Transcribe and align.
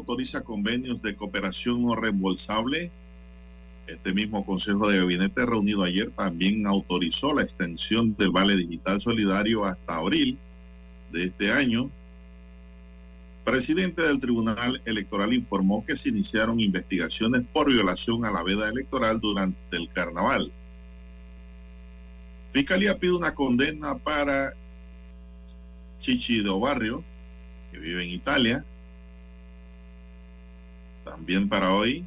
Autoriza 0.00 0.40
convenios 0.42 1.02
de 1.02 1.14
cooperación 1.14 1.82
no 1.82 1.94
reembolsable. 1.94 2.90
Este 3.86 4.12
mismo 4.12 4.44
Consejo 4.44 4.88
de 4.88 4.98
Gabinete 4.98 5.44
reunido 5.46 5.84
ayer 5.84 6.10
también 6.10 6.66
autorizó 6.66 7.34
la 7.34 7.42
extensión 7.42 8.16
del 8.16 8.30
Vale 8.30 8.56
Digital 8.56 9.00
Solidario 9.00 9.64
hasta 9.64 9.96
abril 9.96 10.38
de 11.12 11.24
este 11.24 11.52
año. 11.52 11.90
Presidente 13.44 14.02
del 14.02 14.20
Tribunal 14.20 14.80
Electoral 14.84 15.34
informó 15.34 15.84
que 15.84 15.96
se 15.96 16.10
iniciaron 16.10 16.60
investigaciones 16.60 17.42
por 17.52 17.70
violación 17.70 18.24
a 18.24 18.30
la 18.30 18.42
veda 18.42 18.68
electoral 18.68 19.20
durante 19.20 19.76
el 19.76 19.88
carnaval. 19.88 20.52
Fiscalía 22.52 22.98
pide 22.98 23.12
una 23.12 23.34
condena 23.34 23.96
para 23.96 24.54
Chichido 26.00 26.58
Barrio, 26.58 27.02
que 27.72 27.78
vive 27.78 28.04
en 28.04 28.10
Italia. 28.10 28.64
También 31.10 31.48
para 31.48 31.74
hoy, 31.74 32.04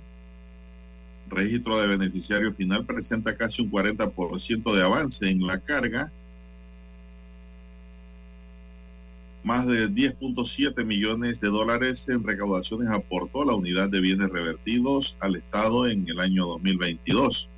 registro 1.29 1.77
de 1.77 1.87
beneficiario 1.87 2.53
final 2.53 2.85
presenta 2.85 3.35
casi 3.35 3.61
un 3.61 3.69
40% 3.69 4.73
de 4.73 4.81
avance 4.81 5.29
en 5.29 5.45
la 5.45 5.59
carga. 5.59 6.09
Más 9.43 9.67
de 9.67 9.89
10.7 9.89 10.85
millones 10.85 11.41
de 11.41 11.49
dólares 11.49 12.07
en 12.07 12.23
recaudaciones 12.23 12.89
aportó 12.91 13.43
la 13.43 13.55
unidad 13.55 13.89
de 13.89 13.99
bienes 13.99 14.29
revertidos 14.29 15.17
al 15.19 15.35
Estado 15.35 15.85
en 15.87 16.07
el 16.07 16.21
año 16.21 16.47
2022. 16.47 17.49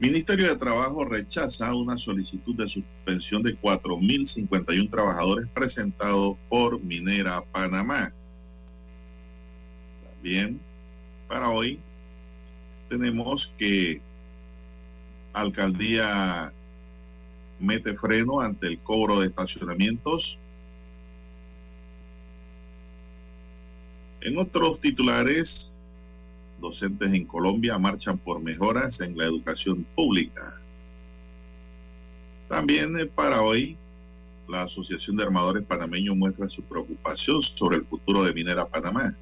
Ministerio 0.00 0.48
de 0.48 0.56
Trabajo 0.56 1.04
rechaza 1.04 1.74
una 1.74 1.98
solicitud 1.98 2.54
de 2.54 2.70
suspensión 2.70 3.42
de 3.42 3.54
4.051 3.60 4.88
trabajadores 4.88 5.46
presentado 5.52 6.38
por 6.48 6.82
Minera 6.82 7.42
Panamá. 7.52 8.14
También 10.24 10.58
para 11.28 11.50
hoy 11.50 11.78
tenemos 12.88 13.52
que 13.58 14.00
Alcaldía 15.34 16.50
mete 17.60 17.92
freno 17.92 18.40
ante 18.40 18.68
el 18.68 18.78
cobro 18.78 19.20
de 19.20 19.26
estacionamientos. 19.26 20.38
En 24.22 24.38
otros 24.38 24.80
titulares, 24.80 25.78
docentes 26.58 27.12
en 27.12 27.26
Colombia 27.26 27.78
marchan 27.78 28.16
por 28.16 28.42
mejoras 28.42 29.02
en 29.02 29.18
la 29.18 29.26
educación 29.26 29.84
pública. 29.94 30.58
También 32.48 32.98
eh, 32.98 33.04
para 33.04 33.42
hoy, 33.42 33.76
la 34.48 34.62
Asociación 34.62 35.18
de 35.18 35.24
Armadores 35.24 35.66
Panameños 35.66 36.16
muestra 36.16 36.48
su 36.48 36.62
preocupación 36.62 37.42
sobre 37.42 37.76
el 37.76 37.84
futuro 37.84 38.24
de 38.24 38.32
Minera 38.32 38.66
Panamá. 38.66 39.14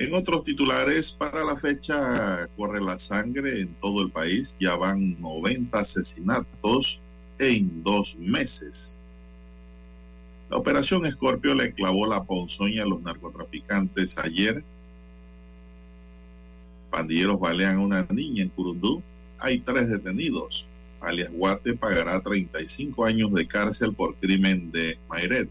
En 0.00 0.14
otros 0.14 0.44
titulares, 0.44 1.10
para 1.10 1.42
la 1.42 1.56
fecha 1.56 2.48
corre 2.56 2.80
la 2.80 2.98
sangre 2.98 3.62
en 3.62 3.74
todo 3.80 4.00
el 4.00 4.12
país. 4.12 4.56
Ya 4.60 4.76
van 4.76 5.20
90 5.20 5.76
asesinatos 5.76 7.00
en 7.40 7.82
dos 7.82 8.14
meses. 8.16 9.00
La 10.50 10.56
operación 10.56 11.04
Escorpio 11.04 11.52
le 11.52 11.72
clavó 11.72 12.06
la 12.06 12.22
ponzoña 12.22 12.84
a 12.84 12.86
los 12.86 13.02
narcotraficantes 13.02 14.16
ayer. 14.18 14.62
Pandilleros 16.92 17.40
balean 17.40 17.78
a 17.78 17.80
una 17.80 18.06
niña 18.08 18.44
en 18.44 18.50
Curundú. 18.50 19.02
Hay 19.40 19.58
tres 19.58 19.88
detenidos. 19.88 20.68
Alias 21.00 21.32
Guate 21.32 21.74
pagará 21.74 22.20
35 22.20 23.04
años 23.04 23.32
de 23.32 23.44
cárcel 23.46 23.92
por 23.92 24.14
crimen 24.14 24.70
de 24.70 24.96
Mayret. 25.08 25.50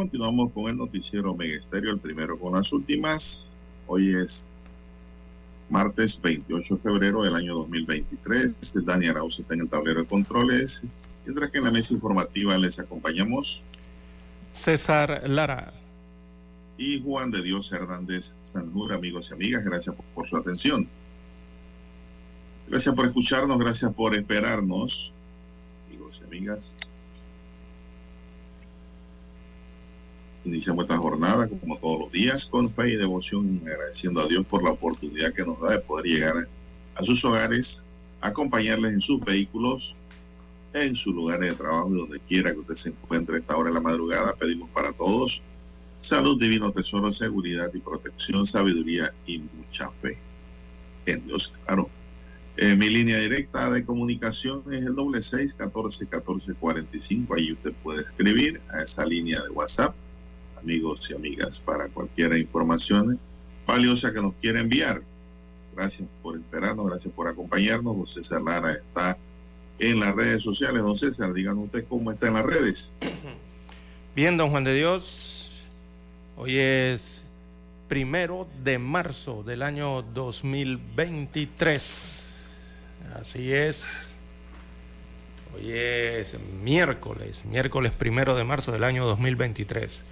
Continuamos 0.00 0.50
con 0.54 0.70
el 0.70 0.78
noticiero 0.78 1.32
Omega 1.32 1.58
Estéreo, 1.58 1.92
el 1.92 1.98
primero 1.98 2.38
con 2.38 2.54
las 2.54 2.72
últimas. 2.72 3.50
Hoy 3.86 4.16
es 4.16 4.50
martes 5.68 6.18
28 6.22 6.76
de 6.76 6.80
febrero 6.80 7.22
del 7.22 7.34
año 7.34 7.54
2023. 7.54 8.82
Dani 8.86 9.08
Arauz 9.08 9.38
está 9.38 9.52
en 9.52 9.60
el 9.60 9.68
tablero 9.68 10.00
de 10.00 10.06
controles, 10.06 10.84
mientras 11.26 11.50
que 11.50 11.58
en 11.58 11.64
la 11.64 11.70
mesa 11.70 11.92
informativa 11.92 12.56
les 12.56 12.78
acompañamos 12.78 13.62
César 14.50 15.28
Lara. 15.28 15.74
y 16.78 17.02
Juan 17.02 17.30
de 17.30 17.42
Dios 17.42 17.70
Hernández 17.70 18.36
Sanjur, 18.40 18.94
amigos 18.94 19.28
y 19.28 19.34
amigas, 19.34 19.62
gracias 19.64 19.94
por, 19.94 20.06
por 20.14 20.26
su 20.26 20.38
atención. 20.38 20.88
Gracias 22.70 22.94
por 22.94 23.04
escucharnos, 23.04 23.58
gracias 23.58 23.92
por 23.92 24.14
esperarnos, 24.14 25.12
amigos 25.90 26.22
y 26.22 26.24
amigas. 26.24 26.74
Iniciamos 30.44 30.84
esta 30.84 30.96
jornada, 30.96 31.48
como 31.48 31.76
todos 31.78 32.00
los 32.00 32.12
días, 32.12 32.46
con 32.46 32.72
fe 32.72 32.92
y 32.92 32.96
devoción, 32.96 33.60
agradeciendo 33.66 34.22
a 34.22 34.26
Dios 34.26 34.46
por 34.46 34.62
la 34.64 34.70
oportunidad 34.70 35.34
que 35.34 35.44
nos 35.44 35.60
da 35.60 35.72
de 35.72 35.80
poder 35.80 36.06
llegar 36.06 36.48
a 36.94 37.04
sus 37.04 37.24
hogares, 37.24 37.86
acompañarles 38.22 38.94
en 38.94 39.00
sus 39.02 39.20
vehículos, 39.20 39.94
en 40.72 40.96
sus 40.96 41.14
lugares 41.14 41.50
de 41.50 41.56
trabajo 41.56 41.94
y 41.94 41.98
donde 41.98 42.20
quiera 42.20 42.52
que 42.52 42.58
usted 42.58 42.74
se 42.74 42.88
encuentre 42.90 43.36
a 43.36 43.38
esta 43.40 43.56
hora 43.56 43.68
de 43.68 43.74
la 43.74 43.80
madrugada. 43.80 44.34
Pedimos 44.34 44.70
para 44.70 44.92
todos 44.92 45.42
salud, 46.00 46.40
divino 46.40 46.72
tesoro, 46.72 47.12
seguridad 47.12 47.70
y 47.74 47.78
protección, 47.80 48.46
sabiduría 48.46 49.12
y 49.26 49.38
mucha 49.38 49.90
fe. 49.90 50.16
En 51.04 51.26
Dios, 51.26 51.52
claro. 51.66 51.90
Eh, 52.56 52.74
mi 52.76 52.88
línea 52.88 53.18
directa 53.18 53.70
de 53.70 53.84
comunicación 53.84 54.62
es 54.72 54.84
el 54.86 54.94
doble 54.94 55.22
seis 55.22 55.54
catorce 55.54 56.06
catorce 56.06 56.54
cuarenta 56.54 56.96
y 56.96 57.00
cinco. 57.00 57.34
Ahí 57.34 57.52
usted 57.52 57.72
puede 57.82 58.02
escribir 58.02 58.60
a 58.72 58.82
esa 58.82 59.04
línea 59.04 59.42
de 59.42 59.50
WhatsApp 59.50 59.94
amigos 60.60 61.10
y 61.10 61.14
amigas, 61.14 61.60
para 61.60 61.88
cualquier 61.88 62.36
información 62.36 63.18
valiosa 63.66 64.12
que 64.12 64.20
nos 64.20 64.34
quiera 64.34 64.60
enviar. 64.60 65.02
Gracias 65.74 66.06
por 66.22 66.36
esperarnos, 66.36 66.86
gracias 66.88 67.12
por 67.14 67.28
acompañarnos. 67.28 67.96
Don 67.96 68.06
César 68.06 68.42
Lara 68.42 68.72
está 68.72 69.16
en 69.78 70.00
las 70.00 70.14
redes 70.14 70.42
sociales. 70.42 70.82
Don 70.82 70.94
César, 70.96 71.32
díganos 71.32 71.64
usted 71.66 71.86
cómo 71.88 72.12
está 72.12 72.28
en 72.28 72.34
las 72.34 72.44
redes. 72.44 72.92
Bien, 74.14 74.36
don 74.36 74.50
Juan 74.50 74.64
de 74.64 74.74
Dios, 74.74 75.50
hoy 76.36 76.58
es 76.58 77.24
primero 77.88 78.46
de 78.62 78.78
marzo 78.78 79.42
del 79.42 79.62
año 79.62 80.02
2023. 80.02 82.26
Así 83.14 83.52
es. 83.52 84.18
Hoy 85.56 85.72
es 85.72 86.36
miércoles, 86.62 87.44
miércoles 87.44 87.90
primero 87.92 88.36
de 88.36 88.44
marzo 88.44 88.70
del 88.72 88.84
año 88.84 89.06
2023. 89.06 90.04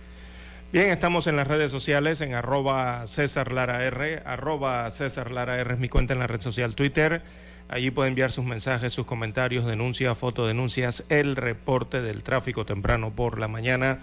Bien, 0.71 0.91
estamos 0.91 1.27
en 1.27 1.37
las 1.37 1.49
redes 1.49 1.73
sociales 1.73 2.21
en 2.21 2.35
arroba 2.35 3.07
César 3.07 3.53
Lara 3.53 3.85
R, 3.85 4.21
arroba 4.27 4.91
César 4.91 5.31
Lara 5.31 5.59
R 5.59 5.73
es 5.73 5.81
mi 5.81 5.89
cuenta 5.89 6.13
en 6.13 6.19
la 6.19 6.27
red 6.27 6.43
social 6.43 6.75
Twitter. 6.75 7.23
Allí 7.71 7.91
puede 7.91 8.11
enviar 8.11 8.33
sus 8.33 8.45
mensajes, 8.45 8.93
sus 8.93 9.07
comentarios, 9.07 9.65
denuncias, 9.65 10.19
fotodenuncias, 10.19 11.05
el 11.09 11.37
reporte 11.37 12.03
del 12.03 12.23
tráfico 12.23 12.67
temprano 12.67 13.15
por 13.17 13.39
la 13.39 13.49
mañana. 13.49 14.01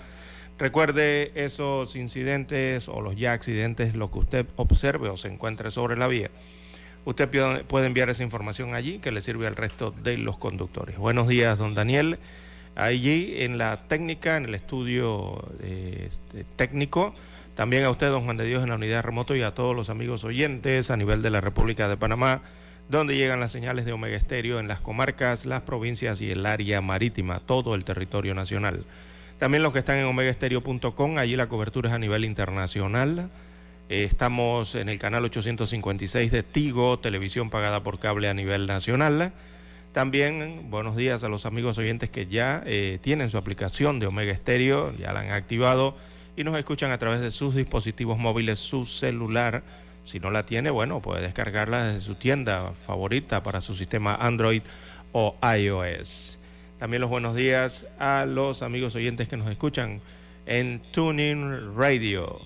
Recuerde 0.57 1.31
esos 1.35 1.95
incidentes 1.95 2.89
o 2.89 2.99
los 2.99 3.15
ya 3.15 3.33
accidentes, 3.33 3.93
lo 3.93 4.09
que 4.09 4.17
usted 4.17 4.47
observe 4.55 5.09
o 5.09 5.17
se 5.17 5.27
encuentre 5.27 5.69
sobre 5.69 5.97
la 5.97 6.07
vía. 6.07 6.31
Usted 7.05 7.29
puede 7.67 7.85
enviar 7.85 8.09
esa 8.09 8.23
información 8.23 8.73
allí 8.73 8.97
que 8.97 9.11
le 9.11 9.21
sirve 9.21 9.45
al 9.45 9.55
resto 9.55 9.91
de 9.91 10.17
los 10.17 10.39
conductores. 10.39 10.97
Buenos 10.97 11.27
días, 11.27 11.59
don 11.59 11.75
Daniel 11.75 12.17
allí 12.75 13.35
en 13.39 13.57
la 13.57 13.87
técnica, 13.87 14.37
en 14.37 14.45
el 14.45 14.55
estudio 14.55 15.43
este, 15.61 16.43
técnico. 16.55 17.15
También 17.55 17.85
a 17.85 17.89
usted, 17.89 18.09
don 18.09 18.25
Juan 18.25 18.37
de 18.37 18.45
Dios, 18.45 18.63
en 18.63 18.69
la 18.69 18.75
unidad 18.75 19.03
remoto 19.03 19.35
y 19.35 19.41
a 19.41 19.55
todos 19.55 19.75
los 19.75 19.89
amigos 19.89 20.25
oyentes 20.25 20.91
a 20.91 20.97
nivel 20.97 21.21
de 21.21 21.29
la 21.29 21.39
República 21.39 21.87
de 21.87 21.95
Panamá, 21.95 22.41
donde 22.89 23.15
llegan 23.15 23.39
las 23.39 23.53
señales 23.53 23.85
de 23.85 23.93
Omega 23.93 24.17
Estéreo 24.17 24.59
en 24.59 24.67
las 24.67 24.81
comarcas, 24.81 25.45
las 25.45 25.63
provincias 25.63 26.21
y 26.21 26.31
el 26.31 26.45
área 26.45 26.81
marítima, 26.81 27.39
todo 27.39 27.73
el 27.75 27.85
territorio 27.85 28.35
nacional. 28.35 28.85
También 29.39 29.63
los 29.63 29.73
que 29.73 29.79
están 29.79 29.97
en 29.97 30.05
omegaestereo.com, 30.05 31.17
allí 31.17 31.35
la 31.35 31.47
cobertura 31.47 31.89
es 31.89 31.95
a 31.95 31.99
nivel 31.99 32.25
internacional. 32.25 33.29
Eh, 33.89 34.03
estamos 34.03 34.75
en 34.75 34.89
el 34.89 34.97
canal 34.97 35.23
856 35.25 36.31
de 36.31 36.43
Tigo, 36.43 36.97
televisión 36.99 37.49
pagada 37.49 37.83
por 37.83 37.99
cable 37.99 38.27
a 38.27 38.33
nivel 38.33 38.65
nacional. 38.67 39.33
También 39.95 40.69
buenos 40.69 40.97
días 40.97 41.23
a 41.23 41.29
los 41.29 41.45
amigos 41.45 41.77
oyentes 41.77 42.09
que 42.09 42.27
ya 42.27 42.61
eh, 42.65 42.99
tienen 43.01 43.29
su 43.29 43.37
aplicación 43.37 43.97
de 43.97 44.07
Omega 44.07 44.35
Stereo, 44.35 44.93
ya 44.97 45.13
la 45.13 45.21
han 45.21 45.31
activado 45.31 45.95
y 46.35 46.43
nos 46.43 46.57
escuchan 46.57 46.91
a 46.91 46.97
través 46.97 47.21
de 47.21 47.31
sus 47.31 47.55
dispositivos 47.55 48.17
móviles, 48.17 48.59
su 48.59 48.85
celular. 48.85 49.63
Si 50.03 50.19
no 50.19 50.31
la 50.31 50.45
tiene, 50.45 50.69
bueno, 50.69 50.99
puede 51.01 51.21
descargarla 51.21 51.85
desde 51.85 52.01
su 52.01 52.15
tienda 52.15 52.73
favorita 52.73 53.41
para 53.41 53.61
su 53.61 53.73
sistema 53.73 54.15
Android 54.15 54.63
o 55.13 55.37
iOS. 55.57 56.39
También 56.77 56.99
los 56.99 57.09
buenos 57.09 57.33
días 57.33 57.87
a 57.97 58.25
los 58.25 58.63
amigos 58.63 58.95
oyentes 58.95 59.29
que 59.29 59.37
nos 59.37 59.49
escuchan 59.49 60.01
en 60.45 60.81
Tuning 60.91 61.73
Radio. 61.77 62.41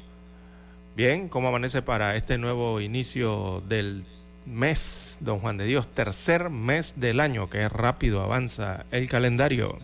Bien, 0.96 1.30
¿cómo 1.30 1.48
amanece 1.48 1.81
para 1.81 2.16
este 2.16 2.38
nuevo 2.38 2.80
inicio 2.80 3.63
del 3.68 4.06
mes, 4.50 5.19
don 5.22 5.40
Juan 5.40 5.57
de 5.57 5.66
Dios, 5.66 5.88
tercer 5.88 6.50
mes 6.50 6.96
del 6.98 7.19
año, 7.19 7.50
que 7.50 7.68
rápido 7.69 8.22
avanza 8.22 8.86
el 8.92 9.07
calendario. 9.07 9.78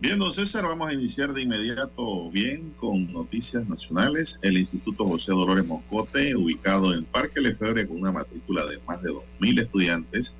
Bien, 0.00 0.16
don 0.18 0.32
César, 0.32 0.64
vamos 0.64 0.88
a 0.88 0.94
iniciar 0.94 1.32
de 1.32 1.42
inmediato 1.42 2.30
bien 2.30 2.72
con 2.78 3.12
noticias 3.12 3.68
nacionales. 3.68 4.38
El 4.42 4.56
Instituto 4.56 5.04
José 5.04 5.32
Dolores 5.32 5.66
Moscote, 5.66 6.36
ubicado 6.36 6.94
en 6.94 7.04
Parque 7.04 7.40
Lefebvre 7.40 7.88
con 7.88 7.98
una 7.98 8.12
matrícula 8.12 8.64
de 8.66 8.78
más 8.86 9.02
de 9.02 9.10
2.000 9.10 9.60
estudiantes, 9.60 10.36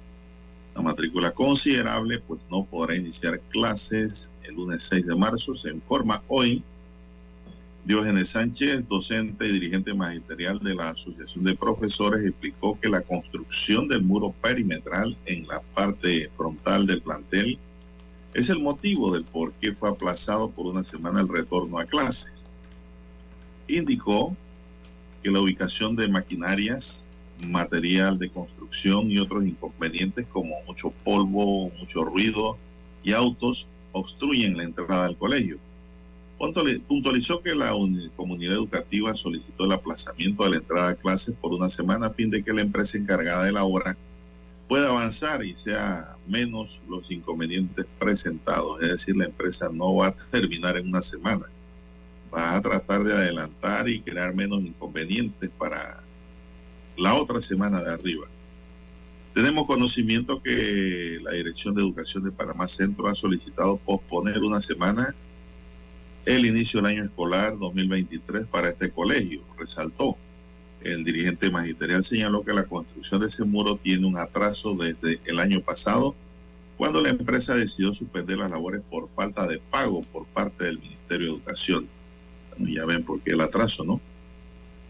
una 0.76 0.84
matrícula 0.90 1.32
considerable, 1.32 2.20
pues 2.20 2.40
no 2.50 2.64
podrá 2.66 2.94
iniciar 2.94 3.40
clases 3.50 4.32
el 4.44 4.54
lunes 4.54 4.84
6 4.84 5.06
de 5.06 5.16
marzo, 5.16 5.56
se 5.56 5.70
informa 5.70 6.22
hoy 6.28 6.62
Diógenes 7.88 8.28
Sánchez, 8.28 8.86
docente 8.86 9.46
y 9.46 9.52
dirigente 9.52 9.94
magisterial 9.94 10.58
de 10.58 10.74
la 10.74 10.90
Asociación 10.90 11.42
de 11.42 11.56
Profesores, 11.56 12.22
explicó 12.26 12.78
que 12.78 12.90
la 12.90 13.00
construcción 13.00 13.88
del 13.88 14.02
muro 14.02 14.34
perimetral 14.42 15.16
en 15.24 15.48
la 15.48 15.62
parte 15.74 16.28
frontal 16.36 16.86
del 16.86 17.00
plantel 17.00 17.58
es 18.34 18.50
el 18.50 18.60
motivo 18.60 19.10
del 19.10 19.24
por 19.24 19.54
qué 19.54 19.72
fue 19.72 19.88
aplazado 19.88 20.50
por 20.50 20.66
una 20.66 20.84
semana 20.84 21.22
el 21.22 21.28
retorno 21.28 21.78
a 21.78 21.86
clases. 21.86 22.46
Indicó 23.68 24.36
que 25.22 25.30
la 25.30 25.40
ubicación 25.40 25.96
de 25.96 26.08
maquinarias, 26.08 27.08
material 27.46 28.18
de 28.18 28.28
construcción 28.28 29.10
y 29.10 29.18
otros 29.18 29.46
inconvenientes 29.46 30.26
como 30.26 30.60
mucho 30.66 30.90
polvo, 31.04 31.70
mucho 31.78 32.04
ruido 32.04 32.58
y 33.02 33.12
autos 33.12 33.66
obstruyen 33.92 34.58
la 34.58 34.64
entrada 34.64 35.06
al 35.06 35.16
colegio 35.16 35.58
puntualizó 36.38 37.42
que 37.42 37.54
la 37.54 37.72
comunidad 38.16 38.54
educativa 38.54 39.14
solicitó 39.14 39.64
el 39.64 39.72
aplazamiento 39.72 40.44
de 40.44 40.50
la 40.50 40.56
entrada 40.56 40.90
a 40.90 40.94
clases 40.94 41.34
por 41.34 41.52
una 41.52 41.68
semana 41.68 42.06
a 42.06 42.10
fin 42.10 42.30
de 42.30 42.44
que 42.44 42.52
la 42.52 42.62
empresa 42.62 42.96
encargada 42.96 43.44
de 43.44 43.52
la 43.52 43.64
obra 43.64 43.96
pueda 44.68 44.88
avanzar 44.88 45.44
y 45.44 45.56
sea 45.56 46.16
menos 46.28 46.80
los 46.88 47.10
inconvenientes 47.10 47.86
presentados. 47.98 48.80
Es 48.82 48.90
decir, 48.90 49.16
la 49.16 49.24
empresa 49.24 49.68
no 49.72 49.96
va 49.96 50.08
a 50.08 50.12
terminar 50.30 50.76
en 50.76 50.88
una 50.88 51.02
semana. 51.02 51.46
Va 52.32 52.54
a 52.54 52.60
tratar 52.60 53.02
de 53.02 53.14
adelantar 53.14 53.88
y 53.88 54.00
crear 54.00 54.34
menos 54.34 54.60
inconvenientes 54.60 55.50
para 55.58 56.02
la 56.96 57.14
otra 57.14 57.40
semana 57.40 57.80
de 57.80 57.92
arriba. 57.92 58.26
Tenemos 59.34 59.66
conocimiento 59.66 60.42
que 60.42 61.18
la 61.22 61.32
Dirección 61.32 61.74
de 61.74 61.82
Educación 61.82 62.24
de 62.24 62.32
Panamá 62.32 62.68
Centro 62.68 63.08
ha 63.08 63.14
solicitado 63.14 63.78
posponer 63.78 64.42
una 64.42 64.60
semana 64.60 65.14
el 66.28 66.44
inicio 66.44 66.80
del 66.82 66.90
año 66.90 67.04
escolar 67.04 67.58
2023 67.58 68.46
para 68.48 68.68
este 68.68 68.90
colegio, 68.90 69.40
resaltó. 69.58 70.14
El 70.82 71.02
dirigente 71.02 71.50
magisterial 71.50 72.04
señaló 72.04 72.44
que 72.44 72.52
la 72.52 72.64
construcción 72.64 73.22
de 73.22 73.28
ese 73.28 73.44
muro 73.44 73.76
tiene 73.76 74.06
un 74.06 74.18
atraso 74.18 74.74
desde 74.74 75.20
el 75.24 75.38
año 75.38 75.62
pasado, 75.62 76.14
cuando 76.76 77.00
la 77.00 77.08
empresa 77.08 77.54
decidió 77.54 77.94
suspender 77.94 78.36
las 78.36 78.50
labores 78.50 78.82
por 78.90 79.08
falta 79.08 79.46
de 79.46 79.58
pago 79.58 80.02
por 80.02 80.26
parte 80.26 80.66
del 80.66 80.78
Ministerio 80.78 81.28
de 81.28 81.32
Educación. 81.32 81.88
ya 82.58 82.84
ven 82.84 83.04
por 83.04 83.20
qué 83.22 83.30
el 83.30 83.40
atraso, 83.40 83.84
¿no? 83.84 83.98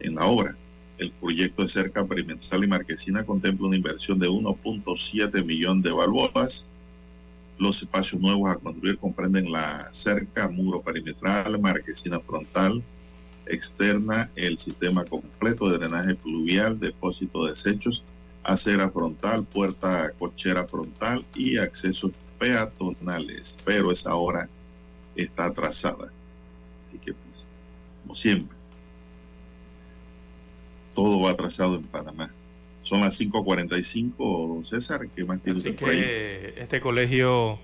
En 0.01 0.17
la 0.17 0.27
obra. 0.27 0.57
El 0.99 1.13
proyecto 1.13 1.63
de 1.63 1.69
cerca 1.69 2.05
perimetral 2.05 2.65
y 2.65 2.67
marquesina 2.67 3.25
contempla 3.25 3.69
una 3.69 3.77
inversión 3.77 4.19
de 4.19 4.29
1.7 4.29 5.45
millones 5.45 5.85
de 5.85 5.93
balboas 5.93 6.69
los 7.59 7.83
espacios 7.83 8.21
nuevos 8.21 8.51
a 8.51 8.57
construir 8.57 8.99
comprenden 8.99 9.51
la 9.51 9.89
cerca, 9.93 10.49
muro 10.49 10.81
perimetral, 10.81 11.61
marquesina 11.61 12.21
frontal, 12.21 12.83
externa, 13.47 14.31
el 14.37 14.59
sistema 14.59 15.05
completo 15.05 15.69
de 15.69 15.79
drenaje 15.79 16.15
pluvial, 16.15 16.79
depósito 16.79 17.45
de 17.45 17.51
desechos, 17.51 18.05
acera 18.45 18.91
frontal, 18.91 19.45
puerta 19.45 20.13
cochera 20.19 20.67
frontal 20.67 21.25
y 21.35 21.57
accesos 21.59 22.13
peatonales. 22.39 23.57
Pero 23.65 23.91
esa 23.91 24.15
obra 24.15 24.49
está 25.17 25.47
atrasada. 25.47 26.13
Así 26.89 26.99
que, 26.99 27.13
pues, 27.13 27.47
como 28.03 28.15
siempre, 28.15 28.57
todo 30.95 31.21
va 31.23 31.33
atrasado 31.33 31.77
en 31.77 31.83
Panamá. 31.85 32.33
Son 32.89 33.03
las 33.03 33.21
5.45, 33.21 34.49
don 34.49 34.65
César. 34.65 35.09
¿Qué 35.15 35.23
más 35.23 35.41
Así 35.55 35.75
que 35.75 36.55
este 36.57 36.81
colegio, 36.81 37.59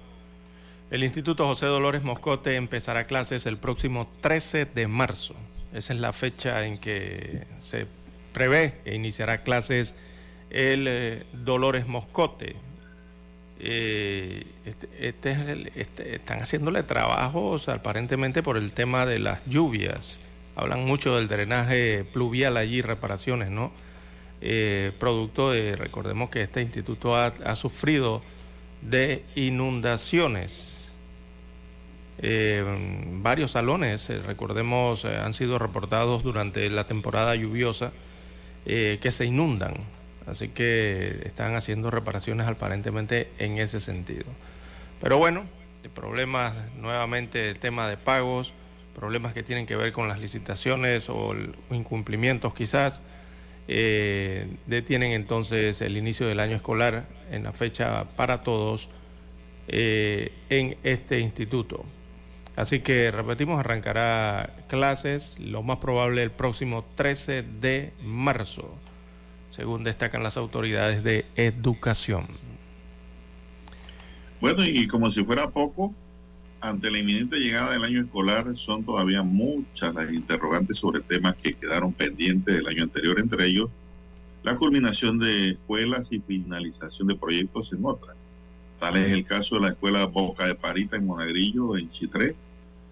el 0.91 1.03
Instituto 1.03 1.47
José 1.47 1.65
Dolores 1.65 2.03
Moscote, 2.03 2.57
empezará 2.57 3.05
clases 3.05 3.47
el 3.47 3.57
próximo 3.57 4.07
13 4.21 4.67
de 4.67 4.87
marzo. 4.87 5.35
Esa 5.73 5.95
es 5.95 6.01
la 6.01 6.13
fecha 6.13 6.67
en 6.67 6.77
que 6.77 7.47
se 7.63 7.87
prevé 8.35 8.75
e 8.85 8.97
iniciará 8.97 9.43
clases 9.45 9.95
el 10.51 11.25
Dolores 11.33 11.87
Moscote. 11.89 12.57
Este, 13.59 14.89
este, 15.01 15.71
este, 15.75 16.17
están 16.17 16.41
haciéndole 16.41 16.83
trabajos 16.83 17.71
aparentemente 17.71 18.43
por 18.43 18.59
el 18.59 18.73
tema 18.73 19.07
de 19.07 19.21
las 19.21 19.43
lluvias. 19.47 20.21
Hablan 20.55 20.85
mucho 20.85 21.17
del 21.17 21.29
drenaje 21.29 22.05
pluvial 22.05 22.59
allí, 22.59 22.83
reparaciones, 22.83 23.49
¿no? 23.49 23.73
Producto 24.99 25.51
de, 25.51 25.75
recordemos 25.77 26.29
que 26.29 26.43
este 26.43 26.61
instituto 26.61 27.17
ha 27.17 27.57
sufrido 27.57 28.23
de 28.83 29.25
inundaciones 29.35 30.85
eh, 32.19 32.65
varios 33.23 33.53
salones, 33.53 34.09
eh, 34.11 34.19
recordemos, 34.19 35.05
eh, 35.05 35.17
han 35.17 35.35
sido 35.35 35.59
reportados 35.59 36.23
durante 36.23 36.69
la 36.71 36.85
temporada 36.85 37.35
lluviosa 37.35 37.93
que 38.65 39.11
se 39.11 39.27
inundan. 39.27 39.75
Así 40.27 40.49
que 40.49 41.21
están 41.27 41.55
haciendo 41.55 41.91
reparaciones 41.91 42.47
aparentemente 42.49 43.29
en 43.39 43.59
ese 43.59 43.79
sentido. 43.79 44.25
Pero 45.03 45.19
bueno, 45.19 45.45
problemas 45.95 46.55
nuevamente, 46.79 47.51
el 47.51 47.59
tema 47.59 47.91
de 47.91 47.99
pagos, 47.99 48.55
problemas 48.95 49.35
que 49.35 49.43
tienen 49.43 49.67
que 49.67 49.77
ver 49.77 49.93
con 49.93 50.09
las 50.09 50.19
licitaciones 50.19 51.11
o 51.11 51.35
incumplimientos 51.71 52.55
quizás, 52.55 53.03
detienen 53.67 55.13
entonces 55.13 55.81
el 55.81 55.97
inicio 55.97 56.27
del 56.27 56.41
año 56.41 56.57
escolar 56.57 57.07
en 57.31 57.45
la 57.45 57.53
fecha 57.53 58.05
para 58.17 58.41
todos 58.41 58.91
en 59.69 60.77
este 60.83 61.21
instituto. 61.21 61.85
Así 62.57 62.81
que 62.81 63.11
repetimos, 63.11 63.59
arrancará 63.59 64.55
clases 64.69 65.39
lo 65.41 65.63
más 65.63 65.79
probable 65.79 66.23
el 66.23 66.31
próximo 66.31 66.85
13 66.95 67.43
de 67.43 67.93
marzo, 68.03 68.73
según 69.51 69.83
destacan 69.83 70.23
las 70.23 70.37
autoridades 70.37 71.03
de 71.03 71.27
educación. 71.35 72.29
Bueno, 74.41 74.65
y 74.65 74.87
como 74.87 75.11
si 75.11 75.25
fuera 75.25 75.51
poco, 75.51 75.93
ante 76.65 76.91
la 76.91 76.99
inminente 76.99 77.37
llegada 77.39 77.73
del 77.73 77.85
año 77.85 78.01
escolar 78.01 78.57
son 78.57 78.85
todavía 78.85 79.23
muchas 79.23 79.95
las 79.95 80.11
interrogantes 80.11 80.79
sobre 80.79 81.03
temas 81.03 81.37
que 81.37 81.53
quedaron 81.53 81.93
pendientes 81.93 82.55
del 82.55 82.67
año 82.67 82.85
anterior, 82.85 83.21
entre 83.21 83.47
ellos 83.47 83.69
la 84.43 84.57
culminación 84.57 85.19
de 85.19 85.51
escuelas 85.51 86.11
y 86.13 86.21
finalización 86.21 87.09
de 87.09 87.17
proyectos 87.17 87.73
en 87.75 87.85
otras. 87.85 88.27
Tal 88.81 88.97
es 88.97 89.13
el 89.13 89.27
caso 89.27 89.57
de 89.57 89.61
la 89.61 89.69
escuela 89.69 90.07
Boca 90.07 90.47
de 90.47 90.55
Parita 90.55 90.97
en 90.97 91.07
Monagrillo, 91.07 91.77
en 91.77 91.91
Chitré, 91.91 92.35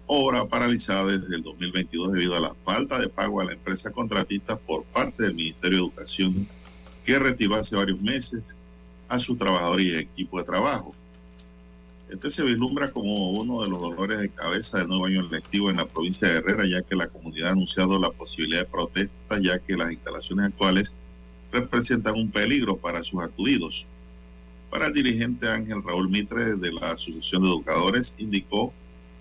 obra 0.05 0.45
paralizada 0.45 1.05
desde 1.05 1.35
el 1.35 1.41
2022 1.41 2.11
debido 2.11 2.35
a 2.35 2.41
la 2.41 2.53
falta 2.53 2.99
de 2.99 3.09
pago 3.09 3.41
a 3.41 3.45
la 3.45 3.53
empresa 3.53 3.91
contratista 3.91 4.55
por 4.55 4.83
parte 4.85 5.23
del 5.23 5.33
Ministerio 5.33 5.79
de 5.79 5.83
Educación, 5.85 6.47
que 7.05 7.17
retiró 7.17 7.55
hace 7.55 7.75
varios 7.75 7.99
meses 7.99 8.55
a 9.09 9.19
sus 9.19 9.35
trabajadores 9.35 9.85
y 9.87 9.95
equipo 9.95 10.37
de 10.37 10.45
trabajo. 10.45 10.93
Este 12.09 12.29
se 12.29 12.43
vislumbra 12.43 12.91
como 12.91 13.31
uno 13.31 13.63
de 13.63 13.69
los 13.69 13.81
dolores 13.81 14.19
de 14.19 14.29
cabeza 14.29 14.79
del 14.79 14.87
nuevo 14.87 15.05
año 15.05 15.27
lectivo 15.29 15.69
en 15.69 15.77
la 15.77 15.87
provincia 15.87 16.27
de 16.27 16.37
Herrera, 16.37 16.65
ya 16.67 16.81
que 16.83 16.95
la 16.95 17.07
comunidad 17.07 17.49
ha 17.49 17.53
anunciado 17.53 17.99
la 17.99 18.11
posibilidad 18.11 18.61
de 18.61 18.69
protesta, 18.69 19.39
ya 19.41 19.57
que 19.59 19.75
las 19.75 19.91
instalaciones 19.91 20.47
actuales 20.47 20.93
representan 21.51 22.15
un 22.15 22.29
peligro 22.31 22.77
para 22.77 23.03
sus 23.03 23.23
acudidos. 23.23 23.87
Para 24.69 24.87
el 24.87 24.93
dirigente 24.93 25.47
Ángel 25.49 25.83
Raúl 25.83 26.09
Mitre 26.09 26.57
de 26.57 26.71
la 26.73 26.91
Asociación 26.91 27.43
de 27.43 27.49
Educadores, 27.49 28.15
indicó 28.17 28.73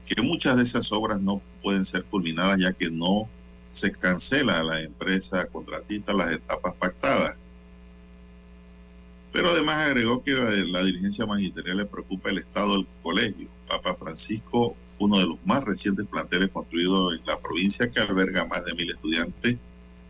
que 0.07 0.21
muchas 0.23 0.57
de 0.57 0.62
esas 0.62 0.91
obras 0.93 1.21
no 1.21 1.41
pueden 1.62 1.85
ser 1.85 2.05
culminadas 2.05 2.59
ya 2.59 2.73
que 2.73 2.91
no 2.91 3.29
se 3.71 3.93
cancela 3.93 4.61
a 4.61 4.62
la 4.62 4.81
empresa 4.81 5.47
contratista 5.47 6.12
las 6.12 6.33
etapas 6.33 6.75
pactadas. 6.75 7.37
Pero 9.33 9.51
además 9.51 9.79
agregó 9.79 10.23
que 10.23 10.33
la, 10.33 10.83
dirigencia 10.83 11.25
magisterial 11.25 11.79
le 11.79 11.87
preocupa 11.87 12.31
el 12.31 12.39
estado 12.39 12.77
del 12.77 12.87
colegio. 13.03 13.49
Papa 13.67 13.95
Francisco, 13.95 14.77
uno 14.99 15.19
de 15.19 15.27
los 15.27 15.39
más 15.47 15.65
recientes 15.65 16.07
planteles 16.07 16.51
construidos 16.51 17.19
en 17.19 17.27
la 17.27 17.41
provincia 17.41 17.91
que 17.91 18.01
alberga 18.01 18.45
más 18.45 18.65
de 18.67 18.75
mil 18.75 18.91
estudiantes 18.91 19.57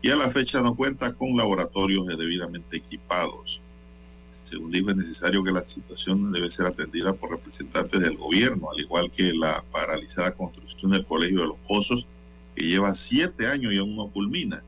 y 0.01 0.09
a 0.09 0.17
la 0.17 0.29
fecha 0.29 0.61
no 0.61 0.75
cuenta 0.75 1.13
con 1.13 1.37
laboratorios 1.37 2.05
debidamente 2.05 2.77
equipados. 2.77 3.61
Según 4.43 4.71
dijo, 4.71 4.89
es 4.89 4.97
necesario 4.97 5.41
que 5.41 5.53
la 5.53 5.63
situación 5.63 6.33
debe 6.33 6.51
ser 6.51 6.65
atendida 6.65 7.13
por 7.13 7.31
representantes 7.31 8.01
del 8.01 8.17
gobierno, 8.17 8.69
al 8.69 8.81
igual 8.81 9.09
que 9.09 9.33
la 9.33 9.63
paralizada 9.71 10.33
construcción 10.33 10.91
del 10.91 11.05
Colegio 11.05 11.39
de 11.39 11.47
los 11.47 11.57
Pozos, 11.65 12.05
que 12.53 12.65
lleva 12.65 12.93
siete 12.93 13.47
años 13.47 13.73
y 13.73 13.77
aún 13.77 13.95
no 13.95 14.09
culmina. 14.09 14.61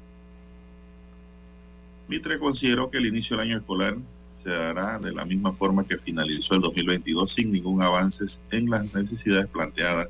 Mitre 2.08 2.40
consideró 2.40 2.90
que 2.90 3.00
el 3.00 3.08
inicio 3.08 3.36
del 3.36 3.48
año 3.48 3.58
escolar 3.58 3.98
se 4.36 4.50
dará 4.50 5.00
de 5.00 5.12
la 5.14 5.26
misma 5.26 5.54
forma 5.54 5.86
que 5.86 5.98
finalizó 5.98 6.56
el 6.56 6.62
2022 6.62 7.32
sin 7.32 7.52
ningún 7.52 7.82
avance 7.82 8.26
en 8.52 8.70
las 8.70 8.94
necesidades 8.94 9.48
planteadas 9.48 10.10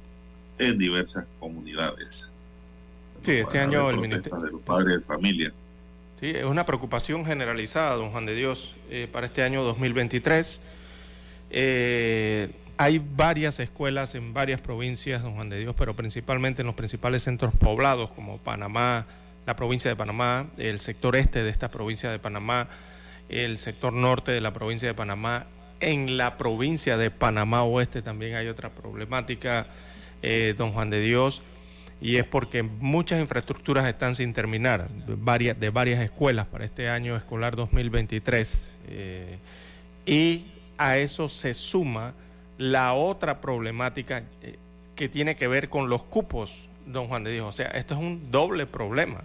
en 0.57 0.77
diversas 0.77 1.25
comunidades. 1.39 2.31
Sí, 3.21 3.33
este 3.33 3.59
año 3.59 3.89
el 3.89 3.97
Ministerio 3.97 4.39
de 4.39 4.51
los 4.51 4.61
padres 4.61 4.97
de 4.97 5.01
familia 5.01 5.53
Sí, 6.19 6.27
es 6.27 6.45
una 6.45 6.65
preocupación 6.65 7.25
generalizada, 7.25 7.95
don 7.95 8.11
Juan 8.11 8.25
de 8.25 8.35
Dios, 8.35 8.75
eh, 8.89 9.09
para 9.11 9.25
este 9.25 9.43
año 9.43 9.63
2023. 9.63 10.61
Eh, 11.49 12.51
hay 12.77 13.01
varias 13.15 13.59
escuelas 13.59 14.15
en 14.15 14.33
varias 14.33 14.61
provincias, 14.61 15.23
don 15.23 15.35
Juan 15.35 15.49
de 15.49 15.59
Dios, 15.59 15.75
pero 15.77 15.93
principalmente 15.93 16.61
en 16.61 16.67
los 16.67 16.75
principales 16.75 17.23
centros 17.23 17.53
poblados 17.53 18.13
como 18.13 18.37
Panamá, 18.37 19.05
la 19.45 19.57
provincia 19.57 19.89
de 19.91 19.97
Panamá, 19.97 20.47
el 20.57 20.79
sector 20.79 21.17
este 21.17 21.43
de 21.43 21.49
esta 21.49 21.69
provincia 21.69 22.09
de 22.09 22.17
Panamá, 22.17 22.69
el 23.29 23.57
sector 23.57 23.93
norte 23.93 24.31
de 24.31 24.41
la 24.41 24.53
provincia 24.53 24.87
de 24.87 24.93
Panamá. 24.93 25.47
En 25.79 26.17
la 26.17 26.37
provincia 26.37 26.97
de 26.97 27.11
Panamá 27.11 27.63
Oeste 27.63 28.01
también 28.01 28.35
hay 28.35 28.47
otra 28.47 28.69
problemática, 28.69 29.67
eh, 30.21 30.55
don 30.57 30.71
Juan 30.71 30.89
de 30.89 31.01
Dios 31.01 31.43
y 32.01 32.17
es 32.17 32.27
porque 32.27 32.61
muchas 32.63 33.19
infraestructuras 33.19 33.85
están 33.85 34.15
sin 34.15 34.33
terminar, 34.33 34.89
de 34.89 35.15
varias, 35.17 35.59
de 35.59 35.69
varias 35.69 36.01
escuelas 36.01 36.45
para 36.47 36.65
este 36.65 36.89
año 36.89 37.15
escolar 37.15 37.55
2023. 37.55 38.73
Eh, 38.89 39.37
y 40.05 40.45
a 40.77 40.97
eso 40.97 41.29
se 41.29 41.53
suma 41.53 42.13
la 42.57 42.93
otra 42.93 43.41
problemática 43.41 44.23
eh, 44.41 44.57
que 44.95 45.09
tiene 45.09 45.35
que 45.35 45.47
ver 45.47 45.69
con 45.69 45.89
los 45.89 46.03
cupos, 46.03 46.67
don 46.85 47.07
Juan 47.07 47.23
de 47.23 47.31
Dios. 47.31 47.47
O 47.47 47.51
sea, 47.51 47.67
esto 47.67 47.95
es 47.95 48.01
un 48.01 48.29
doble 48.29 48.65
problema, 48.65 49.23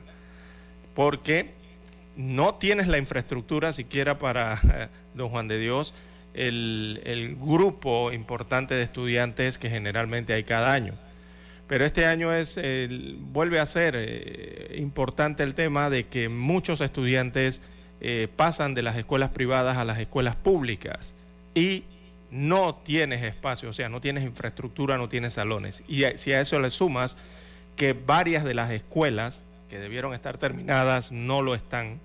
porque 0.95 1.51
no 2.21 2.55
tienes 2.55 2.87
la 2.87 2.99
infraestructura 2.99 3.73
siquiera 3.73 4.19
para, 4.19 4.61
don 5.15 5.31
Juan 5.31 5.49
de 5.49 5.59
Dios, 5.59 5.95
el, 6.35 7.01
el 7.05 7.37
grupo 7.37 8.13
importante 8.13 8.75
de 8.75 8.83
estudiantes 8.83 9.59
que 9.59 9.71
generalmente 9.71 10.33
hay 10.33 10.45
cada 10.45 10.73
año. 10.73 10.95
Pero 11.67 11.85
este 11.85 12.05
año 12.05 12.33
es, 12.33 12.59
vuelve 13.33 13.61
a 13.61 13.65
ser 13.67 13.95
eh, 13.97 14.75
importante 14.79 15.45
el 15.45 15.55
tema 15.55 15.89
de 15.89 16.07
que 16.07 16.29
muchos 16.29 16.81
estudiantes 16.81 17.61
eh, 18.01 18.27
pasan 18.35 18.75
de 18.75 18.83
las 18.83 18.97
escuelas 18.97 19.31
privadas 19.31 19.77
a 19.77 19.85
las 19.85 20.01
escuelas 20.01 20.35
públicas 20.35 21.15
y 21.55 21.85
no 22.33 22.75
tienes 22.75 23.23
espacio, 23.23 23.69
o 23.69 23.73
sea, 23.73 23.89
no 23.89 24.01
tienes 24.01 24.25
infraestructura, 24.25 24.99
no 24.99 25.09
tienes 25.09 25.35
salones. 25.35 25.85
Y 25.87 26.03
si 26.17 26.33
a 26.33 26.41
eso 26.41 26.59
le 26.59 26.73
sumas 26.73 27.17
que 27.77 27.93
varias 27.93 28.45
de 28.45 28.55
las 28.55 28.73
escuelas 28.73 29.45
que 29.71 29.79
debieron 29.79 30.13
estar 30.13 30.37
terminadas 30.37 31.13
no 31.13 31.41
lo 31.41 31.55
están, 31.55 32.01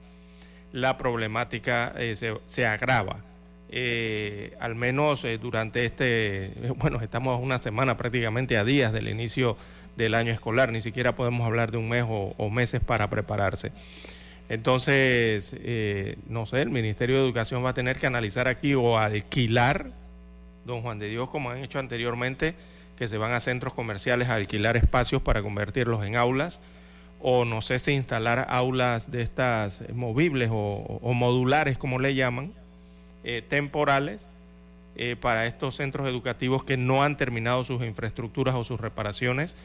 la 0.72 0.98
problemática 0.98 1.94
eh, 1.98 2.16
se, 2.16 2.38
se 2.46 2.66
agrava. 2.66 3.18
Eh, 3.70 4.56
al 4.60 4.76
menos 4.76 5.26
eh, 5.26 5.40
durante 5.40 5.84
este, 5.84 6.54
bueno, 6.78 7.02
estamos 7.02 7.42
una 7.42 7.58
semana 7.58 7.98
prácticamente 7.98 8.58
a 8.58 8.64
días 8.64 8.94
del 8.94 9.10
inicio 9.10 9.58
del 9.98 10.14
año 10.14 10.32
escolar, 10.32 10.72
ni 10.72 10.80
siquiera 10.80 11.16
podemos 11.16 11.46
hablar 11.46 11.72
de 11.72 11.78
un 11.78 11.90
mes 11.90 12.06
o, 12.08 12.50
meses 12.50 12.82
para 12.84 13.10
prepararse. 13.10 13.72
Entonces, 14.48 15.56
no 16.28 16.46
sé, 16.46 16.62
el 16.62 16.70
Ministerio 16.70 17.16
de 17.16 17.24
Educación 17.24 17.66
va 17.66 17.70
a 17.70 17.74
tener 17.74 17.98
que 17.98 18.06
analizar 18.06 18.48
aquí 18.48 18.76
o 18.76 19.00
alquilar, 19.00 19.92
don 20.66 20.82
Juan 20.82 21.00
de 21.00 21.08
Dios, 21.08 21.30
como 21.30 21.50
han 21.50 21.64
hecho 21.64 21.80
anteriormente, 21.80 22.54
que 22.98 23.08
se 23.08 23.18
van 23.18 23.32
a 23.32 23.40
centros 23.40 23.74
comerciales 23.74 24.28
a 24.28 24.36
alquilar 24.36 24.76
espacios 24.78 25.22
para 25.22 25.42
convertirlos 25.42 26.06
en 26.06 26.18
aulas, 26.18 26.60
o 27.20 27.46
no 27.46 27.62
sé 27.62 27.80
si 27.80 27.92
instalar 27.94 28.46
aulas 28.50 29.12
de 29.12 29.22
estas 29.22 29.84
movibles 29.94 30.50
o 30.52 31.14
modulares, 31.14 31.78
como 31.78 32.00
le 32.00 32.14
llaman, 32.16 32.54
eh, 33.28 33.42
temporales 33.42 34.28
eh, 34.96 35.16
para 35.20 35.48
estos 35.48 35.76
centros 35.76 36.08
educativos 36.08 36.64
que 36.64 36.78
no 36.78 37.02
han 37.02 37.18
terminado 37.18 37.64
sus 37.64 37.82
infraestructuras 37.82 38.54
o 38.54 38.64
sus 38.64 38.80
reparaciones, 38.80 39.56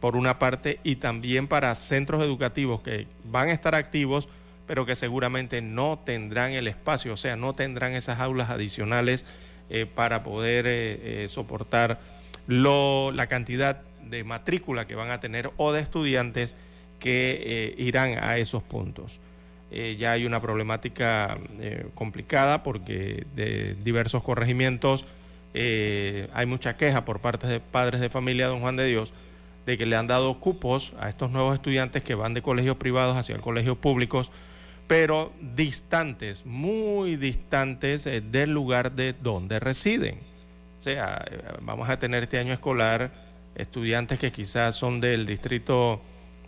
por 0.00 0.14
una 0.14 0.38
parte, 0.38 0.78
y 0.84 0.94
también 0.94 1.48
para 1.48 1.74
centros 1.74 2.22
educativos 2.22 2.82
que 2.82 3.08
van 3.24 3.48
a 3.48 3.52
estar 3.52 3.74
activos, 3.74 4.28
pero 4.68 4.86
que 4.86 4.94
seguramente 4.94 5.60
no 5.60 5.98
tendrán 6.04 6.52
el 6.52 6.68
espacio, 6.68 7.14
o 7.14 7.16
sea, 7.16 7.34
no 7.34 7.52
tendrán 7.52 7.94
esas 7.94 8.20
aulas 8.20 8.48
adicionales 8.48 9.24
eh, 9.70 9.86
para 9.92 10.22
poder 10.22 11.28
soportar 11.28 11.98
lo, 12.46 13.10
la 13.10 13.26
cantidad 13.26 13.82
de 14.04 14.22
matrícula 14.22 14.86
que 14.86 14.94
van 14.94 15.10
a 15.10 15.18
tener 15.18 15.50
o 15.56 15.72
de 15.72 15.80
estudiantes 15.80 16.54
que 17.00 17.74
irán 17.78 18.22
a 18.22 18.38
esos 18.38 18.62
puntos. 18.62 19.20
eh, 19.72 19.96
ya 19.98 20.12
hay 20.12 20.26
una 20.26 20.40
problemática 20.40 21.38
eh, 21.60 21.86
complicada 21.94 22.62
porque 22.62 23.26
de 23.34 23.74
diversos 23.82 24.22
corregimientos 24.22 25.06
hay 25.52 26.46
mucha 26.46 26.76
queja 26.76 27.04
por 27.04 27.18
parte 27.18 27.48
de 27.48 27.58
padres 27.58 28.00
de 28.00 28.08
familia 28.08 28.46
de 28.46 28.52
Don 28.52 28.60
Juan 28.60 28.76
de 28.76 28.86
Dios 28.86 29.12
de 29.66 29.76
que 29.76 29.84
le 29.84 29.96
han 29.96 30.06
dado 30.06 30.38
cupos 30.38 30.94
a 31.00 31.08
estos 31.08 31.32
nuevos 31.32 31.54
estudiantes 31.54 32.04
que 32.04 32.14
van 32.14 32.34
de 32.34 32.42
colegios 32.42 32.76
privados 32.78 33.16
hacia 33.16 33.36
colegios 33.38 33.76
públicos, 33.76 34.30
pero 34.86 35.32
distantes, 35.40 36.46
muy 36.46 37.16
distantes 37.16 38.04
del 38.04 38.50
lugar 38.50 38.92
de 38.92 39.12
donde 39.12 39.58
residen. 39.58 40.20
O 40.78 40.82
sea, 40.82 41.24
vamos 41.62 41.88
a 41.90 41.98
tener 41.98 42.22
este 42.22 42.38
año 42.38 42.52
escolar 42.52 43.12
estudiantes 43.54 44.18
que 44.18 44.32
quizás 44.32 44.76
son 44.76 45.00
del 45.00 45.26
distrito 45.26 46.00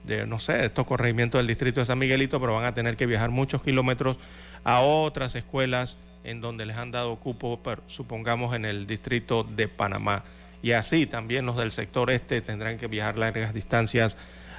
de, 0.05 0.27
no 0.27 0.39
sé, 0.39 0.65
estos 0.65 0.87
corregimientos 0.87 1.39
del 1.39 1.47
distrito 1.47 1.81
de 1.81 1.87
San 1.87 1.99
Miguelito, 1.99 2.41
pero 2.41 2.55
van 2.55 2.65
a 2.65 2.75
tener 2.75 2.97
que 2.97 3.07
viajar 3.07 3.31
muchos 3.31 3.63
kilómetros 3.63 4.19
a 4.65 4.81
otras 4.81 5.35
escuelas 5.35 5.99
en 6.25 6.41
donde 6.41 6.67
les 6.67 6.77
han 6.77 6.91
dado 6.91 7.17
cupo, 7.17 7.61
supongamos 7.87 8.55
en 8.55 8.65
el 8.65 8.87
distrito 8.87 9.45
de 9.45 9.69
Panamá. 9.69 10.25
Y 10.63 10.73
así 10.73 11.07
también 11.07 11.47
los 11.47 11.57
del 11.57 11.73
sector 11.73 12.11
este 12.11 12.41
tendrán 12.41 12.79
que 12.79 12.87
viajar 12.87 13.19
largas 13.19 13.53
distancias 13.53 14.17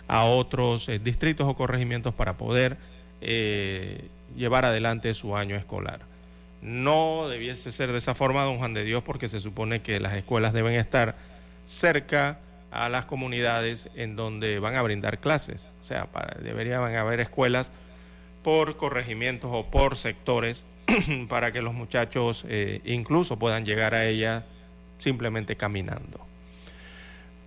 a 0.08 0.26
otros 0.26 0.90
eh, 0.90 1.00
distritos 1.00 1.48
o 1.48 1.56
corregimientos 1.56 2.14
para 2.14 2.36
poder 2.36 2.78
eh, 3.22 4.10
llevar 4.36 4.66
adelante 4.66 5.14
su 5.14 5.38
año 5.38 5.56
escolar. 5.56 6.02
No 6.62 7.28
debiese 7.30 7.72
ser 7.72 7.92
de 7.92 7.98
esa 7.98 8.16
forma, 8.16 8.44
don 8.44 8.58
Juan 8.58 8.74
de 8.74 8.84
Dios, 8.84 9.04
porque 9.04 9.28
se 9.28 9.40
supone 9.40 9.82
que 9.82 10.00
las 10.00 10.14
escuelas 10.14 10.54
deben 10.54 10.74
estar 10.74 11.16
cerca 11.66 12.40
a 12.74 12.90
las 12.90 13.06
comunidades 13.06 13.90
en 13.96 14.16
donde 14.16 14.60
van 14.60 14.76
a 14.76 14.82
brindar 14.82 15.20
clases. 15.20 15.70
O 15.82 15.84
sea, 15.84 16.08
deberían 16.42 16.82
haber 16.96 17.20
escuelas 17.20 17.70
por 18.44 18.76
corregimientos 18.76 19.50
o 19.54 19.68
por 19.68 19.96
sectores 19.96 20.66
para 21.30 21.52
que 21.52 21.62
los 21.62 21.74
muchachos 21.74 22.46
eh, 22.50 22.82
incluso 22.86 23.40
puedan 23.40 23.66
llegar 23.66 23.94
a 23.94 24.06
ellas 24.06 24.44
simplemente 24.98 25.56
caminando. 25.56 26.26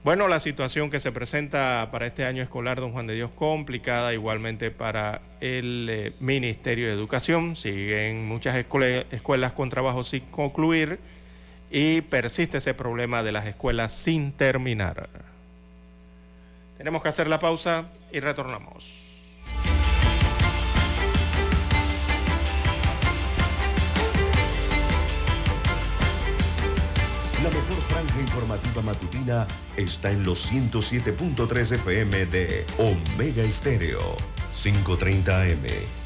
Bueno, 0.05 0.29
la 0.29 0.39
situación 0.39 0.89
que 0.89 1.01
se 1.01 1.11
presenta 1.11 1.89
para 1.91 2.07
este 2.07 2.25
año 2.25 2.41
escolar, 2.41 2.79
don 2.79 2.93
Juan 2.93 3.09
de 3.09 3.15
Dios, 3.15 3.33
complicada 3.35 4.15
igualmente 4.15 4.71
para 4.71 5.21
el 5.41 5.89
eh, 5.91 6.13
Ministerio 6.21 6.87
de 6.87 6.93
Educación. 6.93 7.57
Siguen 7.57 8.25
muchas 8.25 8.55
escuelas 8.55 9.53
con 9.53 9.69
trabajo 9.69 10.05
sin 10.05 10.21
concluir 10.27 11.01
y 11.71 12.01
persiste 12.03 12.59
ese 12.59 12.75
problema 12.75 13.23
de 13.23 13.33
las 13.33 13.47
escuelas 13.47 13.93
sin 13.93 14.33
terminar. 14.33 15.09
Tenemos 16.79 17.03
que 17.03 17.09
hacer 17.09 17.29
la 17.29 17.39
pausa 17.39 17.87
y 18.13 18.21
retornamos. 18.21 19.03
La 27.43 27.51
mejor 27.51 27.81
franja 27.83 28.21
informativa 28.21 28.83
matutina 28.83 29.47
está 29.77 30.11
en 30.11 30.25
los 30.25 30.53
107.3 30.53 31.73
FM 31.77 32.27
de 32.27 32.67
Omega 32.79 33.43
Estéreo, 33.43 34.17
530 34.51 35.43
AM 35.43 36.06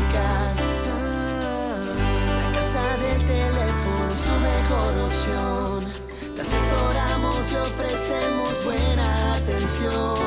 Ofrecemos 7.73 8.63
buena 8.65 9.33
atención. 9.35 10.17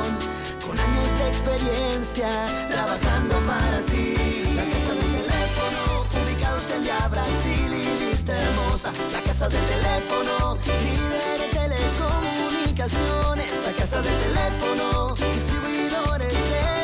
Con 0.64 0.78
años 0.78 1.08
de 1.18 1.28
experiencia, 1.28 2.28
trabajando 2.70 3.34
para 3.46 3.84
ti. 3.86 4.14
La 4.56 4.64
casa 4.64 4.92
del 5.00 5.10
teléfono, 5.20 5.80
ubicados 6.22 6.70
en 6.70 6.84
ya 6.84 7.08
Brasil 7.08 7.70
y 7.72 8.04
vista 8.04 8.32
hermosa. 8.34 8.92
La 9.12 9.20
casa 9.20 9.48
del 9.48 9.64
teléfono, 9.74 10.58
líder 10.86 11.38
de 11.42 11.48
telecomunicaciones. 11.60 13.50
La 13.66 13.72
casa 13.72 14.00
del 14.00 14.16
teléfono, 14.26 15.14
distribuidores 15.14 16.32
de 16.32 16.83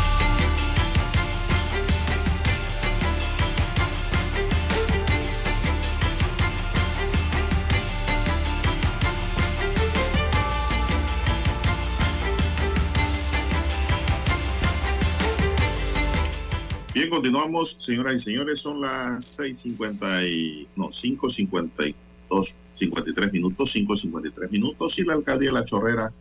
Bien, 17.01 17.09
continuamos, 17.09 17.77
señoras 17.79 18.17
y 18.17 18.19
señores, 18.19 18.59
son 18.59 18.79
las 18.79 19.39
6.50 19.39 20.29
y, 20.29 20.67
no, 20.75 20.89
5.52, 20.89 22.53
53 22.73 23.33
minutos, 23.33 23.75
5.53 23.75 24.51
minutos 24.51 24.99
y 24.99 25.03
la 25.03 25.15
alcaldía 25.15 25.49
de 25.49 25.53
La 25.55 25.65
Chorrera 25.65 26.13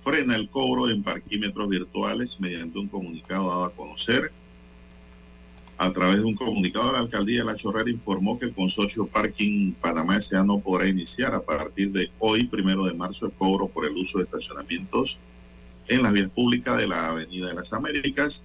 frena 0.00 0.34
el 0.36 0.48
cobro 0.48 0.88
en 0.88 1.02
parquímetros 1.02 1.68
virtuales 1.68 2.40
mediante 2.40 2.78
un 2.78 2.88
comunicado 2.88 3.50
dado 3.50 3.64
a 3.64 3.74
conocer. 3.74 4.32
A 5.76 5.92
través 5.92 6.22
de 6.22 6.24
un 6.24 6.36
comunicado, 6.36 6.92
la 6.92 7.00
alcaldía 7.00 7.40
de 7.40 7.44
La 7.44 7.56
Chorrera 7.56 7.90
informó 7.90 8.38
que 8.38 8.46
el 8.46 8.54
consorcio 8.54 9.06
Parking 9.06 9.74
Panamá 9.74 10.16
S.A. 10.16 10.42
no 10.42 10.58
podrá 10.58 10.88
iniciar 10.88 11.34
a 11.34 11.42
partir 11.42 11.92
de 11.92 12.10
hoy, 12.18 12.46
primero 12.46 12.86
de 12.86 12.94
marzo, 12.94 13.26
el 13.26 13.32
cobro 13.32 13.68
por 13.68 13.84
el 13.84 13.94
uso 13.94 14.16
de 14.16 14.24
estacionamientos 14.24 15.18
en 15.86 16.02
las 16.02 16.14
vías 16.14 16.30
públicas 16.30 16.78
de 16.78 16.86
la 16.86 17.10
Avenida 17.10 17.48
de 17.48 17.54
las 17.56 17.74
Américas 17.74 18.42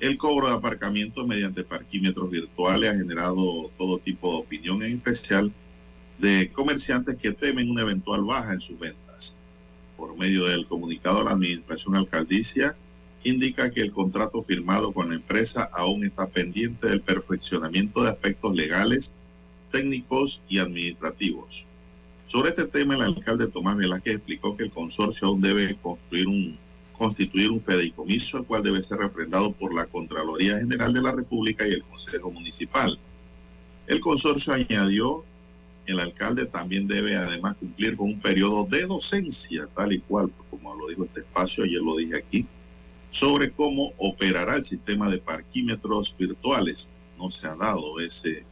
el 0.00 0.16
cobro 0.16 0.48
de 0.48 0.54
aparcamiento 0.54 1.26
mediante 1.26 1.64
parquímetros 1.64 2.30
virtuales 2.30 2.90
ha 2.90 2.96
generado 2.96 3.70
todo 3.76 3.98
tipo 3.98 4.30
de 4.32 4.38
opinión, 4.38 4.82
en 4.82 4.96
especial 4.96 5.52
de 6.18 6.50
comerciantes 6.52 7.16
que 7.16 7.32
temen 7.32 7.70
una 7.70 7.82
eventual 7.82 8.22
baja 8.22 8.52
en 8.52 8.60
sus 8.60 8.78
ventas. 8.78 9.36
Por 9.96 10.16
medio 10.16 10.46
del 10.46 10.66
comunicado, 10.66 11.24
la 11.24 11.32
Administración 11.32 11.96
Alcaldicia 11.96 12.76
indica 13.24 13.70
que 13.70 13.80
el 13.80 13.92
contrato 13.92 14.42
firmado 14.42 14.92
con 14.92 15.08
la 15.08 15.16
empresa 15.16 15.68
aún 15.72 16.04
está 16.04 16.28
pendiente 16.28 16.88
del 16.88 17.00
perfeccionamiento 17.00 18.02
de 18.02 18.10
aspectos 18.10 18.54
legales, 18.54 19.16
técnicos 19.72 20.40
y 20.48 20.58
administrativos. 20.58 21.66
Sobre 22.28 22.50
este 22.50 22.66
tema, 22.66 22.94
el 22.94 23.02
alcalde 23.02 23.48
Tomás 23.48 23.76
Velázquez 23.76 24.16
explicó 24.16 24.56
que 24.56 24.64
el 24.64 24.70
consorcio 24.70 25.28
aún 25.28 25.40
debe 25.40 25.76
construir 25.76 26.28
un 26.28 26.58
constituir 26.98 27.50
un 27.50 27.62
fideicomiso, 27.62 28.38
el 28.38 28.44
cual 28.44 28.62
debe 28.62 28.82
ser 28.82 28.98
refrendado 28.98 29.52
por 29.52 29.72
la 29.72 29.86
Contraloría 29.86 30.58
General 30.58 30.92
de 30.92 31.00
la 31.00 31.12
República 31.12 31.66
y 31.66 31.72
el 31.72 31.84
Consejo 31.84 32.30
Municipal. 32.30 32.98
El 33.86 34.00
consorcio 34.00 34.52
añadió, 34.52 35.24
el 35.86 36.00
alcalde 36.00 36.44
también 36.44 36.86
debe 36.86 37.16
además 37.16 37.56
cumplir 37.56 37.96
con 37.96 38.08
un 38.08 38.20
periodo 38.20 38.66
de 38.66 38.84
docencia, 38.84 39.66
tal 39.74 39.92
y 39.92 40.00
cual, 40.00 40.30
como 40.50 40.74
lo 40.74 40.88
dijo 40.88 41.04
este 41.04 41.20
espacio, 41.20 41.64
ayer 41.64 41.80
lo 41.80 41.96
dije 41.96 42.16
aquí, 42.16 42.46
sobre 43.10 43.50
cómo 43.50 43.92
operará 43.96 44.56
el 44.56 44.64
sistema 44.64 45.08
de 45.08 45.18
parquímetros 45.18 46.14
virtuales. 46.18 46.88
No 47.18 47.30
se 47.30 47.46
ha 47.46 47.56
dado 47.56 47.98
ese, 48.00 48.44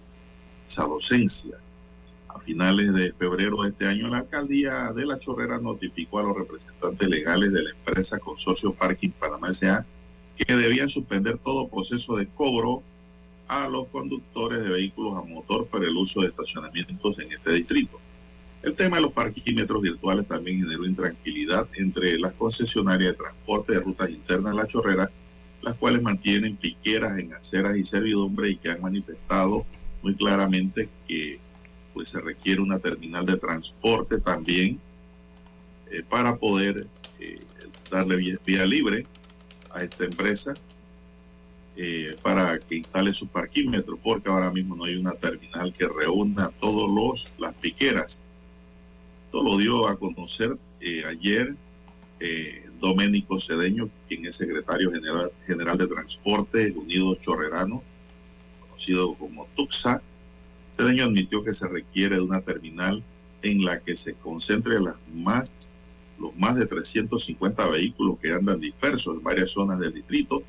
esa 0.67 0.85
docencia. 0.85 1.59
A 2.37 2.39
finales 2.39 2.93
de 2.93 3.15
febrero 3.15 3.63
de 3.63 3.71
este 3.71 3.89
año, 3.89 4.09
la 4.09 4.19
alcaldía 4.19 4.93
de 4.93 5.07
La 5.07 5.19
Chorrera 5.19 5.59
notificó 5.59 6.19
a 6.19 6.23
los 6.23 6.37
representantes 6.37 7.09
legales 7.09 7.51
de 7.51 7.63
la 7.63 7.71
empresa 7.71 8.19
Consorcio 8.19 8.75
Parking 8.75 9.09
Panamá 9.09 9.53
S.A. 9.53 9.87
que 10.37 10.55
debían 10.55 10.91
suspender 10.91 11.39
todo 11.39 11.69
proceso 11.69 12.15
de 12.15 12.27
cobro 12.27 12.83
a 13.49 13.69
los 13.69 13.89
conductores 13.89 14.63
de 14.63 14.69
vehículos 14.69 15.17
a 15.17 15.23
motor 15.23 15.67
por 15.69 15.83
el 15.83 15.97
uso 15.97 16.21
de 16.21 16.27
estacionamientos 16.27 17.19
en 17.21 17.33
este 17.33 17.53
distrito. 17.53 17.99
El 18.63 18.75
tema 18.75 18.97
de 18.97 19.03
los 19.05 19.15
parquímetros 19.15 19.81
virtuales 19.81 20.29
también 20.29 20.61
generó 20.61 20.85
intranquilidad 20.85 21.67
entre 21.73 22.19
las 22.19 22.35
concesionarias 22.35 23.13
de 23.13 23.19
transporte 23.19 23.73
de 23.73 23.81
rutas 23.81 24.11
internas 24.11 24.53
de 24.53 24.59
La 24.59 24.67
Chorrera, 24.67 25.11
las 25.63 25.75
cuales 25.77 26.03
mantienen 26.03 26.59
piqueras 26.59 27.19
en 27.19 27.33
aceras 27.33 27.79
y 27.79 27.85
servidumbre 27.85 28.51
y 28.51 28.57
que 28.57 28.73
han 28.73 28.83
manifestado 28.83 29.65
muy 30.03 30.15
claramente 30.15 30.91
que 31.09 31.46
pues 31.97 32.11
se 32.11 32.21
requiere 32.21 32.61
una 32.61 32.79
terminal 32.79 33.25
de 33.25 33.39
transporte 33.39 34.21
también 34.21 34.79
eh, 35.91 36.03
para 36.07 36.37
poder 36.37 36.87
eh, 37.19 37.41
darle 37.91 38.39
vía, 38.45 38.67
libre 38.67 39.07
a 39.71 39.83
esta 39.83 40.05
empresa 40.05 40.53
eh, 41.75 42.15
para 42.21 42.59
que 42.59 42.77
instale 42.77 43.15
su 43.15 43.29
parquímetro, 43.29 43.97
porque 43.97 44.29
ahora 44.29 44.53
mismo 44.53 44.77
no 44.77 44.85
hay 44.85 44.97
una 44.97 45.13
terminal 45.13 45.73
que 45.73 45.89
reúna 45.89 46.51
todos 46.61 46.91
los 46.91 47.33
las 47.39 47.55
piqueras. 47.55 48.23
Esto 49.25 49.43
lo 49.43 49.57
dio 49.57 49.89
a 49.89 49.99
conocer 49.99 50.51
ayer 51.09 51.55
Doménico 52.79 53.41
Cedeño, 53.41 53.89
quien 54.07 54.27
es 54.27 54.37
secretario 54.37 54.93
general, 54.93 55.33
general 55.47 55.79
de 55.79 55.87
Transporte 55.87 56.73
Unido 56.77 57.15
Chorrerano, 57.15 57.83
conocido 58.69 59.15
como 59.15 59.49
TUXA, 59.57 60.03
Cedeño 60.77 61.05
admitió 61.05 61.43
que 61.43 61.55
se 61.55 61.67
requiere 61.69 62.17
de 62.17 62.23
una 62.23 62.43
terminal 62.43 63.03
en 63.41 63.65
la 63.65 63.81
que 63.81 63.97
se 63.97 64.13
concentre 64.13 64.79
las 64.79 64.97
más, 65.15 65.73
los 66.19 66.37
más 66.37 66.57
de 66.57 66.67
350 66.67 67.67
vehículos 67.69 68.19
que 68.21 68.33
andan 68.33 68.61
dispersos 68.61 69.17
en 69.17 69.23
varias 69.23 69.53
zonas 69.53 69.79
del 69.81 69.95
distrito 69.95 70.43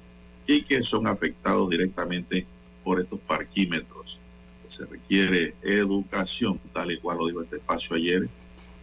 y 0.45 0.63
que 0.63 0.83
son 0.83 1.07
afectados 1.07 1.69
directamente 1.69 2.45
por 2.83 2.99
estos 2.99 3.19
parquímetros. 3.21 4.19
Se 4.67 4.85
requiere 4.85 5.55
educación, 5.61 6.59
tal 6.73 6.91
y 6.91 6.97
cual 6.97 7.19
lo 7.19 7.27
dijo 7.27 7.41
este 7.41 7.55
espacio 7.57 7.95
ayer, 7.95 8.27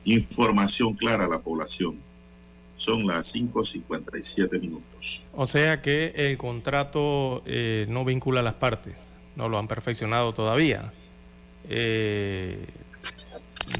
información 0.06 0.94
clara 0.94 1.26
a 1.26 1.28
la 1.28 1.42
población. 1.42 1.98
Son 2.78 3.06
las 3.06 3.34
5.57 3.34 4.60
minutos. 4.60 5.24
O 5.34 5.46
sea 5.46 5.82
que 5.82 6.12
el 6.16 6.38
contrato 6.38 7.42
eh, 7.44 7.84
no 7.90 8.06
vincula 8.06 8.40
a 8.40 8.42
las 8.42 8.54
partes, 8.54 9.10
no 9.36 9.50
lo 9.50 9.58
han 9.58 9.68
perfeccionado 9.68 10.32
todavía. 10.32 10.92
Eh, 11.68 12.66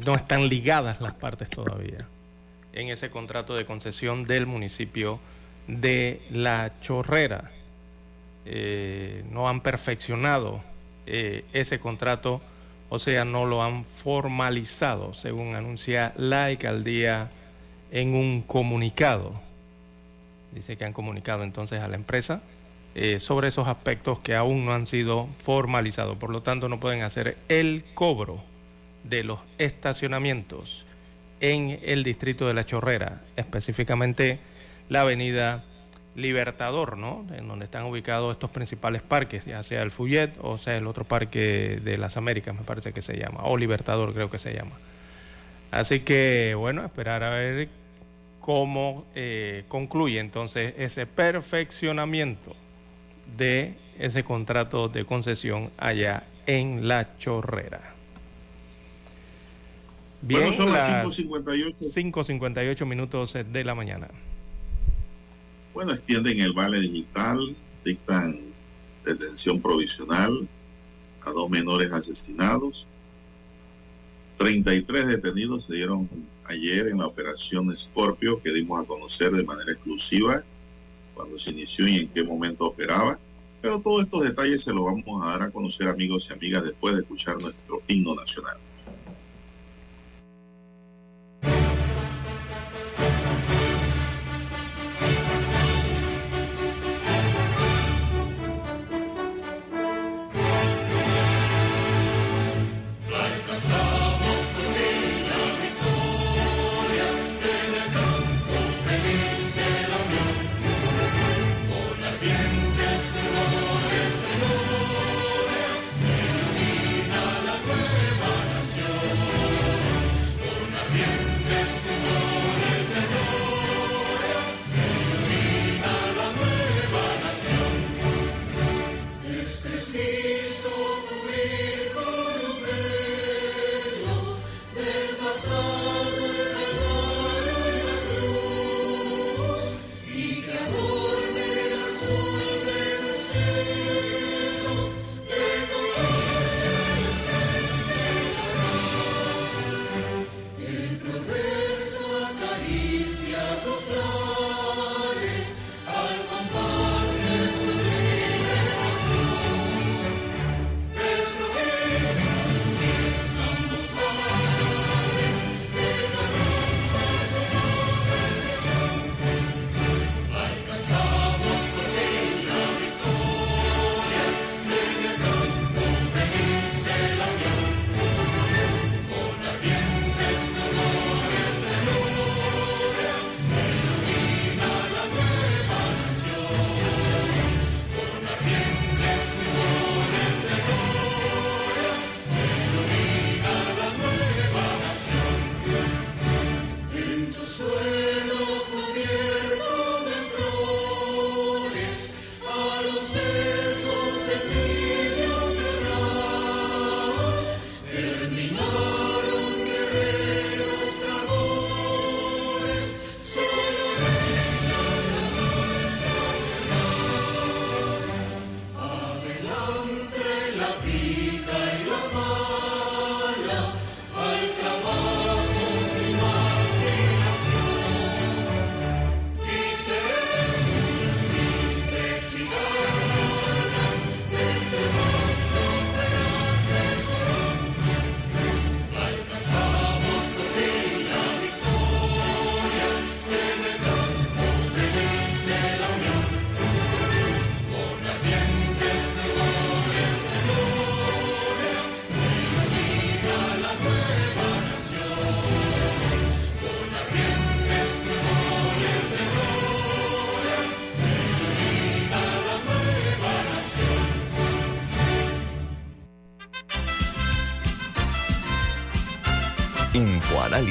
no 0.05 0.15
están 0.15 0.47
ligadas 0.47 1.01
las 1.01 1.13
partes 1.13 1.49
todavía 1.49 1.97
en 2.75 2.89
ese 2.89 3.09
contrato 3.09 3.55
de 3.55 3.65
concesión 3.65 4.25
del 4.25 4.45
municipio 4.45 5.19
de 5.67 6.21
La 6.29 6.73
Chorrera. 6.81 7.51
Eh, 8.45 9.23
no 9.31 9.49
han 9.49 9.61
perfeccionado 9.61 10.61
eh, 11.07 11.45
ese 11.53 11.79
contrato, 11.79 12.41
o 12.89 12.99
sea, 12.99 13.25
no 13.25 13.45
lo 13.45 13.63
han 13.63 13.85
formalizado, 13.85 15.13
según 15.13 15.55
anuncia 15.55 16.13
la 16.17 16.45
alcaldía 16.45 17.29
en 17.91 18.13
un 18.13 18.41
comunicado. 18.41 19.33
Dice 20.53 20.77
que 20.77 20.85
han 20.85 20.93
comunicado 20.93 21.43
entonces 21.43 21.81
a 21.81 21.87
la 21.87 21.95
empresa 21.95 22.41
eh, 22.97 23.19
sobre 23.19 23.49
esos 23.49 23.67
aspectos 23.67 24.21
que 24.21 24.35
aún 24.35 24.65
no 24.65 24.73
han 24.73 24.87
sido 24.87 25.27
formalizados. 25.43 26.17
Por 26.17 26.29
lo 26.29 26.41
tanto, 26.41 26.69
no 26.69 26.79
pueden 26.79 27.03
hacer 27.03 27.37
el 27.49 27.83
cobro 27.93 28.41
de 29.03 29.25
los 29.25 29.39
estacionamientos 29.57 30.85
en 31.41 31.77
el 31.83 32.05
distrito 32.05 32.47
de 32.47 32.53
La 32.53 32.63
Chorrera, 32.63 33.21
específicamente 33.35 34.39
la 34.87 35.01
avenida 35.01 35.65
Libertador, 36.15 36.97
¿no? 36.97 37.25
En 37.37 37.49
donde 37.49 37.65
están 37.65 37.83
ubicados 37.83 38.31
estos 38.31 38.49
principales 38.49 39.01
parques, 39.01 39.43
ya 39.43 39.61
sea 39.61 39.81
el 39.81 39.91
Fuyet 39.91 40.31
o 40.41 40.57
sea 40.57 40.77
el 40.77 40.87
otro 40.87 41.03
parque 41.03 41.81
de 41.83 41.97
las 41.97 42.15
Américas, 42.15 42.55
me 42.55 42.63
parece 42.63 42.93
que 42.93 43.01
se 43.01 43.17
llama, 43.17 43.41
o 43.43 43.57
Libertador 43.57 44.13
creo 44.13 44.29
que 44.29 44.39
se 44.39 44.53
llama. 44.53 44.77
Así 45.71 45.99
que, 45.99 46.55
bueno, 46.57 46.85
esperar 46.85 47.23
a 47.23 47.31
ver 47.31 47.67
cómo 48.39 49.03
eh, 49.15 49.65
concluye 49.67 50.21
entonces 50.21 50.73
ese 50.77 51.05
perfeccionamiento 51.05 52.55
de 53.37 53.75
ese 53.99 54.23
contrato 54.23 54.89
de 54.89 55.05
concesión 55.05 55.71
allá 55.77 56.23
en 56.45 56.87
La 56.87 57.17
Chorrera. 57.17 57.93
Bien, 60.21 60.53
son 60.53 60.71
las 60.71 61.05
5.58. 61.05 62.85
minutos 62.85 63.33
de 63.33 63.63
la 63.63 63.75
mañana. 63.75 64.07
Bueno, 65.73 65.93
extienden 65.93 66.39
el 66.39 66.53
vale 66.53 66.79
digital, 66.79 67.55
dictan 67.83 68.39
detención 69.03 69.61
provisional 69.61 70.47
a 71.21 71.31
dos 71.31 71.49
menores 71.49 71.91
asesinados. 71.91 72.87
33 74.37 75.07
detenidos 75.07 75.65
se 75.65 75.75
dieron 75.75 76.09
ayer 76.45 76.87
en 76.87 76.97
la 76.99 77.07
operación 77.07 77.75
Scorpio 77.75 78.41
que 78.41 78.51
dimos 78.51 78.83
a 78.83 78.87
conocer 78.87 79.31
de 79.31 79.43
manera 79.43 79.71
exclusiva 79.71 80.43
cuando 81.15 81.39
se 81.39 81.51
inició 81.51 81.87
y 81.87 82.01
en 82.01 82.09
qué 82.09 82.23
momento 82.23 82.67
operaba. 82.67 83.17
Pero 83.61 83.81
todos 83.81 84.03
estos 84.03 84.23
detalles 84.23 84.61
se 84.61 84.73
los 84.73 84.85
vamos 84.85 85.23
a 85.23 85.31
dar 85.31 85.43
a 85.43 85.51
conocer 85.51 85.87
amigos 85.87 86.27
y 86.29 86.33
amigas 86.33 86.63
después 86.63 86.93
de 86.93 87.01
escuchar 87.01 87.41
nuestro 87.41 87.81
himno 87.87 88.13
nacional. 88.13 88.57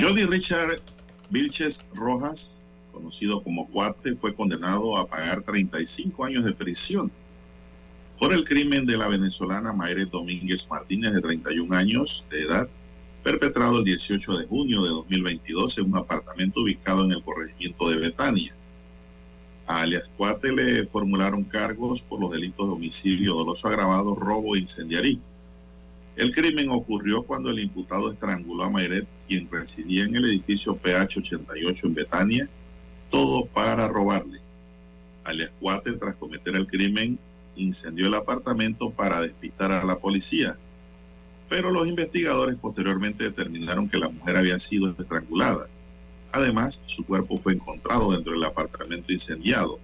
Johnny 0.00 0.24
Richard 0.24 0.80
Vilches 1.28 1.84
Rojas, 1.92 2.64
conocido 2.92 3.42
como 3.42 3.66
Cuate, 3.66 4.14
fue 4.14 4.32
condenado 4.32 4.96
a 4.96 5.08
pagar 5.08 5.42
35 5.42 6.24
años 6.24 6.44
de 6.44 6.52
prisión 6.52 7.10
por 8.16 8.32
el 8.32 8.44
crimen 8.44 8.86
de 8.86 8.96
la 8.96 9.08
venezolana 9.08 9.72
Mayre 9.72 10.06
Domínguez 10.06 10.68
Martínez, 10.70 11.14
de 11.14 11.20
31 11.20 11.74
años 11.74 12.24
de 12.30 12.42
edad, 12.42 12.68
perpetrado 13.24 13.78
el 13.78 13.84
18 13.84 14.38
de 14.38 14.46
junio 14.46 14.84
de 14.84 14.90
2022 14.90 15.78
en 15.78 15.86
un 15.86 15.96
apartamento 15.96 16.60
ubicado 16.60 17.04
en 17.04 17.12
el 17.12 17.22
corregimiento 17.24 17.90
de 17.90 17.98
Betania. 17.98 18.54
A 19.66 19.80
alias 19.80 20.08
Cuate 20.16 20.52
le 20.52 20.86
formularon 20.86 21.42
cargos 21.42 22.02
por 22.02 22.20
los 22.20 22.30
delitos 22.30 22.68
de 22.68 22.72
homicidio 22.72 23.34
doloso 23.34 23.66
agravado, 23.66 24.14
robo 24.14 24.54
e 24.54 24.60
incendiarismo. 24.60 25.37
El 26.18 26.34
crimen 26.34 26.68
ocurrió 26.68 27.22
cuando 27.22 27.50
el 27.50 27.60
imputado 27.60 28.10
estranguló 28.10 28.64
a 28.64 28.70
Mayret, 28.70 29.06
quien 29.28 29.48
residía 29.48 30.04
en 30.04 30.16
el 30.16 30.24
edificio 30.24 30.76
PH 30.76 31.20
88 31.20 31.86
en 31.86 31.94
Betania, 31.94 32.48
todo 33.08 33.46
para 33.46 33.86
robarle. 33.86 34.40
Alias 35.22 35.52
Cuate, 35.60 35.92
tras 35.92 36.16
cometer 36.16 36.56
el 36.56 36.66
crimen, 36.66 37.20
incendió 37.54 38.08
el 38.08 38.14
apartamento 38.16 38.90
para 38.90 39.20
despistar 39.20 39.70
a 39.70 39.84
la 39.84 39.96
policía. 40.00 40.56
Pero 41.48 41.70
los 41.70 41.86
investigadores 41.86 42.56
posteriormente 42.56 43.22
determinaron 43.22 43.88
que 43.88 43.98
la 43.98 44.08
mujer 44.08 44.38
había 44.38 44.58
sido 44.58 44.90
estrangulada. 44.98 45.68
Además, 46.32 46.82
su 46.86 47.06
cuerpo 47.06 47.36
fue 47.36 47.52
encontrado 47.52 48.10
dentro 48.10 48.32
del 48.32 48.42
apartamento 48.42 49.12
incendiado 49.12 49.78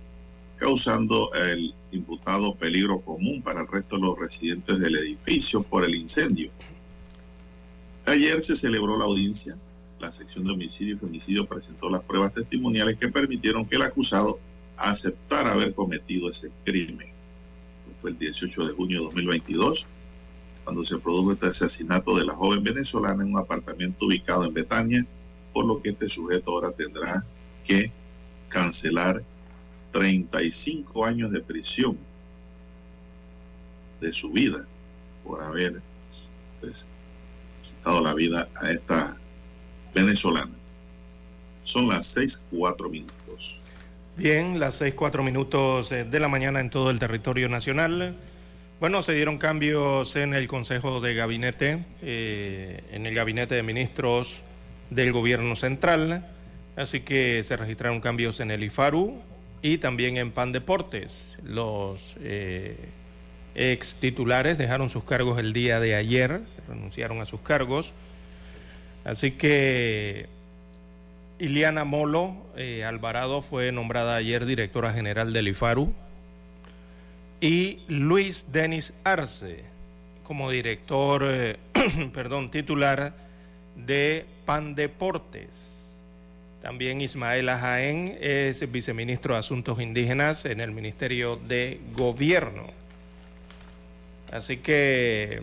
causando 0.64 1.30
el 1.34 1.74
imputado 1.92 2.54
peligro 2.54 2.98
común 3.02 3.42
para 3.42 3.60
el 3.60 3.68
resto 3.68 3.96
de 3.96 4.02
los 4.02 4.18
residentes 4.18 4.80
del 4.80 4.96
edificio 4.96 5.62
por 5.62 5.84
el 5.84 5.94
incendio. 5.94 6.50
Ayer 8.06 8.42
se 8.42 8.56
celebró 8.56 8.96
la 8.96 9.04
audiencia. 9.04 9.58
La 10.00 10.10
sección 10.10 10.46
de 10.46 10.52
homicidio 10.52 10.94
y 10.94 10.98
femicidio 10.98 11.46
presentó 11.46 11.90
las 11.90 12.00
pruebas 12.00 12.32
testimoniales 12.32 12.96
que 12.98 13.08
permitieron 13.08 13.66
que 13.66 13.76
el 13.76 13.82
acusado 13.82 14.40
aceptara 14.78 15.52
haber 15.52 15.74
cometido 15.74 16.30
ese 16.30 16.50
crimen. 16.64 17.08
Fue 18.00 18.12
el 18.12 18.18
18 18.18 18.66
de 18.66 18.72
junio 18.72 19.00
de 19.00 19.04
2022 19.04 19.86
cuando 20.64 20.82
se 20.82 20.96
produjo 20.96 21.32
este 21.32 21.48
asesinato 21.48 22.16
de 22.16 22.24
la 22.24 22.34
joven 22.34 22.64
venezolana 22.64 23.22
en 23.22 23.34
un 23.34 23.38
apartamento 23.38 24.06
ubicado 24.06 24.46
en 24.46 24.54
Betania, 24.54 25.06
por 25.52 25.66
lo 25.66 25.82
que 25.82 25.90
este 25.90 26.08
sujeto 26.08 26.52
ahora 26.52 26.70
tendrá 26.70 27.22
que 27.66 27.92
cancelar 28.48 29.22
35 29.94 31.04
años 31.04 31.30
de 31.30 31.40
prisión 31.40 31.96
de 34.00 34.12
su 34.12 34.32
vida 34.32 34.66
por 35.22 35.40
haber 35.40 35.80
pues, 36.60 36.88
quitado 37.62 38.00
la 38.00 38.12
vida 38.12 38.48
a 38.60 38.70
esta 38.70 39.16
venezolana. 39.94 40.52
Son 41.62 41.88
las 41.88 42.06
6, 42.06 42.42
4 42.50 42.90
minutos. 42.90 43.60
Bien, 44.16 44.58
las 44.58 44.74
6, 44.74 44.94
4 44.94 45.22
minutos 45.22 45.92
eh, 45.92 46.04
de 46.04 46.20
la 46.20 46.26
mañana 46.26 46.58
en 46.60 46.70
todo 46.70 46.90
el 46.90 46.98
territorio 46.98 47.48
nacional. 47.48 48.16
Bueno, 48.80 49.00
se 49.02 49.14
dieron 49.14 49.38
cambios 49.38 50.16
en 50.16 50.34
el 50.34 50.48
Consejo 50.48 51.00
de 51.00 51.14
Gabinete, 51.14 51.84
eh, 52.02 52.82
en 52.90 53.06
el 53.06 53.14
Gabinete 53.14 53.54
de 53.54 53.62
Ministros 53.62 54.42
del 54.90 55.12
Gobierno 55.12 55.54
Central, 55.54 56.26
así 56.74 57.00
que 57.00 57.44
se 57.44 57.56
registraron 57.56 58.00
cambios 58.00 58.40
en 58.40 58.50
el 58.50 58.64
IFARU, 58.64 59.22
y 59.64 59.78
también 59.78 60.18
en 60.18 60.30
PAN 60.30 60.52
Deportes. 60.52 61.38
Los 61.42 62.16
eh, 62.20 62.76
ex 63.54 63.96
titulares 63.96 64.58
dejaron 64.58 64.90
sus 64.90 65.04
cargos 65.04 65.38
el 65.38 65.54
día 65.54 65.80
de 65.80 65.94
ayer, 65.94 66.42
renunciaron 66.68 67.22
a 67.22 67.24
sus 67.24 67.40
cargos. 67.40 67.94
Así 69.06 69.30
que 69.30 70.28
Iliana 71.38 71.84
Molo 71.84 72.36
eh, 72.58 72.84
Alvarado 72.84 73.40
fue 73.40 73.72
nombrada 73.72 74.16
ayer 74.16 74.44
directora 74.44 74.92
general 74.92 75.32
del 75.32 75.48
IFARU 75.48 75.94
y 77.40 77.78
Luis 77.88 78.52
Denis 78.52 78.92
Arce 79.02 79.64
como 80.24 80.50
director, 80.50 81.24
eh, 81.26 81.56
perdón, 82.12 82.50
titular 82.50 83.14
de 83.76 84.26
PAN 84.44 84.74
Deportes. 84.74 85.83
También 86.64 87.00
Ismael 87.02 87.50
Jaén 87.50 88.16
es 88.22 88.72
viceministro 88.72 89.34
de 89.34 89.40
Asuntos 89.40 89.82
Indígenas 89.82 90.46
en 90.46 90.62
el 90.62 90.70
Ministerio 90.70 91.36
de 91.36 91.78
Gobierno. 91.92 92.64
Así 94.32 94.56
que 94.56 95.42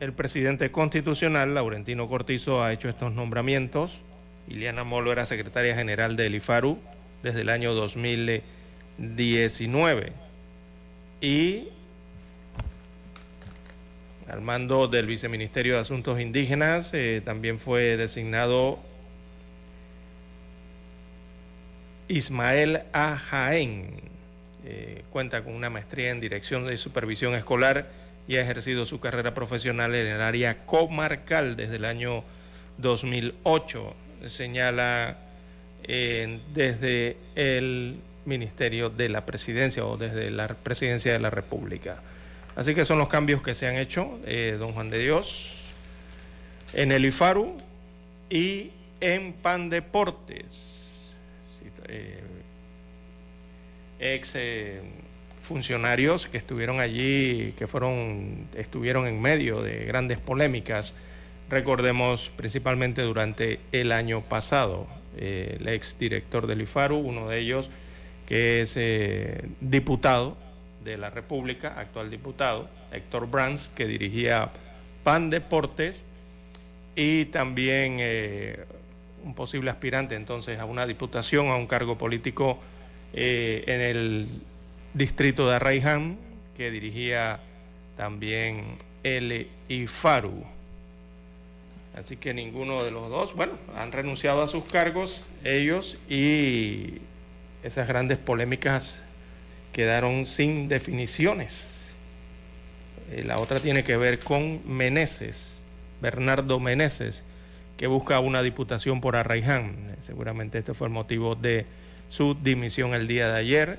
el 0.00 0.12
presidente 0.12 0.70
constitucional, 0.70 1.54
Laurentino 1.54 2.06
Cortizo, 2.08 2.62
ha 2.62 2.74
hecho 2.74 2.90
estos 2.90 3.14
nombramientos. 3.14 4.00
Iliana 4.46 4.84
Molo 4.84 5.12
era 5.12 5.24
secretaria 5.24 5.74
general 5.74 6.14
del 6.14 6.34
IFARU 6.34 6.78
desde 7.22 7.40
el 7.40 7.48
año 7.48 7.72
2019. 7.72 10.12
Y 11.22 11.68
al 14.28 14.42
mando 14.42 14.88
del 14.88 15.06
Viceministerio 15.06 15.76
de 15.76 15.80
Asuntos 15.80 16.20
Indígenas 16.20 16.92
eh, 16.92 17.22
también 17.24 17.58
fue 17.58 17.96
designado 17.96 18.78
Ismael 22.08 22.82
A. 22.92 23.16
Jaén 23.16 24.00
eh, 24.64 25.02
cuenta 25.10 25.42
con 25.44 25.54
una 25.54 25.70
maestría 25.70 26.10
en 26.10 26.20
dirección 26.20 26.66
de 26.66 26.76
supervisión 26.76 27.34
escolar 27.34 27.86
y 28.26 28.36
ha 28.36 28.42
ejercido 28.42 28.86
su 28.86 29.00
carrera 29.00 29.34
profesional 29.34 29.94
en 29.94 30.06
el 30.06 30.20
área 30.20 30.64
comarcal 30.64 31.56
desde 31.56 31.76
el 31.76 31.84
año 31.84 32.24
2008. 32.78 33.94
Señala 34.26 35.18
eh, 35.82 36.40
desde 36.54 37.16
el 37.34 37.98
Ministerio 38.24 38.88
de 38.88 39.10
la 39.10 39.26
Presidencia 39.26 39.84
o 39.84 39.96
desde 39.96 40.30
la 40.30 40.48
Presidencia 40.48 41.12
de 41.12 41.18
la 41.18 41.30
República. 41.30 42.00
Así 42.56 42.74
que 42.74 42.84
son 42.84 42.98
los 42.98 43.08
cambios 43.08 43.42
que 43.42 43.54
se 43.54 43.66
han 43.66 43.76
hecho, 43.76 44.18
eh, 44.24 44.56
don 44.58 44.72
Juan 44.72 44.88
de 44.88 44.98
Dios, 44.98 45.72
en 46.72 46.92
el 46.92 47.04
IFARU 47.04 47.56
y 48.30 48.70
en 49.00 49.32
Pan 49.32 49.68
Deportes. 49.68 50.73
Eh, 51.88 52.20
ex 54.00 54.32
eh, 54.34 54.80
funcionarios 55.42 56.26
que 56.26 56.38
estuvieron 56.38 56.80
allí, 56.80 57.54
que 57.56 57.66
fueron, 57.66 58.46
estuvieron 58.54 59.06
en 59.06 59.20
medio 59.20 59.62
de 59.62 59.84
grandes 59.84 60.18
polémicas, 60.18 60.94
recordemos 61.48 62.30
principalmente 62.36 63.02
durante 63.02 63.60
el 63.72 63.92
año 63.92 64.22
pasado, 64.22 64.86
eh, 65.16 65.58
el 65.60 65.68
ex 65.68 65.98
director 65.98 66.46
del 66.46 66.62
IFARU, 66.62 66.96
uno 66.96 67.28
de 67.28 67.38
ellos 67.38 67.70
que 68.26 68.62
es 68.62 68.78
diputado 69.60 70.36
de 70.82 70.96
la 70.96 71.10
República, 71.10 71.78
actual 71.78 72.10
diputado, 72.10 72.70
Héctor 72.90 73.30
Brands, 73.30 73.70
que 73.74 73.86
dirigía 73.86 74.50
PAN 75.02 75.28
Deportes, 75.28 76.06
y 76.96 77.26
también 77.26 77.98
un 79.24 79.34
posible 79.34 79.70
aspirante 79.70 80.14
entonces 80.14 80.58
a 80.58 80.64
una 80.64 80.86
diputación, 80.86 81.48
a 81.48 81.56
un 81.56 81.66
cargo 81.66 81.96
político 81.96 82.58
eh, 83.14 83.64
en 83.66 83.80
el 83.80 84.28
distrito 84.92 85.48
de 85.48 85.56
Arraiján, 85.56 86.18
que 86.56 86.70
dirigía 86.70 87.40
también 87.96 88.76
el 89.02 89.48
IFARU. 89.68 90.44
Así 91.96 92.16
que 92.16 92.34
ninguno 92.34 92.82
de 92.82 92.90
los 92.90 93.08
dos, 93.08 93.34
bueno, 93.34 93.52
han 93.76 93.92
renunciado 93.92 94.42
a 94.42 94.48
sus 94.48 94.64
cargos 94.64 95.24
ellos 95.44 95.96
y 96.08 96.98
esas 97.62 97.86
grandes 97.86 98.18
polémicas 98.18 99.02
quedaron 99.72 100.26
sin 100.26 100.68
definiciones. 100.68 101.94
Eh, 103.10 103.22
la 103.24 103.38
otra 103.38 103.60
tiene 103.60 103.84
que 103.84 103.96
ver 103.96 104.18
con 104.18 104.60
Meneses, 104.66 105.62
Bernardo 106.00 106.58
Meneses, 106.58 107.22
que 107.76 107.86
busca 107.86 108.20
una 108.20 108.42
diputación 108.42 109.00
por 109.00 109.16
Arraiján. 109.16 109.96
Seguramente 110.00 110.58
este 110.58 110.74
fue 110.74 110.86
el 110.86 110.92
motivo 110.92 111.34
de 111.34 111.66
su 112.08 112.34
dimisión 112.34 112.94
el 112.94 113.06
día 113.06 113.28
de 113.32 113.38
ayer. 113.38 113.78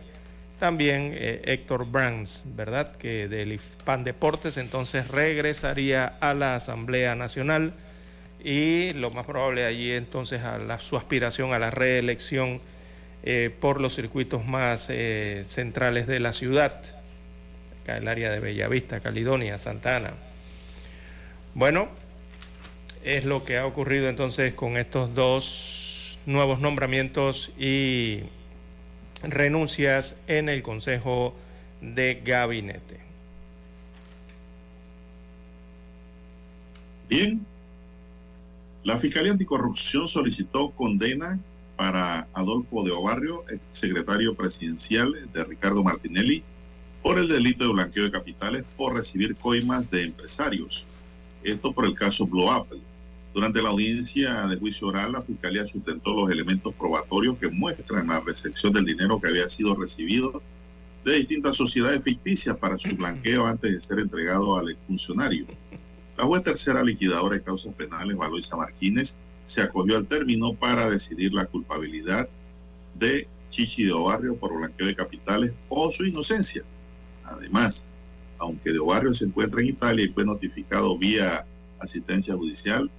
también 0.59 1.11
eh, 1.13 1.41
Héctor 1.45 1.85
Brands, 1.85 2.43
¿verdad? 2.45 2.95
Que 2.95 3.27
del 3.27 3.59
PAN 3.83 4.03
Deportes 4.03 4.57
entonces 4.57 5.09
regresaría 5.09 6.15
a 6.21 6.33
la 6.33 6.55
Asamblea 6.55 7.13
Nacional 7.15 7.73
y 8.43 8.93
lo 8.93 9.11
más 9.11 9.25
probable 9.25 9.65
allí 9.65 9.91
entonces 9.91 10.41
a 10.43 10.77
su 10.77 10.97
aspiración 10.97 11.53
a 11.53 11.59
la 11.59 11.71
reelección 11.71 12.61
eh, 13.27 13.49
por 13.59 13.81
los 13.81 13.95
circuitos 13.95 14.45
más 14.45 14.87
eh, 14.91 15.41
centrales 15.47 16.05
de 16.05 16.19
la 16.19 16.31
ciudad, 16.31 16.79
acá 17.81 17.97
el 17.97 18.07
área 18.07 18.29
de 18.29 18.39
Bellavista, 18.39 18.99
Caledonia, 18.99 19.57
Santa 19.57 19.95
Ana. 19.95 20.11
Bueno, 21.55 21.89
es 23.05 23.23
lo 23.23 23.45
que 23.45 23.57
ha 23.57 23.67
ocurrido 23.67 24.09
entonces 24.09 24.55
con 24.55 24.77
estos 24.77 25.13
dos 25.13 26.19
nuevos 26.25 26.59
nombramientos 26.59 27.51
y 27.57 28.21
renuncias 29.21 30.19
en 30.27 30.49
el 30.49 30.63
Consejo 30.63 31.35
de 31.81 32.21
Gabinete. 32.25 32.99
Bien, 37.07 37.45
la 38.83 38.97
Fiscalía 38.97 39.33
Anticorrupción 39.33 40.07
solicitó 40.07 40.71
condena 40.71 41.39
para 41.75 42.27
Adolfo 42.33 42.83
de 42.83 42.91
Obarrio, 42.91 43.45
secretario 43.71 44.33
presidencial 44.33 45.29
de 45.31 45.43
Ricardo 45.43 45.83
Martinelli, 45.83 46.43
por 47.03 47.19
el 47.19 47.27
delito 47.27 47.67
de 47.67 47.73
blanqueo 47.73 48.05
de 48.05 48.11
capitales 48.11 48.63
por 48.75 48.95
recibir 48.95 49.35
coimas 49.35 49.91
de 49.91 50.05
empresarios. 50.05 50.85
Esto 51.43 51.71
por 51.71 51.85
el 51.85 51.93
caso 51.93 52.25
Blue 52.25 52.49
Apple. 52.49 52.79
Durante 53.35 53.61
la 53.61 53.67
audiencia 53.67 54.47
de 54.47 54.55
juicio 54.55 54.87
oral, 54.87 55.11
la 55.11 55.21
Fiscalía 55.21 55.67
sustentó 55.67 56.15
los 56.15 56.31
elementos 56.31 56.73
probatorios 56.73 57.37
que 57.37 57.49
muestran 57.49 58.07
la 58.07 58.21
recepción 58.21 58.71
del 58.71 58.85
dinero 58.85 59.19
que 59.19 59.27
había 59.27 59.49
sido 59.49 59.75
recibido 59.75 60.41
de 61.03 61.17
distintas 61.17 61.57
sociedades 61.57 62.01
ficticias 62.01 62.55
para 62.55 62.77
su 62.77 62.95
blanqueo 62.95 63.45
antes 63.45 63.73
de 63.73 63.81
ser 63.81 63.99
entregado 63.99 64.57
al 64.57 64.69
exfuncionario. 64.69 65.47
La 66.17 66.23
juez 66.23 66.43
tercera 66.43 66.81
liquidadora 66.81 67.35
de 67.35 67.43
causas 67.43 67.73
penales, 67.73 68.15
Valoisa 68.15 68.55
Martínez, 68.55 69.17
se 69.43 69.61
acogió 69.61 69.97
al 69.97 70.07
término 70.07 70.53
para 70.53 70.89
decidir 70.89 71.33
la 71.33 71.45
culpabilidad 71.45 72.29
de 72.97 73.27
Chichi 73.49 73.83
de 73.83 73.91
Obarrio 73.91 74.37
por 74.37 74.55
blanqueo 74.55 74.87
de 74.87 74.95
capitales 74.95 75.51
o 75.67 75.91
su 75.91 76.05
inocencia. 76.05 76.63
Además, 77.25 77.85
aunque 78.37 78.71
de 78.71 78.79
Obarrio 78.79 79.13
se 79.13 79.25
encuentra 79.25 79.59
en 79.59 79.67
Italia 79.67 80.05
y 80.05 80.07
fue 80.13 80.23
notificado 80.23 80.97
vía 80.97 81.45
asistencia 81.81 82.33
judicial, 82.33 82.89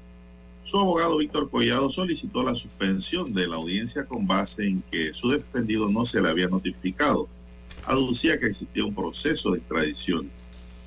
su 0.66 0.80
abogado 0.80 1.18
Víctor 1.18 1.48
Collado 1.48 1.88
solicitó 1.90 2.42
la 2.42 2.56
suspensión 2.56 3.32
de 3.32 3.46
la 3.46 3.54
audiencia 3.54 4.04
con 4.04 4.26
base 4.26 4.66
en 4.66 4.82
que 4.90 5.14
su 5.14 5.28
defendido 5.28 5.88
no 5.88 6.04
se 6.04 6.20
le 6.20 6.28
había 6.28 6.48
notificado. 6.48 7.28
Aducía 7.84 8.40
que 8.40 8.46
existía 8.46 8.84
un 8.84 8.92
proceso 8.92 9.52
de 9.52 9.58
extradición. 9.58 10.28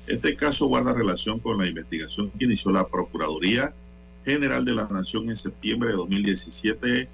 Este 0.06 0.36
caso 0.36 0.66
guarda 0.66 0.92
relación 0.92 1.38
con 1.38 1.56
la 1.56 1.66
investigación 1.66 2.30
que 2.30 2.44
inició 2.44 2.72
la 2.72 2.86
Procuraduría 2.86 3.72
General 4.26 4.66
de 4.66 4.74
la 4.74 4.86
Nación 4.88 5.30
en 5.30 5.36
septiembre 5.36 5.88
de 5.88 5.96
2017 5.96 7.08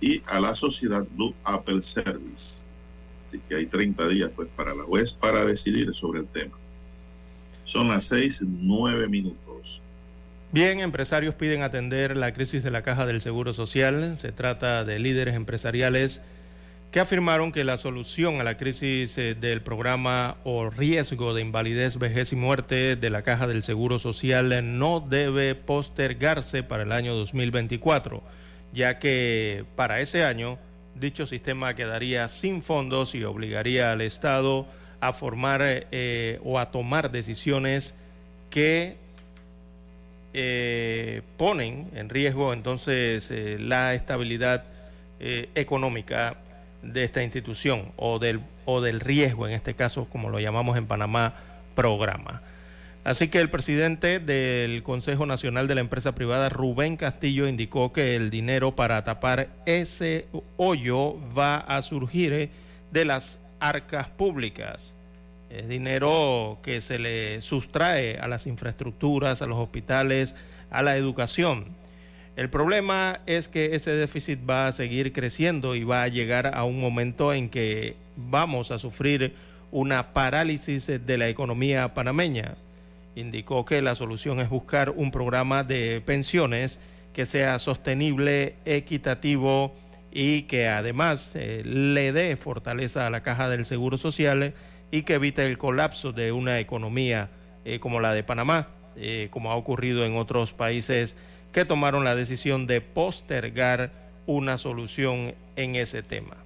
y 0.00 0.22
a 0.24 0.40
la 0.40 0.54
sociedad 0.54 1.06
Blue 1.14 1.34
Apple 1.44 1.82
Service. 1.82 2.70
Así 3.26 3.42
que 3.46 3.56
hay 3.56 3.66
30 3.66 4.08
días 4.08 4.30
pues 4.34 4.48
para 4.56 4.74
la 4.74 4.84
juez 4.84 5.12
para 5.12 5.44
decidir 5.44 5.94
sobre 5.94 6.20
el 6.20 6.28
tema. 6.28 6.56
Son 7.66 7.88
las 7.88 8.04
seis, 8.04 8.42
nueve 8.42 9.06
minutos. 9.06 9.53
Bien, 10.54 10.78
empresarios 10.78 11.34
piden 11.34 11.62
atender 11.62 12.16
la 12.16 12.32
crisis 12.32 12.62
de 12.62 12.70
la 12.70 12.82
caja 12.82 13.06
del 13.06 13.20
Seguro 13.20 13.52
Social. 13.52 14.16
Se 14.16 14.30
trata 14.30 14.84
de 14.84 15.00
líderes 15.00 15.34
empresariales 15.34 16.20
que 16.92 17.00
afirmaron 17.00 17.50
que 17.50 17.64
la 17.64 17.76
solución 17.76 18.40
a 18.40 18.44
la 18.44 18.56
crisis 18.56 19.18
eh, 19.18 19.34
del 19.34 19.62
programa 19.62 20.36
o 20.44 20.70
riesgo 20.70 21.34
de 21.34 21.42
invalidez, 21.42 21.98
vejez 21.98 22.32
y 22.32 22.36
muerte 22.36 22.94
de 22.94 23.10
la 23.10 23.22
caja 23.22 23.48
del 23.48 23.64
Seguro 23.64 23.98
Social 23.98 24.78
no 24.78 25.00
debe 25.00 25.56
postergarse 25.56 26.62
para 26.62 26.84
el 26.84 26.92
año 26.92 27.16
2024, 27.16 28.22
ya 28.72 29.00
que 29.00 29.64
para 29.74 29.98
ese 29.98 30.22
año 30.22 30.60
dicho 30.94 31.26
sistema 31.26 31.74
quedaría 31.74 32.28
sin 32.28 32.62
fondos 32.62 33.16
y 33.16 33.24
obligaría 33.24 33.90
al 33.90 34.02
Estado 34.02 34.68
a 35.00 35.12
formar 35.12 35.62
eh, 35.64 36.38
o 36.44 36.60
a 36.60 36.70
tomar 36.70 37.10
decisiones 37.10 37.96
que 38.50 39.02
eh, 40.34 41.22
ponen 41.36 41.88
en 41.94 42.08
riesgo 42.08 42.52
entonces 42.52 43.30
eh, 43.30 43.56
la 43.60 43.94
estabilidad 43.94 44.64
eh, 45.20 45.48
económica 45.54 46.36
de 46.82 47.04
esta 47.04 47.22
institución 47.22 47.92
o 47.96 48.18
del, 48.18 48.40
o 48.64 48.80
del 48.80 49.00
riesgo, 49.00 49.46
en 49.46 49.54
este 49.54 49.74
caso, 49.74 50.06
como 50.06 50.30
lo 50.30 50.40
llamamos 50.40 50.76
en 50.76 50.86
Panamá, 50.86 51.34
programa. 51.76 52.42
Así 53.04 53.28
que 53.28 53.38
el 53.38 53.48
presidente 53.48 54.18
del 54.18 54.82
Consejo 54.82 55.24
Nacional 55.24 55.68
de 55.68 55.76
la 55.76 55.82
Empresa 55.82 56.14
Privada, 56.14 56.48
Rubén 56.48 56.96
Castillo, 56.96 57.46
indicó 57.46 57.92
que 57.92 58.16
el 58.16 58.30
dinero 58.30 58.74
para 58.74 59.04
tapar 59.04 59.48
ese 59.66 60.26
hoyo 60.56 61.16
va 61.36 61.58
a 61.58 61.80
surgir 61.82 62.50
de 62.90 63.04
las 63.04 63.38
arcas 63.60 64.08
públicas. 64.08 64.93
Es 65.54 65.68
dinero 65.68 66.58
que 66.62 66.80
se 66.80 66.98
le 66.98 67.40
sustrae 67.40 68.18
a 68.18 68.26
las 68.26 68.48
infraestructuras, 68.48 69.40
a 69.40 69.46
los 69.46 69.58
hospitales, 69.58 70.34
a 70.70 70.82
la 70.82 70.96
educación. 70.96 71.66
El 72.34 72.50
problema 72.50 73.20
es 73.26 73.46
que 73.46 73.76
ese 73.76 73.92
déficit 73.92 74.40
va 74.48 74.66
a 74.66 74.72
seguir 74.72 75.12
creciendo 75.12 75.76
y 75.76 75.84
va 75.84 76.02
a 76.02 76.08
llegar 76.08 76.56
a 76.56 76.64
un 76.64 76.80
momento 76.80 77.32
en 77.32 77.48
que 77.48 77.94
vamos 78.16 78.72
a 78.72 78.80
sufrir 78.80 79.36
una 79.70 80.12
parálisis 80.12 80.86
de 80.86 81.18
la 81.18 81.28
economía 81.28 81.94
panameña. 81.94 82.56
Indicó 83.14 83.64
que 83.64 83.80
la 83.80 83.94
solución 83.94 84.40
es 84.40 84.48
buscar 84.48 84.90
un 84.90 85.12
programa 85.12 85.62
de 85.62 86.00
pensiones 86.00 86.80
que 87.12 87.26
sea 87.26 87.60
sostenible, 87.60 88.56
equitativo 88.64 89.72
y 90.10 90.42
que 90.42 90.68
además 90.68 91.36
eh, 91.36 91.62
le 91.64 92.12
dé 92.12 92.36
fortaleza 92.36 93.06
a 93.06 93.10
la 93.10 93.22
caja 93.22 93.48
del 93.48 93.64
Seguro 93.64 93.98
Social 93.98 94.54
y 94.94 95.02
que 95.02 95.14
evite 95.14 95.44
el 95.44 95.58
colapso 95.58 96.12
de 96.12 96.30
una 96.30 96.60
economía 96.60 97.28
eh, 97.64 97.80
como 97.80 97.98
la 97.98 98.12
de 98.12 98.22
Panamá, 98.22 98.68
eh, 98.94 99.26
como 99.32 99.50
ha 99.50 99.56
ocurrido 99.56 100.04
en 100.04 100.16
otros 100.16 100.52
países 100.52 101.16
que 101.50 101.64
tomaron 101.64 102.04
la 102.04 102.14
decisión 102.14 102.68
de 102.68 102.80
postergar 102.80 103.90
una 104.26 104.56
solución 104.56 105.34
en 105.56 105.74
ese 105.74 106.04
tema. 106.04 106.36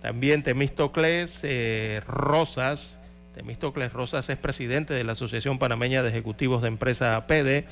También 0.00 0.44
Temístocles 0.44 1.40
eh, 1.42 2.00
Rosas, 2.06 3.00
Temístocles 3.34 3.92
Rosas 3.92 4.30
es 4.30 4.38
presidente 4.38 4.94
de 4.94 5.02
la 5.02 5.12
Asociación 5.14 5.58
Panameña 5.58 6.04
de 6.04 6.10
Ejecutivos 6.10 6.62
de 6.62 6.68
Empresa 6.68 7.16
APD, 7.16 7.64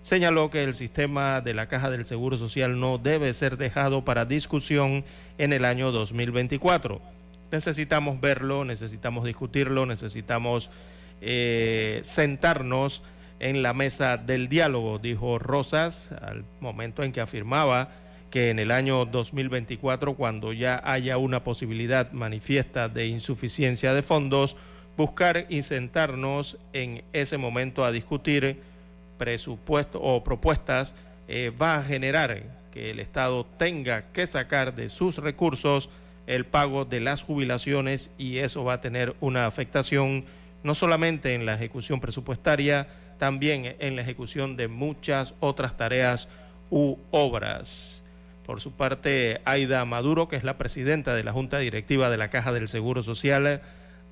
señaló 0.00 0.48
que 0.48 0.64
el 0.64 0.72
sistema 0.72 1.42
de 1.42 1.52
la 1.52 1.68
Caja 1.68 1.90
del 1.90 2.06
Seguro 2.06 2.38
Social 2.38 2.80
no 2.80 2.96
debe 2.96 3.34
ser 3.34 3.58
dejado 3.58 4.02
para 4.02 4.24
discusión 4.24 5.04
en 5.36 5.52
el 5.52 5.66
año 5.66 5.92
2024 5.92 7.02
necesitamos 7.50 8.20
verlo, 8.20 8.64
necesitamos 8.64 9.24
discutirlo, 9.24 9.86
necesitamos 9.86 10.70
eh, 11.20 12.00
sentarnos 12.02 13.02
en 13.40 13.62
la 13.62 13.72
mesa 13.72 14.16
del 14.16 14.48
diálogo, 14.48 14.98
dijo 14.98 15.38
Rosas 15.38 16.10
al 16.22 16.44
momento 16.60 17.02
en 17.02 17.12
que 17.12 17.20
afirmaba 17.20 17.90
que 18.30 18.50
en 18.50 18.58
el 18.58 18.70
año 18.70 19.04
2024, 19.04 20.14
cuando 20.14 20.52
ya 20.52 20.82
haya 20.84 21.18
una 21.18 21.44
posibilidad 21.44 22.10
manifiesta 22.12 22.88
de 22.88 23.06
insuficiencia 23.06 23.94
de 23.94 24.02
fondos, 24.02 24.56
buscar 24.96 25.46
y 25.48 25.62
sentarnos 25.62 26.58
en 26.72 27.04
ese 27.12 27.36
momento 27.38 27.84
a 27.84 27.92
discutir 27.92 28.62
presupuestos 29.18 30.00
o 30.02 30.24
propuestas 30.24 30.94
eh, 31.28 31.50
va 31.50 31.76
a 31.76 31.82
generar 31.82 32.42
que 32.72 32.90
el 32.90 32.98
Estado 32.98 33.44
tenga 33.44 34.10
que 34.12 34.26
sacar 34.26 34.74
de 34.74 34.88
sus 34.88 35.18
recursos 35.18 35.90
el 36.26 36.46
pago 36.46 36.84
de 36.84 37.00
las 37.00 37.22
jubilaciones 37.22 38.10
y 38.18 38.38
eso 38.38 38.64
va 38.64 38.74
a 38.74 38.80
tener 38.80 39.14
una 39.20 39.46
afectación 39.46 40.24
no 40.62 40.74
solamente 40.74 41.34
en 41.34 41.46
la 41.46 41.54
ejecución 41.54 42.00
presupuestaria, 42.00 42.88
también 43.18 43.76
en 43.78 43.96
la 43.96 44.02
ejecución 44.02 44.56
de 44.56 44.68
muchas 44.68 45.34
otras 45.40 45.76
tareas 45.76 46.28
u 46.70 46.96
obras. 47.10 48.04
Por 48.46 48.60
su 48.60 48.72
parte, 48.72 49.40
Aida 49.44 49.84
Maduro, 49.84 50.28
que 50.28 50.36
es 50.36 50.44
la 50.44 50.58
presidenta 50.58 51.14
de 51.14 51.24
la 51.24 51.32
Junta 51.32 51.58
Directiva 51.58 52.10
de 52.10 52.18
la 52.18 52.28
Caja 52.28 52.52
del 52.52 52.68
Seguro 52.68 53.02
Social, 53.02 53.62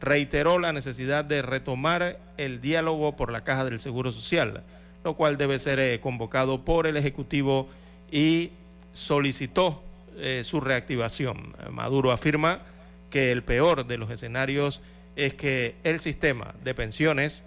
reiteró 0.01 0.59
la 0.59 0.73
necesidad 0.73 1.25
de 1.25 1.43
retomar 1.43 2.19
el 2.37 2.61
diálogo 2.61 3.15
por 3.17 3.31
la 3.31 3.45
Caja 3.45 3.65
del 3.65 3.81
Seguro 3.81 4.11
Social, 4.13 4.63
lo 5.05 5.17
cual 5.17 5.37
debe 5.37 5.59
ser 5.59 5.79
eh, 5.79 6.01
convocado 6.01 6.65
por 6.65 6.87
el 6.87 6.97
Ejecutivo 6.97 7.69
y 8.11 8.53
solicitó 8.93 9.83
eh, 10.17 10.43
su 10.45 10.61
reactivación. 10.61 11.55
Maduro 11.71 12.13
afirma 12.13 12.63
que 13.11 13.31
el 13.31 13.43
peor 13.45 13.87
de 13.87 13.99
los 13.99 14.11
escenarios 14.11 14.83
es 15.17 15.35
que 15.35 15.77
el 15.85 16.01
sistema 16.01 16.55
de 16.65 16.75
pensiones 16.75 17.45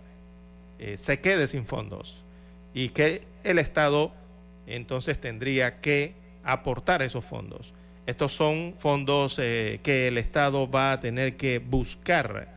eh, 0.78 0.98
se 0.98 1.20
quede 1.20 1.48
sin 1.48 1.66
fondos 1.66 2.24
y 2.74 2.90
que 2.90 3.24
el 3.44 3.60
Estado 3.60 4.14
entonces 4.68 5.20
tendría 5.20 5.80
que 5.80 6.16
aportar 6.44 7.02
esos 7.02 7.26
fondos. 7.26 7.74
Estos 8.06 8.34
son 8.34 8.74
fondos 8.78 9.40
eh, 9.40 9.80
que 9.82 10.08
el 10.08 10.18
Estado 10.18 10.70
va 10.70 10.92
a 10.92 11.00
tener 11.00 11.38
que 11.38 11.60
buscar, 11.60 12.54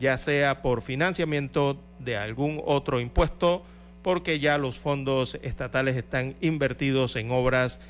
ya 0.00 0.18
sea 0.18 0.62
por 0.62 0.82
financiamiento 0.82 1.80
de 2.00 2.16
algún 2.16 2.60
otro 2.64 3.00
impuesto, 3.00 3.64
porque 4.02 4.40
ya 4.40 4.58
los 4.58 4.78
fondos 4.78 5.38
estatales 5.42 5.96
están 5.96 6.34
invertidos 6.40 7.14
en 7.16 7.30
obras 7.30 7.80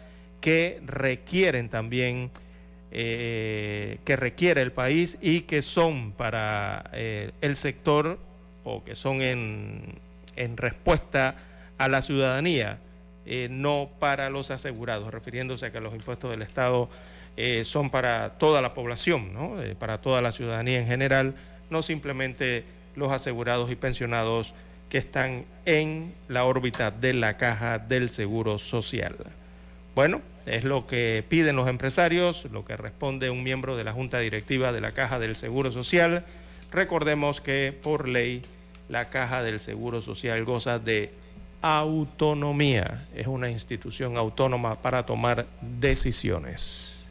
que 0.40 0.80
requieren 0.86 1.68
también, 1.68 2.30
eh, 2.90 3.98
que 4.04 4.16
requiere 4.16 4.62
el 4.62 4.72
país 4.72 5.18
y 5.20 5.42
que 5.42 5.62
son 5.62 6.12
para 6.12 6.90
eh, 6.92 7.32
el 7.40 7.56
sector 7.56 8.18
o 8.64 8.84
que 8.84 8.94
son 8.94 9.20
en, 9.22 9.98
respuesta 10.56 11.34
a 11.78 11.88
la 11.88 12.02
ciudadanía, 12.02 12.78
eh, 13.26 13.48
no 13.50 13.90
para 13.98 14.30
los 14.30 14.50
asegurados, 14.50 15.12
refiriéndose 15.12 15.66
a 15.66 15.72
que 15.72 15.80
los 15.80 15.94
impuestos 15.94 16.30
del 16.30 16.42
Estado 16.42 16.88
son 17.62 17.90
para 17.90 18.30
toda 18.30 18.60
la 18.60 18.74
población, 18.74 19.32
¿no? 19.32 19.54
para 19.78 20.00
toda 20.00 20.20
la 20.20 20.32
ciudadanía 20.32 20.80
en 20.80 20.88
general, 20.88 21.36
no 21.70 21.82
simplemente 21.82 22.64
los 22.96 23.12
asegurados 23.12 23.70
y 23.70 23.76
pensionados 23.76 24.56
que 24.88 24.98
están 24.98 25.44
en 25.64 26.14
la 26.26 26.44
órbita 26.44 26.90
de 26.90 27.12
la 27.12 27.36
caja 27.36 27.78
del 27.78 28.10
Seguro 28.10 28.58
Social. 28.58 29.16
Bueno, 29.98 30.22
es 30.46 30.62
lo 30.62 30.86
que 30.86 31.24
piden 31.28 31.56
los 31.56 31.66
empresarios, 31.66 32.46
lo 32.52 32.64
que 32.64 32.76
responde 32.76 33.30
un 33.30 33.42
miembro 33.42 33.76
de 33.76 33.82
la 33.82 33.92
Junta 33.92 34.20
Directiva 34.20 34.70
de 34.70 34.80
la 34.80 34.92
Caja 34.92 35.18
del 35.18 35.34
Seguro 35.34 35.72
Social. 35.72 36.24
Recordemos 36.70 37.40
que 37.40 37.76
por 37.82 38.06
ley 38.06 38.42
la 38.88 39.10
Caja 39.10 39.42
del 39.42 39.58
Seguro 39.58 40.00
Social 40.00 40.44
goza 40.44 40.78
de 40.78 41.10
autonomía, 41.62 43.08
es 43.12 43.26
una 43.26 43.50
institución 43.50 44.16
autónoma 44.16 44.80
para 44.80 45.04
tomar 45.04 45.48
decisiones. 45.60 47.10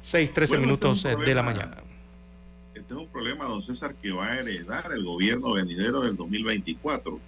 6, 0.00 0.32
13 0.32 0.58
minutos 0.58 1.04
de 1.04 1.34
la 1.36 1.44
mañana 1.44 1.76
este 2.74 2.94
es 2.94 2.98
un 2.98 3.06
problema, 3.06 3.44
don 3.44 3.62
César, 3.62 3.94
que 3.94 4.10
va 4.10 4.32
a 4.32 4.40
heredar 4.40 4.90
el 4.92 5.04
gobierno 5.04 5.52
venidero 5.52 6.00
del 6.00 6.16
2024. 6.16 7.20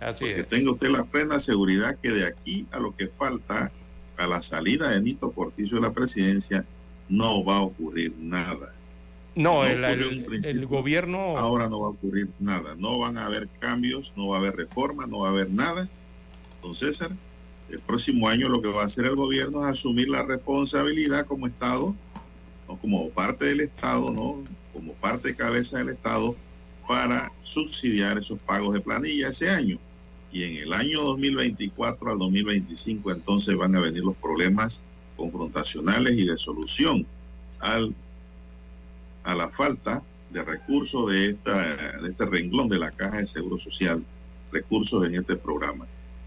Así 0.00 0.24
porque 0.24 0.44
tenga 0.44 0.70
usted 0.70 0.88
la 0.88 1.02
plena 1.02 1.40
seguridad 1.40 1.98
que 2.00 2.12
de 2.12 2.26
aquí 2.28 2.64
a 2.70 2.78
lo 2.78 2.94
que 2.94 3.08
falta, 3.08 3.72
a 4.18 4.26
la 4.26 4.42
salida 4.42 4.90
de 4.90 5.00
Nito 5.00 5.32
Cortizo 5.32 5.76
de 5.76 5.82
la 5.82 5.92
presidencia, 5.92 6.64
no 7.08 7.44
va 7.44 7.58
a 7.58 7.62
ocurrir 7.62 8.14
nada. 8.18 8.74
No, 9.34 9.64
el, 9.64 10.66
gobierno... 10.66 11.36
Ahora 11.38 11.68
no 11.68 11.80
va 11.80 11.86
a 11.86 11.90
ocurrir 11.90 12.28
nada. 12.40 12.74
No 12.76 12.98
van 12.98 13.16
a 13.16 13.26
haber 13.26 13.48
cambios, 13.60 14.12
no 14.16 14.28
va 14.28 14.36
a 14.36 14.40
haber 14.40 14.56
reforma, 14.56 15.06
no 15.06 15.20
va 15.20 15.28
a 15.28 15.30
haber 15.30 15.50
nada. 15.50 15.88
Don 16.60 16.74
César, 16.74 17.12
el 17.70 17.78
próximo 17.80 18.28
año 18.28 18.48
lo 18.48 18.60
que 18.60 18.68
va 18.68 18.82
a 18.82 18.86
hacer 18.86 19.04
el 19.06 19.14
gobierno 19.14 19.60
es 19.60 19.72
asumir 19.72 20.08
la 20.08 20.24
responsabilidad 20.24 21.26
como 21.26 21.46
Estado, 21.46 21.94
o 22.66 22.76
como 22.76 23.08
parte 23.10 23.46
del 23.46 23.60
Estado, 23.60 24.12
¿no? 24.12 24.42
como 24.72 24.92
parte 24.94 25.34
cabeza 25.34 25.78
del 25.78 25.90
Estado 25.90 26.36
para 26.86 27.32
subsidiar 27.42 28.18
esos 28.18 28.38
pagos 28.40 28.74
de 28.74 28.80
planilla 28.80 29.28
ese 29.28 29.50
año. 29.50 29.78
Y 30.32 30.44
en 30.44 30.56
el 30.56 30.72
año 30.72 31.02
2024 31.02 32.10
al 32.10 32.18
2025 32.18 33.12
entonces 33.12 33.56
van 33.56 33.74
a 33.76 33.80
venir 33.80 34.04
los 34.04 34.16
problemas 34.16 34.82
confrontacionales 35.16 36.18
y 36.18 36.26
de 36.26 36.38
solución 36.38 37.06
al, 37.60 37.94
a 39.24 39.34
la 39.34 39.48
falta 39.48 40.02
de 40.30 40.44
recursos 40.44 41.10
de, 41.10 41.30
esta, 41.30 41.76
de 42.00 42.08
este 42.08 42.26
renglón 42.26 42.68
de 42.68 42.78
la 42.78 42.90
Caja 42.90 43.18
de 43.18 43.26
Seguro 43.26 43.58
Social, 43.58 44.04
recursos 44.52 45.06
en 45.06 45.14
este 45.14 45.36
programa. 45.36 45.86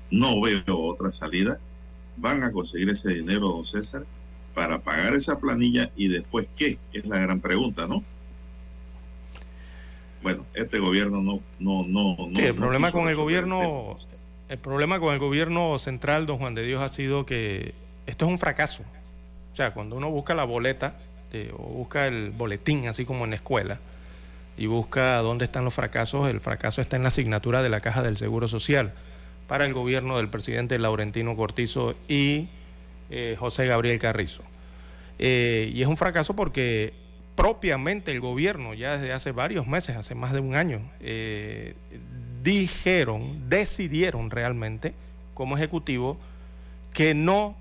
No 0.10 0.41
veo 0.41 0.64
otra 0.68 1.12
salida. 1.12 1.60
Van 2.18 2.43
a 2.43 2.52
conseguir 2.52 2.89
ese 2.89 3.14
dinero, 3.14 3.49
don 3.49 3.66
César, 3.66 4.06
para 4.54 4.82
pagar 4.82 5.16
esa 5.16 5.39
planilla 5.39 5.91
y 5.95 6.10
después 6.10 6.47
qué, 6.56 6.78
es 6.91 7.06
la 7.06 7.20
gran 7.20 7.39
pregunta, 7.39 7.88
¿no? 7.88 8.04
Bueno, 10.22 10.46
este 10.54 10.80
gobierno 10.80 11.22
no, 11.22 11.40
no, 11.60 11.84
no, 11.88 12.30
sí, 12.36 12.44
el 12.44 12.56
problema 12.56 12.92
con 12.92 13.08
el 13.08 13.16
gobierno, 13.16 13.98
el 14.50 14.58
problema 14.58 15.00
con 15.00 15.14
el 15.14 15.20
gobierno 15.20 15.78
central, 15.80 16.26
don 16.26 16.38
Juan 16.38 16.56
de 16.56 16.64
Dios, 16.64 16.82
ha 16.82 16.90
sido 16.90 17.26
que 17.26 17.74
esto 18.06 18.26
es 18.26 18.32
un 18.32 18.40
fracaso. 18.40 18.84
O 19.52 19.56
sea, 19.56 19.74
cuando 19.74 19.96
uno 19.96 20.10
busca 20.10 20.34
la 20.34 20.44
boleta 20.44 20.98
o 21.54 21.64
busca 21.64 22.08
el 22.08 22.32
boletín, 22.32 22.88
así 22.88 23.06
como 23.06 23.24
en 23.24 23.32
la 23.32 23.36
escuela, 23.38 23.80
y 24.58 24.68
busca 24.68 25.18
dónde 25.20 25.46
están 25.46 25.64
los 25.64 25.74
fracasos, 25.74 26.30
el 26.30 26.40
fracaso 26.40 26.82
está 26.82 26.96
en 26.96 27.04
la 27.04 27.08
asignatura 27.08 27.64
de 27.64 27.70
la 27.70 27.80
Caja 27.80 28.04
del 28.04 28.18
Seguro 28.18 28.48
Social 28.48 28.94
para 29.48 29.66
el 29.66 29.74
gobierno 29.74 30.18
del 30.18 30.30
presidente 30.30 30.78
Laurentino 30.78 31.36
Cortizo 31.36 31.96
y 32.08 32.50
eh, 33.10 33.36
José 33.40 33.66
Gabriel 33.66 34.00
Carrizo. 34.00 34.44
Eh, 35.20 35.72
y 35.74 35.82
es 35.82 35.88
un 35.88 35.98
fracaso 35.98 36.36
porque 36.36 36.94
propiamente 37.36 38.12
el 38.12 38.20
gobierno, 38.20 38.74
ya 38.74 38.98
desde 38.98 39.14
hace 39.14 39.32
varios 39.32 39.68
meses, 39.68 39.96
hace 39.96 40.16
más 40.16 40.34
de 40.34 40.40
un 40.40 40.56
año, 40.56 40.82
eh, 41.00 41.76
dijeron, 42.44 43.50
decidieron 43.50 44.30
realmente 44.30 44.94
como 45.34 45.58
ejecutivo 45.58 46.18
que 46.94 47.14
no 47.14 47.56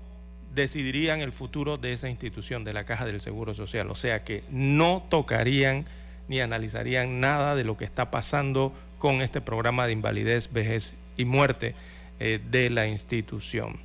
decidirían 0.53 1.21
el 1.21 1.31
futuro 1.31 1.77
de 1.77 1.93
esa 1.93 2.09
institución, 2.09 2.63
de 2.63 2.73
la 2.73 2.83
Caja 2.83 3.05
del 3.05 3.21
Seguro 3.21 3.53
Social. 3.53 3.89
O 3.89 3.95
sea 3.95 4.23
que 4.23 4.43
no 4.49 5.03
tocarían 5.09 5.85
ni 6.27 6.41
analizarían 6.41 7.19
nada 7.19 7.55
de 7.55 7.63
lo 7.63 7.77
que 7.77 7.85
está 7.85 8.11
pasando 8.11 8.73
con 8.99 9.21
este 9.21 9.41
programa 9.41 9.87
de 9.87 9.93
invalidez, 9.93 10.51
vejez 10.51 10.93
y 11.17 11.25
muerte 11.25 11.75
eh, 12.19 12.39
de 12.51 12.69
la 12.69 12.87
institución. 12.87 13.79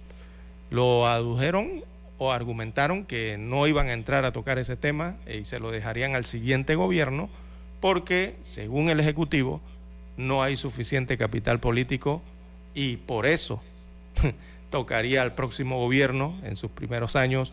Lo 0.70 1.07
adujeron 1.07 1.84
o 2.18 2.32
argumentaron 2.32 3.04
que 3.04 3.36
no 3.38 3.66
iban 3.66 3.88
a 3.88 3.92
entrar 3.92 4.24
a 4.24 4.32
tocar 4.32 4.58
ese 4.58 4.76
tema 4.76 5.16
y 5.26 5.44
se 5.44 5.60
lo 5.60 5.70
dejarían 5.70 6.14
al 6.14 6.24
siguiente 6.24 6.74
gobierno 6.74 7.28
porque, 7.80 8.36
según 8.42 8.88
el 8.88 9.00
Ejecutivo, 9.00 9.60
no 10.16 10.42
hay 10.42 10.56
suficiente 10.56 11.18
capital 11.18 11.60
político 11.60 12.22
y 12.74 12.96
por 12.96 13.26
eso 13.26 13.62
tocaría 14.70 15.22
al 15.22 15.34
próximo 15.34 15.78
gobierno, 15.78 16.38
en 16.42 16.56
sus 16.56 16.70
primeros 16.70 17.16
años, 17.16 17.52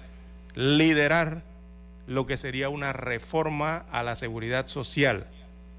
liderar 0.56 1.44
lo 2.08 2.26
que 2.26 2.38
sería 2.38 2.70
una 2.70 2.94
reforma 2.94 3.86
a 3.92 4.04
la 4.04 4.16
seguridad 4.16 4.68
social 4.68 5.28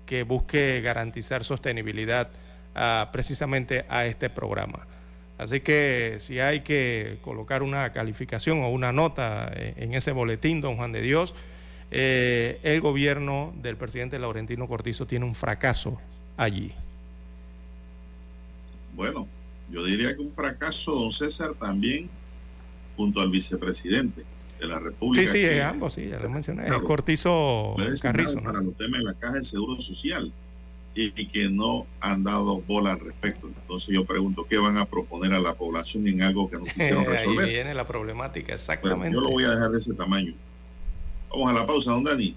que 0.07 0.23
busque 0.23 0.81
garantizar 0.83 1.45
sostenibilidad 1.45 2.31
precisamente 3.13 3.85
a 3.89 4.07
este 4.07 4.31
programa. 4.31 4.87
Así 5.37 5.61
que 5.61 6.19
si 6.21 6.39
hay 6.39 6.61
que 6.61 7.19
colocar 7.23 7.63
una 7.63 7.93
calificación 7.93 8.63
o 8.63 8.69
una 8.69 8.93
nota 8.93 9.51
en 9.55 9.95
ese 9.95 10.13
boletín, 10.13 10.61
don 10.61 10.77
Juan 10.77 10.93
de 10.93 11.03
Dios, 11.03 11.35
eh, 11.91 12.61
el 12.63 12.81
gobierno 12.81 13.53
del 13.61 13.77
presidente 13.77 14.19
Laurentino 14.19 14.69
Cortizo 14.69 15.07
tiene 15.07 15.25
un 15.25 15.35
fracaso 15.35 16.01
allí. 16.37 16.73
Bueno, 18.95 19.27
yo 19.71 19.85
diría 19.85 20.15
que 20.15 20.23
un 20.23 20.33
fracaso, 20.33 20.93
don 20.93 21.13
César, 21.13 21.55
también 21.55 22.09
junto 22.97 23.21
al 23.21 23.31
vicepresidente 23.31 24.25
de 24.61 24.67
la 24.67 24.79
República. 24.79 25.31
Sí, 25.31 25.47
sí, 25.47 25.61
ambos, 25.61 25.95
sí, 25.95 26.09
ya 26.09 26.21
lo 26.21 26.31
mencioné. 26.31 26.67
el 26.67 26.81
Cortizo 26.83 27.75
Carrizo. 28.01 28.41
Para 28.41 28.61
los 28.61 28.77
temas 28.77 29.01
de 29.01 29.05
la 29.05 29.15
Caja 29.15 29.35
de 29.35 29.45
Seguro 29.45 29.81
Social 29.81 30.33
y, 30.95 31.27
que 31.27 31.49
no 31.49 31.87
han 32.01 32.25
dado 32.25 32.61
bola 32.63 32.93
al 32.93 33.01
respecto. 33.01 33.49
Entonces 33.49 33.95
yo 33.95 34.05
pregunto, 34.05 34.47
¿qué 34.49 34.59
van 34.59 34.79
a 34.79 34.87
proponer 34.87 35.33
a 35.33 35.41
la 35.41 35.55
población 35.55 36.07
en 36.07 36.23
algo 36.23 36.49
que 36.49 36.59
no 36.59 36.65
quisieron 36.65 37.05
resolver? 37.07 37.47
Ahí 37.47 37.55
viene 37.55 37.75
la 37.75 37.87
problemática, 37.87 38.55
exactamente. 38.55 39.15
yo 39.15 39.21
lo 39.21 39.31
voy 39.31 39.45
a 39.45 39.51
dejar 39.51 39.71
de 39.71 39.79
ese 39.79 39.95
tamaño. 39.95 40.35
Vamos 41.31 41.51
a 41.51 41.53
la 41.53 41.67
pausa, 41.67 41.91
don 41.91 42.05
Dani. 42.05 42.37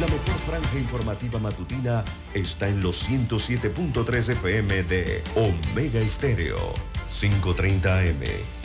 La 0.00 0.06
mejor 0.08 0.38
franja 0.46 0.78
informativa 0.78 1.38
matutina 1.38 2.04
está 2.34 2.68
en 2.68 2.80
los 2.80 3.08
107.3 3.08 4.32
FM 4.32 4.82
de 4.84 5.22
Omega 5.36 6.00
Estéreo, 6.00 6.74
530 7.20 7.98
AM 8.00 8.61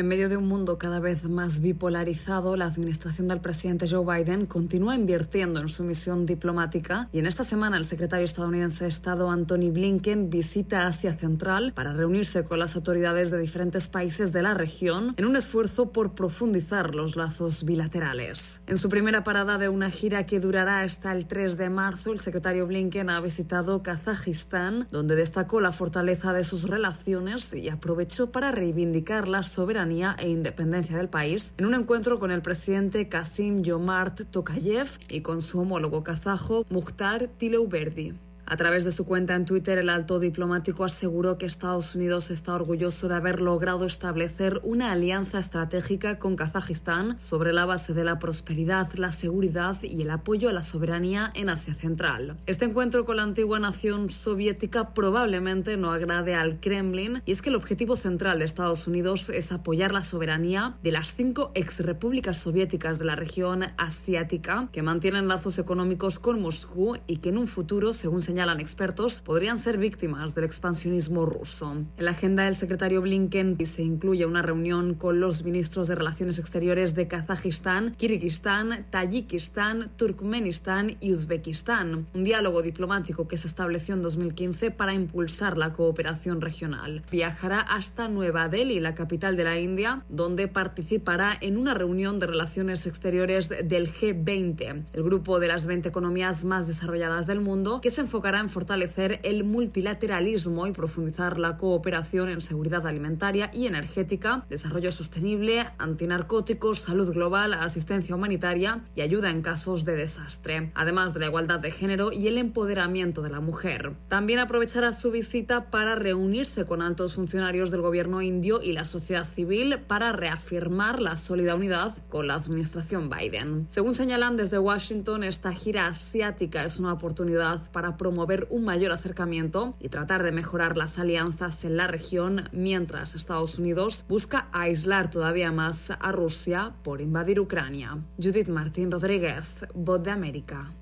En 0.00 0.08
medio 0.08 0.30
de 0.30 0.38
un 0.38 0.48
mundo 0.48 0.78
cada 0.78 0.98
vez 0.98 1.28
más 1.28 1.60
bipolarizado, 1.60 2.56
la 2.56 2.64
administración 2.64 3.28
del 3.28 3.42
presidente 3.42 3.86
Joe 3.86 4.02
Biden 4.02 4.46
continúa 4.46 4.94
invirtiendo 4.94 5.60
en 5.60 5.68
su 5.68 5.84
misión 5.84 6.24
diplomática 6.24 7.10
y 7.12 7.18
en 7.18 7.26
esta 7.26 7.44
semana 7.44 7.76
el 7.76 7.84
secretario 7.84 8.24
estadounidense 8.24 8.84
de 8.84 8.88
Estado 8.88 9.30
Anthony 9.30 9.70
Blinken 9.70 10.30
visita 10.30 10.86
Asia 10.86 11.12
Central 11.12 11.74
para 11.74 11.92
reunirse 11.92 12.44
con 12.44 12.58
las 12.58 12.76
autoridades 12.76 13.30
de 13.30 13.38
diferentes 13.38 13.90
países 13.90 14.32
de 14.32 14.40
la 14.40 14.54
región 14.54 15.12
en 15.18 15.26
un 15.26 15.36
esfuerzo 15.36 15.92
por 15.92 16.14
profundizar 16.14 16.94
los 16.94 17.16
lazos 17.16 17.64
bilaterales. 17.64 18.62
En 18.68 18.78
su 18.78 18.88
primera 18.88 19.22
parada 19.22 19.58
de 19.58 19.68
una 19.68 19.90
gira 19.90 20.24
que 20.24 20.40
durará 20.40 20.80
hasta 20.80 21.12
el 21.12 21.26
3 21.26 21.58
de 21.58 21.68
marzo, 21.68 22.14
el 22.14 22.20
secretario 22.20 22.66
Blinken 22.66 23.10
ha 23.10 23.20
visitado 23.20 23.82
Kazajistán, 23.82 24.88
donde 24.90 25.14
destacó 25.14 25.60
la 25.60 25.72
fortaleza 25.72 26.32
de 26.32 26.44
sus 26.44 26.70
relaciones 26.70 27.52
y 27.52 27.68
aprovechó 27.68 28.32
para 28.32 28.50
reivindicar 28.50 29.28
la 29.28 29.42
soberanía 29.42 29.89
e 29.90 30.28
independencia 30.28 30.96
del 30.96 31.08
país 31.08 31.52
en 31.58 31.66
un 31.66 31.74
encuentro 31.74 32.20
con 32.20 32.30
el 32.30 32.42
presidente 32.42 33.08
Kasim 33.08 33.62
Yomart 33.62 34.30
Tokayev 34.30 34.86
y 35.08 35.20
con 35.20 35.42
su 35.42 35.60
homólogo 35.60 36.04
kazajo 36.04 36.64
Mukhtar 36.70 37.26
Tileuberdi. 37.26 38.14
A 38.52 38.56
través 38.56 38.82
de 38.82 38.90
su 38.90 39.04
cuenta 39.04 39.36
en 39.36 39.44
Twitter, 39.44 39.78
el 39.78 39.88
alto 39.88 40.18
diplomático 40.18 40.84
aseguró 40.84 41.38
que 41.38 41.46
Estados 41.46 41.94
Unidos 41.94 42.32
está 42.32 42.52
orgulloso 42.52 43.06
de 43.06 43.14
haber 43.14 43.40
logrado 43.40 43.86
establecer 43.86 44.60
una 44.64 44.90
alianza 44.90 45.38
estratégica 45.38 46.18
con 46.18 46.34
Kazajistán 46.34 47.16
sobre 47.20 47.52
la 47.52 47.64
base 47.64 47.94
de 47.94 48.02
la 48.02 48.18
prosperidad, 48.18 48.92
la 48.94 49.12
seguridad 49.12 49.80
y 49.84 50.02
el 50.02 50.10
apoyo 50.10 50.48
a 50.48 50.52
la 50.52 50.64
soberanía 50.64 51.30
en 51.36 51.48
Asia 51.48 51.74
Central. 51.74 52.38
Este 52.46 52.64
encuentro 52.64 53.04
con 53.04 53.18
la 53.18 53.22
antigua 53.22 53.60
nación 53.60 54.10
soviética 54.10 54.94
probablemente 54.94 55.76
no 55.76 55.92
agrade 55.92 56.34
al 56.34 56.58
Kremlin 56.58 57.22
y 57.26 57.30
es 57.30 57.42
que 57.42 57.50
el 57.50 57.54
objetivo 57.54 57.94
central 57.94 58.40
de 58.40 58.46
Estados 58.46 58.88
Unidos 58.88 59.28
es 59.28 59.52
apoyar 59.52 59.92
la 59.92 60.02
soberanía 60.02 60.74
de 60.82 60.90
las 60.90 61.14
cinco 61.14 61.52
exrepúblicas 61.54 62.38
soviéticas 62.38 62.98
de 62.98 63.04
la 63.04 63.14
región 63.14 63.66
asiática 63.76 64.68
que 64.72 64.82
mantienen 64.82 65.28
lazos 65.28 65.60
económicos 65.60 66.18
con 66.18 66.42
Moscú 66.42 66.96
y 67.06 67.18
que 67.18 67.28
en 67.28 67.38
un 67.38 67.46
futuro, 67.46 67.92
según 67.92 68.22
señala 68.22 68.39
señalan 68.40 68.60
expertos, 68.60 69.20
podrían 69.20 69.58
ser 69.58 69.76
víctimas 69.76 70.34
del 70.34 70.44
expansionismo 70.44 71.26
ruso. 71.26 71.72
En 71.72 72.04
la 72.06 72.12
agenda 72.12 72.44
del 72.44 72.54
secretario 72.54 73.02
Blinken 73.02 73.58
se 73.66 73.82
incluye 73.82 74.24
una 74.24 74.40
reunión 74.40 74.94
con 74.94 75.20
los 75.20 75.44
ministros 75.44 75.88
de 75.88 75.94
Relaciones 75.94 76.38
Exteriores 76.38 76.94
de 76.94 77.06
Kazajistán, 77.06 77.94
Kirguistán, 77.98 78.86
Tayikistán, 78.88 79.90
Turkmenistán 79.96 80.96
y 81.00 81.12
Uzbekistán. 81.12 82.06
Un 82.14 82.24
diálogo 82.24 82.62
diplomático 82.62 83.28
que 83.28 83.36
se 83.36 83.46
estableció 83.46 83.94
en 83.94 84.00
2015 84.00 84.70
para 84.70 84.94
impulsar 84.94 85.58
la 85.58 85.74
cooperación 85.74 86.40
regional. 86.40 87.02
Viajará 87.10 87.60
hasta 87.60 88.08
Nueva 88.08 88.48
Delhi, 88.48 88.80
la 88.80 88.94
capital 88.94 89.36
de 89.36 89.44
la 89.44 89.58
India, 89.58 90.06
donde 90.08 90.48
participará 90.48 91.36
en 91.42 91.58
una 91.58 91.74
reunión 91.74 92.18
de 92.18 92.26
relaciones 92.28 92.86
exteriores 92.86 93.50
del 93.50 93.92
G20, 93.92 94.86
el 94.94 95.02
grupo 95.02 95.40
de 95.40 95.48
las 95.48 95.66
20 95.66 95.90
economías 95.90 96.46
más 96.46 96.68
desarrolladas 96.68 97.26
del 97.26 97.40
mundo, 97.40 97.82
que 97.82 97.90
se 97.90 98.00
enfocará 98.00 98.19
en 98.28 98.48
fortalecer 98.48 99.18
el 99.22 99.44
multilateralismo 99.44 100.66
y 100.66 100.72
profundizar 100.72 101.38
la 101.38 101.56
cooperación 101.56 102.28
en 102.28 102.40
seguridad 102.40 102.86
alimentaria 102.86 103.50
y 103.52 103.66
energética, 103.66 104.44
desarrollo 104.50 104.92
sostenible, 104.92 105.66
antinarcóticos, 105.78 106.80
salud 106.80 107.12
global, 107.12 107.54
asistencia 107.54 108.14
humanitaria 108.14 108.84
y 108.94 109.00
ayuda 109.00 109.30
en 109.30 109.42
casos 109.42 109.84
de 109.84 109.96
desastre, 109.96 110.70
además 110.74 111.14
de 111.14 111.20
la 111.20 111.26
igualdad 111.26 111.60
de 111.60 111.70
género 111.70 112.12
y 112.12 112.28
el 112.28 112.38
empoderamiento 112.38 113.22
de 113.22 113.30
la 113.30 113.40
mujer. 113.40 113.94
También 114.08 114.38
aprovechará 114.38 114.92
su 114.92 115.10
visita 115.10 115.70
para 115.70 115.94
reunirse 115.94 116.66
con 116.66 116.82
altos 116.82 117.14
funcionarios 117.14 117.70
del 117.70 117.80
gobierno 117.80 118.20
indio 118.22 118.60
y 118.62 118.72
la 118.72 118.84
sociedad 118.84 119.26
civil 119.26 119.78
para 119.86 120.12
reafirmar 120.12 121.00
la 121.00 121.16
sólida 121.16 121.54
unidad 121.54 121.96
con 122.08 122.26
la 122.26 122.34
administración 122.34 123.08
Biden. 123.08 123.66
Según 123.70 123.94
señalan 123.94 124.36
desde 124.36 124.58
Washington, 124.58 125.24
esta 125.24 125.52
gira 125.52 125.86
asiática 125.86 126.64
es 126.64 126.78
una 126.78 126.92
oportunidad 126.92 127.70
para 127.72 127.96
promover 127.96 128.09
promover 128.10 128.48
un 128.50 128.64
mayor 128.64 128.90
acercamiento 128.90 129.76
y 129.78 129.88
tratar 129.88 130.24
de 130.24 130.32
mejorar 130.32 130.76
las 130.76 130.98
alianzas 130.98 131.64
en 131.64 131.76
la 131.76 131.86
región 131.86 132.48
mientras 132.50 133.14
Estados 133.14 133.56
Unidos 133.56 134.04
busca 134.08 134.48
aislar 134.52 135.10
todavía 135.10 135.52
más 135.52 135.92
a 135.92 136.10
Rusia 136.10 136.72
por 136.82 137.00
invadir 137.00 137.38
Ucrania. 137.38 137.98
Judith 138.20 138.48
Martín 138.48 138.90
Rodríguez, 138.90 139.64
Voz 139.74 140.02
de 140.02 140.10
América. 140.10 140.72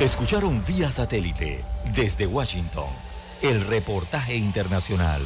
Escucharon 0.00 0.64
vía 0.66 0.90
satélite 0.90 1.62
desde 1.94 2.26
Washington 2.26 2.88
el 3.42 3.60
reportaje 3.66 4.36
internacional. 4.36 5.20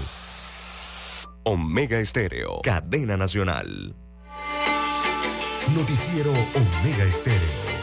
Omega 1.44 2.00
Estéreo, 2.00 2.62
cadena 2.64 3.16
nacional. 3.16 3.94
Noticiero 5.72 6.32
Omega 6.32 7.04
Estéreo. 7.04 7.73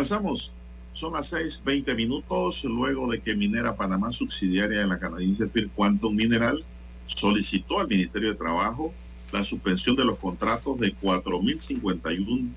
Avanzamos. 0.00 0.52
Son 0.94 1.12
las 1.12 1.32
6:20 1.32 1.94
minutos 1.94 2.64
luego 2.64 3.10
de 3.10 3.20
que 3.20 3.36
Minera 3.36 3.76
Panamá, 3.76 4.12
subsidiaria 4.12 4.80
de 4.80 4.86
la 4.86 4.98
canadiense 4.98 5.46
Phil 5.46 5.70
Quantum 5.70 6.16
Mineral, 6.16 6.64
solicitó 7.06 7.80
al 7.80 7.88
Ministerio 7.88 8.30
de 8.30 8.38
Trabajo 8.38 8.94
la 9.30 9.44
suspensión 9.44 9.96
de 9.96 10.06
los 10.06 10.18
contratos 10.18 10.80
de 10.80 10.94
4.051 10.96 12.48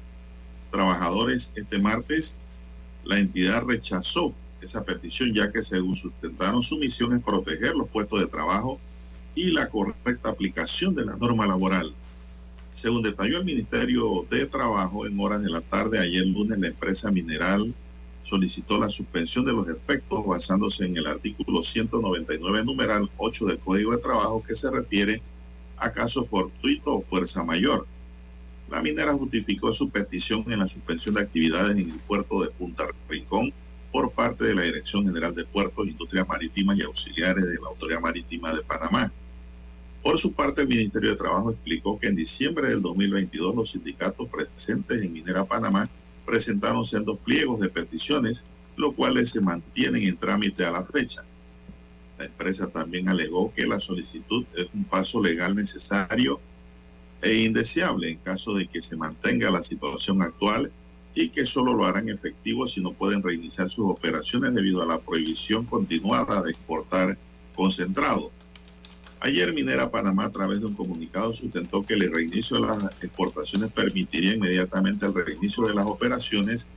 trabajadores 0.72 1.52
este 1.56 1.80
martes. 1.80 2.38
La 3.04 3.20
entidad 3.20 3.64
rechazó 3.64 4.34
esa 4.62 4.84
petición 4.86 5.34
ya 5.34 5.52
que 5.52 5.62
según 5.62 5.98
sustentaron 5.98 6.64
su 6.64 6.78
misión 6.78 7.14
es 7.14 7.22
proteger 7.22 7.76
los 7.76 7.90
puestos 7.90 8.22
de 8.22 8.28
trabajo 8.28 8.80
y 9.36 9.52
la 9.52 9.70
correcta 9.70 10.30
aplicación 10.30 10.96
de 10.96 11.06
la 11.06 11.18
norma 11.18 11.46
laboral. 11.46 11.94
Según 12.74 13.04
detalló 13.04 13.38
el 13.38 13.46
Ministerio 13.46 14.26
de 14.32 14.48
Trabajo, 14.48 15.06
en 15.06 15.20
horas 15.20 15.44
de 15.44 15.50
la 15.52 15.62
tarde 15.62 16.00
ayer 16.00 16.26
lunes 16.26 16.58
la 16.58 16.70
empresa 16.70 17.12
mineral 17.12 17.72
solicitó 18.24 18.80
la 18.80 18.90
suspensión 18.90 19.46
de 19.46 19.54
los 19.54 19.70
efectos 19.70 20.26
basándose 20.26 20.86
en 20.86 20.98
el 20.98 21.06
artículo 21.06 21.64
199 21.64 22.66
numeral 22.66 23.12
8 23.18 23.46
del 23.46 23.60
Código 23.60 23.92
de 23.92 24.02
Trabajo 24.02 24.42
que 24.42 24.56
se 24.56 24.72
refiere 24.72 25.22
a 25.78 25.92
caso 25.94 26.26
fortuito 26.26 26.96
o 26.96 27.04
fuerza 27.04 27.44
mayor. 27.44 27.86
La 28.72 28.82
minera 28.82 29.14
justificó 29.14 29.72
su 29.72 29.92
petición 29.92 30.52
en 30.52 30.58
la 30.58 30.68
suspensión 30.68 31.14
de 31.14 31.22
actividades 31.22 31.78
en 31.78 31.92
el 31.92 32.00
puerto 32.00 32.42
de 32.42 32.50
Punta 32.50 32.86
Rincón 33.08 33.54
por 33.92 34.12
parte 34.14 34.46
de 34.46 34.56
la 34.56 34.64
Dirección 34.64 35.06
General 35.06 35.36
de 35.36 35.46
Puertos, 35.46 35.88
Industrias 35.88 36.28
Marítimas 36.28 36.80
y 36.80 36.82
Auxiliares 36.82 37.48
de 37.48 37.62
la 37.62 37.68
Autoridad 37.68 38.02
Marítima 38.02 38.52
de 38.52 38.64
Panamá. 38.64 39.12
Por 40.04 40.20
su 40.20 40.34
parte, 40.34 40.62
el 40.62 40.68
Ministerio 40.68 41.12
de 41.12 41.16
Trabajo 41.16 41.52
explicó 41.52 41.98
que 41.98 42.08
en 42.08 42.16
diciembre 42.18 42.68
del 42.68 42.82
2022 42.82 43.56
los 43.56 43.72
sindicatos 43.72 44.28
presentes 44.28 45.02
en 45.02 45.14
Minera 45.14 45.46
Panamá 45.46 45.88
presentaron 46.26 46.86
sendos 46.86 47.18
pliegos 47.20 47.62
de 47.62 47.70
peticiones, 47.70 48.44
los 48.76 48.94
cuales 48.96 49.30
se 49.30 49.40
mantienen 49.40 50.04
en 50.04 50.18
trámite 50.18 50.66
a 50.66 50.72
la 50.72 50.84
fecha. 50.84 51.24
La 52.18 52.26
empresa 52.26 52.68
también 52.68 53.08
alegó 53.08 53.54
que 53.54 53.66
la 53.66 53.80
solicitud 53.80 54.46
es 54.58 54.68
un 54.74 54.84
paso 54.84 55.22
legal 55.22 55.56
necesario 55.56 56.42
e 57.22 57.36
indeseable 57.38 58.12
en 58.12 58.18
caso 58.18 58.54
de 58.54 58.68
que 58.68 58.82
se 58.82 58.98
mantenga 58.98 59.50
la 59.50 59.64
situación 59.64 60.22
actual 60.22 60.70
y 61.16 61.30
que 61.30 61.46
solo 61.46 61.74
lo 61.74 61.86
harán 61.86 62.10
efectivo 62.10 62.68
si 62.68 62.82
no 62.82 62.92
pueden 62.92 63.24
reiniciar 63.24 63.70
sus 63.70 63.86
operaciones 63.90 64.54
debido 64.54 64.82
a 64.82 64.86
la 64.86 65.00
prohibición 65.00 65.66
continuada 65.66 66.42
de 66.42 66.52
exportar 66.52 67.18
concentrado. 67.56 68.32
Ayer 69.24 69.54
Minera 69.54 69.90
Panamá 69.90 70.26
a 70.26 70.32
través 70.32 70.60
de 70.60 70.66
un 70.66 70.76
comunicado 70.76 71.34
sustentó 71.34 71.86
que 71.86 71.94
el 71.94 72.12
reinicio 72.12 72.58
de 72.58 72.68
las 72.68 72.84
exportaciones 73.02 73.72
permitiría 73.72 74.34
inmediatamente 74.34 75.06
el 75.06 75.14
reinicio 75.14 75.66
de 75.66 75.74
las 75.74 75.86
operaciones 75.86 76.68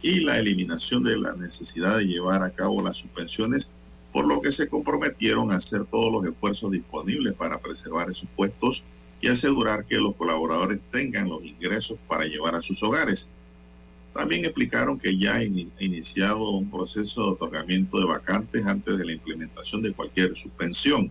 y 0.00 0.20
la 0.20 0.38
eliminación 0.38 1.02
de 1.02 1.18
la 1.18 1.34
necesidad 1.34 1.98
de 1.98 2.06
llevar 2.06 2.44
a 2.44 2.50
cabo 2.50 2.84
las 2.84 2.98
suspensiones, 2.98 3.72
por 4.12 4.28
lo 4.28 4.40
que 4.40 4.52
se 4.52 4.68
comprometieron 4.68 5.50
a 5.50 5.56
hacer 5.56 5.86
todos 5.86 6.12
los 6.12 6.32
esfuerzos 6.32 6.70
disponibles 6.70 7.34
para 7.34 7.58
preservar 7.58 8.08
esos 8.08 8.28
puestos 8.36 8.84
y 9.20 9.26
asegurar 9.26 9.84
que 9.84 9.96
los 9.96 10.14
colaboradores 10.14 10.78
tengan 10.92 11.28
los 11.28 11.42
ingresos 11.42 11.98
para 12.06 12.26
llevar 12.26 12.54
a 12.54 12.62
sus 12.62 12.80
hogares. 12.84 13.28
También 14.14 14.44
explicaron 14.44 15.00
que 15.00 15.18
ya 15.18 15.34
ha 15.34 15.42
iniciado 15.42 16.48
un 16.50 16.70
proceso 16.70 17.22
de 17.22 17.30
otorgamiento 17.32 17.98
de 17.98 18.06
vacantes 18.06 18.64
antes 18.66 18.96
de 18.96 19.04
la 19.04 19.12
implementación 19.14 19.82
de 19.82 19.92
cualquier 19.92 20.36
suspensión. 20.36 21.10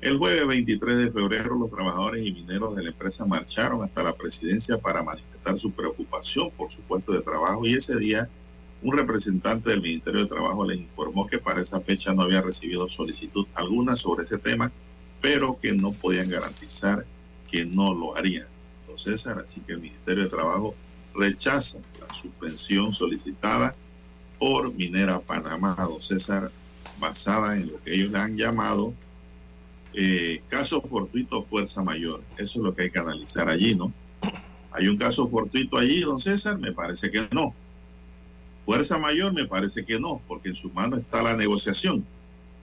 El 0.00 0.16
jueves 0.16 0.46
23 0.46 0.96
de 0.96 1.10
febrero, 1.10 1.56
los 1.56 1.70
trabajadores 1.70 2.24
y 2.24 2.32
mineros 2.32 2.74
de 2.74 2.84
la 2.84 2.88
empresa 2.88 3.26
marcharon 3.26 3.82
hasta 3.82 4.02
la 4.02 4.14
presidencia 4.14 4.78
para 4.78 5.02
manifestar 5.02 5.58
su 5.58 5.72
preocupación 5.72 6.50
por 6.52 6.72
su 6.72 6.80
puesto 6.80 7.12
de 7.12 7.20
trabajo 7.20 7.66
y 7.66 7.74
ese 7.74 7.98
día 7.98 8.26
un 8.80 8.96
representante 8.96 9.68
del 9.68 9.82
Ministerio 9.82 10.22
de 10.22 10.26
Trabajo 10.26 10.64
les 10.64 10.78
informó 10.78 11.26
que 11.26 11.36
para 11.36 11.60
esa 11.60 11.82
fecha 11.82 12.14
no 12.14 12.22
había 12.22 12.40
recibido 12.40 12.88
solicitud 12.88 13.46
alguna 13.52 13.94
sobre 13.94 14.24
ese 14.24 14.38
tema, 14.38 14.72
pero 15.20 15.58
que 15.60 15.72
no 15.72 15.92
podían 15.92 16.30
garantizar 16.30 17.04
que 17.50 17.66
no 17.66 17.92
lo 17.92 18.16
harían. 18.16 18.46
Entonces, 18.80 19.20
César, 19.20 19.38
así 19.38 19.60
que 19.60 19.74
el 19.74 19.80
Ministerio 19.80 20.24
de 20.24 20.30
Trabajo 20.30 20.74
rechaza 21.14 21.80
la 22.00 22.14
suspensión 22.14 22.94
solicitada 22.94 23.74
por 24.38 24.72
Minera 24.72 25.20
Panamá, 25.20 25.76
don 25.78 26.00
César, 26.00 26.50
basada 26.98 27.54
en 27.58 27.70
lo 27.70 27.78
que 27.82 27.94
ellos 27.94 28.12
le 28.12 28.18
han 28.18 28.38
llamado 28.38 28.94
eh, 29.94 30.42
caso 30.48 30.80
fortuito 30.82 31.42
fuerza 31.44 31.82
mayor. 31.82 32.22
Eso 32.36 32.58
es 32.58 32.64
lo 32.64 32.74
que 32.74 32.82
hay 32.84 32.90
que 32.90 32.98
analizar 32.98 33.48
allí, 33.48 33.74
¿no? 33.74 33.92
¿Hay 34.72 34.88
un 34.88 34.96
caso 34.96 35.28
fortuito 35.28 35.78
allí, 35.78 36.00
don 36.00 36.20
César? 36.20 36.58
Me 36.58 36.72
parece 36.72 37.10
que 37.10 37.28
no. 37.32 37.54
Fuerza 38.64 38.98
mayor, 38.98 39.32
me 39.32 39.46
parece 39.46 39.84
que 39.84 39.98
no, 39.98 40.20
porque 40.28 40.50
en 40.50 40.56
su 40.56 40.70
mano 40.70 40.96
está 40.96 41.22
la 41.22 41.36
negociación. 41.36 42.04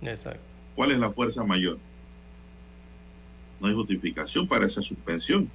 Exacto. 0.02 0.40
¿Cuál 0.76 0.92
es 0.92 1.00
la 1.00 1.12
fuerza 1.12 1.44
mayor? 1.44 1.78
No 3.60 3.68
hay 3.68 3.74
justificación 3.74 4.48
para 4.48 4.66
esa 4.66 4.82
suspensión. 4.82 5.50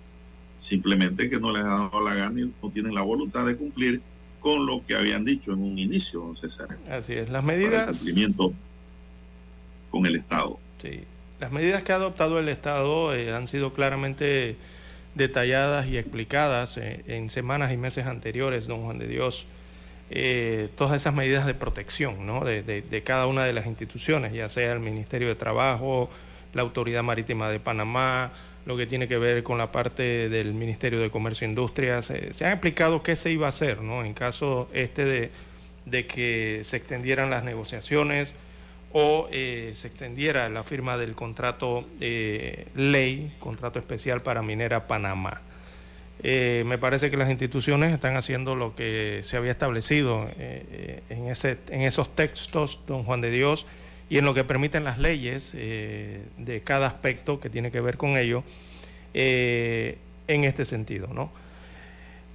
Simplemente 0.59 1.31
que 1.31 1.41
no 1.41 1.53
les 1.53 1.62
ha 1.62 1.68
dado 1.68 2.01
la 2.03 2.14
gana 2.14 2.41
y 2.41 2.53
no 2.62 2.70
tienen 2.70 2.95
la 2.95 3.03
voluntad 3.03 3.47
de 3.47 3.57
cumplir 3.57 4.03
con 4.41 4.66
lo 4.66 4.85
que 4.85 4.95
habían 4.95 5.25
dicho 5.25 5.53
en 5.53 5.61
un 5.61 5.79
inicio, 5.79 6.20
don 6.20 6.37
César. 6.37 6.77
Así 6.91 7.14
es. 7.14 7.31
Las 7.31 7.45
medidas. 7.45 7.89
el 7.89 7.95
cumplimiento 7.95 8.53
con 9.91 10.05
el 10.05 10.16
Estado. 10.16 10.59
Sí. 10.81 11.05
Las 11.43 11.51
medidas 11.51 11.82
que 11.82 11.90
ha 11.90 11.97
adoptado 11.97 12.38
el 12.38 12.49
Estado 12.49 13.12
eh, 13.16 13.34
han 13.34 13.49
sido 13.49 13.74
claramente 13.74 14.55
detalladas 15.16 15.88
y 15.88 15.99
explicadas 15.99 16.76
eh, 16.76 17.03
en 17.09 17.28
semanas 17.30 17.72
y 17.72 17.76
meses 17.76 18.07
anteriores, 18.07 18.68
don 18.68 18.84
Juan 18.84 19.01
de 19.01 19.09
Dios. 19.09 19.49
Eh, 20.11 20.68
todas 20.76 20.95
esas 20.95 21.14
medidas 21.14 21.45
de 21.45 21.55
protección 21.55 22.24
¿no? 22.24 22.45
de, 22.45 23.03
cada 23.05 23.26
una 23.26 23.45
de 23.45 23.53
las 23.53 23.66
instituciones, 23.66 24.32
ya 24.32 24.49
sea 24.49 24.70
el 24.70 24.78
Ministerio 24.78 25.26
de 25.26 25.34
Trabajo, 25.34 26.09
la 26.55 26.62
Autoridad 26.62 27.03
Marítima 27.03 27.51
de 27.51 27.59
Panamá, 27.59 28.30
lo 28.64 28.76
que 28.76 28.86
tiene 28.86 29.09
que 29.09 29.18
ver 29.18 29.43
con 29.43 29.59
la 29.59 29.72
parte 29.72 30.28
del 30.28 30.55
Ministerio 30.55 31.01
de 31.01 31.11
Comercio 31.11 31.45
e 31.45 31.51
Industria. 31.51 32.03
Se, 32.03 32.34
se 32.34 32.47
han 32.47 32.53
explicado 32.53 33.03
qué 33.03 33.16
se 33.16 33.32
iba 33.32 33.47
a 33.47 33.49
hacer 33.49 33.82
¿no? 33.82 34.05
en 34.05 34.14
caso 34.14 34.68
este 34.72 35.32
de 35.86 36.07
que 36.07 36.61
se 36.62 36.76
extendieran 36.76 37.30
las 37.30 37.43
negociaciones 37.43 38.36
o 38.93 39.28
eh, 39.32 39.72
se 39.74 39.88
extendiera 39.88 40.49
la 40.49 40.62
firma 40.62 40.97
del 40.97 41.14
contrato 41.14 41.86
eh, 42.01 42.66
ley, 42.74 43.34
contrato 43.40 43.78
especial 43.78 44.22
para 44.22 44.43
Minera 44.43 44.86
Panamá. 44.86 45.40
Eh, 46.22 46.62
me 46.66 46.78
parece 46.78 47.11
que 47.11 47.16
las 47.16 47.30
instituciones 47.30 47.93
están 47.93 48.16
haciendo 48.16 48.55
lo 48.55 48.76
que 48.76 49.22
se 49.24 49.36
había 49.36 49.51
establecido 49.51 50.28
en, 50.38 51.26
ese, 51.28 51.59
en 51.70 51.80
esos 51.82 52.14
textos, 52.14 52.80
don 52.86 53.03
Juan 53.03 53.20
de 53.20 53.30
Dios, 53.30 53.66
y 54.09 54.18
en 54.18 54.24
lo 54.26 54.34
que 54.34 54.45
permiten 54.45 54.84
las 54.84 54.99
leyes 54.99 55.53
de 55.53 56.62
cada 56.62 56.86
aspecto 56.86 57.40
que 57.40 57.51
tiene 57.51 57.72
que 57.72 57.80
ver 57.80 57.97
con 57.97 58.16
ello, 58.18 58.45
en 59.14 59.97
este 60.28 60.64
sentido. 60.64 61.09
¿no? 61.09 61.32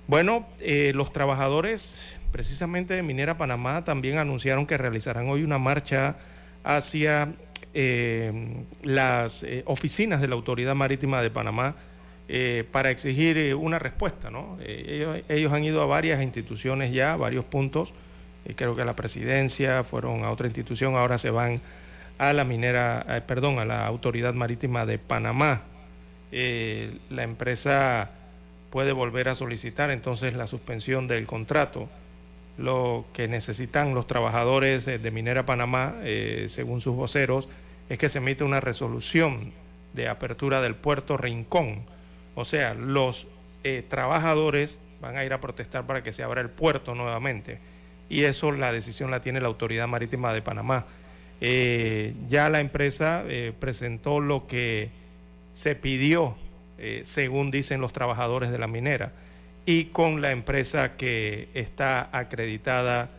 Bueno, 0.08 0.48
los 0.94 1.14
trabajadores 1.14 2.18
precisamente 2.32 2.94
de 2.94 3.04
Minera 3.04 3.38
Panamá 3.38 3.86
también 3.86 4.18
anunciaron 4.18 4.66
que 4.66 4.78
realizarán 4.78 5.30
hoy 5.30 5.44
una 5.44 5.60
marcha 5.60 6.18
hacia 6.64 7.34
eh, 7.74 8.64
las 8.84 9.44
eh, 9.44 9.64
oficinas 9.66 10.20
de 10.22 10.28
la 10.28 10.36
Autoridad 10.36 10.74
Marítima 10.74 11.22
de 11.22 11.30
Panamá 11.30 11.76
eh, 12.28 12.66
para 12.72 12.90
exigir 12.90 13.56
una 13.56 13.80
respuesta. 13.80 14.30
¿no? 14.32 14.58
Ellos, 14.66 15.22
ellos, 15.30 15.54
han 15.54 15.64
ido 15.64 15.82
a 15.82 15.86
varias 15.86 16.22
instituciones 16.22 16.92
ya, 16.92 17.14
a 17.14 17.18
varios 17.18 17.46
puntos, 17.46 17.94
creo 18.56 18.76
que 18.76 18.82
a 18.82 18.86
la 18.86 18.96
presidencia, 18.96 19.84
fueron 19.84 20.24
a 20.24 20.32
otra 20.32 20.48
institución, 20.48 20.96
ahora 20.96 21.18
se 21.18 21.30
van 21.30 21.62
a 22.18 22.34
la 22.34 22.46
minera, 22.46 23.24
perdón, 23.28 23.60
a 23.60 23.66
la 23.66 23.86
Autoridad 23.86 24.34
Marítima 24.34 24.86
de 24.86 24.98
Panamá. 24.98 25.62
la 26.32 27.24
empresa 27.24 28.10
puede 28.72 28.92
volver 28.92 29.30
a 29.30 29.36
solicitar 29.36 29.92
entonces 29.92 30.34
la 30.34 30.48
suspensión 30.48 31.08
del 31.08 31.28
contrato 31.28 31.90
lo 32.58 33.06
que 33.14 33.28
necesitan 33.28 33.94
los 33.94 34.08
trabajadores 34.08 34.88
eh, 34.88 34.98
de 35.00 35.12
Minera 35.12 35.46
Panamá, 35.46 35.96
eh, 36.02 36.48
según 36.50 36.82
sus 36.82 36.96
voceros, 36.96 37.50
es 37.90 38.00
que 38.00 38.10
se 38.10 38.18
emite 38.18 38.44
una 38.44 38.60
resolución 38.60 39.54
de 39.94 40.08
apertura 40.08 40.62
del 40.62 40.76
puerto 40.76 41.18
Rincón. 41.18 41.84
O 42.36 42.46
sea, 42.46 42.74
los 42.74 43.28
eh, 43.64 43.84
trabajadores 43.88 44.80
van 45.02 45.18
a 45.18 45.24
ir 45.24 45.34
a 45.34 45.40
protestar 45.40 45.86
para 45.86 46.04
que 46.04 46.14
se 46.14 46.24
abra 46.24 46.42
el 46.42 46.50
puerto 46.50 46.96
nuevamente. 46.96 47.60
Y 48.10 48.24
eso 48.24 48.52
la 48.52 48.72
decisión 48.72 49.12
la 49.12 49.22
tiene 49.22 49.42
la 49.42 49.48
Autoridad 49.48 49.88
Marítima 49.88 50.34
de 50.34 50.42
Panamá. 50.42 50.86
ya 51.40 52.50
la 52.50 52.62
empresa 52.62 53.24
presentó 53.60 54.22
lo 54.22 54.48
que 54.48 54.90
se 55.54 55.76
pidió, 55.76 56.36
según 57.04 57.52
dicen 57.52 57.82
los 57.82 57.92
trabajadores 57.92 58.50
de 58.50 58.58
la 58.58 58.68
minera 58.68 59.12
y 59.68 59.88
con 59.88 60.22
la 60.22 60.32
empresa 60.32 60.96
que 60.96 61.50
está 61.54 62.08
acreditada 62.14 63.10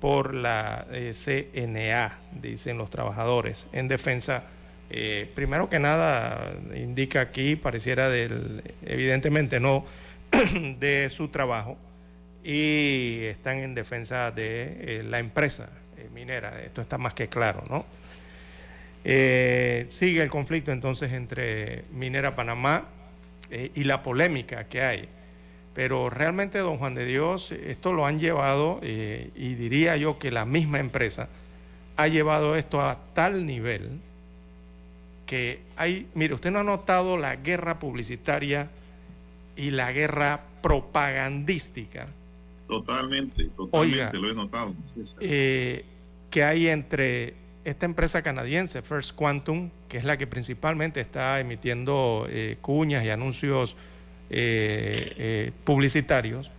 por 0.00 0.34
la 0.34 0.84
eh, 0.90 1.12
CNA, 1.14 2.18
dicen 2.42 2.76
los 2.76 2.90
trabajadores, 2.90 3.68
en 3.72 3.86
defensa. 3.86 4.42
Eh, 4.90 5.30
primero 5.36 5.70
que 5.70 5.78
nada, 5.78 6.54
indica 6.74 7.20
aquí, 7.20 7.54
pareciera 7.54 8.08
del, 8.08 8.64
evidentemente 8.84 9.60
no, 9.60 9.86
de 10.80 11.08
su 11.08 11.28
trabajo 11.28 11.78
y 12.42 13.20
están 13.26 13.58
en 13.58 13.76
defensa 13.76 14.32
de 14.32 14.78
eh, 14.80 15.02
la 15.04 15.20
empresa 15.20 15.68
minera. 16.12 16.62
Esto 16.64 16.82
está 16.82 16.98
más 16.98 17.14
que 17.14 17.28
claro, 17.28 17.64
¿no? 17.70 17.86
sigue 19.04 20.20
el 20.20 20.30
conflicto 20.30 20.72
entonces 20.72 21.12
entre 21.12 21.84
Minera 21.92 22.34
Panamá 22.34 22.88
y 23.52 23.84
la 23.84 24.02
polémica 24.02 24.64
que 24.64 24.82
hay 24.82 25.08
pero 25.76 26.08
realmente, 26.08 26.58
don 26.60 26.78
Juan 26.78 26.94
de 26.94 27.04
Dios, 27.04 27.52
esto 27.52 27.92
lo 27.92 28.06
han 28.06 28.18
llevado, 28.18 28.80
eh, 28.82 29.30
y 29.36 29.56
diría 29.56 29.98
yo 29.98 30.18
que 30.18 30.30
la 30.30 30.46
misma 30.46 30.78
empresa 30.78 31.28
ha 31.98 32.08
llevado 32.08 32.56
esto 32.56 32.80
a 32.80 32.98
tal 33.12 33.44
nivel 33.44 34.00
que 35.26 35.60
hay, 35.76 36.08
mire, 36.14 36.32
usted 36.32 36.50
no 36.50 36.60
ha 36.60 36.64
notado 36.64 37.18
la 37.18 37.36
guerra 37.36 37.78
publicitaria 37.78 38.70
y 39.54 39.70
la 39.70 39.92
guerra 39.92 40.44
propagandística. 40.62 42.08
Totalmente, 42.66 43.44
totalmente, 43.50 44.16
lo 44.16 44.30
he 44.30 44.34
notado. 44.34 44.72
Eh, 45.20 45.84
que 46.30 46.42
hay 46.42 46.68
entre 46.68 47.34
esta 47.64 47.84
empresa 47.84 48.22
canadiense, 48.22 48.80
First 48.80 49.14
Quantum, 49.14 49.68
que 49.90 49.98
es 49.98 50.04
la 50.04 50.16
que 50.16 50.26
principalmente 50.26 51.02
está 51.02 51.38
emitiendo 51.38 52.26
eh, 52.30 52.56
cuñas 52.62 53.04
y 53.04 53.10
anuncios 53.10 53.76
eh, 54.28 55.14
eh, 55.18 55.52
publicitarios 55.62 56.50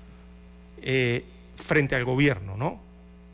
eh, 0.82 1.26
frente 1.56 1.96
al 1.96 2.06
gobierno, 2.06 2.56
¿no? 2.56 2.80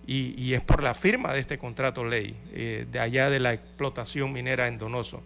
Y, 0.07 0.53
es 0.53 0.61
por 0.61 0.83
la 0.83 0.95
firma 0.95 1.31
de 1.33 1.39
este 1.39 1.57
contrato 1.57 2.03
ley, 2.03 2.35
de 2.53 2.99
allá 2.99 3.29
de 3.29 3.39
la 3.39 3.53
explotación 3.53 4.33
minera 4.33 4.67
en 4.67 4.77
Donoso. 4.77 5.23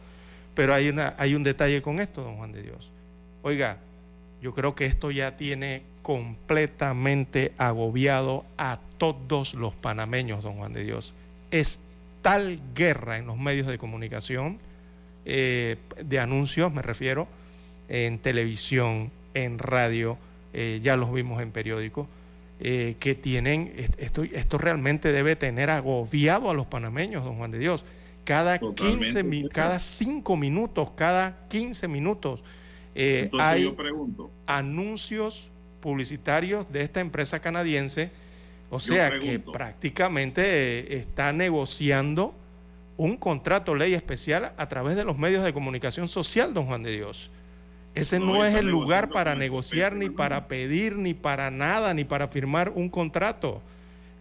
Pero 0.53 0.71
hay, 0.71 0.89
una, 0.89 1.15
hay 1.17 1.33
un 1.33 1.43
detalle 1.43 1.81
con 1.81 1.99
esto, 1.99 2.21
don 2.21 2.35
Juan 2.35 2.51
de 2.51 2.61
Dios. 2.61 2.91
Oiga, 3.41 3.79
yo 4.39 4.53
creo 4.53 4.75
que 4.75 4.85
esto 4.85 5.09
ya 5.09 5.35
tiene 5.35 5.81
completamente 6.03 7.53
agobiado 7.57 8.45
a 8.59 8.79
todos 8.99 9.55
los 9.55 9.73
panameños, 9.73 10.43
don 10.43 10.57
Juan 10.57 10.73
de 10.73 10.83
Dios. 10.83 11.15
Es 11.49 11.81
tal 12.21 12.59
guerra 12.75 13.17
en 13.17 13.25
los 13.25 13.37
medios 13.37 13.65
de 13.65 13.79
comunicación, 13.79 14.59
de 15.25 16.19
anuncios 16.21 16.71
me 16.71 16.83
refiero, 16.83 17.27
en 17.89 18.19
televisión, 18.19 19.11
en 19.33 19.59
radio, 19.59 20.17
eh, 20.53 20.79
ya 20.81 20.97
los 20.97 21.13
vimos 21.13 21.41
en 21.41 21.51
periódicos, 21.51 22.07
eh, 22.59 22.95
que 22.99 23.13
tienen, 23.13 23.73
esto, 23.97 24.23
esto 24.23 24.57
realmente 24.57 25.11
debe 25.11 25.35
tener 25.35 25.69
agobiado 25.69 26.49
a 26.49 26.53
los 26.53 26.65
panameños, 26.65 27.23
don 27.23 27.37
Juan 27.37 27.51
de 27.51 27.59
Dios. 27.59 27.85
Cada 28.23 28.59
15, 28.59 29.47
cada 29.49 29.79
5 29.79 30.35
minutos, 30.35 30.91
cada 30.95 31.47
15 31.47 31.87
minutos 31.87 32.43
eh, 32.99 33.29
hay 33.39 33.73
anuncios 34.47 35.51
publicitarios 35.79 36.69
de 36.71 36.81
esta 36.81 36.99
empresa 36.99 37.39
canadiense, 37.39 38.09
o 38.71 38.79
sea 38.79 39.11
que 39.19 39.39
prácticamente 39.39 40.97
está 40.97 41.31
negociando 41.31 42.33
un 42.97 43.15
contrato 43.15 43.75
ley 43.75 43.93
especial 43.93 44.51
a 44.57 44.67
través 44.67 44.95
de 44.95 45.05
los 45.05 45.17
medios 45.19 45.43
de 45.43 45.53
comunicación 45.53 46.07
social, 46.07 46.55
don 46.55 46.65
Juan 46.65 46.81
de 46.81 46.91
Dios. 46.91 47.29
Ese 47.95 48.19
no, 48.19 48.45
es 48.45 48.55
el 48.55 48.69
lugar 48.69 49.09
para 49.09 49.35
negociar, 49.35 49.95
ni 49.95 50.09
para 50.09 50.47
pedir, 50.47 50.97
ni 50.97 51.13
para 51.13 51.49
nada, 51.49 51.93
ni 51.93 52.03
para 52.03 52.27
firmar 52.27 52.71
un 52.75 52.89
contrato. 52.89 53.61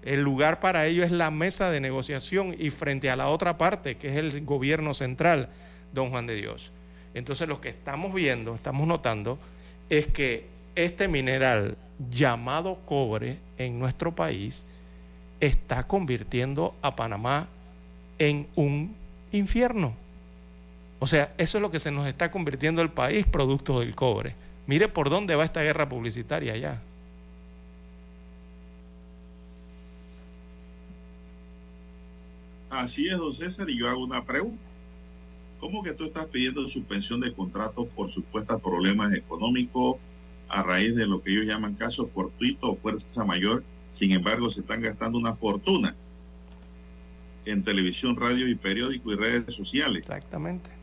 El 0.02 0.22
lugar 0.22 0.60
para 0.60 0.86
ello 0.86 1.04
es 1.04 1.10
la 1.10 1.30
mesa 1.30 1.70
de 1.70 1.80
negociación 1.80 2.54
y 2.58 2.70
frente 2.70 3.10
a 3.10 3.16
la 3.16 3.28
otra 3.28 3.58
parte, 3.58 3.96
que 3.96 4.08
es 4.08 4.16
el 4.16 4.44
gobierno 4.44 4.94
central, 4.94 5.50
don 5.92 6.10
Juan 6.10 6.26
de 6.26 6.36
Dios. 6.36 6.72
Entonces 7.12 7.48
lo 7.48 7.60
que 7.60 7.68
estamos 7.68 8.14
viendo, 8.14 8.54
estamos 8.54 8.86
notando, 8.86 9.38
es 9.90 10.06
que 10.06 10.46
este 10.74 11.08
mineral 11.08 11.76
llamado 12.10 12.78
cobre 12.84 13.38
en 13.58 13.78
nuestro 13.78 14.14
país 14.14 14.64
está 15.40 15.86
convirtiendo 15.86 16.74
a 16.82 16.94
Panamá 16.94 17.48
en 18.18 18.46
un 18.54 18.94
infierno. 19.32 19.94
O 20.98 21.06
sea, 21.06 21.34
eso 21.38 21.58
es 21.58 21.62
lo 21.62 21.70
que 21.70 21.78
se 21.78 21.90
nos 21.90 22.06
está 22.06 22.30
convirtiendo 22.30 22.82
el 22.82 22.90
país 22.90 23.26
producto 23.26 23.80
del 23.80 23.94
cobre. 23.94 24.34
Mire 24.66 24.88
por 24.88 25.10
dónde 25.10 25.36
va 25.36 25.44
esta 25.44 25.62
guerra 25.62 25.88
publicitaria 25.88 26.54
allá. 26.54 26.82
Así 32.70 33.08
es, 33.08 33.16
don 33.16 33.32
César, 33.32 33.70
y 33.70 33.78
yo 33.78 33.88
hago 33.88 34.04
una 34.04 34.24
pregunta. 34.24 34.62
¿Cómo 35.60 35.82
que 35.82 35.94
tú 35.94 36.04
estás 36.04 36.26
pidiendo 36.26 36.68
suspensión 36.68 37.20
de 37.20 37.32
contratos 37.32 37.86
por 37.94 38.10
supuestos 38.10 38.60
problemas 38.60 39.14
económicos 39.14 39.96
a 40.48 40.62
raíz 40.62 40.94
de 40.94 41.06
lo 41.06 41.22
que 41.22 41.32
ellos 41.32 41.46
llaman 41.46 41.74
caso 41.74 42.06
fortuito 42.06 42.72
o 42.72 42.76
fuerza 42.76 43.24
mayor? 43.24 43.64
Sin 43.90 44.12
embargo, 44.12 44.50
se 44.50 44.60
están 44.60 44.82
gastando 44.82 45.18
una 45.18 45.34
fortuna 45.34 45.94
en 47.46 47.62
televisión, 47.62 48.16
radio 48.16 48.48
y 48.48 48.54
periódico 48.56 49.12
y 49.12 49.16
redes 49.16 49.54
sociales. 49.54 50.02
Exactamente. 50.02 50.75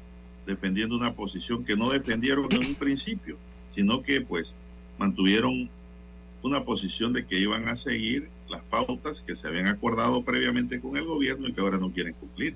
Defendiendo 0.45 0.95
una 0.97 1.13
posición 1.13 1.63
que 1.63 1.75
no 1.75 1.89
defendieron 1.89 2.51
en 2.51 2.65
un 2.65 2.75
principio, 2.75 3.37
sino 3.69 4.01
que 4.01 4.21
pues 4.21 4.57
mantuvieron 4.97 5.69
una 6.41 6.63
posición 6.65 7.13
de 7.13 7.25
que 7.25 7.39
iban 7.39 7.67
a 7.69 7.75
seguir 7.75 8.29
las 8.49 8.61
pautas 8.61 9.21
que 9.21 9.35
se 9.35 9.47
habían 9.47 9.67
acordado 9.67 10.23
previamente 10.23 10.81
con 10.81 10.97
el 10.97 11.05
gobierno 11.05 11.47
y 11.47 11.53
que 11.53 11.61
ahora 11.61 11.77
no 11.77 11.91
quieren 11.91 12.13
cumplir. 12.13 12.55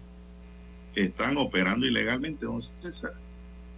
Están 0.95 1.37
operando 1.37 1.85
ilegalmente, 1.85 2.45
don 2.45 2.61
César. 2.61 3.13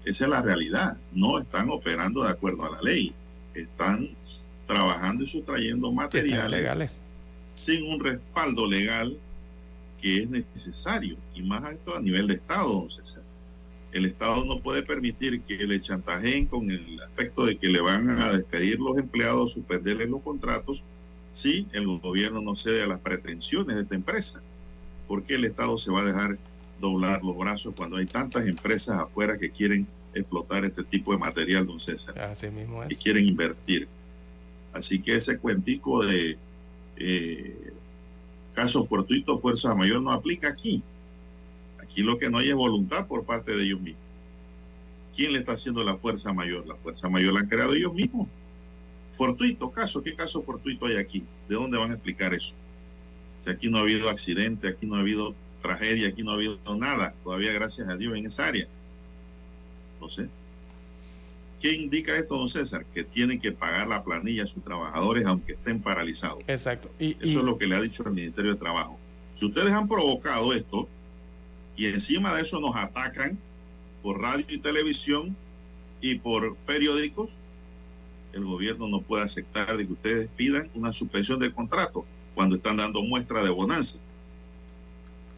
Esa 0.06 0.24
es 0.26 0.30
la 0.30 0.42
realidad. 0.42 0.98
No 1.14 1.38
están 1.40 1.70
operando 1.70 2.24
de 2.24 2.30
acuerdo 2.30 2.66
a 2.66 2.72
la 2.72 2.82
ley. 2.82 3.14
Están 3.54 4.10
trabajando 4.68 5.24
y 5.24 5.28
sustrayendo 5.28 5.92
materiales 5.92 6.52
legales. 6.52 7.02
sin 7.52 7.84
un 7.84 8.00
respaldo 8.00 8.68
legal 8.68 9.18
que 10.02 10.24
es 10.24 10.30
necesario 10.30 11.18
y 11.36 11.42
más 11.42 11.64
alto 11.64 11.96
a 11.96 12.02
nivel 12.02 12.28
de 12.28 12.36
Estado, 12.36 12.72
don 12.72 12.90
César. 12.90 13.24
El 13.92 14.06
Estado 14.06 14.46
no 14.46 14.60
puede 14.60 14.84
permitir 14.84 15.42
que 15.42 15.66
le 15.66 15.82
chantajeen 15.82 16.46
con 16.46 16.70
el 16.70 17.02
aspecto 17.02 17.46
de 17.46 17.58
que 17.58 17.70
le 17.70 17.82
van 17.82 18.10
a 18.10 18.32
despedir 18.32 18.80
los 18.80 18.98
empleados, 18.98 19.54
suspenderles 19.54 20.10
los 20.10 20.22
contratos, 20.22 20.84
si 21.32 21.68
el 21.74 21.88
gobierno 22.00 22.42
no 22.42 22.56
cede 22.56 22.84
a 22.84 22.88
las 22.88 23.00
pretensiones 23.00 23.76
de 23.76 23.82
esta 23.84 23.96
empresa. 23.96 24.42
Porque 25.08 25.36
el 25.36 25.46
Estado 25.46 25.78
se 25.78 25.92
va 25.92 26.02
a 26.02 26.06
dejar 26.06 26.38
doblar 26.80 27.24
los 27.24 27.38
brazos 27.38 27.74
cuando 27.76 27.98
hay 27.98 28.06
tantas 28.06 28.46
empresas 28.46 29.00
afuera 29.00 29.38
que 29.38 29.50
quieren 29.50 29.88
explotar 30.14 30.66
este 30.66 30.84
tipo 30.84 31.12
de 31.12 31.18
material, 31.18 31.66
don 31.66 31.80
César. 31.80 32.20
Así 32.20 32.50
mismo 32.50 32.84
es. 32.84 32.92
Y 32.92 32.96
quieren 32.96 33.28
invertir. 33.28 33.88
Así 34.74 35.02
que 35.02 35.16
ese 35.16 35.40
cuentico 35.40 36.06
de 36.06 36.38
eh, 36.98 37.74
caso 38.54 38.84
fortuito, 38.84 39.38
fuerza 39.38 39.74
mayor, 39.74 40.02
no 40.02 40.12
aplica 40.12 40.50
aquí. 40.50 40.84
Aquí 41.90 42.04
lo 42.04 42.18
que 42.18 42.30
no 42.30 42.38
hay 42.38 42.50
es 42.50 42.56
voluntad 42.56 43.08
por 43.08 43.26
parte 43.26 43.56
de 43.56 43.64
ellos 43.64 43.82
mismos. 43.82 44.04
¿Quién 45.16 45.34
le 45.34 45.40
está 45.40 45.54
haciendo 45.54 45.84
la 45.84 45.98
fuerza 45.98 46.34
mayor? 46.34 46.68
La 46.68 46.76
fuerza 46.76 47.10
mayor 47.10 47.34
la 47.34 47.42
han 47.42 47.48
creado 47.48 47.74
ellos 47.74 47.94
mismos. 47.94 48.28
Fortuito, 49.12 49.72
caso, 49.72 50.04
¿qué 50.04 50.16
caso 50.16 50.42
fortuito 50.42 50.86
hay 50.86 50.98
aquí? 50.98 51.24
¿De 51.48 51.56
dónde 51.56 51.78
van 51.78 51.92
a 51.92 51.96
explicar 51.96 52.34
eso? 52.34 52.54
Si 53.40 53.50
aquí 53.50 53.70
no 53.70 53.80
ha 53.80 53.82
habido 53.82 54.10
accidente, 54.10 54.68
aquí 54.68 54.86
no 54.86 54.96
ha 54.96 55.00
habido 55.00 55.34
tragedia, 55.62 56.10
aquí 56.10 56.24
no 56.24 56.32
ha 56.32 56.36
habido 56.36 56.60
nada, 56.78 57.14
todavía 57.24 57.52
gracias 57.52 57.88
a 57.88 57.98
Dios 57.98 58.16
en 58.16 58.28
esa 58.28 58.48
área. 58.48 58.68
No 60.00 60.10
sé. 60.10 60.30
¿Qué 61.60 61.74
indica 61.74 62.16
esto, 62.16 62.38
don 62.38 62.48
César? 62.48 62.86
Que 62.94 63.04
tienen 63.04 63.40
que 63.40 63.52
pagar 63.52 63.88
la 63.88 64.04
planilla 64.04 64.44
a 64.44 64.48
sus 64.48 64.64
trabajadores 64.64 65.26
aunque 65.26 65.54
estén 65.54 65.82
paralizados. 65.82 66.40
Exacto. 66.48 66.90
Y, 67.00 67.18
Eso 67.20 67.40
es 67.40 67.46
lo 67.46 67.58
que 67.58 67.68
le 67.68 67.76
ha 67.76 67.82
dicho 67.82 68.04
el 68.06 68.14
Ministerio 68.14 68.54
de 68.54 68.60
Trabajo. 68.60 68.98
Si 69.36 69.46
ustedes 69.46 69.74
han 69.74 69.88
provocado 69.88 70.54
esto 70.54 70.88
y 71.80 71.86
encima 71.86 72.36
de 72.36 72.42
eso 72.42 72.60
nos 72.60 72.76
atacan 72.76 73.40
por 74.04 74.20
radio 74.20 74.46
y 74.50 74.58
televisión 74.58 75.34
y 76.02 76.16
por 76.16 76.58
periódicos, 76.58 77.38
el 78.34 78.44
gobierno 78.44 78.90
no 78.90 79.00
puede 79.00 79.24
aceptar 79.24 79.78
de 79.78 79.88
que 79.88 79.94
ustedes 79.94 80.28
pidan 80.36 80.70
una 80.76 80.92
suspensión 80.92 81.40
del 81.40 81.54
contrato 81.54 82.06
cuando 82.36 82.58
están 82.58 82.76
dando 82.76 83.02
muestra 83.02 83.42
de 83.44 83.50
bonanza 83.50 84.00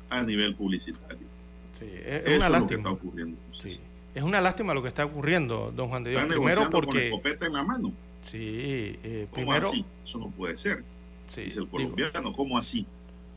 a 0.09 0.23
nivel 0.23 0.55
publicitario. 0.55 1.27
Sí, 1.73 1.85
es, 2.03 2.39
una 2.39 2.49
lástima. 2.49 2.79
está 2.79 2.91
ocurriendo. 2.91 3.37
Es 3.53 4.23
una 4.23 4.41
lástima 4.41 4.73
lo 4.73 4.81
que 4.81 4.87
está 4.87 5.05
ocurriendo, 5.05 5.71
don 5.75 5.89
Juan 5.89 6.03
de 6.03 6.09
Dios. 6.09 6.25
primero 6.25 6.71
porque. 6.71 7.11
Con 7.11 7.19
escopeta 7.19 7.45
en 7.45 7.53
la 7.53 7.63
mano. 7.63 7.93
Sí, 8.21 8.97
eh, 9.03 9.27
primero. 9.31 9.67
Así? 9.67 9.85
Eso 10.03 10.17
no 10.17 10.31
puede 10.31 10.57
ser. 10.57 10.83
Sí, 11.27 11.41
Dice 11.41 11.59
el 11.59 11.67
colombiano, 11.67 12.33
¿cómo 12.33 12.57
así? 12.57 12.87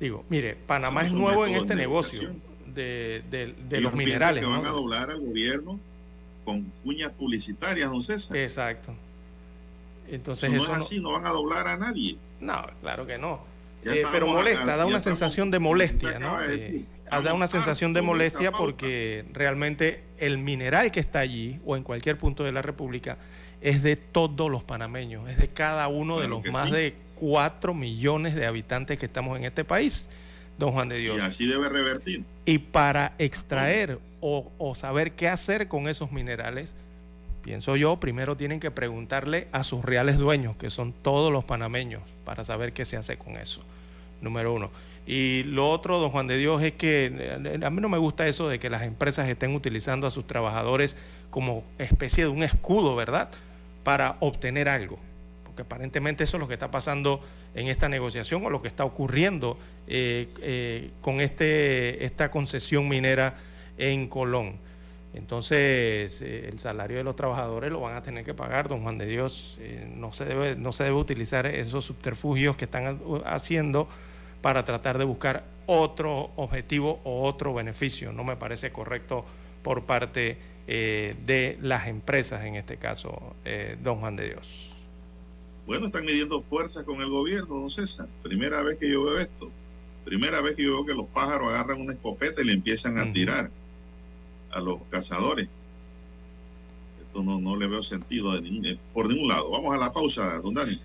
Digo, 0.00 0.24
mire, 0.30 0.56
Panamá 0.56 1.02
es 1.02 1.12
nuevo 1.12 1.44
en 1.44 1.54
este 1.54 1.74
negocio 1.74 2.34
de, 2.74 3.22
de, 3.68 3.80
los 3.80 3.94
minerales. 3.94 4.42
que 4.42 4.50
van 4.50 4.64
a 4.64 4.70
doblar 4.70 5.10
al 5.10 5.20
gobierno 5.20 5.78
con 6.44 6.70
cuñas 6.82 7.12
publicitarias, 7.12 7.90
don 7.90 8.02
César. 8.02 8.36
Exacto. 8.36 8.94
Entonces 10.08 10.52
eso, 10.52 10.66
no 10.66 10.72
es 10.72 10.78
así, 10.78 11.00
no 11.00 11.12
van 11.12 11.26
a 11.26 11.30
doblar 11.30 11.66
a 11.66 11.76
nadie. 11.76 12.18
No, 12.40 12.66
claro 12.80 13.06
que 13.06 13.18
no. 13.18 13.40
Eh, 13.84 14.02
pero 14.12 14.26
molesta, 14.26 14.76
da 14.76 14.86
una 14.86 15.00
sensación 15.00 15.50
de 15.50 15.58
molestia, 15.58 16.18
¿no? 16.18 16.42
Eh, 16.42 16.84
da 17.22 17.34
una 17.34 17.48
sensación 17.48 17.92
de 17.92 18.02
molestia 18.02 18.50
porque 18.50 19.24
realmente 19.32 20.04
el 20.18 20.38
mineral 20.38 20.90
que 20.90 21.00
está 21.00 21.20
allí 21.20 21.60
o 21.64 21.76
en 21.76 21.82
cualquier 21.82 22.16
punto 22.16 22.44
de 22.44 22.52
la 22.52 22.62
República 22.62 23.18
es 23.60 23.82
de 23.82 23.96
todos 23.96 24.50
los 24.50 24.62
panameños, 24.62 25.28
es 25.28 25.38
de 25.38 25.48
cada 25.48 25.88
uno 25.88 26.20
de 26.20 26.28
los 26.28 26.44
más 26.50 26.70
de 26.70 26.94
4 27.14 27.74
millones 27.74 28.34
de 28.34 28.46
habitantes 28.46 28.98
que 28.98 29.06
estamos 29.06 29.38
en 29.38 29.44
este 29.44 29.64
país, 29.64 30.10
don 30.58 30.72
Juan 30.72 30.88
de 30.88 30.98
Dios. 30.98 31.18
Y 31.18 31.20
así 31.20 31.46
debe 31.46 31.68
revertir. 31.68 32.24
Y 32.44 32.58
para 32.58 33.14
extraer 33.18 33.98
o, 34.20 34.50
o 34.58 34.74
saber 34.74 35.12
qué 35.12 35.28
hacer 35.28 35.68
con 35.68 35.88
esos 35.88 36.12
minerales, 36.12 36.74
pienso 37.42 37.76
yo, 37.76 37.98
primero 37.98 38.36
tienen 38.36 38.60
que 38.60 38.70
preguntarle 38.70 39.48
a 39.52 39.64
sus 39.64 39.84
reales 39.84 40.18
dueños, 40.18 40.56
que 40.56 40.70
son 40.70 40.92
todos 40.92 41.32
los 41.32 41.44
panameños, 41.44 42.02
para 42.24 42.44
saber 42.44 42.72
qué 42.72 42.84
se 42.84 42.96
hace 42.96 43.16
con 43.16 43.36
eso, 43.36 43.62
número 44.20 44.52
uno. 44.52 44.70
Y 45.06 45.42
lo 45.44 45.70
otro, 45.70 45.98
don 45.98 46.10
Juan 46.10 46.26
de 46.26 46.38
Dios, 46.38 46.62
es 46.62 46.72
que 46.72 47.12
eh, 47.14 47.60
a 47.62 47.70
mí 47.70 47.80
no 47.80 47.88
me 47.88 47.98
gusta 47.98 48.26
eso 48.26 48.48
de 48.48 48.58
que 48.58 48.70
las 48.70 48.82
empresas 48.82 49.28
estén 49.28 49.54
utilizando 49.54 50.06
a 50.06 50.10
sus 50.10 50.26
trabajadores 50.26 50.96
como 51.30 51.64
especie 51.78 52.24
de 52.24 52.30
un 52.30 52.42
escudo, 52.42 52.96
¿verdad? 52.96 53.30
Para 53.82 54.16
obtener 54.20 54.68
algo. 54.68 54.98
Porque 55.54 55.62
aparentemente 55.62 56.24
eso 56.24 56.36
es 56.36 56.40
lo 56.40 56.48
que 56.48 56.54
está 56.54 56.72
pasando 56.72 57.20
en 57.54 57.68
esta 57.68 57.88
negociación 57.88 58.44
o 58.44 58.50
lo 58.50 58.60
que 58.60 58.66
está 58.66 58.84
ocurriendo 58.84 59.56
eh, 59.86 60.28
eh, 60.42 60.90
con 61.00 61.20
este, 61.20 62.04
esta 62.04 62.28
concesión 62.32 62.88
minera 62.88 63.36
en 63.78 64.08
Colón. 64.08 64.56
Entonces, 65.14 66.20
el 66.22 66.58
salario 66.58 66.96
de 66.96 67.04
los 67.04 67.14
trabajadores 67.14 67.70
lo 67.70 67.80
van 67.80 67.94
a 67.94 68.02
tener 68.02 68.24
que 68.24 68.34
pagar, 68.34 68.66
don 68.66 68.82
Juan 68.82 68.98
de 68.98 69.06
Dios. 69.06 69.60
no, 69.94 70.12
se 70.12 70.24
debe, 70.24 70.56
no 70.56 70.72
se 70.72 70.82
debe 70.82 70.96
utilizar 70.96 71.46
esos 71.46 71.84
subterfugios 71.84 72.56
que 72.56 72.64
están 72.64 73.00
haciendo 73.24 73.88
para 74.40 74.64
tratar 74.64 74.98
de 74.98 75.04
buscar 75.04 75.44
otro 75.66 76.32
objetivo 76.34 77.00
o 77.04 77.22
otro 77.22 77.54
beneficio. 77.54 78.12
No 78.12 78.24
me 78.24 78.34
parece 78.34 78.72
correcto 78.72 79.24
por 79.62 79.84
parte 79.84 80.36
eh, 80.66 81.14
de 81.26 81.58
las 81.60 81.88
empresas, 81.88 82.44
en 82.44 82.56
este 82.56 82.78
caso, 82.78 83.36
eh, 83.44 83.76
don 83.82 84.00
Juan 84.00 84.16
de 84.16 84.30
Dios. 84.30 84.73
Bueno, 85.66 85.86
están 85.86 86.04
midiendo 86.04 86.42
fuerzas 86.42 86.84
con 86.84 87.00
el 87.00 87.08
gobierno, 87.08 87.54
don 87.54 87.70
César. 87.70 88.06
Primera 88.22 88.62
vez 88.62 88.78
que 88.78 88.90
yo 88.90 89.04
veo 89.04 89.18
esto. 89.18 89.50
Primera 90.04 90.42
vez 90.42 90.56
que 90.56 90.64
yo 90.64 90.74
veo 90.74 90.86
que 90.86 90.94
los 90.94 91.06
pájaros 91.06 91.48
agarran 91.48 91.80
una 91.80 91.94
escopeta 91.94 92.42
y 92.42 92.44
le 92.44 92.52
empiezan 92.52 92.98
a 92.98 93.10
tirar 93.12 93.50
a 94.50 94.60
los 94.60 94.78
cazadores. 94.90 95.48
Esto 97.00 97.22
no, 97.22 97.40
no 97.40 97.56
le 97.56 97.66
veo 97.66 97.82
sentido 97.82 98.38
de 98.38 98.78
por 98.92 99.08
ningún 99.08 99.28
lado. 99.28 99.50
Vamos 99.50 99.74
a 99.74 99.78
la 99.78 99.92
pausa, 99.92 100.38
don 100.40 100.52
Dani. 100.52 100.78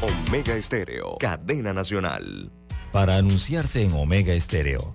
Omega 0.00 0.56
Estéreo, 0.56 1.16
cadena 1.18 1.72
nacional. 1.72 2.50
Para 2.92 3.16
anunciarse 3.16 3.82
en 3.82 3.92
Omega 3.92 4.34
Estéreo, 4.34 4.94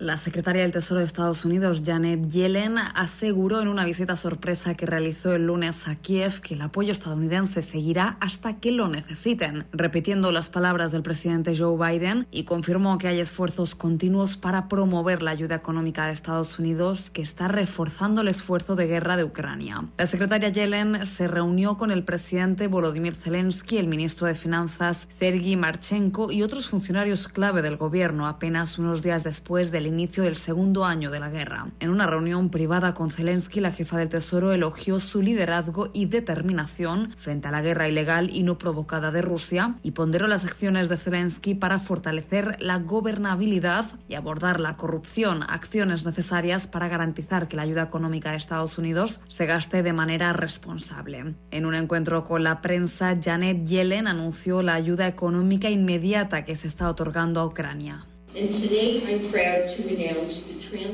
La 0.00 0.16
secretaria 0.16 0.62
del 0.62 0.72
Tesoro 0.72 1.00
de 1.00 1.04
Estados 1.04 1.44
Unidos, 1.44 1.82
Janet 1.84 2.26
Yellen, 2.26 2.78
aseguró 2.78 3.60
en 3.60 3.68
una 3.68 3.84
visita 3.84 4.16
sorpresa 4.16 4.72
que 4.72 4.86
realizó 4.86 5.34
el 5.34 5.44
lunes 5.44 5.86
a 5.88 5.94
Kiev 5.94 6.40
que 6.40 6.54
el 6.54 6.62
apoyo 6.62 6.90
estadounidense 6.90 7.60
seguirá 7.60 8.16
hasta 8.18 8.56
que 8.60 8.72
lo 8.72 8.88
necesiten, 8.88 9.66
repitiendo 9.72 10.32
las 10.32 10.48
palabras 10.48 10.90
del 10.90 11.02
presidente 11.02 11.54
Joe 11.54 11.76
Biden 11.76 12.26
y 12.30 12.44
confirmó 12.44 12.96
que 12.96 13.08
hay 13.08 13.20
esfuerzos 13.20 13.74
continuos 13.74 14.38
para 14.38 14.68
promover 14.68 15.20
la 15.20 15.32
ayuda 15.32 15.56
económica 15.56 16.06
de 16.06 16.12
Estados 16.12 16.58
Unidos 16.58 17.10
que 17.10 17.20
está 17.20 17.48
reforzando 17.48 18.22
el 18.22 18.28
esfuerzo 18.28 18.76
de 18.76 18.86
guerra 18.86 19.18
de 19.18 19.24
Ucrania. 19.24 19.84
La 19.98 20.06
secretaria 20.06 20.48
Yellen 20.48 21.04
se 21.04 21.28
reunió 21.28 21.76
con 21.76 21.90
el 21.90 22.04
presidente 22.04 22.68
Volodymyr 22.68 23.14
Zelensky, 23.14 23.76
el 23.76 23.88
ministro 23.88 24.26
de 24.26 24.34
Finanzas 24.34 25.06
Sergei 25.10 25.56
Marchenko 25.56 26.32
y 26.32 26.42
otros 26.42 26.68
funcionarios 26.70 27.28
clave 27.28 27.60
del 27.60 27.76
gobierno 27.76 28.26
apenas 28.26 28.78
unos 28.78 29.02
días 29.02 29.24
después 29.24 29.70
del 29.70 29.89
inicio 29.92 30.22
del 30.22 30.36
segundo 30.36 30.84
año 30.84 31.10
de 31.10 31.20
la 31.20 31.30
guerra. 31.30 31.66
En 31.80 31.90
una 31.90 32.06
reunión 32.06 32.50
privada 32.50 32.94
con 32.94 33.10
Zelensky, 33.10 33.60
la 33.60 33.72
jefa 33.72 33.98
del 33.98 34.08
Tesoro 34.08 34.52
elogió 34.52 35.00
su 35.00 35.22
liderazgo 35.22 35.90
y 35.92 36.06
determinación 36.06 37.12
frente 37.16 37.48
a 37.48 37.50
la 37.50 37.62
guerra 37.62 37.88
ilegal 37.88 38.30
y 38.30 38.42
no 38.42 38.58
provocada 38.58 39.10
de 39.10 39.22
Rusia 39.22 39.76
y 39.82 39.92
ponderó 39.92 40.26
las 40.26 40.44
acciones 40.44 40.88
de 40.88 40.96
Zelensky 40.96 41.54
para 41.54 41.78
fortalecer 41.78 42.56
la 42.60 42.78
gobernabilidad 42.78 43.86
y 44.08 44.14
abordar 44.14 44.60
la 44.60 44.76
corrupción, 44.76 45.44
acciones 45.48 46.06
necesarias 46.06 46.66
para 46.66 46.88
garantizar 46.88 47.48
que 47.48 47.56
la 47.56 47.62
ayuda 47.62 47.82
económica 47.82 48.30
de 48.30 48.36
Estados 48.36 48.78
Unidos 48.78 49.20
se 49.28 49.46
gaste 49.46 49.82
de 49.82 49.92
manera 49.92 50.32
responsable. 50.32 51.34
En 51.50 51.66
un 51.66 51.74
encuentro 51.74 52.24
con 52.24 52.44
la 52.44 52.60
prensa, 52.60 53.14
Janet 53.20 53.66
Yellen 53.66 54.06
anunció 54.06 54.62
la 54.62 54.74
ayuda 54.74 55.06
económica 55.06 55.70
inmediata 55.70 56.44
que 56.44 56.56
se 56.56 56.68
está 56.68 56.88
otorgando 56.88 57.40
a 57.40 57.46
Ucrania. 57.46 58.06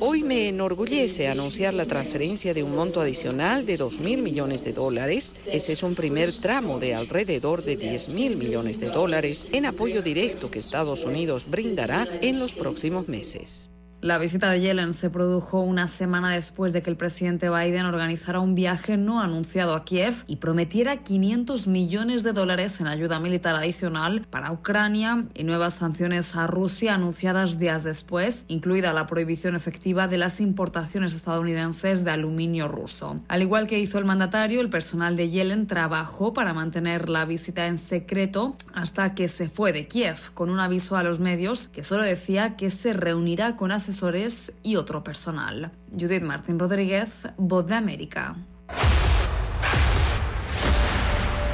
Hoy 0.01 0.23
me 0.23 0.49
enorgullece 0.49 1.29
anunciar 1.29 1.75
la 1.75 1.85
transferencia 1.85 2.55
de 2.55 2.63
un 2.63 2.75
monto 2.75 3.01
adicional 3.01 3.67
de 3.67 3.77
2 3.77 4.01
mil 4.01 4.23
millones 4.23 4.65
de 4.65 4.73
dólares. 4.73 5.35
Ese 5.47 5.75
es 5.75 5.83
un 5.83 5.95
primer 5.95 6.33
tramo 6.33 6.79
de 6.79 6.95
alrededor 6.95 7.63
de 7.63 7.77
10 7.77 8.09
mil 8.11 8.37
millones 8.37 8.81
de 8.81 8.89
dólares 8.89 9.47
en 9.53 9.67
apoyo 9.67 10.01
directo 10.01 10.51
que 10.51 10.59
Estados 10.59 11.05
Unidos 11.05 11.45
brindará 11.49 12.09
en 12.23 12.39
los 12.39 12.53
próximos 12.53 13.09
meses. 13.09 13.71
La 14.03 14.19
visita 14.19 14.51
de 14.51 14.61
Yellen 14.61 14.93
se 14.93 15.09
produjo 15.09 15.61
una 15.61 15.89
semana 15.89 16.35
después 16.35 16.75
de 16.75 16.83
que 16.83 16.91
el 16.91 16.99
presidente 16.99 17.49
Biden 17.49 17.87
organizara 17.87 18.41
un 18.41 18.55
viaje 18.55 18.99
no 18.99 19.23
anunciado 19.23 19.75
a 19.75 19.85
Kiev 19.85 20.25
y 20.27 20.37
prometiera 20.37 20.99
500 20.99 21.67
millones 21.67 22.23
de 22.23 22.35
dólares 22.35 22.79
en 22.81 22.89
ayuda 22.89 23.21
militar 23.21 23.55
adicional 23.55 24.27
para 24.29 24.53
Ucrania 24.53 25.25
y 25.35 25.45
nuevas 25.45 25.75
sanciones 25.75 26.37
a 26.37 26.47
Rusia 26.47 26.95
anunciadas 26.95 27.59
días 27.59 27.85
después, 27.85 28.45
incluida 28.49 28.93
la 28.93 29.07
prohibición 29.07 29.57
efectiva 29.57 30.09
de 30.09 30.19
las 30.19 30.43
importaciones 30.43 31.15
estadounidenses 31.15 32.05
de 32.05 32.11
aluminio 32.11 32.69
ruso. 32.69 33.21
Al 33.29 33.41
igual 33.41 33.67
que 33.67 33.79
hizo 33.79 33.99
el 33.99 34.05
mandatario, 34.05 34.61
el 34.61 34.69
personal 34.69 35.17
de 35.17 35.31
Yellen 35.31 35.67
trabajó 35.67 36.35
para 36.35 36.53
mantener 36.53 37.09
la 37.09 37.25
visita 37.25 37.67
en 37.67 37.79
secreto 37.79 38.57
hasta 38.75 39.15
que 39.15 39.27
se 39.29 39.49
fue 39.49 39.73
de 39.73 39.87
Kiev, 39.89 40.33
con 40.35 40.51
un 40.51 40.61
aviso 40.61 40.97
a 40.97 41.03
los 41.03 41.19
medios 41.19 41.69
que 41.69 41.83
solo 41.83 42.05
decía 42.05 42.57
que 42.57 42.69
se 42.69 42.93
reunirá 42.93 43.57
con 43.57 43.73
asesores 43.87 44.53
y 44.65 44.75
otro 44.75 45.05
personal. 45.05 45.71
Judith 45.93 46.23
Martín 46.23 46.59
Rodríguez, 46.59 47.29
Voz 47.37 47.67
de 47.69 47.77
América. 47.77 48.37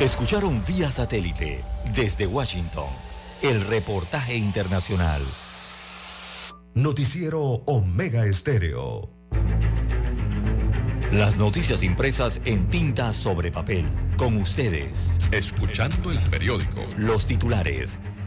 Escucharon 0.00 0.62
vía 0.66 0.90
satélite 0.90 1.62
desde 1.94 2.26
Washington 2.26 2.86
el 3.42 3.60
reportaje 3.66 4.34
internacional. 4.34 5.20
Noticiero 6.74 7.42
Omega 7.66 8.24
Estéreo. 8.24 9.10
Las 11.12 11.36
noticias 11.36 11.82
impresas 11.82 12.40
en 12.46 12.70
tinta 12.70 13.12
sobre 13.12 13.52
papel. 13.52 13.84
Con 14.16 14.38
ustedes. 14.38 15.18
Escuchando 15.32 16.10
el 16.10 16.18
periódico. 16.30 16.80
Los 16.96 17.26
titulares 17.26 17.98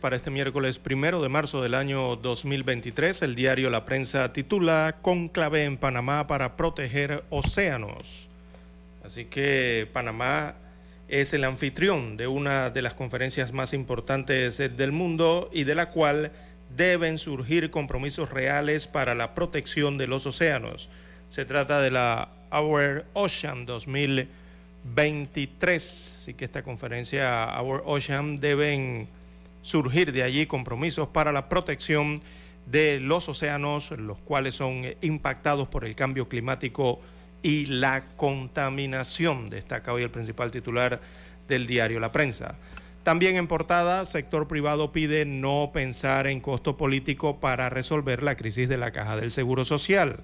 Para 0.00 0.16
este 0.16 0.30
miércoles 0.30 0.80
primero 0.80 1.22
de 1.22 1.28
marzo 1.28 1.62
del 1.62 1.74
año 1.74 2.16
2023. 2.16 3.22
El 3.22 3.36
diario 3.36 3.70
La 3.70 3.84
Prensa 3.84 4.32
titula 4.32 4.96
Conclave 5.00 5.62
en 5.62 5.76
Panamá 5.76 6.26
para 6.26 6.56
proteger 6.56 7.22
océanos. 7.30 8.28
Así 9.04 9.26
que 9.26 9.88
Panamá 9.92 10.56
es 11.06 11.34
el 11.34 11.44
anfitrión 11.44 12.16
de 12.16 12.26
una 12.26 12.70
de 12.70 12.82
las 12.82 12.94
conferencias 12.94 13.52
más 13.52 13.72
importantes 13.72 14.58
del 14.58 14.90
mundo 14.90 15.48
y 15.52 15.62
de 15.62 15.76
la 15.76 15.90
cual 15.90 16.32
deben 16.76 17.16
surgir 17.16 17.70
compromisos 17.70 18.30
reales 18.30 18.88
para 18.88 19.14
la 19.14 19.36
protección 19.36 19.98
de 19.98 20.08
los 20.08 20.26
océanos. 20.26 20.88
Se 21.28 21.44
trata 21.44 21.80
de 21.80 21.92
la 21.92 22.30
Our 22.50 23.04
Ocean 23.12 23.66
2023. 23.66 26.14
Así 26.16 26.34
que 26.34 26.44
esta 26.44 26.64
conferencia 26.64 27.46
Our 27.62 27.84
Ocean 27.86 28.40
deben 28.40 29.19
surgir 29.62 30.12
de 30.12 30.22
allí 30.22 30.46
compromisos 30.46 31.08
para 31.08 31.32
la 31.32 31.48
protección 31.48 32.20
de 32.66 33.00
los 33.00 33.28
océanos, 33.28 33.90
los 33.92 34.18
cuales 34.18 34.54
son 34.54 34.84
impactados 35.00 35.68
por 35.68 35.84
el 35.84 35.94
cambio 35.94 36.28
climático 36.28 37.00
y 37.42 37.66
la 37.66 38.04
contaminación, 38.16 39.50
destaca 39.50 39.92
hoy 39.92 40.02
el 40.02 40.10
principal 40.10 40.50
titular 40.50 41.00
del 41.48 41.66
diario 41.66 42.00
La 42.00 42.12
Prensa. 42.12 42.54
También 43.02 43.36
en 43.36 43.46
portada, 43.46 44.04
sector 44.04 44.46
privado 44.46 44.92
pide 44.92 45.24
no 45.24 45.70
pensar 45.72 46.26
en 46.26 46.40
costo 46.40 46.76
político 46.76 47.40
para 47.40 47.70
resolver 47.70 48.22
la 48.22 48.36
crisis 48.36 48.68
de 48.68 48.76
la 48.76 48.92
caja 48.92 49.16
del 49.16 49.32
Seguro 49.32 49.64
Social. 49.64 50.20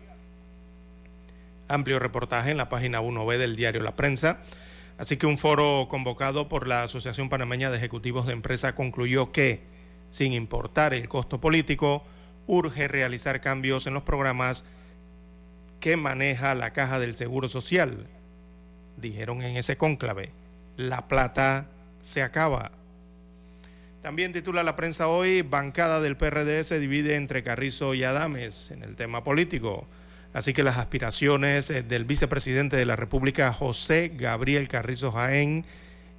Amplio 1.69 1.99
reportaje 1.99 2.51
en 2.51 2.59
la 2.59 2.69
página 2.69 3.01
1B 3.01 3.39
del 3.39 3.57
diario 3.57 3.83
La 3.83 3.97
Prensa. 3.97 4.41
Así 4.99 5.17
que 5.17 5.27
un 5.27 5.37
foro 5.37 5.89
convocado 5.89 6.49
por 6.49 6.67
la 6.67 6.83
Asociación 6.83 7.29
Panameña 7.29 7.71
de 7.71 7.77
Ejecutivos 7.77 8.27
de 8.27 8.33
Empresa 8.33 8.75
concluyó 8.75 9.31
que, 9.31 9.61
sin 10.11 10.33
importar 10.33 10.95
el 10.95 11.09
costo 11.09 11.41
político, 11.41 12.03
urge 12.47 12.89
realizar 12.89 13.41
cambios 13.41 13.87
en 13.87 13.95
los 13.95 14.05
programas 14.05 14.65
que 15.81 15.97
maneja 15.97 16.55
la 16.55 16.73
Caja 16.73 16.99
del 16.99 17.15
Seguro 17.15 17.49
Social. 17.49 18.07
Dijeron 18.97 19.43
en 19.43 19.57
ese 19.57 19.77
cónclave, 19.77 20.33
la 20.77 21.09
plata 21.09 21.69
se 22.01 22.23
acaba. 22.23 22.73
También 24.01 24.33
titula 24.33 24.63
la 24.63 24.77
prensa 24.77 25.09
hoy, 25.09 25.43
bancada 25.43 26.01
del 26.01 26.17
PRD 26.17 26.65
se 26.65 26.79
divide 26.79 27.17
entre 27.17 27.43
Carrizo 27.43 27.93
y 27.93 28.05
Adames 28.05 28.71
en 28.71 28.83
el 28.83 28.97
tema 28.97 29.25
político. 29.25 29.87
Así 30.37 30.53
que 30.53 30.63
las 30.63 30.77
aspiraciones 30.77 31.71
eh, 31.71 31.83
del 31.83 32.05
vicepresidente 32.05 32.77
de 32.77 32.85
la 32.85 32.95
República, 32.95 33.55
José 33.55 34.13
Gabriel 34.15 34.69
Carrizo 34.69 35.11
Jaén, 35.11 35.65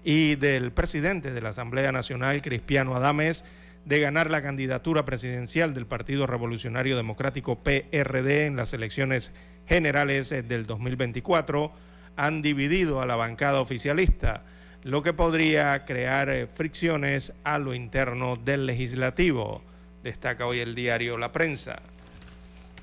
y 0.03 0.33
del 0.37 0.71
presidente 0.71 1.33
de 1.33 1.39
la 1.39 1.49
Asamblea 1.49 1.91
Nacional, 1.91 2.41
Cristiano 2.41 2.95
Adames, 2.95 3.45
de 3.85 3.99
ganar 3.99 4.31
la 4.31 4.41
candidatura 4.41 5.05
presidencial 5.05 5.75
del 5.75 5.85
Partido 5.85 6.25
Revolucionario 6.25 6.97
Democrático 6.97 7.59
PRD 7.59 8.47
en 8.47 8.55
las 8.55 8.73
elecciones 8.73 9.33
generales 9.67 10.29
del 10.31 10.65
2024, 10.65 11.71
han 12.15 12.41
dividido 12.41 13.01
a 13.01 13.05
la 13.05 13.17
bancada 13.17 13.61
oficialista, 13.61 14.45
lo 14.81 15.03
que 15.03 15.13
podría 15.13 15.85
crear 15.85 16.31
eh, 16.31 16.47
fricciones 16.47 17.33
a 17.43 17.59
lo 17.59 17.75
interno 17.75 18.35
del 18.35 18.65
legislativo, 18.65 19.61
destaca 20.03 20.47
hoy 20.47 20.61
el 20.61 20.73
diario 20.73 21.19
La 21.19 21.31
Prensa. 21.31 21.83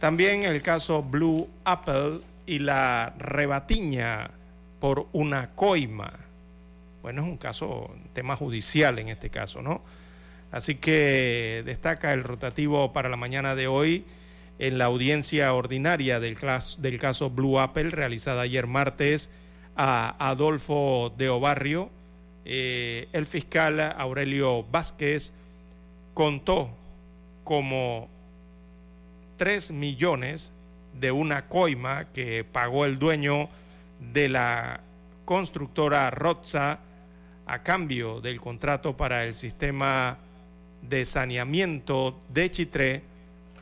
También 0.05 0.43
el 0.43 0.61
caso 0.61 1.03
Blue 1.03 1.49
Apple 1.65 2.19
y 2.45 2.59
la 2.59 3.15
rebatiña 3.17 4.33
por 4.79 5.09
una 5.13 5.53
coima. 5.53 6.13
Bueno, 7.01 7.23
es 7.23 7.27
un 7.27 7.39
caso, 7.39 7.91
un 7.91 8.11
tema 8.13 8.37
judicial 8.37 8.99
en 8.99 9.09
este 9.09 9.31
caso, 9.31 9.63
¿no? 9.63 9.83
Así 10.53 10.75
que 10.75 11.63
destaca 11.65 12.13
el 12.13 12.23
rotativo 12.23 12.93
para 12.93 13.09
la 13.09 13.17
mañana 13.17 13.55
de 13.55 13.67
hoy 13.67 14.05
en 14.59 14.77
la 14.77 14.85
audiencia 14.85 15.55
ordinaria 15.55 16.21
del, 16.21 16.37
del 16.81 16.99
caso 16.99 17.31
Blue 17.31 17.59
Apple 17.59 17.89
realizada 17.89 18.43
ayer 18.43 18.67
martes 18.67 19.31
a 19.75 20.17
Adolfo 20.19 21.15
de 21.17 21.31
Obarrio. 21.31 21.89
Eh, 22.45 23.09
el 23.15 23.25
fiscal 23.25 23.81
Aurelio 23.97 24.65
Vázquez 24.65 25.33
contó 26.13 26.69
como 27.43 28.11
3 29.37 29.73
millones 29.73 30.53
de 30.99 31.11
una 31.11 31.49
coima 31.49 32.13
que 32.13 32.45
pagó 32.45 32.85
el 32.85 32.99
dueño 32.99 33.49
de 34.13 34.29
la 34.29 34.81
constructora 35.25 36.11
Rotza 36.11 36.81
a 37.47 37.63
cambio 37.63 38.21
del 38.21 38.41
contrato 38.41 38.97
para 38.97 39.25
el 39.25 39.35
sistema 39.35 40.19
de 40.83 41.05
saneamiento 41.05 42.21
de 42.29 42.51
Chitré 42.51 43.03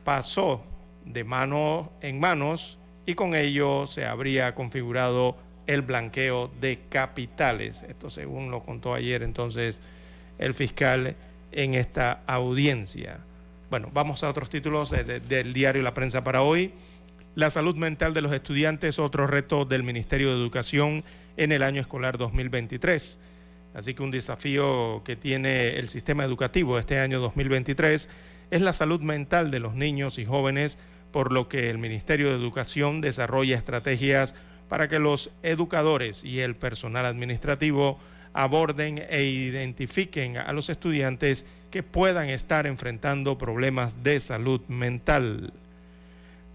pasó 0.04 0.64
de 1.04 1.24
mano 1.24 1.92
en 2.00 2.20
manos 2.20 2.78
y 3.06 3.14
con 3.14 3.34
ello 3.34 3.86
se 3.86 4.06
habría 4.06 4.54
configurado 4.54 5.36
el 5.66 5.82
blanqueo 5.82 6.50
de 6.60 6.80
capitales. 6.88 7.82
Esto 7.82 8.10
según 8.10 8.50
lo 8.50 8.62
contó 8.62 8.94
ayer 8.94 9.22
entonces 9.22 9.80
el 10.38 10.54
fiscal 10.54 11.16
en 11.52 11.74
esta 11.74 12.22
audiencia. 12.26 13.20
Bueno, 13.72 13.88
vamos 13.94 14.22
a 14.22 14.28
otros 14.28 14.50
títulos 14.50 14.90
del 14.90 15.54
diario 15.54 15.80
La 15.80 15.94
Prensa 15.94 16.22
para 16.22 16.42
hoy. 16.42 16.74
La 17.34 17.48
salud 17.48 17.74
mental 17.74 18.12
de 18.12 18.20
los 18.20 18.30
estudiantes, 18.30 18.98
otro 18.98 19.26
reto 19.26 19.64
del 19.64 19.82
Ministerio 19.82 20.28
de 20.28 20.34
Educación 20.34 21.02
en 21.38 21.52
el 21.52 21.62
año 21.62 21.80
escolar 21.80 22.18
2023. 22.18 23.18
Así 23.72 23.94
que 23.94 24.02
un 24.02 24.10
desafío 24.10 25.00
que 25.06 25.16
tiene 25.16 25.78
el 25.78 25.88
sistema 25.88 26.22
educativo 26.22 26.78
este 26.78 26.98
año 26.98 27.18
2023 27.20 28.10
es 28.50 28.60
la 28.60 28.74
salud 28.74 29.00
mental 29.00 29.50
de 29.50 29.60
los 29.60 29.74
niños 29.74 30.18
y 30.18 30.26
jóvenes, 30.26 30.76
por 31.10 31.32
lo 31.32 31.48
que 31.48 31.70
el 31.70 31.78
Ministerio 31.78 32.28
de 32.28 32.36
Educación 32.36 33.00
desarrolla 33.00 33.56
estrategias 33.56 34.34
para 34.68 34.88
que 34.88 34.98
los 34.98 35.30
educadores 35.42 36.24
y 36.24 36.40
el 36.40 36.56
personal 36.56 37.06
administrativo 37.06 37.98
aborden 38.34 39.02
e 39.08 39.24
identifiquen 39.24 40.36
a 40.36 40.52
los 40.52 40.70
estudiantes 40.70 41.46
que 41.70 41.82
puedan 41.82 42.28
estar 42.28 42.66
enfrentando 42.66 43.38
problemas 43.38 44.02
de 44.02 44.20
salud 44.20 44.60
mental. 44.68 45.52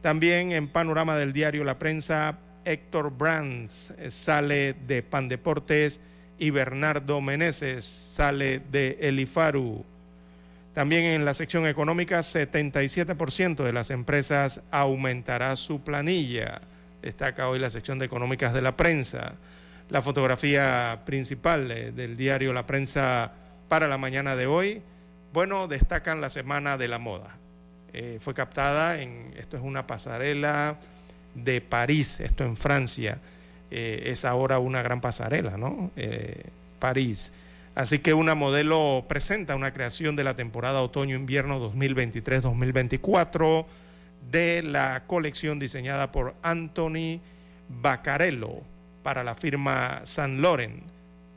También 0.01 0.51
en 0.51 0.67
panorama 0.67 1.15
del 1.15 1.33
diario 1.33 1.63
La 1.63 1.79
Prensa, 1.79 2.37
Héctor 2.65 3.11
Brands 3.17 3.93
sale 4.09 4.73
de 4.73 5.01
Pan 5.01 5.27
Deportes 5.27 6.01
y 6.37 6.49
Bernardo 6.51 7.21
Meneses 7.21 7.85
sale 7.85 8.59
de 8.71 8.97
Elifaru. 9.01 9.83
También 10.73 11.05
en 11.05 11.25
la 11.25 11.33
sección 11.33 11.65
económica, 11.65 12.19
77% 12.19 13.63
de 13.63 13.73
las 13.73 13.89
empresas 13.89 14.61
aumentará 14.69 15.55
su 15.55 15.81
planilla. 15.81 16.61
Destaca 17.01 17.49
hoy 17.49 17.57
la 17.57 17.71
sección 17.71 17.97
de 17.97 18.05
económicas 18.05 18.53
de 18.53 18.61
la 18.61 18.77
prensa. 18.77 19.33
La 19.89 20.01
fotografía 20.01 21.03
principal 21.05 21.95
del 21.95 22.17
diario 22.17 22.51
La 22.51 22.67
Prensa 22.67 23.31
para 23.69 23.87
la 23.87 23.97
mañana 23.97 24.35
de 24.35 24.45
hoy, 24.45 24.81
bueno, 25.31 25.67
destacan 25.67 26.19
la 26.19 26.29
Semana 26.29 26.75
de 26.77 26.89
la 26.89 26.99
Moda. 26.99 27.37
Eh, 27.93 28.17
fue 28.19 28.33
captada 28.33 29.01
en, 29.01 29.33
esto 29.37 29.55
es 29.55 29.63
una 29.63 29.87
pasarela 29.87 30.77
de 31.35 31.61
París, 31.61 32.19
esto 32.19 32.43
en 32.43 32.57
Francia 32.57 33.19
eh, 33.71 34.03
es 34.07 34.25
ahora 34.25 34.59
una 34.59 34.81
gran 34.83 34.99
pasarela, 34.99 35.55
¿no? 35.57 35.91
Eh, 35.95 36.43
París. 36.79 37.31
Así 37.73 37.99
que 37.99 38.13
una 38.13 38.35
modelo 38.35 39.05
presenta 39.07 39.55
una 39.55 39.71
creación 39.71 40.17
de 40.17 40.25
la 40.25 40.35
temporada 40.35 40.81
otoño-invierno 40.81 41.61
2023-2024 41.73 43.65
de 44.31 44.63
la 44.63 45.05
colección 45.07 45.59
diseñada 45.59 46.11
por 46.11 46.35
Anthony 46.41 47.21
Baccarello 47.69 48.63
para 49.07 49.23
la 49.23 49.35
firma 49.35 50.01
San 50.03 50.41
Loren. 50.41 50.83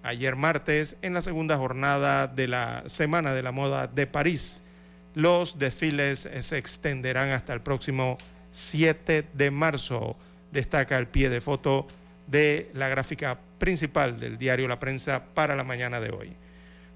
Ayer 0.02 0.34
martes, 0.34 0.96
en 1.02 1.14
la 1.14 1.22
segunda 1.22 1.56
jornada 1.56 2.26
de 2.26 2.48
la 2.48 2.82
Semana 2.86 3.32
de 3.32 3.44
la 3.44 3.52
Moda 3.52 3.86
de 3.86 4.08
París, 4.08 4.64
los 5.14 5.56
desfiles 5.56 6.28
se 6.40 6.58
extenderán 6.58 7.30
hasta 7.30 7.52
el 7.52 7.60
próximo 7.60 8.18
7 8.50 9.24
de 9.34 9.50
marzo. 9.52 10.16
Destaca 10.50 10.98
el 10.98 11.06
pie 11.06 11.28
de 11.28 11.40
foto 11.40 11.86
de 12.26 12.72
la 12.74 12.88
gráfica 12.88 13.38
principal 13.58 14.18
del 14.18 14.36
diario 14.36 14.66
La 14.66 14.80
Prensa 14.80 15.26
para 15.32 15.54
la 15.54 15.62
mañana 15.62 16.00
de 16.00 16.10
hoy. 16.10 16.32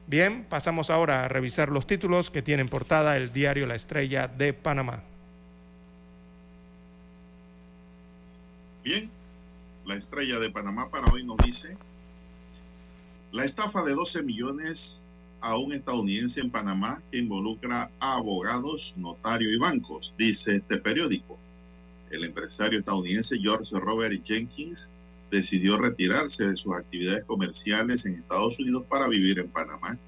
Bien, 0.09 0.43
pasamos 0.43 0.91
ahora 0.91 1.25
a 1.25 1.29
revisar 1.29 1.69
los 1.69 1.87
títulos 1.87 2.33
que 2.33 2.43
tienen 2.43 2.69
portada 2.69 3.17
el 3.17 3.33
diario 3.33 3.69
La 3.69 3.77
Estrella 3.77 4.27
de 4.27 4.53
Panamá. 4.53 5.05
Bien, 8.83 9.09
la 9.87 9.97
Estrella 9.97 10.39
de 10.39 10.51
Panamá 10.51 10.89
para 10.91 11.13
hoy 11.13 11.25
nos 11.25 11.37
dice, 11.39 11.77
la 13.33 13.45
estafa 13.45 13.83
de 13.83 13.95
12 13.95 14.23
millones 14.23 15.05
a 15.41 15.59
un 15.59 15.75
estadounidense 15.75 16.41
en 16.41 16.51
Panamá 16.51 17.03
que 17.11 17.19
involucra 17.19 17.91
a 18.01 18.15
abogados, 18.15 18.95
notarios 18.97 19.53
y 19.53 19.59
bancos, 19.59 20.15
dice 20.17 20.57
este 20.57 20.79
periódico. 20.79 21.39
El 22.11 22.25
empresario 22.25 22.79
estadounidense 22.79 23.39
George 23.39 23.79
Robert 23.79 24.25
Jenkins 24.25 24.89
decidió 25.31 25.77
retirarse 25.77 26.47
de 26.47 26.57
sus 26.57 26.75
actividades 26.75 27.25
comerciales 27.25 28.07
en 28.07 28.15
Estados 28.15 28.59
Unidos 28.59 28.85
para 28.89 29.09
vivir 29.09 29.39
en 29.39 29.49
Panamá, 29.49 29.99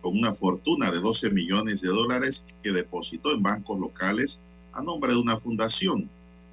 con 0.00 0.16
una 0.16 0.34
fortuna 0.34 0.90
de 0.90 0.98
12 0.98 1.30
millones 1.30 1.82
de 1.82 1.88
dólares 1.88 2.46
que 2.62 2.72
depositó 2.72 3.32
en 3.32 3.42
bancos 3.42 3.78
locales 3.78 4.40
a 4.72 4.82
nombre 4.82 5.12
de 5.12 5.20
una 5.20 5.36
fundación 5.36 6.08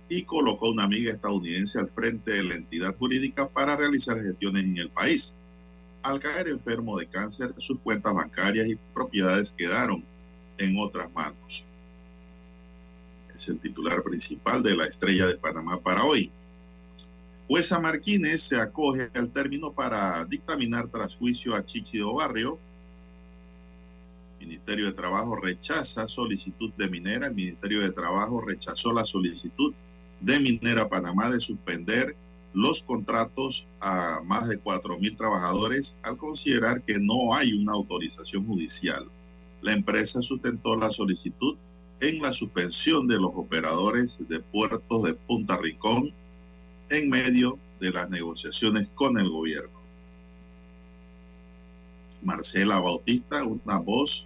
y 0.10 0.24
colocó 0.24 0.70
una 0.70 0.84
amiga 0.84 1.12
estadounidense 1.12 1.80
al 1.80 1.90
frente 1.90 2.32
de 2.32 2.44
la 2.44 2.56
entidad 2.56 2.96
jurídica 2.96 3.48
para 3.48 3.76
realizar 3.76 4.22
gestiones 4.22 4.64
en 4.64 4.78
el 4.78 4.90
país. 4.90 5.36
Al 6.02 6.20
caer 6.20 6.48
enfermo 6.48 6.98
de 6.98 7.08
cáncer, 7.08 7.54
sus 7.58 7.80
cuentas 7.80 8.14
bancarias 8.14 8.68
y 8.68 8.78
propiedades 8.94 9.54
quedaron 9.58 10.04
en 10.58 10.78
otras 10.80 11.12
manos. 11.14 11.66
Es 13.36 13.50
el 13.50 13.60
titular 13.60 14.02
principal 14.04 14.64
de 14.64 14.76
la 14.76 14.86
Estrella 14.86 15.28
de 15.28 15.36
Panamá 15.36 15.80
para 15.80 16.04
hoy. 16.04 16.32
Jueza 17.48 17.80
Martínez 17.80 18.42
se 18.42 18.58
acoge 18.58 19.10
al 19.14 19.30
término 19.30 19.72
para 19.72 20.26
dictaminar 20.26 20.88
tras 20.88 21.16
juicio 21.16 21.56
a 21.56 21.66
Chichido 21.66 22.14
Barrio. 22.14 22.58
Ministerio 24.40 24.86
de 24.86 24.94
Trabajo 24.94 25.36
rechaza 25.36 26.08
solicitud 26.08 26.72
de 26.78 26.90
Minera. 26.90 27.28
El 27.28 27.36
Ministerio 27.36 27.82
de 27.82 27.92
Trabajo 27.92 28.42
rechazó 28.42 28.94
la 28.94 29.06
solicitud 29.06 29.74
de 30.22 30.40
Minera 30.40 30.90
Panamá 30.90 31.30
de 31.30 31.40
suspender 31.40 32.16
los 32.54 32.82
contratos 32.82 33.68
a 33.80 34.22
más 34.26 34.48
de 34.48 34.58
cuatro 34.58 34.98
mil 34.98 35.16
trabajadores 35.16 35.98
al 36.02 36.18
considerar 36.18 36.82
que 36.82 36.98
no 36.98 37.34
hay 37.36 37.54
una 37.54 37.74
autorización 37.74 38.48
judicial. 38.48 39.06
La 39.62 39.74
empresa 39.74 40.22
sustentó 40.22 40.76
la 40.76 40.90
solicitud 40.90 41.56
en 42.00 42.22
la 42.22 42.34
suspensión 42.34 43.08
de 43.08 43.20
los 43.20 43.32
operadores 43.36 44.28
de 44.28 44.40
puertos 44.40 45.04
de 45.04 45.14
Punta 45.14 45.58
Ricón, 45.58 46.12
en 46.90 47.10
medio 47.10 47.58
de 47.80 47.92
las 47.92 48.10
negociaciones 48.10 48.88
con 48.96 49.18
el 49.18 49.30
gobierno. 49.30 49.78
Marcela 52.24 52.80
Bautista, 52.80 53.44
una 53.44 53.80
voz 53.80 54.26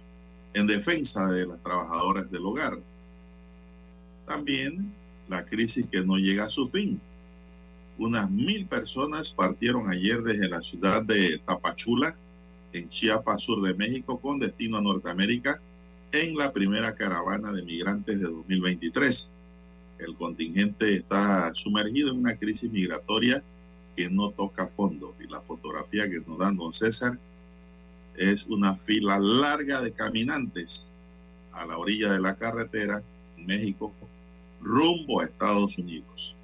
en 0.54 0.66
defensa 0.66 1.26
de 1.28 1.46
las 1.46 1.62
trabajadoras 1.62 2.30
del 2.30 2.46
hogar. 2.46 2.78
También 4.26 4.92
la 5.32 5.44
crisis 5.44 5.86
que 5.90 6.04
no 6.04 6.16
llega 6.16 6.44
a 6.44 6.50
su 6.50 6.68
fin. 6.68 7.00
Unas 7.98 8.30
mil 8.30 8.66
personas 8.66 9.32
partieron 9.32 9.90
ayer 9.90 10.22
desde 10.22 10.48
la 10.48 10.62
ciudad 10.62 11.02
de 11.02 11.38
Tapachula, 11.38 12.14
en 12.72 12.88
Chiapas, 12.88 13.42
sur 13.42 13.62
de 13.62 13.74
México, 13.74 14.18
con 14.18 14.38
destino 14.38 14.78
a 14.78 14.82
Norteamérica, 14.82 15.60
en 16.12 16.36
la 16.36 16.52
primera 16.52 16.94
caravana 16.94 17.52
de 17.52 17.62
migrantes 17.62 18.20
de 18.20 18.26
2023 18.26 19.30
el 20.04 20.16
contingente 20.16 20.94
está 20.96 21.54
sumergido 21.54 22.10
en 22.10 22.18
una 22.18 22.36
crisis 22.36 22.70
migratoria 22.70 23.42
que 23.96 24.10
no 24.10 24.30
toca 24.30 24.66
fondo. 24.66 25.14
Y 25.20 25.30
la 25.30 25.40
fotografía 25.40 26.08
que 26.08 26.20
nos 26.26 26.38
dan 26.38 26.56
don 26.56 26.72
César 26.72 27.18
es 28.16 28.44
una 28.46 28.74
fila 28.74 29.18
larga 29.18 29.80
de 29.80 29.92
caminantes 29.92 30.88
a 31.52 31.66
la 31.66 31.78
orilla 31.78 32.12
de 32.12 32.20
la 32.20 32.34
carretera 32.34 33.02
México 33.38 33.92
rumbo 34.62 35.20
a 35.20 35.24
Estados 35.24 35.78
Unidos. 35.78 36.34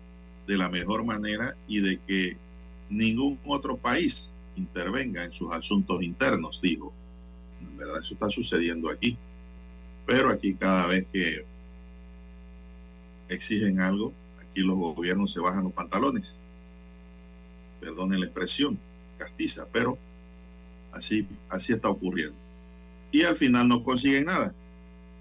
de 0.45 0.57
la 0.57 0.67
mejor 0.67 1.05
manera 1.05 1.55
y 1.69 1.79
de 1.79 2.01
que 2.05 2.35
ningún 2.89 3.39
otro 3.45 3.77
país 3.77 4.31
intervenga 4.57 5.23
en 5.23 5.31
sus 5.31 5.53
asuntos 5.53 6.03
internos, 6.03 6.61
dijo. 6.61 6.91
En 7.61 7.77
verdad, 7.77 8.01
eso 8.01 8.13
está 8.13 8.29
sucediendo 8.29 8.89
aquí. 8.89 9.17
Pero 10.05 10.29
aquí 10.29 10.53
cada 10.55 10.87
vez 10.87 11.07
que 11.13 11.45
exigen 13.29 13.79
algo, 13.79 14.11
aquí 14.41 14.59
los 14.59 14.77
gobiernos 14.77 15.31
se 15.31 15.39
bajan 15.39 15.63
los 15.63 15.73
pantalones. 15.73 16.35
Perdonen 17.79 18.19
la 18.19 18.25
expresión, 18.25 18.77
castiza, 19.17 19.65
pero 19.71 19.97
así, 20.91 21.25
así 21.49 21.71
está 21.71 21.87
ocurriendo. 21.87 22.40
Y 23.11 23.23
al 23.23 23.35
final 23.35 23.67
no 23.67 23.83
consiguen 23.83 24.25
nada. 24.25 24.53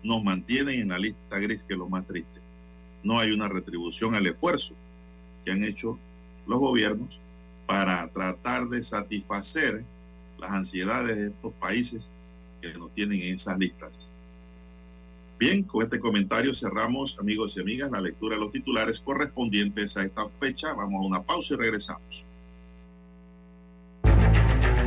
Nos 0.02 0.22
mantienen 0.22 0.80
en 0.80 0.88
la 0.88 0.98
lista 0.98 1.38
gris, 1.38 1.62
que 1.62 1.74
es 1.74 1.78
lo 1.78 1.88
más 1.88 2.06
triste. 2.06 2.40
No 3.02 3.18
hay 3.18 3.32
una 3.32 3.48
retribución 3.48 4.14
al 4.14 4.26
esfuerzo 4.26 4.74
que 5.44 5.52
han 5.52 5.64
hecho 5.64 5.98
los 6.46 6.58
gobiernos 6.58 7.18
para 7.66 8.08
tratar 8.08 8.68
de 8.68 8.82
satisfacer 8.82 9.84
las 10.38 10.50
ansiedades 10.50 11.16
de 11.16 11.26
estos 11.28 11.52
países 11.54 12.10
que 12.60 12.72
nos 12.74 12.92
tienen 12.92 13.20
en 13.20 13.34
esas 13.34 13.58
listas. 13.58 14.12
Bien, 15.38 15.62
con 15.62 15.82
este 15.82 15.98
comentario 15.98 16.52
cerramos, 16.52 17.18
amigos 17.18 17.56
y 17.56 17.60
amigas, 17.60 17.90
la 17.90 18.00
lectura 18.00 18.36
de 18.36 18.42
los 18.42 18.52
titulares 18.52 19.00
correspondientes 19.00 19.96
a 19.96 20.04
esta 20.04 20.28
fecha. 20.28 20.74
Vamos 20.74 21.02
a 21.02 21.06
una 21.06 21.22
pausa 21.22 21.54
y 21.54 21.56
regresamos. 21.56 22.26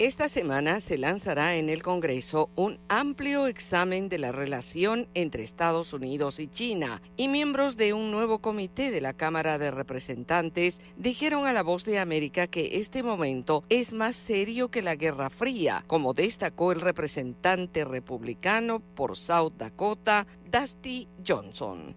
Esta 0.00 0.28
semana 0.28 0.80
se 0.80 0.98
lanzará 0.98 1.54
en 1.54 1.68
el 1.68 1.84
Congreso 1.84 2.50
un 2.56 2.80
amplio 2.88 3.46
examen 3.46 4.08
de 4.08 4.18
la 4.18 4.32
relación 4.32 5.06
entre 5.14 5.44
Estados 5.44 5.92
Unidos 5.92 6.40
y 6.40 6.48
China 6.48 7.00
y 7.16 7.28
miembros 7.28 7.76
de 7.76 7.92
un 7.92 8.10
nuevo 8.10 8.40
comité 8.40 8.90
de 8.90 9.00
la 9.00 9.12
Cámara 9.12 9.56
de 9.56 9.70
Representantes 9.70 10.80
dijeron 10.96 11.46
a 11.46 11.52
la 11.52 11.62
voz 11.62 11.84
de 11.84 12.00
América 12.00 12.48
que 12.48 12.80
este 12.80 13.04
momento 13.04 13.62
es 13.68 13.92
más 13.92 14.16
serio 14.16 14.68
que 14.68 14.82
la 14.82 14.96
Guerra 14.96 15.30
Fría, 15.30 15.84
como 15.86 16.12
destacó 16.12 16.72
el 16.72 16.80
representante 16.80 17.84
republicano 17.84 18.80
por 18.80 19.16
South 19.16 19.52
Dakota, 19.58 20.26
Dusty 20.54 21.08
Johnson. 21.26 21.96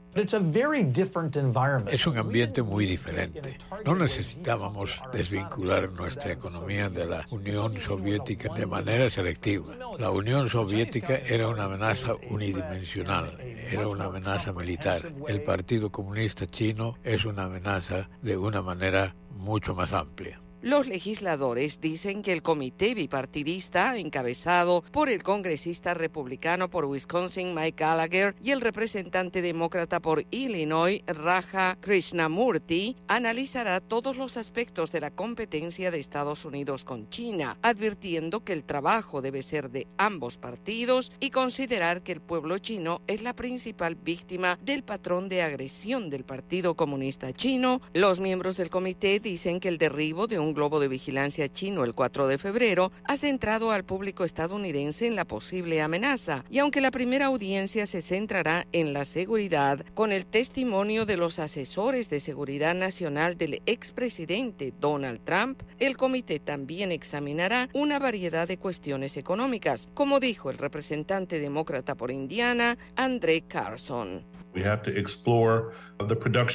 Es 1.92 2.08
un 2.08 2.18
ambiente 2.18 2.64
muy 2.64 2.88
diferente. 2.88 3.60
No 3.86 3.94
necesitábamos 3.94 5.00
desvincular 5.14 5.92
nuestra 5.92 6.32
economía 6.32 6.90
de 6.90 7.06
la 7.06 7.24
Unión 7.30 7.78
Soviética 7.78 8.52
de 8.56 8.66
manera 8.66 9.12
selectiva. 9.12 9.76
La 10.00 10.10
Unión 10.10 10.50
Soviética 10.50 11.18
era 11.18 11.48
una 11.50 11.66
amenaza 11.66 12.16
unidimensional, 12.32 13.38
era 13.40 13.88
una 13.88 14.06
amenaza 14.06 14.52
militar. 14.54 15.02
El 15.28 15.44
Partido 15.44 15.92
Comunista 15.92 16.48
Chino 16.48 16.98
es 17.04 17.26
una 17.26 17.44
amenaza 17.44 18.10
de 18.24 18.38
una 18.38 18.64
manera 18.64 19.16
mucho 19.36 19.76
más 19.76 19.94
amplia. 19.94 20.42
Los 20.64 20.88
legisladores 20.88 21.80
dicen 21.82 22.24
que 22.24 22.34
el 22.34 22.42
comité 22.42 22.96
bipartidista, 22.96 23.96
encabezado 23.98 24.84
por 24.92 25.08
el 25.08 25.22
congresista 25.22 25.94
republicano 25.94 26.68
por 26.68 26.86
Wisconsin 26.86 27.54
Mike 27.54 27.84
Gallagher 27.84 28.36
y 28.42 28.50
el 28.50 28.62
representante 28.62 29.44
demócrata 29.44 30.00
por 30.00 30.26
Illinois 30.32 31.04
Raja 31.06 31.78
Krishnamurti, 31.80 32.96
analizará 33.08 33.82
todos 33.82 34.18
los 34.18 34.36
aspectos 34.36 34.92
de 34.92 35.02
la 35.02 35.12
competencia 35.12 35.92
de 35.92 36.00
Estados 36.00 36.44
Unidos 36.44 36.84
con 36.84 37.08
China, 37.10 37.60
advirtiendo 37.62 38.44
que 38.44 38.54
el 38.54 38.64
trabajo 38.64 39.22
debe 39.22 39.44
ser 39.44 39.70
de 39.70 39.86
ambos 39.98 40.38
partidos 40.38 41.12
y 41.20 41.30
considerar 41.30 42.02
que 42.02 42.14
el 42.14 42.22
pueblo 42.22 42.58
chino 42.58 43.02
es 43.06 43.22
la 43.22 43.36
principal 43.36 43.94
víctima 43.94 44.58
del 44.64 44.84
patrón 44.84 45.30
de 45.30 45.44
agresión 45.44 46.10
del 46.10 46.24
Partido 46.24 46.74
Comunista 46.74 47.32
Chino. 47.32 47.80
Los 47.94 48.20
miembros 48.20 48.58
del 48.58 48.72
comité 48.72 49.20
dicen 49.20 49.60
que 49.60 49.68
el 49.68 49.78
derribo 49.78 50.26
de 50.26 50.40
un 50.40 50.47
globo 50.54 50.80
de 50.80 50.88
vigilancia 50.88 51.50
chino 51.50 51.84
el 51.84 51.94
4 51.94 52.28
de 52.28 52.38
febrero 52.38 52.92
ha 53.04 53.18
centrado 53.18 53.72
al 53.72 53.84
público 53.84 54.24
estadounidense 54.24 55.08
en 55.08 55.16
la 55.16 55.26
posible 55.26 55.82
amenaza, 55.82 56.44
y 56.50 56.60
aunque 56.60 56.82
la 56.82 56.92
primera 56.92 57.28
audiencia 57.28 57.86
se 57.86 58.02
centrará 58.02 58.68
en 58.72 58.94
la 58.94 59.06
seguridad, 59.06 59.86
con 59.94 60.12
el 60.12 60.26
testimonio 60.26 61.06
de 61.06 61.18
los 61.18 61.40
asesores 61.40 62.10
de 62.10 62.20
seguridad 62.20 62.76
nacional 62.76 63.38
del 63.38 63.62
expresidente 63.66 64.74
Donald 64.80 65.22
Trump, 65.24 65.62
el 65.80 65.98
comité 65.98 66.40
también 66.40 66.92
examinará 66.92 67.70
una 67.74 68.00
variedad 68.00 68.48
de 68.48 68.58
cuestiones 68.58 69.18
económicas, 69.18 69.90
como 69.94 70.20
dijo 70.20 70.50
el 70.50 70.58
representante 70.58 71.40
demócrata 71.40 71.96
por 71.96 72.12
Indiana, 72.12 72.78
André 72.96 73.42
Carson. 73.42 74.37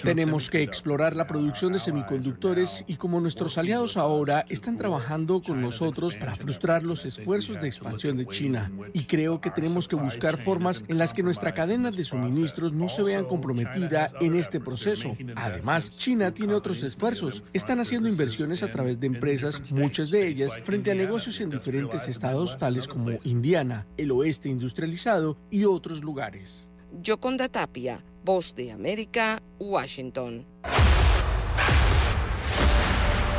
Tenemos 0.05 0.51
que 0.51 0.63
explorar 0.63 1.17
la 1.17 1.27
producción 1.27 1.73
de 1.73 1.81
semiconductores 1.81 2.85
y 2.87 2.97
como 2.97 3.21
nuestros 3.21 3.59
aliados 3.59 3.97
ahora 3.97 4.45
están 4.49 4.79
trabajando 4.79 5.43
con 5.43 5.61
nosotros 5.61 6.17
para 6.17 6.35
frustrar 6.35 6.85
los 6.85 7.05
esfuerzos 7.05 7.61
de 7.61 7.67
expansión 7.67 8.17
de 8.17 8.27
China. 8.27 8.71
Y 8.93 9.05
creo 9.05 9.41
que 9.41 9.51
tenemos 9.51 9.89
que 9.89 9.97
buscar 9.97 10.37
formas 10.37 10.85
en 10.89 10.99
las 10.99 11.13
que 11.13 11.23
nuestra 11.25 11.55
cadena 11.55 11.91
de 11.91 12.05
suministros 12.05 12.73
no 12.73 12.89
se 12.89 13.03
vean 13.03 13.25
comprometida 13.25 14.07
en 14.21 14.35
este 14.35 14.61
proceso. 14.61 15.17
Además, 15.35 15.91
China 15.91 16.33
tiene 16.33 16.55
otros 16.55 16.83
esfuerzos. 16.83 17.43
Están 17.53 17.81
haciendo 17.81 18.09
inversiones 18.09 18.63
a 18.63 18.71
través 18.71 19.01
de 19.01 19.09
empresas, 19.09 19.73
muchas 19.73 20.11
de 20.11 20.27
ellas 20.27 20.53
frente 20.65 20.93
a 20.93 20.95
negocios 20.95 21.41
en 21.41 21.51
diferentes 21.51 22.07
estados 22.07 22.59
tales 22.59 22.87
como 22.87 23.11
Indiana, 23.25 23.87
el 23.97 24.13
oeste 24.13 24.49
industrializado 24.49 25.37
y 25.51 25.65
otros 25.65 26.03
lugares. 26.03 26.72
Yoconda 27.01 27.49
Tapia, 27.49 28.05
Voz 28.25 28.55
de 28.55 28.71
América, 28.71 29.43
Washington. 29.59 30.45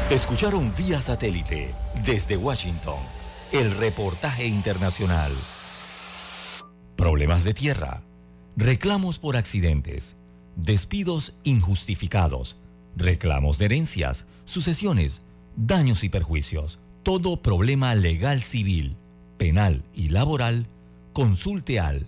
Escucharon 0.10 0.74
vía 0.76 1.02
satélite 1.02 1.74
desde 2.06 2.36
Washington 2.36 2.98
el 3.52 3.72
reportaje 3.78 4.48
internacional. 4.48 5.32
Problemas 6.96 7.44
de 7.44 7.54
tierra, 7.54 8.02
reclamos 8.58 9.20
por 9.20 9.38
accidentes, 9.38 10.18
despidos 10.56 11.34
injustificados, 11.44 12.58
reclamos 12.96 13.58
de 13.60 13.66
herencias, 13.66 14.26
sucesiones, 14.46 15.22
daños 15.56 16.04
y 16.04 16.10
perjuicios. 16.10 16.80
Todo 17.04 17.42
problema 17.42 17.94
legal 17.96 18.42
civil, 18.42 18.98
penal 19.38 19.84
y 19.94 20.10
laboral, 20.10 20.68
consulte 21.14 21.80
al 21.80 22.08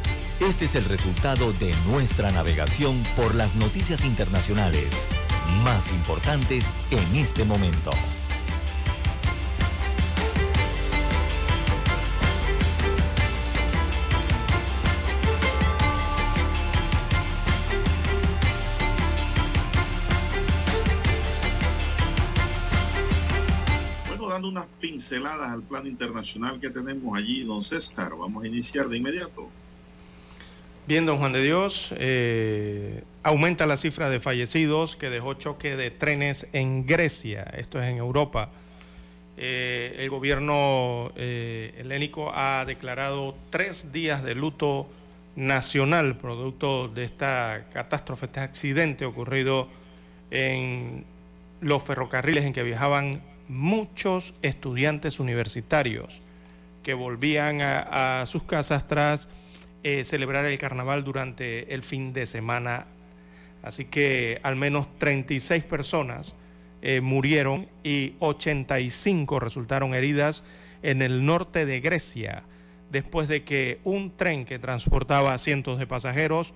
este 0.41 0.65
es 0.65 0.75
el 0.75 0.85
resultado 0.85 1.53
de 1.53 1.71
nuestra 1.85 2.31
navegación 2.31 3.03
por 3.15 3.35
las 3.35 3.55
noticias 3.55 4.03
internacionales 4.03 4.87
más 5.63 5.91
importantes 5.91 6.65
en 6.89 7.15
este 7.15 7.45
momento. 7.45 7.91
Bueno, 24.07 24.27
dando 24.27 24.49
unas 24.49 24.65
pinceladas 24.79 25.51
al 25.51 25.61
plano 25.61 25.87
internacional 25.87 26.59
que 26.59 26.71
tenemos 26.71 27.15
allí, 27.15 27.43
don 27.43 27.61
César, 27.61 28.15
vamos 28.17 28.43
a 28.43 28.47
iniciar 28.47 28.87
de 28.87 28.97
inmediato. 28.97 29.60
Bien, 30.87 31.05
don 31.05 31.19
Juan 31.19 31.31
de 31.31 31.43
Dios, 31.43 31.93
eh, 31.99 33.03
aumenta 33.21 33.67
la 33.67 33.77
cifra 33.77 34.09
de 34.09 34.19
fallecidos 34.19 34.95
que 34.95 35.11
dejó 35.11 35.35
choque 35.35 35.75
de 35.75 35.91
trenes 35.91 36.47
en 36.53 36.87
Grecia, 36.87 37.43
esto 37.55 37.79
es 37.79 37.87
en 37.87 37.97
Europa. 37.97 38.49
Eh, 39.37 39.97
el 39.99 40.09
gobierno 40.09 41.11
eh, 41.15 41.75
helénico 41.77 42.31
ha 42.33 42.65
declarado 42.65 43.35
tres 43.51 43.91
días 43.91 44.23
de 44.23 44.33
luto 44.33 44.89
nacional 45.35 46.17
producto 46.17 46.87
de 46.87 47.03
esta 47.03 47.67
catástrofe, 47.71 48.25
este 48.25 48.39
accidente 48.39 49.05
ocurrido 49.05 49.67
en 50.31 51.05
los 51.61 51.83
ferrocarriles 51.83 52.43
en 52.43 52.53
que 52.53 52.63
viajaban 52.63 53.21
muchos 53.47 54.33
estudiantes 54.41 55.19
universitarios 55.19 56.23
que 56.81 56.95
volvían 56.95 57.59
a 57.61 58.25
sus 58.25 58.41
casas 58.43 58.87
tras 58.87 59.29
eh, 59.83 60.03
celebrar 60.03 60.45
el 60.45 60.57
carnaval 60.57 61.03
durante 61.03 61.73
el 61.73 61.83
fin 61.83 62.13
de 62.13 62.25
semana. 62.25 62.87
Así 63.63 63.85
que 63.85 64.39
al 64.43 64.55
menos 64.55 64.87
36 64.97 65.63
personas 65.63 66.35
eh, 66.81 67.01
murieron 67.01 67.67
y 67.83 68.15
85 68.19 69.39
resultaron 69.39 69.93
heridas 69.93 70.43
en 70.81 71.01
el 71.01 71.25
norte 71.25 71.65
de 71.65 71.79
Grecia 71.79 72.43
después 72.91 73.27
de 73.27 73.43
que 73.43 73.79
un 73.83 74.15
tren 74.15 74.45
que 74.45 74.59
transportaba 74.59 75.33
a 75.33 75.37
cientos 75.37 75.79
de 75.79 75.87
pasajeros, 75.87 76.53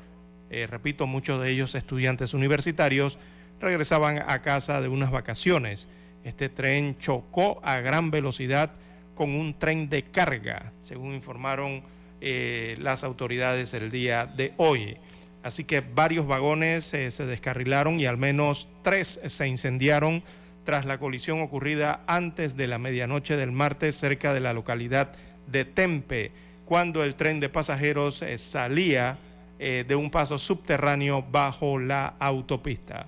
eh, 0.49 0.67
repito, 0.67 1.07
muchos 1.07 1.41
de 1.41 1.49
ellos 1.49 1.75
estudiantes 1.75 2.33
universitarios, 2.33 3.17
regresaban 3.59 4.21
a 4.27 4.41
casa 4.41 4.81
de 4.81 4.89
unas 4.89 5.11
vacaciones. 5.11 5.87
Este 6.23 6.49
tren 6.49 6.97
chocó 6.99 7.61
a 7.63 7.79
gran 7.79 8.11
velocidad 8.11 8.73
con 9.15 9.29
un 9.33 9.57
tren 9.57 9.89
de 9.89 10.03
carga, 10.03 10.73
según 10.83 11.13
informaron 11.13 11.83
eh, 12.27 12.73
las 12.79 13.03
autoridades 13.03 13.75
el 13.75 13.91
día 13.91 14.25
de 14.25 14.55
hoy. 14.57 14.97
Así 15.43 15.63
que 15.63 15.81
varios 15.81 16.25
vagones 16.25 16.91
eh, 16.95 17.11
se 17.11 17.27
descarrilaron 17.27 17.99
y 17.99 18.07
al 18.07 18.17
menos 18.17 18.67
tres 18.81 19.19
se 19.23 19.47
incendiaron 19.47 20.23
tras 20.63 20.85
la 20.85 20.97
colisión 20.97 21.43
ocurrida 21.43 22.01
antes 22.07 22.57
de 22.57 22.65
la 22.65 22.79
medianoche 22.79 23.37
del 23.37 23.51
martes 23.51 23.95
cerca 23.95 24.33
de 24.33 24.39
la 24.39 24.53
localidad 24.53 25.11
de 25.45 25.65
Tempe, 25.65 26.31
cuando 26.65 27.03
el 27.03 27.13
tren 27.13 27.39
de 27.39 27.49
pasajeros 27.49 28.23
eh, 28.23 28.39
salía 28.39 29.19
de 29.59 29.95
un 29.95 30.09
paso 30.09 30.39
subterráneo 30.39 31.21
bajo 31.21 31.77
la 31.77 32.15
autopista. 32.19 33.05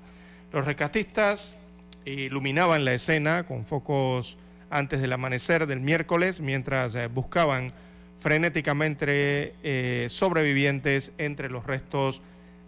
Los 0.54 0.66
rescatistas 0.66 1.58
iluminaban 2.06 2.86
la 2.86 2.94
escena 2.94 3.44
con 3.44 3.66
focos 3.66 4.38
antes 4.70 5.02
del 5.02 5.12
amanecer 5.12 5.66
del 5.66 5.82
miércoles 5.82 6.40
mientras 6.40 6.96
buscaban 7.14 7.74
frenéticamente 8.20 9.54
eh, 9.64 10.08
sobrevivientes 10.10 11.14
entre 11.18 11.50
los 11.50 11.66
restos 11.66 12.22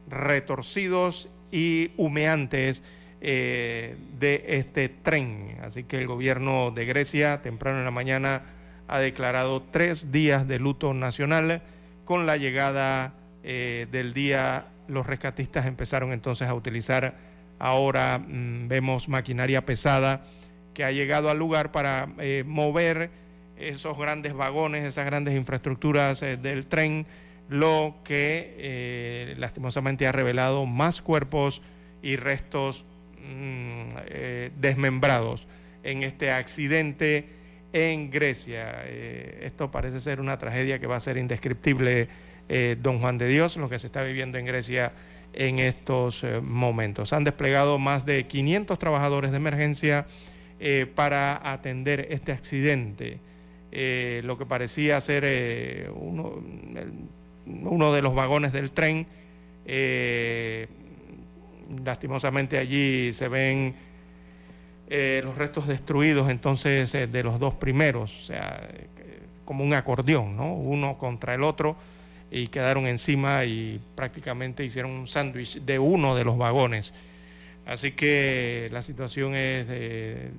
retorcidos 0.07 1.30
y 1.51 1.91
humeantes 1.97 2.84
eh, 3.21 3.97
de 4.19 4.45
este 4.47 4.89
tren. 4.89 5.57
Así 5.63 5.84
que 5.84 5.97
el 5.97 6.07
gobierno 6.07 6.71
de 6.71 6.85
Grecia, 6.85 7.41
temprano 7.41 7.80
en 7.80 7.85
la 7.85 7.91
mañana, 7.91 8.43
ha 8.88 8.99
declarado 8.99 9.61
tres 9.63 10.11
días 10.11 10.47
de 10.47 10.59
luto 10.59 10.93
nacional. 10.93 11.61
Con 12.05 12.26
la 12.26 12.38
llegada 12.38 13.13
eh, 13.43 13.88
del 13.91 14.13
día, 14.13 14.67
los 14.88 15.05
rescatistas 15.05 15.65
empezaron 15.65 16.11
entonces 16.11 16.47
a 16.47 16.53
utilizar, 16.53 17.17
ahora 17.59 18.19
mm, 18.19 18.67
vemos 18.67 19.09
maquinaria 19.09 19.65
pesada 19.65 20.23
que 20.73 20.84
ha 20.84 20.91
llegado 20.91 21.30
al 21.30 21.38
lugar 21.38 21.71
para 21.71 22.07
mover 22.45 23.11
esos 23.60 23.98
grandes 23.98 24.34
vagones, 24.34 24.84
esas 24.86 25.06
grandes 25.06 25.36
infraestructuras 25.36 26.22
eh, 26.22 26.38
del 26.38 26.65
tren, 26.65 27.06
lo 27.49 27.95
que 28.03 28.56
eh, 28.57 29.36
lastimosamente 29.38 30.07
ha 30.07 30.11
revelado 30.11 30.65
más 30.65 31.02
cuerpos 31.02 31.61
y 32.02 32.15
restos 32.15 32.86
mm, 33.18 33.90
eh, 34.07 34.52
desmembrados 34.60 35.48
en 35.84 36.03
este 36.03 36.31
accidente 36.31 37.27
en 37.72 38.10
Grecia. 38.10 38.84
esto 38.84 39.69
parece 39.69 39.99
ser 39.99 40.19
una 40.19 40.40
tragedia 40.40 40.80
que 40.80 40.88
va 40.88 40.95
a 40.95 40.99
ser 40.99 41.18
indescriptible, 41.18 42.10
don 42.81 42.99
Juan 42.99 43.19
de 43.19 43.27
Dios, 43.27 43.57
lo 43.57 43.69
que 43.69 43.77
se 43.77 43.86
está 43.86 44.02
viviendo 44.02 44.40
en 44.40 44.45
Grecia 44.48 44.91
en 45.34 45.60
estos 45.60 46.26
momentos. 46.41 47.14
Han 47.14 47.26
desplegado 47.26 47.77
más 47.77 48.07
de 48.07 48.26
500 48.26 48.80
trabajadores 48.80 49.30
de 49.30 49.38
emergencia 49.38 50.07
para 50.95 51.52
atender 51.53 52.07
este 52.10 52.31
accidente. 52.31 53.19
Eh, 53.71 54.21
lo 54.25 54.37
que 54.37 54.45
parecía 54.45 54.99
ser 54.99 55.23
eh, 55.25 55.89
uno, 55.93 56.41
de 57.93 58.01
los 58.01 58.15
vagones 58.15 58.51
del 58.51 58.71
tren. 58.71 59.05
Eh, 59.65 60.67
lastimosamente 61.83 62.57
allí 62.57 63.13
se 63.13 63.27
ven 63.27 63.75
los 65.23 65.37
restos 65.37 65.67
destruidos 65.67 66.31
entonces 66.31 66.91
de 66.91 67.23
los 67.23 67.39
dos 67.39 67.53
primeros, 67.53 68.23
o 68.23 68.25
sea, 68.25 68.67
como 69.45 69.63
un 69.63 69.75
acordeón, 69.75 70.35
¿no? 70.35 70.51
Uno 70.55 70.97
contra 70.97 71.35
el 71.35 71.43
otro 71.43 71.75
y 72.31 72.47
quedaron 72.47 72.87
encima 72.87 73.45
y 73.45 73.79
prácticamente 73.93 74.65
hicieron 74.65 74.89
un 74.89 75.05
sándwich 75.05 75.61
de 75.61 75.77
uno 75.77 76.15
de 76.15 76.23
los 76.23 76.39
vagones. 76.39 76.95
Así 77.67 77.91
que 77.91 78.67
la 78.71 78.81
situación 78.81 79.35
es 79.35 79.67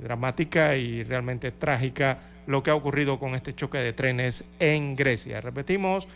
dramática 0.01 0.77
y 0.77 1.05
realmente 1.05 1.52
trágica 1.52 2.19
lo 2.47 2.62
que 2.62 2.71
ha 2.71 2.75
ocurrido 2.75 3.19
con 3.19 3.35
este 3.35 3.55
choque 3.55 3.79
de 3.79 3.93
trenes 3.93 4.45
en 4.59 4.97
Grecia. 4.97 5.41
Repetimos, 5.41 6.09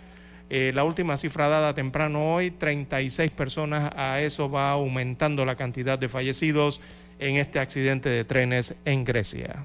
Eh, 0.50 0.72
la 0.74 0.84
última 0.84 1.16
cifra 1.16 1.48
dada 1.48 1.74
temprano 1.74 2.34
hoy, 2.34 2.50
36 2.50 3.30
personas, 3.30 3.92
a 3.96 4.20
eso 4.20 4.50
va 4.50 4.72
aumentando 4.72 5.44
la 5.44 5.56
cantidad 5.56 5.98
de 5.98 6.08
fallecidos 6.08 6.80
en 7.18 7.36
este 7.36 7.58
accidente 7.58 8.08
de 8.08 8.24
trenes 8.24 8.74
en 8.84 9.04
Grecia. 9.04 9.64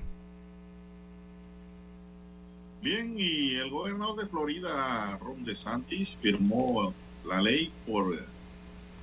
Bien, 2.81 3.13
y 3.17 3.55
el 3.55 3.69
gobernador 3.69 4.21
de 4.21 4.27
Florida, 4.27 5.17
Ron 5.21 5.43
DeSantis, 5.43 6.15
firmó 6.15 6.93
la 7.25 7.41
ley 7.41 7.71
por 7.85 8.25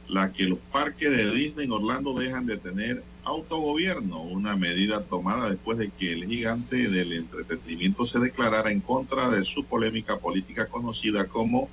la 0.09 0.33
que 0.33 0.45
los 0.45 0.59
parques 0.73 1.11
de 1.11 1.31
Disney 1.31 1.67
en 1.67 1.73
Orlando 1.73 2.15
dejan 2.15 2.47
de 2.47 2.57
tener 2.57 3.03
autogobierno, 3.27 4.23
una 4.23 4.57
medida 4.57 5.03
tomada 5.03 5.51
después 5.51 5.79
de 5.79 5.91
que 5.91 6.13
el 6.13 6.27
gigante 6.27 6.89
del 6.89 7.13
entretenimiento 7.13 8.07
se 8.07 8.21
declarara 8.21 8.71
en 8.71 8.81
contra 8.81 9.29
de 9.29 9.45
su 9.45 9.65
polémica 9.65 10.19
política 10.21 10.69
conocida 10.69 11.27
como 11.27 11.69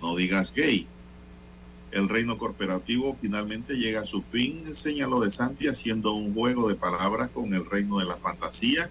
No 0.00 0.16
digas 0.16 0.54
gay. 0.54 0.86
El 1.90 2.08
reino 2.08 2.38
corporativo 2.38 3.16
finalmente 3.20 3.74
llega 3.74 4.00
a 4.00 4.06
su 4.06 4.22
fin, 4.22 4.74
señaló 4.74 5.20
de 5.20 5.30
Santi, 5.30 5.68
haciendo 5.68 6.14
un 6.14 6.34
juego 6.34 6.68
de 6.68 6.74
palabras 6.74 7.28
con 7.28 7.52
el 7.54 7.66
reino 7.66 7.98
de 7.98 8.06
la 8.06 8.16
fantasía 8.16 8.90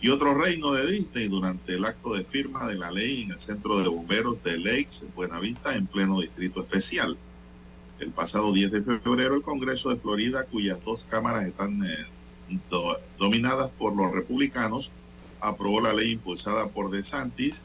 y 0.00 0.10
otro 0.10 0.34
reino 0.34 0.72
de 0.72 0.90
Disney 0.90 1.28
durante 1.28 1.74
el 1.74 1.86
acto 1.86 2.14
de 2.14 2.22
firma 2.22 2.68
de 2.68 2.76
la 2.76 2.90
ley 2.90 3.22
en 3.22 3.32
el 3.32 3.38
centro 3.38 3.80
de 3.80 3.88
bomberos 3.88 4.42
de 4.42 4.58
Lakes, 4.58 5.06
Buenavista, 5.14 5.74
en 5.74 5.86
pleno 5.86 6.20
distrito 6.20 6.60
especial. 6.60 7.16
El 7.98 8.10
pasado 8.10 8.52
10 8.52 8.72
de 8.72 8.82
febrero, 8.82 9.34
el 9.34 9.42
Congreso 9.42 9.90
de 9.90 9.96
Florida, 9.96 10.44
cuyas 10.44 10.82
dos 10.84 11.04
cámaras 11.04 11.46
están 11.46 11.82
eh, 11.82 12.06
dominadas 13.18 13.70
por 13.78 13.96
los 13.96 14.12
republicanos, 14.12 14.92
aprobó 15.40 15.80
la 15.80 15.94
ley 15.94 16.12
impulsada 16.12 16.68
por 16.68 16.90
DeSantis 16.90 17.64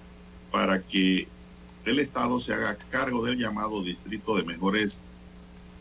para 0.51 0.81
que 0.81 1.27
el 1.85 1.99
Estado 1.99 2.39
se 2.39 2.53
haga 2.53 2.77
cargo 2.89 3.25
del 3.25 3.37
llamado 3.37 3.83
Distrito 3.83 4.35
de 4.35 4.43
Mejores 4.43 5.01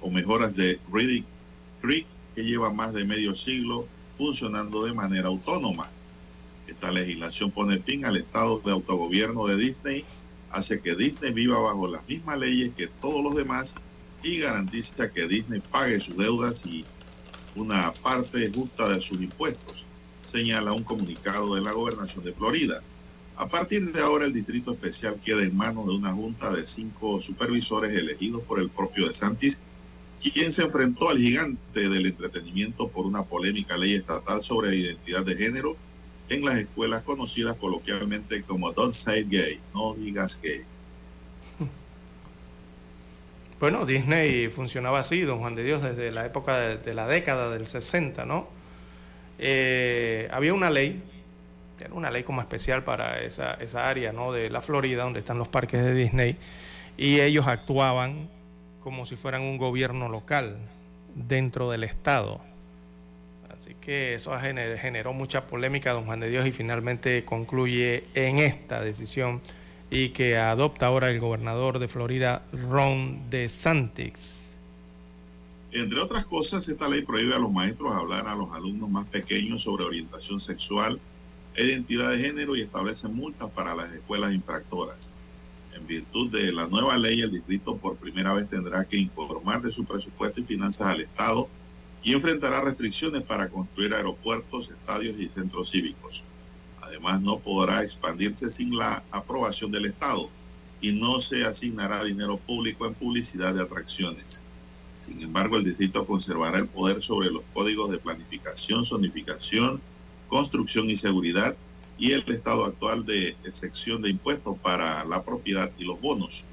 o 0.00 0.10
Mejoras 0.10 0.56
de 0.56 0.80
Riddick 0.92 1.26
Creek, 1.82 2.06
que 2.34 2.42
lleva 2.42 2.72
más 2.72 2.92
de 2.92 3.04
medio 3.04 3.34
siglo 3.34 3.86
funcionando 4.16 4.84
de 4.84 4.94
manera 4.94 5.28
autónoma. 5.28 5.88
Esta 6.66 6.90
legislación 6.90 7.50
pone 7.50 7.78
fin 7.78 8.04
al 8.04 8.16
estado 8.16 8.60
de 8.60 8.72
autogobierno 8.72 9.46
de 9.46 9.56
Disney, 9.56 10.04
hace 10.50 10.80
que 10.80 10.94
Disney 10.94 11.32
viva 11.32 11.60
bajo 11.60 11.88
las 11.88 12.06
mismas 12.08 12.38
leyes 12.38 12.72
que 12.76 12.86
todos 12.86 13.22
los 13.22 13.34
demás 13.34 13.76
y 14.22 14.38
garantiza 14.38 15.10
que 15.10 15.26
Disney 15.26 15.60
pague 15.60 16.00
sus 16.00 16.16
deudas 16.16 16.64
y 16.66 16.84
una 17.54 17.92
parte 17.92 18.50
justa 18.54 18.88
de 18.88 19.00
sus 19.00 19.20
impuestos, 19.20 19.84
señala 20.22 20.72
un 20.72 20.84
comunicado 20.84 21.54
de 21.54 21.62
la 21.62 21.72
gobernación 21.72 22.24
de 22.24 22.32
Florida. 22.32 22.82
A 23.36 23.48
partir 23.48 23.90
de 23.92 24.00
ahora, 24.00 24.26
el 24.26 24.32
Distrito 24.32 24.72
Especial 24.72 25.18
queda 25.24 25.42
en 25.42 25.56
manos 25.56 25.86
de 25.86 25.94
una 25.94 26.12
junta 26.12 26.50
de 26.50 26.66
cinco 26.66 27.22
supervisores 27.22 27.96
elegidos 27.96 28.42
por 28.42 28.60
el 28.60 28.68
propio 28.68 29.08
DeSantis, 29.08 29.62
quien 30.22 30.52
se 30.52 30.62
enfrentó 30.62 31.08
al 31.08 31.18
gigante 31.18 31.88
del 31.88 32.06
entretenimiento 32.06 32.88
por 32.88 33.06
una 33.06 33.22
polémica 33.22 33.78
ley 33.78 33.94
estatal 33.94 34.42
sobre 34.42 34.76
identidad 34.76 35.24
de 35.24 35.36
género 35.36 35.76
en 36.28 36.44
las 36.44 36.58
escuelas 36.58 37.02
conocidas 37.02 37.56
coloquialmente 37.56 38.42
como 38.42 38.70
Don't 38.72 38.92
Say 38.92 39.24
Gay, 39.24 39.58
no 39.74 39.94
digas 39.94 40.38
gay. 40.42 40.62
Bueno, 43.60 43.84
Disney 43.84 44.48
funcionaba 44.48 45.00
así, 45.00 45.20
don 45.20 45.40
Juan 45.40 45.54
de 45.54 45.62
Dios, 45.62 45.82
desde 45.82 46.10
la 46.10 46.24
época 46.24 46.56
de, 46.56 46.94
la 46.94 47.06
década 47.06 47.50
del 47.50 47.66
60, 47.66 48.24
¿no? 48.24 48.48
Eh, 49.38 50.30
había 50.32 50.54
una 50.54 50.70
ley, 50.70 51.02
era 51.78 51.92
una 51.92 52.10
ley 52.10 52.22
como 52.22 52.40
especial 52.40 52.84
para 52.84 53.20
esa, 53.20 53.52
esa 53.60 53.90
área, 53.90 54.14
¿no? 54.14 54.32
De 54.32 54.48
la 54.48 54.62
Florida, 54.62 55.02
donde 55.02 55.18
están 55.20 55.36
los 55.36 55.48
parques 55.48 55.84
de 55.84 55.92
Disney, 55.92 56.38
y 56.96 57.20
ellos 57.20 57.46
actuaban 57.46 58.30
como 58.82 59.04
si 59.04 59.14
fueran 59.14 59.42
un 59.42 59.58
gobierno 59.58 60.08
local 60.08 60.56
dentro 61.14 61.70
del 61.70 61.84
Estado. 61.84 62.40
Así 63.54 63.76
que 63.78 64.14
eso 64.14 64.38
generó 64.38 65.12
mucha 65.12 65.46
polémica, 65.46 65.92
don 65.92 66.06
Juan 66.06 66.20
de 66.20 66.30
Dios, 66.30 66.46
y 66.46 66.52
finalmente 66.52 67.26
concluye 67.26 68.04
en 68.14 68.38
esta 68.38 68.80
decisión 68.80 69.42
y 69.90 70.10
que 70.10 70.36
adopta 70.36 70.86
ahora 70.86 71.10
el 71.10 71.18
gobernador 71.18 71.78
de 71.78 71.88
Florida, 71.88 72.44
Ron 72.52 73.28
DeSantis. 73.28 74.56
Entre 75.72 76.00
otras 76.00 76.26
cosas, 76.26 76.68
esta 76.68 76.88
ley 76.88 77.02
prohíbe 77.02 77.34
a 77.34 77.38
los 77.38 77.52
maestros 77.52 77.92
hablar 77.92 78.26
a 78.26 78.34
los 78.34 78.52
alumnos 78.52 78.88
más 78.88 79.08
pequeños 79.08 79.62
sobre 79.62 79.84
orientación 79.84 80.40
sexual, 80.40 81.00
identidad 81.56 82.10
de 82.10 82.18
género 82.18 82.56
y 82.56 82.62
establece 82.62 83.08
multas 83.08 83.50
para 83.50 83.74
las 83.74 83.92
escuelas 83.92 84.32
infractoras. 84.32 85.12
En 85.74 85.86
virtud 85.86 86.30
de 86.30 86.52
la 86.52 86.66
nueva 86.66 86.96
ley, 86.98 87.20
el 87.20 87.30
distrito 87.30 87.76
por 87.76 87.96
primera 87.96 88.34
vez 88.34 88.48
tendrá 88.48 88.84
que 88.84 88.96
informar 88.96 89.62
de 89.62 89.70
su 89.70 89.84
presupuesto 89.84 90.40
y 90.40 90.44
finanzas 90.44 90.88
al 90.88 91.00
Estado 91.02 91.48
y 92.02 92.14
enfrentará 92.14 92.60
restricciones 92.62 93.22
para 93.22 93.48
construir 93.48 93.94
aeropuertos, 93.94 94.70
estadios 94.70 95.18
y 95.18 95.28
centros 95.28 95.70
cívicos. 95.70 96.24
Además, 96.90 97.22
no 97.22 97.38
podrá 97.38 97.84
expandirse 97.84 98.50
sin 98.50 98.76
la 98.76 99.04
aprobación 99.12 99.70
del 99.70 99.86
Estado 99.86 100.28
y 100.80 100.90
no 100.90 101.20
se 101.20 101.44
asignará 101.44 102.02
dinero 102.02 102.36
público 102.36 102.84
en 102.84 102.94
publicidad 102.94 103.54
de 103.54 103.62
atracciones. 103.62 104.42
Sin 104.96 105.22
embargo, 105.22 105.56
el 105.56 105.64
distrito 105.64 106.04
conservará 106.04 106.58
el 106.58 106.66
poder 106.66 107.00
sobre 107.00 107.30
los 107.30 107.44
códigos 107.54 107.92
de 107.92 107.98
planificación, 107.98 108.84
zonificación, 108.84 109.80
construcción 110.28 110.90
y 110.90 110.96
seguridad 110.96 111.56
y 111.96 112.10
el 112.10 112.28
estado 112.28 112.64
actual 112.64 113.06
de 113.06 113.36
excepción 113.44 114.02
de 114.02 114.10
impuestos 114.10 114.58
para 114.58 115.04
la 115.04 115.22
propiedad 115.22 115.70
y 115.78 115.84
los 115.84 116.00
bonos. 116.00 116.44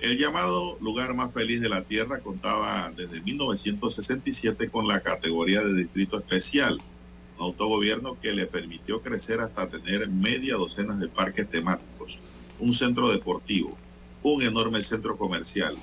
El 0.00 0.18
llamado 0.18 0.78
lugar 0.80 1.12
más 1.14 1.34
feliz 1.34 1.60
de 1.60 1.68
la 1.68 1.82
Tierra 1.82 2.20
contaba 2.20 2.90
desde 2.96 3.20
1967 3.20 4.70
con 4.70 4.88
la 4.88 5.00
categoría 5.00 5.60
de 5.60 5.74
distrito 5.74 6.16
especial 6.16 6.78
autogobierno 7.38 8.18
que 8.20 8.32
le 8.32 8.46
permitió 8.46 9.02
crecer 9.02 9.40
hasta 9.40 9.68
tener 9.68 10.08
media 10.08 10.54
docena 10.54 10.94
de 10.94 11.08
parques 11.08 11.48
temáticos, 11.48 12.18
un 12.58 12.72
centro 12.72 13.10
deportivo, 13.10 13.76
un 14.22 14.42
enorme 14.42 14.82
centro 14.82 15.16
comercial, 15.16 15.76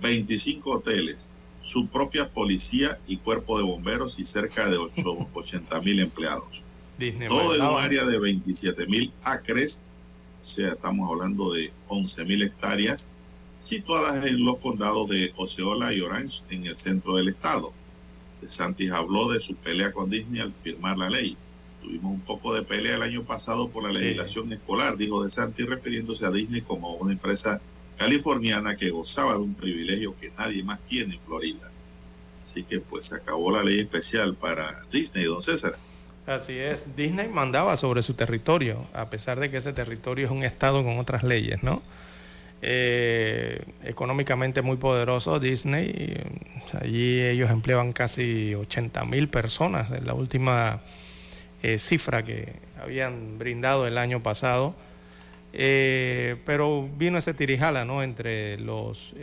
25 0.00 0.70
hoteles, 0.70 1.28
su 1.62 1.86
propia 1.86 2.28
policía 2.28 2.98
y 3.06 3.16
cuerpo 3.16 3.58
de 3.58 3.64
bomberos 3.64 4.18
y 4.18 4.24
cerca 4.24 4.68
de 4.68 4.76
80 4.76 5.80
mil 5.82 6.00
empleados. 6.00 6.62
Todo 7.28 7.54
en 7.54 7.62
un 7.62 7.78
área 7.78 8.04
de 8.04 8.18
27 8.18 8.86
mil 8.86 9.12
acres, 9.22 9.84
o 10.42 10.46
sea, 10.46 10.72
estamos 10.72 11.10
hablando 11.10 11.52
de 11.52 11.72
11 11.88 12.24
mil 12.24 12.42
hectáreas, 12.42 13.10
situadas 13.58 14.24
en 14.26 14.44
los 14.44 14.58
condados 14.58 15.08
de 15.08 15.32
Osceola 15.36 15.92
y 15.92 16.00
Orange 16.00 16.42
en 16.50 16.66
el 16.66 16.76
centro 16.76 17.16
del 17.16 17.28
estado. 17.28 17.72
Santis 18.48 18.92
habló 18.92 19.32
de 19.32 19.40
su 19.40 19.54
pelea 19.56 19.92
con 19.92 20.10
Disney 20.10 20.40
al 20.40 20.52
firmar 20.52 20.98
la 20.98 21.10
ley. 21.10 21.36
Tuvimos 21.82 22.12
un 22.12 22.20
poco 22.20 22.54
de 22.54 22.62
pelea 22.62 22.96
el 22.96 23.02
año 23.02 23.24
pasado 23.24 23.68
por 23.68 23.84
la 23.84 23.92
legislación 23.92 24.52
escolar, 24.52 24.96
dijo 24.96 25.22
De 25.22 25.30
Santis, 25.30 25.66
refiriéndose 25.66 26.24
a 26.24 26.30
Disney 26.30 26.62
como 26.62 26.94
una 26.94 27.12
empresa 27.12 27.60
californiana 27.98 28.76
que 28.76 28.90
gozaba 28.90 29.34
de 29.34 29.40
un 29.40 29.54
privilegio 29.54 30.14
que 30.20 30.32
nadie 30.36 30.62
más 30.62 30.80
tiene 30.88 31.14
en 31.14 31.20
Florida. 31.20 31.70
Así 32.42 32.62
que 32.62 32.80
pues 32.80 33.06
se 33.06 33.16
acabó 33.16 33.52
la 33.52 33.62
ley 33.62 33.80
especial 33.80 34.34
para 34.34 34.82
Disney, 34.90 35.24
don 35.24 35.42
César. 35.42 35.76
Así 36.26 36.58
es, 36.58 36.96
Disney 36.96 37.28
mandaba 37.28 37.76
sobre 37.76 38.02
su 38.02 38.14
territorio, 38.14 38.86
a 38.94 39.10
pesar 39.10 39.40
de 39.40 39.50
que 39.50 39.58
ese 39.58 39.72
territorio 39.72 40.26
es 40.26 40.32
un 40.32 40.42
estado 40.42 40.82
con 40.82 40.98
otras 40.98 41.22
leyes, 41.22 41.62
¿no? 41.62 41.82
Eh, 42.66 43.62
económicamente 43.82 44.62
muy 44.62 44.78
poderoso 44.78 45.38
Disney. 45.38 46.16
Allí 46.80 47.20
ellos 47.20 47.50
empleaban 47.50 47.92
casi 47.92 48.54
80 48.54 49.04
mil 49.04 49.28
personas, 49.28 49.90
en 49.90 50.06
la 50.06 50.14
última 50.14 50.80
eh, 51.62 51.78
cifra 51.78 52.24
que 52.24 52.54
habían 52.82 53.36
brindado 53.36 53.86
el 53.86 53.98
año 53.98 54.22
pasado. 54.22 54.74
Eh, 55.52 56.36
pero 56.46 56.88
vino 56.96 57.18
ese 57.18 57.34
tirijala 57.34 57.84
¿no? 57.84 58.02
entre 58.02 58.58
los 58.58 59.14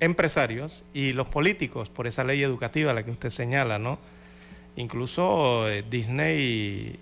empresarios 0.00 0.86
y 0.94 1.12
los 1.12 1.28
políticos 1.28 1.90
por 1.90 2.06
esa 2.06 2.24
ley 2.24 2.42
educativa 2.42 2.94
la 2.94 3.04
que 3.04 3.10
usted 3.10 3.28
señala. 3.28 3.78
¿no? 3.78 3.98
Incluso 4.76 5.66
Disney 5.90 6.98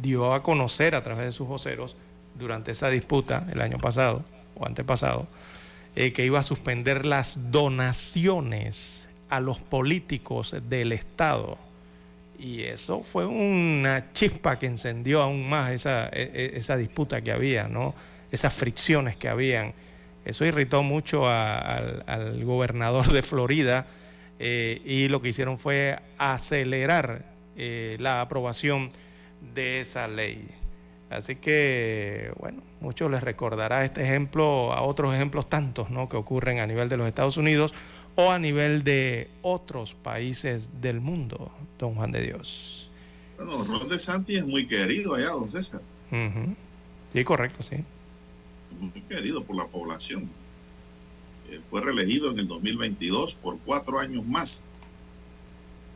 dio 0.00 0.32
a 0.32 0.42
conocer 0.42 0.94
a 0.94 1.04
través 1.04 1.26
de 1.26 1.32
sus 1.32 1.46
voceros 1.46 1.98
durante 2.38 2.70
esa 2.70 2.88
disputa 2.88 3.46
el 3.52 3.60
año 3.60 3.76
pasado 3.76 4.24
antepasado, 4.66 5.26
eh, 5.96 6.12
que 6.12 6.24
iba 6.24 6.38
a 6.38 6.42
suspender 6.42 7.06
las 7.06 7.50
donaciones 7.50 9.08
a 9.28 9.40
los 9.40 9.58
políticos 9.58 10.56
del 10.68 10.92
Estado. 10.92 11.58
Y 12.38 12.62
eso 12.62 13.02
fue 13.02 13.26
una 13.26 14.12
chispa 14.12 14.58
que 14.58 14.66
encendió 14.66 15.22
aún 15.22 15.48
más 15.48 15.72
esa, 15.72 16.08
e, 16.08 16.30
e, 16.32 16.56
esa 16.56 16.76
disputa 16.76 17.20
que 17.20 17.32
había, 17.32 17.68
¿no? 17.68 17.94
esas 18.30 18.52
fricciones 18.52 19.16
que 19.16 19.28
habían. 19.28 19.74
Eso 20.24 20.44
irritó 20.44 20.82
mucho 20.82 21.28
al, 21.28 22.44
gobernador 22.44 23.10
de 23.12 23.22
Florida 23.22 23.86
eh, 24.38 24.80
y 24.84 25.08
lo 25.08 25.20
que 25.20 25.28
hicieron 25.30 25.58
fue 25.58 25.98
acelerar 26.18 27.24
eh, 27.56 27.96
la 27.98 28.20
aprobación 28.20 28.90
de 29.54 29.80
esa 29.80 30.06
ley. 30.06 30.48
Así 31.10 31.36
que, 31.36 32.30
bueno, 32.38 32.62
muchos 32.80 33.10
les 33.10 33.22
recordará 33.22 33.84
este 33.84 34.02
ejemplo 34.04 34.72
a 34.72 34.82
otros 34.82 35.14
ejemplos 35.14 35.48
tantos 35.48 35.90
¿no? 35.90 36.08
que 36.08 36.16
ocurren 36.16 36.58
a 36.60 36.66
nivel 36.66 36.88
de 36.88 36.96
los 36.96 37.06
Estados 37.06 37.36
Unidos 37.36 37.74
o 38.14 38.30
a 38.30 38.38
nivel 38.38 38.82
de 38.82 39.30
otros 39.42 39.94
países 39.94 40.80
del 40.80 41.00
mundo, 41.00 41.52
don 41.78 41.94
Juan 41.94 42.10
de 42.10 42.22
Dios. 42.22 42.90
Bueno, 43.36 43.52
Ron 43.52 43.88
de 43.88 43.98
Santi 43.98 44.36
es 44.36 44.46
muy 44.46 44.66
querido 44.66 45.14
allá, 45.14 45.30
don 45.30 45.48
César. 45.48 45.80
Sí, 47.12 47.24
correcto, 47.24 47.62
sí. 47.62 47.76
Muy 48.80 49.02
querido 49.02 49.44
por 49.44 49.56
la 49.56 49.66
población. 49.66 50.28
Eh, 51.48 51.60
fue 51.70 51.80
reelegido 51.80 52.30
en 52.30 52.40
el 52.40 52.48
2022 52.48 53.34
por 53.36 53.58
cuatro 53.60 54.00
años 54.00 54.26
más 54.26 54.66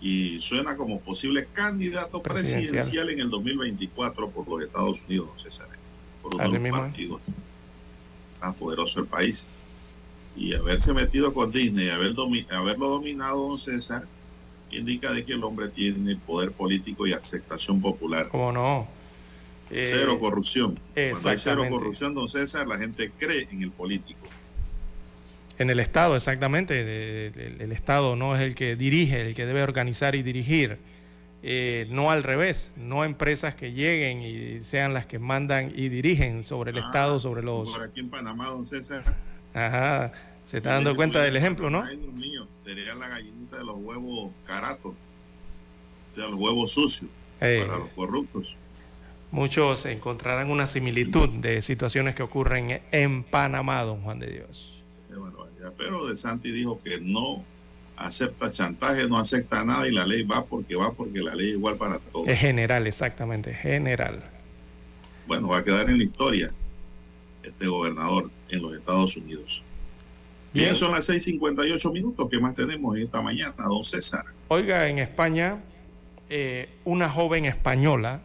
y 0.01 0.41
suena 0.41 0.77
como 0.77 1.01
posible 1.01 1.47
candidato 1.53 2.23
presidencial, 2.23 3.11
en 3.11 3.21
el 3.21 3.31
2024 3.31 4.31
por 4.31 4.49
los 4.49 4.63
Estados 4.63 5.03
Unidos, 5.03 5.43
César, 5.43 5.69
por 6.23 6.35
uno 6.35 6.51
de 6.51 6.59
los 6.59 6.79
partidos 6.79 7.33
tan 8.43 8.55
poderoso 8.55 9.01
el 9.01 9.07
país. 9.07 9.47
Y 10.37 10.55
haberse 10.55 10.93
metido 10.93 11.33
con 11.33 11.53
Disney, 11.53 11.91
haber 11.91 12.15
haberlo 12.51 12.89
dominado, 12.89 13.49
don 13.49 13.59
César, 13.59 14.05
indica 14.71 15.13
de 15.13 15.25
que 15.25 15.35
el 15.35 15.45
hombre 15.45 15.69
tiene 15.69 16.17
poder 16.17 16.53
político 16.53 17.07
y 17.07 17.13
aceptación 17.13 17.81
popular. 17.81 18.29
¿Cómo 18.29 18.53
no? 18.53 18.89
cero 19.69 20.15
eh, 20.15 20.19
corrupción. 20.19 20.79
Cuando 20.95 21.29
hay 21.29 21.39
cero 21.39 21.65
corrupción, 21.69 22.15
don 22.15 22.29
César, 22.29 22.67
la 22.67 22.79
gente 22.79 23.11
cree 23.19 23.49
en 23.51 23.63
el 23.63 23.71
político. 23.71 24.21
En 25.59 25.71
el 25.71 25.81
Estado, 25.81 26.17
exactamente. 26.17 26.81
El, 27.61 27.73
Estado 27.73 28.17
no 28.17 28.35
es 28.35 28.43
el 28.43 28.55
que 28.55 28.77
dirige, 28.77 29.21
el 29.23 29.35
que 29.35 29.47
debe 29.47 29.63
organizar 29.63 30.15
y 30.15 30.23
dirigir. 30.23 30.79
Eh, 31.45 31.89
no 31.91 32.13
al 32.13 32.23
revés, 32.23 32.73
no 32.77 33.05
empresas 33.05 33.57
que 33.57 33.73
lleguen 33.73 34.23
y 34.23 34.61
sean 34.61 34.95
las 34.95 35.07
que 35.07 35.19
mandan 35.19 35.73
y 35.75 35.89
dirigen 35.89 36.45
sobre 36.45 36.71
el 36.71 36.79
ah, 36.79 36.87
Estado, 36.87 37.19
sobre 37.19 37.43
los... 37.43 37.71
Por 37.71 37.83
aquí 37.83 38.01
en 38.01 38.11
Panamá, 38.11 38.49
don 38.49 38.65
César. 38.65 39.03
Ajá, 39.53 40.13
se 40.45 40.59
está 40.59 40.75
dando 40.75 40.95
cuenta 40.95 41.21
del 41.21 41.37
ejemplo, 41.37 41.69
¿no? 41.69 41.83
Ay, 41.83 41.97
Dios 41.97 42.13
mío, 42.13 42.47
sería 42.59 42.95
la 42.95 43.09
gallinita 43.09 43.59
de 43.59 43.65
los 43.65 43.77
huevos 43.77 44.31
caratos, 44.47 44.93
o 44.93 46.15
sea, 46.15 46.27
los 46.27 46.39
huevos 46.39 46.71
sucios, 46.71 47.11
para 47.41 47.79
los 47.79 47.91
corruptos. 47.91 48.57
Muchos 49.33 49.87
encontrarán 49.87 50.51
una 50.51 50.67
similitud 50.67 51.29
de 51.29 51.61
situaciones 51.61 52.15
que 52.15 52.23
ocurren 52.23 52.83
en 52.93 53.25
Panamá, 53.25 53.83
don 53.83 54.03
Juan 54.03 54.19
de 54.19 54.27
Dios. 54.29 54.83
Pero 55.79 56.07
De 56.07 56.17
Santi 56.17 56.51
dijo 56.51 56.81
que 56.83 57.01
no 57.01 57.43
acepta 57.97 58.51
chantaje, 58.51 59.07
no 59.09 59.19
acepta 59.19 59.65
nada 59.65 59.87
y 59.87 59.93
la 59.93 60.07
ley 60.07 60.23
va 60.23 60.45
porque 60.45 60.77
va 60.77 60.93
porque 60.93 61.21
la 61.21 61.35
ley 61.35 61.51
es 61.51 61.55
igual 61.55 61.77
para 61.77 61.99
todos. 61.99 62.29
Es 62.29 62.39
general, 62.41 62.87
exactamente, 62.87 63.55
general. 63.55 64.23
Bueno, 65.27 65.49
va 65.49 65.59
a 65.59 65.65
quedar 65.65 65.89
en 65.89 65.99
la 65.99 66.05
historia 66.05 66.51
este 67.43 67.67
gobernador 67.67 68.31
en 68.49 68.63
los 68.63 68.75
Estados 68.75 69.17
Unidos. 69.17 69.63
Bien, 70.53 70.77
son 70.77 70.93
las 70.93 71.09
6:58 71.09 71.93
minutos. 71.93 72.29
¿Qué 72.31 72.39
más 72.39 72.55
tenemos 72.55 72.97
esta 72.99 73.23
mañana, 73.23 73.55
don 73.57 73.85
César? 73.85 74.25
Oiga, 74.49 74.89
en 74.89 74.99
España, 74.99 75.63
eh, 76.29 76.69
una 76.85 77.09
joven 77.09 77.47
española 77.47 78.21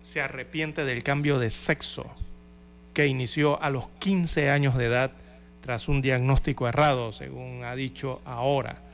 se 0.00 0.22
arrepiente 0.22 0.84
del 0.84 1.02
cambio 1.02 1.38
de 1.38 1.50
sexo 1.50 2.10
que 2.94 3.06
inició 3.06 3.60
a 3.62 3.68
los 3.68 3.88
15 3.98 4.48
años 4.48 4.76
de 4.76 4.86
edad 4.86 5.12
tras 5.60 5.88
un 5.88 6.00
diagnóstico 6.00 6.66
errado, 6.66 7.12
según 7.12 7.64
ha 7.64 7.74
dicho 7.74 8.22
ahora. 8.24 8.85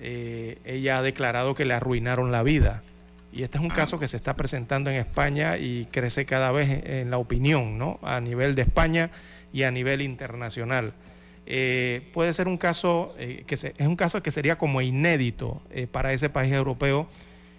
Eh, 0.00 0.58
ella 0.64 0.98
ha 0.98 1.02
declarado 1.02 1.54
que 1.54 1.64
le 1.64 1.74
arruinaron 1.74 2.32
la 2.32 2.42
vida. 2.42 2.82
Y 3.32 3.42
este 3.42 3.58
es 3.58 3.64
un 3.64 3.70
caso 3.70 3.98
que 3.98 4.08
se 4.08 4.16
está 4.16 4.34
presentando 4.34 4.90
en 4.90 4.96
España 4.96 5.56
y 5.56 5.86
crece 5.86 6.26
cada 6.26 6.50
vez 6.50 6.82
en 6.84 7.10
la 7.10 7.18
opinión, 7.18 7.78
¿no? 7.78 8.00
A 8.02 8.20
nivel 8.20 8.54
de 8.54 8.62
España 8.62 9.10
y 9.52 9.62
a 9.62 9.70
nivel 9.70 10.02
internacional. 10.02 10.94
Eh, 11.46 12.08
puede 12.12 12.34
ser 12.34 12.48
un 12.48 12.58
caso 12.58 13.14
eh, 13.18 13.44
que 13.46 13.54
es 13.54 13.86
un 13.86 13.96
caso 13.96 14.22
que 14.22 14.30
sería 14.30 14.58
como 14.58 14.80
inédito 14.80 15.62
para 15.92 16.12
ese 16.12 16.28
país 16.28 16.52
europeo. 16.52 17.08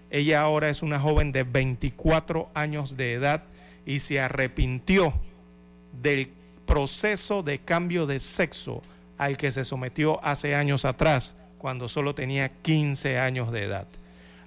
Ella 0.09 0.41
ahora 0.41 0.69
es 0.69 0.81
una 0.81 0.99
joven 0.99 1.31
de 1.31 1.43
24 1.43 2.49
años 2.53 2.97
de 2.97 3.13
edad 3.13 3.43
y 3.85 3.99
se 3.99 4.19
arrepintió 4.19 5.13
del 6.01 6.31
proceso 6.65 7.43
de 7.43 7.59
cambio 7.59 8.05
de 8.05 8.19
sexo 8.19 8.81
al 9.17 9.37
que 9.37 9.51
se 9.51 9.65
sometió 9.65 10.23
hace 10.23 10.55
años 10.55 10.85
atrás, 10.85 11.35
cuando 11.61 11.87
solo 11.87 12.15
tenía 12.15 12.49
15 12.49 13.19
años 13.19 13.51
de 13.51 13.65
edad. 13.65 13.85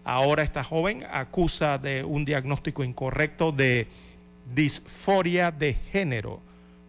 Ahora 0.03 0.43
esta 0.43 0.65
joven 0.65 1.05
acusa 1.13 1.79
de 1.79 2.03
un 2.03 2.25
diagnóstico 2.25 2.83
incorrecto 2.83 3.53
de 3.53 3.87
disforia 4.53 5.53
de 5.53 5.75
género. 5.75 6.41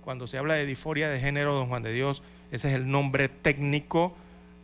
Cuando 0.01 0.25
se 0.25 0.39
habla 0.39 0.55
de 0.55 0.65
disforia 0.65 1.09
de 1.09 1.19
género, 1.19 1.53
don 1.53 1.67
Juan 1.67 1.83
de 1.83 1.93
Dios, 1.93 2.23
ese 2.51 2.69
es 2.69 2.73
el 2.73 2.87
nombre 2.87 3.29
técnico 3.29 4.15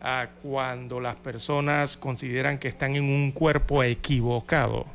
a 0.01 0.29
cuando 0.41 0.99
las 0.99 1.17
personas 1.17 1.95
consideran 1.95 2.57
que 2.57 2.67
están 2.67 2.95
en 2.95 3.03
un 3.03 3.31
cuerpo 3.31 3.83
equivocado. 3.83 4.87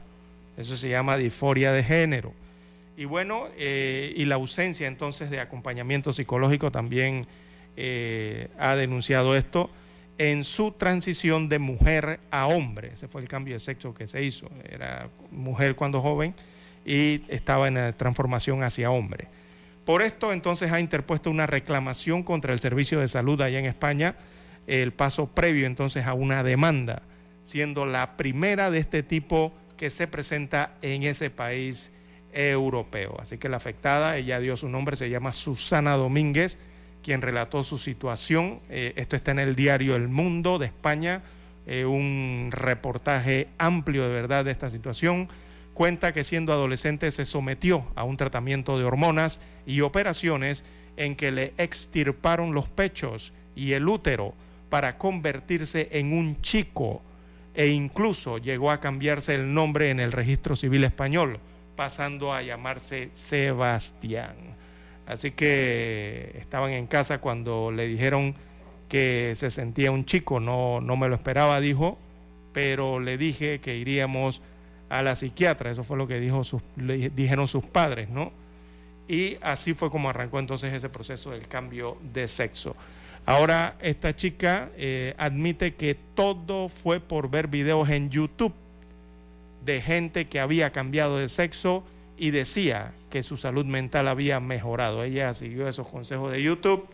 Eso 0.56 0.76
se 0.76 0.88
llama 0.88 1.16
disforia 1.16 1.70
de 1.70 1.84
género. 1.84 2.32
Y 2.96 3.04
bueno, 3.04 3.46
eh, 3.56 4.12
y 4.16 4.24
la 4.24 4.34
ausencia 4.34 4.88
entonces 4.88 5.30
de 5.30 5.38
acompañamiento 5.38 6.12
psicológico 6.12 6.72
también 6.72 7.24
eh, 7.76 8.48
ha 8.58 8.74
denunciado 8.74 9.36
esto 9.36 9.70
en 10.18 10.44
su 10.44 10.72
transición 10.72 11.48
de 11.48 11.58
mujer 11.58 12.20
a 12.30 12.46
hombre. 12.46 12.90
Ese 12.94 13.08
fue 13.08 13.20
el 13.20 13.28
cambio 13.28 13.54
de 13.54 13.60
sexo 13.60 13.94
que 13.94 14.06
se 14.06 14.22
hizo. 14.22 14.48
Era 14.70 15.08
mujer 15.30 15.76
cuando 15.76 16.00
joven 16.00 16.34
y 16.84 17.22
estaba 17.28 17.68
en 17.68 17.74
la 17.74 17.92
transformación 17.92 18.62
hacia 18.62 18.90
hombre. 18.90 19.28
Por 19.84 20.02
esto 20.02 20.32
entonces 20.32 20.72
ha 20.72 20.80
interpuesto 20.80 21.30
una 21.30 21.46
reclamación 21.46 22.22
contra 22.22 22.52
el 22.52 22.60
Servicio 22.60 23.00
de 23.00 23.08
Salud 23.08 23.40
allá 23.40 23.58
en 23.58 23.66
España, 23.66 24.16
el 24.66 24.92
paso 24.92 25.28
previo 25.28 25.66
entonces 25.66 26.06
a 26.06 26.14
una 26.14 26.42
demanda, 26.42 27.02
siendo 27.44 27.86
la 27.86 28.16
primera 28.16 28.70
de 28.70 28.78
este 28.78 29.02
tipo 29.02 29.52
que 29.76 29.90
se 29.90 30.08
presenta 30.08 30.74
en 30.82 31.04
ese 31.04 31.30
país 31.30 31.92
europeo. 32.32 33.16
Así 33.20 33.38
que 33.38 33.48
la 33.48 33.58
afectada, 33.58 34.16
ella 34.16 34.40
dio 34.40 34.56
su 34.56 34.68
nombre, 34.68 34.96
se 34.96 35.08
llama 35.08 35.32
Susana 35.32 35.96
Domínguez, 35.96 36.58
quien 37.06 37.22
relató 37.22 37.62
su 37.62 37.78
situación. 37.78 38.58
Eh, 38.68 38.92
esto 38.96 39.14
está 39.14 39.30
en 39.30 39.38
el 39.38 39.54
diario 39.54 39.94
El 39.94 40.08
Mundo 40.08 40.58
de 40.58 40.66
España, 40.66 41.22
eh, 41.64 41.84
un 41.84 42.48
reportaje 42.50 43.46
amplio 43.58 44.02
de 44.02 44.08
verdad 44.08 44.44
de 44.44 44.50
esta 44.50 44.70
situación. 44.70 45.28
Cuenta 45.72 46.12
que 46.12 46.24
siendo 46.24 46.52
adolescente 46.52 47.12
se 47.12 47.24
sometió 47.24 47.86
a 47.94 48.02
un 48.02 48.16
tratamiento 48.16 48.76
de 48.76 48.84
hormonas 48.84 49.38
y 49.66 49.82
operaciones 49.82 50.64
en 50.96 51.14
que 51.14 51.30
le 51.30 51.54
extirparon 51.58 52.54
los 52.54 52.66
pechos 52.66 53.32
y 53.54 53.74
el 53.74 53.86
útero 53.86 54.34
para 54.68 54.98
convertirse 54.98 55.88
en 55.92 56.12
un 56.12 56.42
chico 56.42 57.02
e 57.54 57.68
incluso 57.68 58.38
llegó 58.38 58.72
a 58.72 58.80
cambiarse 58.80 59.36
el 59.36 59.54
nombre 59.54 59.90
en 59.90 60.00
el 60.00 60.10
registro 60.10 60.56
civil 60.56 60.82
español 60.82 61.38
pasando 61.76 62.32
a 62.32 62.42
llamarse 62.42 63.10
Sebastián. 63.12 64.55
Así 65.06 65.30
que 65.30 66.36
estaban 66.38 66.72
en 66.72 66.86
casa 66.86 67.20
cuando 67.20 67.70
le 67.70 67.86
dijeron 67.86 68.34
que 68.88 69.32
se 69.36 69.50
sentía 69.50 69.90
un 69.90 70.04
chico, 70.04 70.40
no, 70.40 70.80
no 70.80 70.96
me 70.96 71.08
lo 71.08 71.14
esperaba, 71.14 71.60
dijo, 71.60 71.98
pero 72.52 73.00
le 73.00 73.16
dije 73.16 73.60
que 73.60 73.76
iríamos 73.76 74.42
a 74.88 75.02
la 75.02 75.16
psiquiatra, 75.16 75.70
eso 75.70 75.84
fue 75.84 75.96
lo 75.96 76.06
que 76.06 76.20
dijo 76.20 76.44
sus, 76.44 76.62
le 76.76 77.10
dijeron 77.10 77.48
sus 77.48 77.64
padres, 77.64 78.08
¿no? 78.08 78.32
Y 79.08 79.36
así 79.40 79.74
fue 79.74 79.90
como 79.90 80.10
arrancó 80.10 80.38
entonces 80.38 80.72
ese 80.72 80.88
proceso 80.88 81.30
del 81.30 81.46
cambio 81.46 81.96
de 82.12 82.26
sexo. 82.26 82.74
Ahora 83.24 83.76
esta 83.80 84.14
chica 84.14 84.70
eh, 84.76 85.14
admite 85.18 85.74
que 85.74 85.96
todo 86.14 86.68
fue 86.68 87.00
por 87.00 87.30
ver 87.30 87.48
videos 87.48 87.88
en 87.90 88.10
YouTube 88.10 88.54
de 89.64 89.80
gente 89.80 90.28
que 90.28 90.40
había 90.40 90.70
cambiado 90.70 91.18
de 91.18 91.28
sexo 91.28 91.84
y 92.16 92.30
decía 92.30 92.94
que 93.10 93.22
su 93.22 93.36
salud 93.36 93.64
mental 93.64 94.08
había 94.08 94.40
mejorado. 94.40 95.02
Ella 95.02 95.34
siguió 95.34 95.68
esos 95.68 95.88
consejos 95.88 96.32
de 96.32 96.42
YouTube 96.42 96.86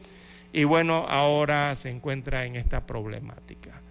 y 0.52 0.64
bueno, 0.64 1.06
ahora 1.08 1.74
se 1.76 1.90
encuentra 1.90 2.44
en 2.44 2.56
esta 2.56 2.86
problemática. 2.86 3.82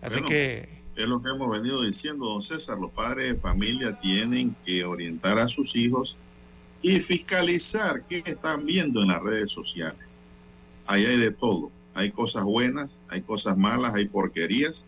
Así 0.00 0.22
que... 0.22 0.84
Es 0.96 1.06
lo 1.06 1.20
que 1.20 1.28
hemos 1.28 1.50
venido 1.50 1.82
diciendo, 1.82 2.24
don 2.24 2.40
César, 2.40 2.78
los 2.78 2.90
padres 2.90 3.34
de 3.34 3.38
familia 3.38 3.98
tienen 4.00 4.56
que 4.64 4.84
orientar 4.84 5.38
a 5.38 5.46
sus 5.46 5.76
hijos 5.76 6.16
y 6.80 7.00
fiscalizar 7.00 8.02
qué 8.08 8.22
están 8.24 8.64
viendo 8.64 9.02
en 9.02 9.08
las 9.08 9.22
redes 9.22 9.52
sociales. 9.52 10.20
Ahí 10.86 11.04
hay 11.04 11.18
de 11.18 11.32
todo. 11.32 11.70
Hay 11.92 12.10
cosas 12.12 12.44
buenas, 12.44 13.00
hay 13.08 13.20
cosas 13.22 13.58
malas, 13.58 13.94
hay 13.94 14.06
porquerías. 14.06 14.86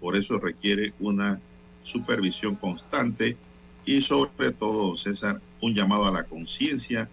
Por 0.00 0.16
eso 0.16 0.38
requiere 0.38 0.94
una 1.00 1.38
supervisión 1.82 2.56
constante 2.56 3.36
y 3.84 4.00
sobre 4.02 4.52
todo, 4.52 4.96
César, 4.96 5.40
un 5.60 5.74
llamado 5.74 6.06
a 6.06 6.10
la 6.10 6.24
conciencia 6.24 7.08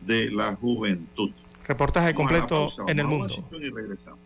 de 0.00 0.30
la 0.30 0.54
juventud. 0.54 1.30
Reportaje 1.66 2.14
completo 2.14 2.68
en 2.86 2.98
el 2.98 3.06
mundo. 3.06 3.48
Y 3.52 3.70
regresamos. 3.70 4.20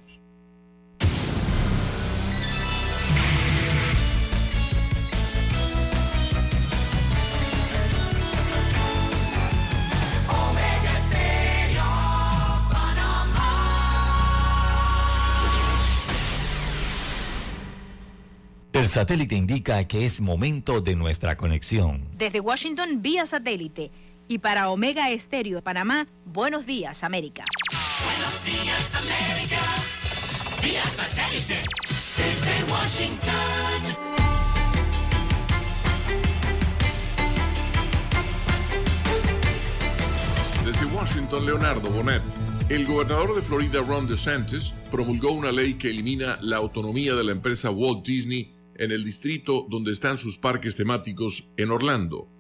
El 18.89 18.95
satélite 18.95 19.35
indica 19.35 19.87
que 19.87 20.07
es 20.07 20.23
momento 20.23 20.81
de 20.81 20.97
nuestra 20.97 21.37
conexión. 21.37 22.09
Desde 22.17 22.41
Washington, 22.41 23.03
vía 23.03 23.27
satélite. 23.27 23.91
Y 24.29 24.39
para 24.39 24.71
Omega 24.71 25.11
Estéreo 25.11 25.57
de 25.57 25.63
Panamá, 25.63 26.07
buenos 26.25 26.65
días, 26.65 27.05
América. 27.05 27.45
Buenos 28.03 28.43
días, 28.47 28.95
América. 28.95 29.61
Vía 30.63 30.83
satélite. 30.87 31.61
Desde 32.17 32.73
Washington. 32.73 33.35
Desde 40.65 40.87
Washington, 40.97 41.45
Leonardo 41.45 41.91
Bonet. 41.91 42.23
El 42.71 42.87
gobernador 42.87 43.35
de 43.37 43.43
Florida, 43.43 43.83
Ron 43.83 44.09
DeSantis, 44.09 44.73
promulgó 44.91 45.33
una 45.33 45.53
ley 45.53 45.75
que 45.75 45.91
elimina 45.91 46.39
la 46.41 46.57
autonomía 46.57 47.15
de 47.15 47.25
la 47.25 47.33
empresa 47.33 47.71
Walt 47.71 48.07
Disney 48.07 48.58
en 48.79 48.93
el 48.93 49.05
distrito 49.05 49.67
donde 49.69 49.93
están 49.93 50.19
sus 50.19 50.39
parques 50.39 50.77
temáticos 50.77 51.51
en 51.57 51.71
Orlando 51.71 52.38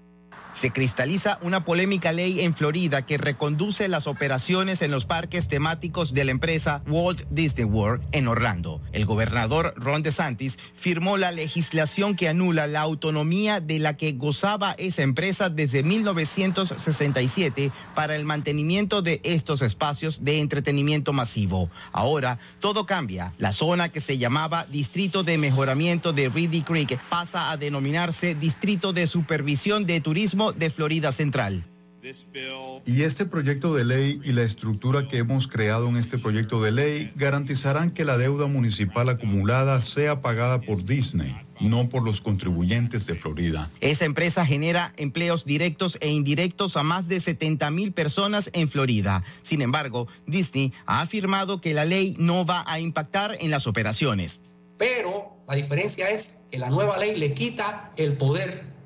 se 0.53 0.71
cristaliza 0.71 1.39
una 1.43 1.65
polémica 1.65 2.13
ley 2.13 2.41
en 2.41 2.55
Florida 2.55 3.05
que 3.05 3.19
reconduce 3.19 3.89
las 3.89 4.07
operaciones 4.07 4.83
en 4.83 4.91
los 4.91 5.05
parques 5.05 5.49
temáticos 5.49 6.15
de 6.15 6.25
la 6.25 6.31
empresa 6.31 6.83
Walt 6.87 7.23
Disney 7.31 7.65
World 7.65 8.05
en 8.13 8.29
Orlando. 8.29 8.81
El 8.93 9.05
gobernador 9.05 9.75
Ron 9.77 10.03
DeSantis 10.03 10.59
firmó 10.75 11.17
la 11.17 11.33
legislación 11.33 12.17
que 12.17 12.29
anula 12.29 12.67
la 12.67 12.81
autonomía 12.81 13.61
de 13.61 13.79
la 13.79 13.97
que 13.97 14.13
gozaba 14.13 14.73
esa 14.73 15.03
empresa 15.03 15.49
desde 15.49 15.83
1967 15.83 17.71
para 17.95 18.17
el 18.17 18.25
mantenimiento 18.25 19.03
de 19.03 19.21
estos 19.25 19.63
espacios 19.63 20.25
de 20.25 20.41
entretenimiento 20.41 21.13
masivo. 21.13 21.71
Ahora 21.93 22.39
todo 22.61 22.87
cambia. 22.87 23.35
La 23.39 23.53
zona 23.53 23.91
que 23.91 24.01
se 24.01 24.19
llamaba 24.19 24.67
Distrito 24.67 25.23
de 25.23 25.39
Mejoramiento 25.39 26.13
de 26.13 26.29
Reedy 26.29 26.63
Creek 26.63 26.99
pasa 27.09 27.51
a 27.51 27.57
denominarse 27.57 28.35
Distrito 28.35 28.93
de 28.93 29.07
Supervisión 29.07 29.87
de 29.87 30.01
Turismo 30.01 30.38
de 30.53 30.71
Florida 30.71 31.13
Central. 31.13 31.65
Y 32.87 33.03
este 33.03 33.27
proyecto 33.27 33.75
de 33.75 33.85
ley 33.85 34.21
y 34.23 34.33
la 34.33 34.43
estructura 34.43 35.09
que 35.09 35.19
hemos 35.19 35.49
creado 35.49 35.89
en 35.89 35.97
este 35.97 36.17
proyecto 36.17 36.63
de 36.63 36.71
ley 36.71 37.13
garantizarán 37.17 37.91
que 37.91 38.05
la 38.05 38.17
deuda 38.17 38.47
municipal 38.47 39.09
acumulada 39.09 39.81
sea 39.81 40.23
pagada 40.23 40.61
por 40.61 40.85
Disney, 40.85 41.37
no 41.61 41.89
por 41.89 42.05
los 42.05 42.21
contribuyentes 42.21 43.05
de 43.07 43.17
Florida. 43.17 43.69
Esa 43.81 44.05
empresa 44.05 44.47
genera 44.47 44.93
empleos 44.97 45.45
directos 45.45 45.99
e 46.01 46.09
indirectos 46.09 46.77
a 46.77 46.85
más 46.85 47.09
de 47.09 47.21
70 47.21 47.71
mil 47.73 47.93
personas 47.93 48.49
en 48.53 48.69
Florida. 48.69 49.25
Sin 49.43 49.61
embargo, 49.61 50.07
Disney 50.27 50.73
ha 50.87 51.01
afirmado 51.01 51.61
que 51.61 51.75
la 51.75 51.85
ley 51.85 52.15
no 52.19 52.47
va 52.47 52.65
a 52.67 52.79
impactar 52.79 53.37
en 53.41 53.51
las 53.51 53.67
operaciones. 53.67 54.55
Pero 54.79 55.37
la 55.49 55.57
diferencia 55.57 56.09
es 56.11 56.47
que 56.51 56.59
la 56.59 56.71
nueva 56.71 56.97
ley 56.99 57.17
le 57.17 57.35
quita 57.35 57.93
el 57.97 58.13
poder 58.13 58.78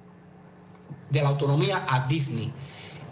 de 1.12 1.22
la 1.22 1.28
autonomía 1.28 1.84
a 1.88 2.08
Disney 2.08 2.50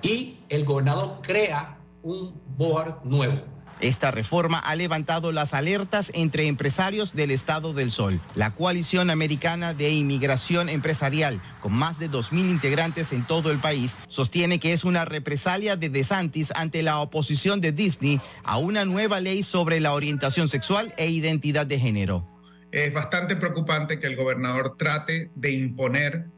y 0.03 0.39
el 0.49 0.65
gobernador 0.65 1.21
crea 1.23 1.79
un 2.03 2.41
board 2.57 3.05
nuevo. 3.05 3.45
Esta 3.81 4.11
reforma 4.11 4.59
ha 4.59 4.75
levantado 4.75 5.33
las 5.33 5.55
alertas 5.55 6.11
entre 6.15 6.47
empresarios 6.49 7.15
del 7.15 7.31
Estado 7.31 7.73
del 7.73 7.91
Sol. 7.91 8.21
La 8.35 8.55
coalición 8.55 9.09
americana 9.09 9.73
de 9.73 9.91
inmigración 9.91 10.69
empresarial, 10.69 11.41
con 11.63 11.73
más 11.73 11.99
de 11.99 12.11
2.000 12.11 12.51
integrantes 12.51 13.13
en 13.13 13.27
todo 13.27 13.51
el 13.51 13.59
país, 13.59 13.97
sostiene 14.07 14.61
que 14.61 14.75
es 14.75 14.85
una 14.85 15.07
represalia 15.07 15.77
de 15.77 15.89
DeSantis 15.89 16.53
ante 16.55 16.83
la 16.83 16.99
oposición 16.99 17.63
de 17.63 17.73
Disney 17.73 18.21
a 18.45 18.59
una 18.59 18.85
nueva 18.85 19.21
ley 19.21 19.43
sobre 19.43 19.81
la 19.81 19.95
orientación 19.95 20.51
sexual 20.51 20.93
e 20.99 21.09
identidad 21.09 21.65
de 21.65 21.81
género. 21.81 22.29
Es 22.73 22.93
bastante 22.93 23.35
preocupante 23.35 23.99
que 23.99 24.07
el 24.07 24.17
gobernador 24.17 24.77
trate 24.77 25.33
de 25.35 25.53
imponer 25.53 26.31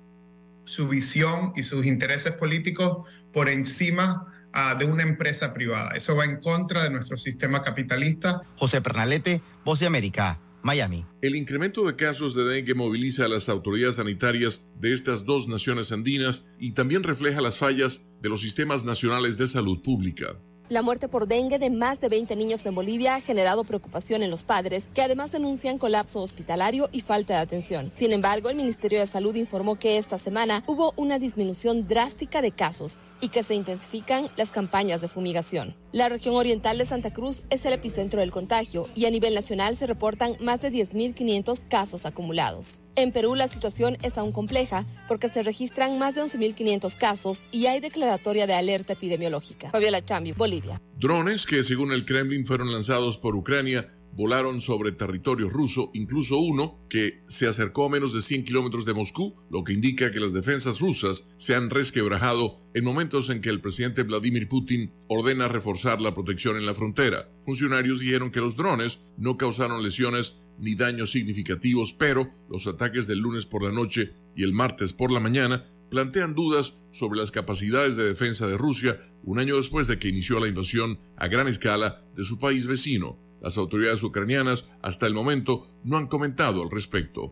su 0.64 0.88
visión 0.88 1.52
y 1.56 1.62
sus 1.62 1.86
intereses 1.86 2.34
políticos 2.34 3.08
por 3.32 3.48
encima 3.48 4.26
ah, 4.52 4.74
de 4.78 4.84
una 4.84 5.02
empresa 5.02 5.52
privada. 5.52 5.90
Eso 5.96 6.16
va 6.16 6.24
en 6.24 6.40
contra 6.40 6.84
de 6.84 6.90
nuestro 6.90 7.16
sistema 7.16 7.62
capitalista. 7.62 8.42
José 8.56 8.80
Pernalete, 8.80 9.42
Voz 9.64 9.80
de 9.80 9.86
América, 9.86 10.40
Miami. 10.62 11.04
El 11.20 11.34
incremento 11.34 11.84
de 11.86 11.96
casos 11.96 12.34
de 12.34 12.44
dengue 12.44 12.74
moviliza 12.74 13.24
a 13.24 13.28
las 13.28 13.48
autoridades 13.48 13.96
sanitarias 13.96 14.64
de 14.76 14.92
estas 14.92 15.24
dos 15.24 15.48
naciones 15.48 15.90
andinas 15.90 16.46
y 16.58 16.72
también 16.72 17.02
refleja 17.02 17.40
las 17.40 17.58
fallas 17.58 18.08
de 18.20 18.28
los 18.28 18.40
sistemas 18.40 18.84
nacionales 18.84 19.38
de 19.38 19.48
salud 19.48 19.82
pública. 19.82 20.38
La 20.72 20.80
muerte 20.80 21.06
por 21.06 21.28
dengue 21.28 21.58
de 21.58 21.68
más 21.68 22.00
de 22.00 22.08
20 22.08 22.34
niños 22.34 22.64
en 22.64 22.74
Bolivia 22.74 23.14
ha 23.14 23.20
generado 23.20 23.62
preocupación 23.62 24.22
en 24.22 24.30
los 24.30 24.44
padres, 24.44 24.88
que 24.94 25.02
además 25.02 25.30
denuncian 25.30 25.76
colapso 25.76 26.22
hospitalario 26.22 26.88
y 26.92 27.02
falta 27.02 27.34
de 27.34 27.40
atención. 27.40 27.92
Sin 27.94 28.10
embargo, 28.10 28.48
el 28.48 28.56
Ministerio 28.56 28.98
de 28.98 29.06
Salud 29.06 29.34
informó 29.34 29.78
que 29.78 29.98
esta 29.98 30.16
semana 30.16 30.64
hubo 30.66 30.94
una 30.96 31.18
disminución 31.18 31.88
drástica 31.88 32.40
de 32.40 32.52
casos 32.52 33.00
y 33.22 33.28
que 33.28 33.42
se 33.42 33.54
intensifican 33.54 34.28
las 34.36 34.52
campañas 34.52 35.00
de 35.00 35.08
fumigación. 35.08 35.74
La 35.92 36.10
región 36.10 36.34
oriental 36.34 36.76
de 36.76 36.84
Santa 36.84 37.12
Cruz 37.12 37.44
es 37.48 37.64
el 37.64 37.72
epicentro 37.72 38.20
del 38.20 38.30
contagio 38.30 38.88
y 38.94 39.06
a 39.06 39.10
nivel 39.10 39.34
nacional 39.34 39.76
se 39.76 39.86
reportan 39.86 40.36
más 40.40 40.60
de 40.60 40.70
10.500 40.70 41.68
casos 41.68 42.04
acumulados. 42.04 42.82
En 42.96 43.12
Perú 43.12 43.34
la 43.34 43.48
situación 43.48 43.96
es 44.02 44.18
aún 44.18 44.32
compleja 44.32 44.84
porque 45.08 45.30
se 45.30 45.42
registran 45.42 45.98
más 45.98 46.16
de 46.16 46.22
11.500 46.22 46.96
casos 46.98 47.46
y 47.52 47.66
hay 47.66 47.80
declaratoria 47.80 48.46
de 48.46 48.54
alerta 48.54 48.92
epidemiológica. 48.92 49.70
Fabiola 49.70 50.04
Chambi, 50.04 50.32
Bolivia. 50.32 50.82
Drones 50.98 51.46
que 51.46 51.62
según 51.62 51.92
el 51.92 52.04
Kremlin 52.04 52.44
fueron 52.44 52.72
lanzados 52.72 53.16
por 53.16 53.36
Ucrania 53.36 53.90
volaron 54.14 54.60
sobre 54.60 54.92
territorio 54.92 55.48
ruso, 55.48 55.90
incluso 55.94 56.38
uno 56.38 56.78
que 56.88 57.22
se 57.28 57.46
acercó 57.46 57.86
a 57.86 57.88
menos 57.88 58.12
de 58.12 58.22
100 58.22 58.44
kilómetros 58.44 58.84
de 58.84 58.94
Moscú, 58.94 59.34
lo 59.50 59.64
que 59.64 59.72
indica 59.72 60.10
que 60.10 60.20
las 60.20 60.32
defensas 60.32 60.80
rusas 60.80 61.28
se 61.36 61.54
han 61.54 61.70
resquebrajado 61.70 62.60
en 62.74 62.84
momentos 62.84 63.30
en 63.30 63.40
que 63.40 63.50
el 63.50 63.60
presidente 63.60 64.02
Vladimir 64.02 64.48
Putin 64.48 64.92
ordena 65.08 65.48
reforzar 65.48 66.00
la 66.00 66.14
protección 66.14 66.56
en 66.56 66.66
la 66.66 66.74
frontera. 66.74 67.30
Funcionarios 67.44 68.00
dijeron 68.00 68.30
que 68.30 68.40
los 68.40 68.56
drones 68.56 69.00
no 69.16 69.36
causaron 69.36 69.82
lesiones 69.82 70.36
ni 70.58 70.74
daños 70.74 71.10
significativos, 71.10 71.92
pero 71.92 72.30
los 72.48 72.66
ataques 72.66 73.06
del 73.06 73.18
lunes 73.18 73.46
por 73.46 73.62
la 73.62 73.72
noche 73.72 74.12
y 74.36 74.42
el 74.42 74.52
martes 74.52 74.92
por 74.92 75.10
la 75.10 75.20
mañana 75.20 75.66
plantean 75.90 76.34
dudas 76.34 76.74
sobre 76.90 77.18
las 77.18 77.30
capacidades 77.30 77.96
de 77.96 78.04
defensa 78.04 78.46
de 78.46 78.56
Rusia 78.56 78.98
un 79.24 79.38
año 79.38 79.56
después 79.56 79.86
de 79.86 79.98
que 79.98 80.08
inició 80.08 80.40
la 80.40 80.48
invasión 80.48 80.98
a 81.16 81.28
gran 81.28 81.48
escala 81.48 82.02
de 82.16 82.24
su 82.24 82.38
país 82.38 82.66
vecino. 82.66 83.18
Las 83.42 83.58
autoridades 83.58 84.02
ucranianas 84.04 84.66
hasta 84.82 85.06
el 85.08 85.14
momento 85.14 85.66
no 85.82 85.96
han 85.96 86.06
comentado 86.06 86.62
al 86.62 86.70
respecto. 86.70 87.28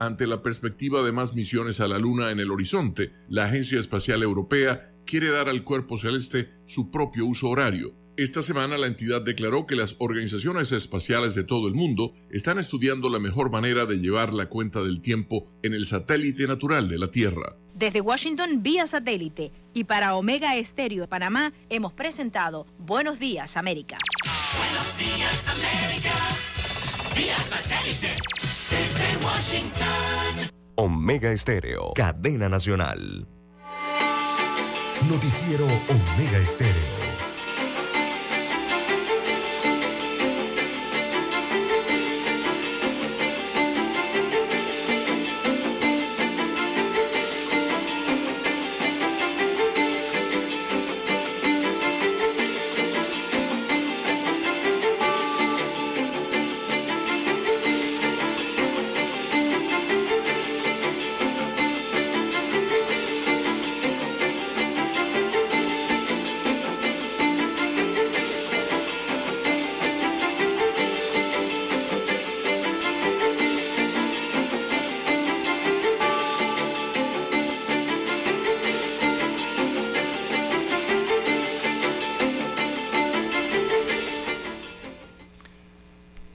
Ante 0.00 0.26
la 0.26 0.42
perspectiva 0.42 1.02
de 1.02 1.12
más 1.12 1.34
misiones 1.34 1.80
a 1.80 1.86
la 1.86 1.98
Luna 1.98 2.32
en 2.32 2.40
el 2.40 2.50
horizonte, 2.50 3.12
la 3.28 3.44
Agencia 3.44 3.78
Espacial 3.78 4.22
Europea 4.22 4.92
quiere 5.06 5.30
dar 5.30 5.48
al 5.48 5.62
cuerpo 5.62 5.96
celeste 5.96 6.50
su 6.66 6.90
propio 6.90 7.24
uso 7.24 7.48
horario. 7.48 7.94
Esta 8.16 8.42
semana 8.42 8.78
la 8.78 8.88
entidad 8.88 9.22
declaró 9.22 9.66
que 9.66 9.76
las 9.76 9.96
organizaciones 9.98 10.72
espaciales 10.72 11.34
de 11.34 11.44
todo 11.44 11.68
el 11.68 11.74
mundo 11.74 12.12
están 12.30 12.58
estudiando 12.58 13.08
la 13.08 13.18
mejor 13.18 13.50
manera 13.50 13.86
de 13.86 13.98
llevar 13.98 14.34
la 14.34 14.48
cuenta 14.48 14.82
del 14.82 15.00
tiempo 15.00 15.48
en 15.62 15.72
el 15.72 15.86
satélite 15.86 16.46
natural 16.46 16.88
de 16.88 16.98
la 16.98 17.10
Tierra. 17.10 17.56
Desde 17.74 18.00
Washington 18.00 18.62
vía 18.62 18.86
satélite 18.86 19.50
y 19.72 19.82
para 19.82 20.14
Omega 20.14 20.54
Estéreo 20.54 21.02
de 21.02 21.08
Panamá 21.08 21.52
hemos 21.68 21.92
presentado 21.92 22.66
Buenos 22.78 23.18
Días 23.18 23.56
América. 23.56 23.98
Buenos 24.56 24.96
Días 24.96 25.48
América 25.48 26.12
vía 27.16 27.36
satélite 27.38 28.14
desde 28.70 29.26
Washington. 29.26 30.50
Omega 30.76 31.32
Estéreo, 31.32 31.92
cadena 31.94 32.48
nacional. 32.48 33.26
Noticiero 35.08 35.66
Omega 35.66 36.38
Estéreo. 36.38 37.13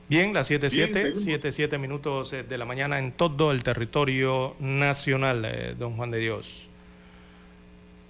Bien, 0.10 0.34
las 0.34 0.49
7.7, 0.49 1.14
7.7 1.14 1.77
minutos 1.77 2.34
eh, 2.34 2.41
de 2.41 2.57
la 2.57 2.65
mañana 2.65 2.98
en 2.98 3.11
todo 3.11 3.52
el 3.52 3.61
territorio 3.61 4.56
nacional, 4.57 5.45
eh, 5.45 5.76
don 5.77 5.98
Juan 5.98 6.10
de 6.10 6.18
Dios. 6.18 6.68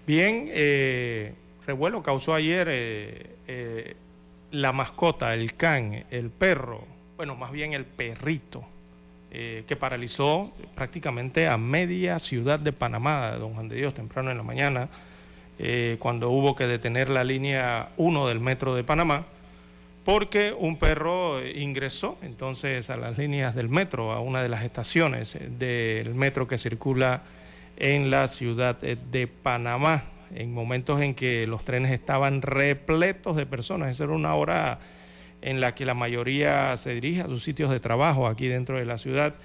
Bien, 0.08 0.48
eh, 0.48 1.34
revuelo 1.68 2.02
causó 2.02 2.34
ayer 2.34 3.36
la 4.52 4.72
mascota, 4.72 5.34
el 5.34 5.56
can, 5.56 6.06
el 6.10 6.30
perro, 6.30 6.86
bueno, 7.18 7.36
más 7.36 7.52
bien 7.52 7.74
el 7.74 7.84
perrito, 7.84 8.64
que 9.30 9.78
paralizó 9.78 10.54
prácticamente 10.76 11.50
a 11.50 11.58
media 11.58 12.18
ciudad 12.18 12.60
de 12.60 12.72
Panamá, 12.72 13.32
don 13.32 13.54
Juan 13.56 13.68
de 13.68 13.76
Dios, 13.76 13.94
temprano 13.94 14.32
en 14.32 14.38
la 14.38 14.44
mañana, 14.44 14.88
cuando 16.00 16.30
hubo 16.30 16.56
que 16.56 16.66
detener 16.66 17.10
la 17.10 17.26
línea 17.26 17.90
1 17.98 18.28
del 18.28 18.40
metro 18.40 18.74
de 18.74 18.86
Panamá 18.86 19.26
porque 20.10 20.56
un 20.58 20.78
perro 20.78 21.40
ingresó 21.48 22.18
entonces 22.24 22.90
a 22.90 22.98
las 22.98 23.20
líneas 23.20 23.54
del 23.54 23.70
metro, 23.70 24.12
a 24.12 24.22
una 24.22 24.42
de 24.42 24.50
las 24.50 24.64
estaciones 24.64 25.38
del 25.60 26.16
metro 26.16 26.48
que 26.48 26.58
circula 26.58 27.22
en 27.78 28.10
la 28.10 28.28
ciudad 28.28 28.76
de 28.76 29.28
Panamá, 29.28 30.06
en 30.34 30.52
momentos 30.52 31.00
en 31.02 31.14
que 31.14 31.46
los 31.46 31.64
trenes 31.64 31.92
estaban 31.92 32.42
repletos 32.42 33.36
de 33.36 33.46
personas. 33.46 33.92
Esa 33.92 34.06
era 34.06 34.14
una 34.14 34.34
hora 34.34 34.80
en 35.44 35.62
la 35.62 35.76
que 35.76 35.86
la 35.86 35.94
mayoría 35.94 36.76
se 36.78 36.96
dirige 36.96 37.22
a 37.22 37.28
sus 37.28 37.44
sitios 37.44 37.70
de 37.70 37.80
trabajo 37.80 38.26
aquí 38.26 38.48
dentro 38.48 38.80
de 38.80 38.86
la 38.86 38.98
ciudad. 38.98 39.36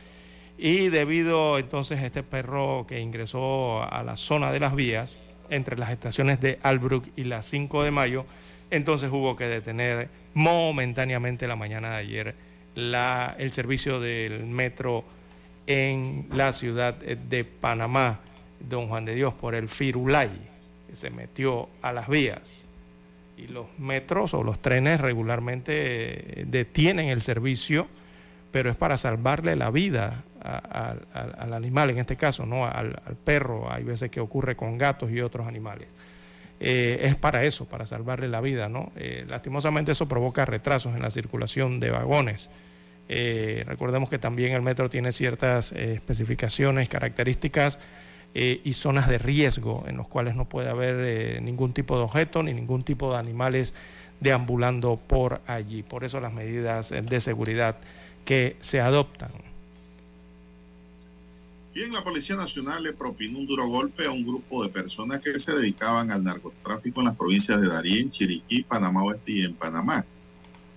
Y 0.56 0.88
debido 0.88 1.58
entonces 1.58 2.00
a 2.00 2.06
este 2.06 2.22
perro 2.22 2.86
que 2.88 3.00
ingresó 3.00 3.82
a 3.82 4.02
la 4.02 4.16
zona 4.16 4.50
de 4.50 4.60
las 4.60 4.74
vías, 4.74 5.18
entre 5.50 5.76
las 5.76 5.90
estaciones 5.90 6.40
de 6.40 6.58
Albrook 6.62 7.04
y 7.16 7.24
la 7.24 7.42
5 7.42 7.82
de 7.82 7.90
mayo, 7.90 8.24
entonces 8.70 9.10
hubo 9.12 9.36
que 9.36 9.46
detener 9.46 10.23
momentáneamente 10.34 11.46
la 11.46 11.56
mañana 11.56 11.90
de 11.90 11.96
ayer 11.96 12.34
la, 12.74 13.34
el 13.38 13.52
servicio 13.52 14.00
del 14.00 14.44
metro 14.44 15.04
en 15.66 16.26
la 16.32 16.52
ciudad 16.52 16.94
de 16.94 17.44
Panamá, 17.44 18.20
don 18.60 18.88
Juan 18.88 19.04
de 19.04 19.14
Dios, 19.14 19.34
por 19.34 19.54
el 19.54 19.68
Firulay, 19.68 20.30
que 20.88 20.96
se 20.96 21.10
metió 21.10 21.68
a 21.82 21.92
las 21.92 22.08
vías. 22.08 22.64
Y 23.36 23.48
los 23.48 23.66
metros 23.78 24.34
o 24.34 24.42
los 24.42 24.60
trenes 24.60 25.00
regularmente 25.00 26.44
detienen 26.46 27.08
el 27.08 27.22
servicio, 27.22 27.88
pero 28.52 28.70
es 28.70 28.76
para 28.76 28.96
salvarle 28.96 29.56
la 29.56 29.70
vida 29.70 30.22
al 30.42 31.52
animal, 31.52 31.90
en 31.90 31.98
este 31.98 32.16
caso, 32.16 32.46
¿no? 32.46 32.66
Al, 32.66 33.00
al 33.06 33.16
perro. 33.16 33.72
Hay 33.72 33.82
veces 33.82 34.10
que 34.10 34.20
ocurre 34.20 34.54
con 34.54 34.78
gatos 34.78 35.10
y 35.10 35.20
otros 35.20 35.48
animales. 35.48 35.88
Eh, 36.60 37.00
es 37.02 37.16
para 37.16 37.44
eso, 37.44 37.66
para 37.66 37.86
salvarle 37.86 38.28
la 38.28 38.40
vida. 38.40 38.68
¿no? 38.68 38.92
Eh, 38.96 39.24
lastimosamente 39.28 39.92
eso 39.92 40.08
provoca 40.08 40.44
retrasos 40.44 40.94
en 40.94 41.02
la 41.02 41.10
circulación 41.10 41.80
de 41.80 41.90
vagones. 41.90 42.50
Eh, 43.08 43.64
recordemos 43.66 44.08
que 44.08 44.18
también 44.18 44.52
el 44.52 44.62
metro 44.62 44.88
tiene 44.88 45.12
ciertas 45.12 45.72
especificaciones, 45.72 46.88
características 46.88 47.78
y 48.36 48.72
zonas 48.72 49.08
de 49.08 49.18
riesgo 49.18 49.84
en 49.86 49.96
los 49.96 50.08
cuales 50.08 50.34
no 50.34 50.48
puede 50.48 50.68
haber 50.68 51.40
ningún 51.40 51.72
tipo 51.72 51.96
de 51.96 52.02
objeto 52.02 52.42
ni 52.42 52.52
ningún 52.52 52.82
tipo 52.82 53.12
de 53.12 53.18
animales 53.18 53.74
deambulando 54.18 54.96
por 54.96 55.40
allí. 55.46 55.84
Por 55.84 56.02
eso 56.02 56.18
las 56.18 56.32
medidas 56.32 56.90
de 56.90 57.20
seguridad 57.20 57.76
que 58.24 58.56
se 58.60 58.80
adoptan. 58.80 59.30
Bien, 61.74 61.92
la 61.92 62.04
Policía 62.04 62.36
Nacional 62.36 62.84
le 62.84 62.92
propinó 62.92 63.40
un 63.40 63.46
duro 63.48 63.66
golpe 63.66 64.06
a 64.06 64.12
un 64.12 64.24
grupo 64.24 64.62
de 64.62 64.68
personas 64.68 65.20
que 65.20 65.36
se 65.40 65.56
dedicaban 65.56 66.12
al 66.12 66.22
narcotráfico 66.22 67.00
en 67.00 67.06
las 67.06 67.16
provincias 67.16 67.60
de 67.60 67.66
Darién, 67.66 68.12
Chiriquí, 68.12 68.62
Panamá 68.62 69.02
Oeste 69.02 69.32
y 69.32 69.44
en 69.44 69.54
Panamá. 69.54 70.06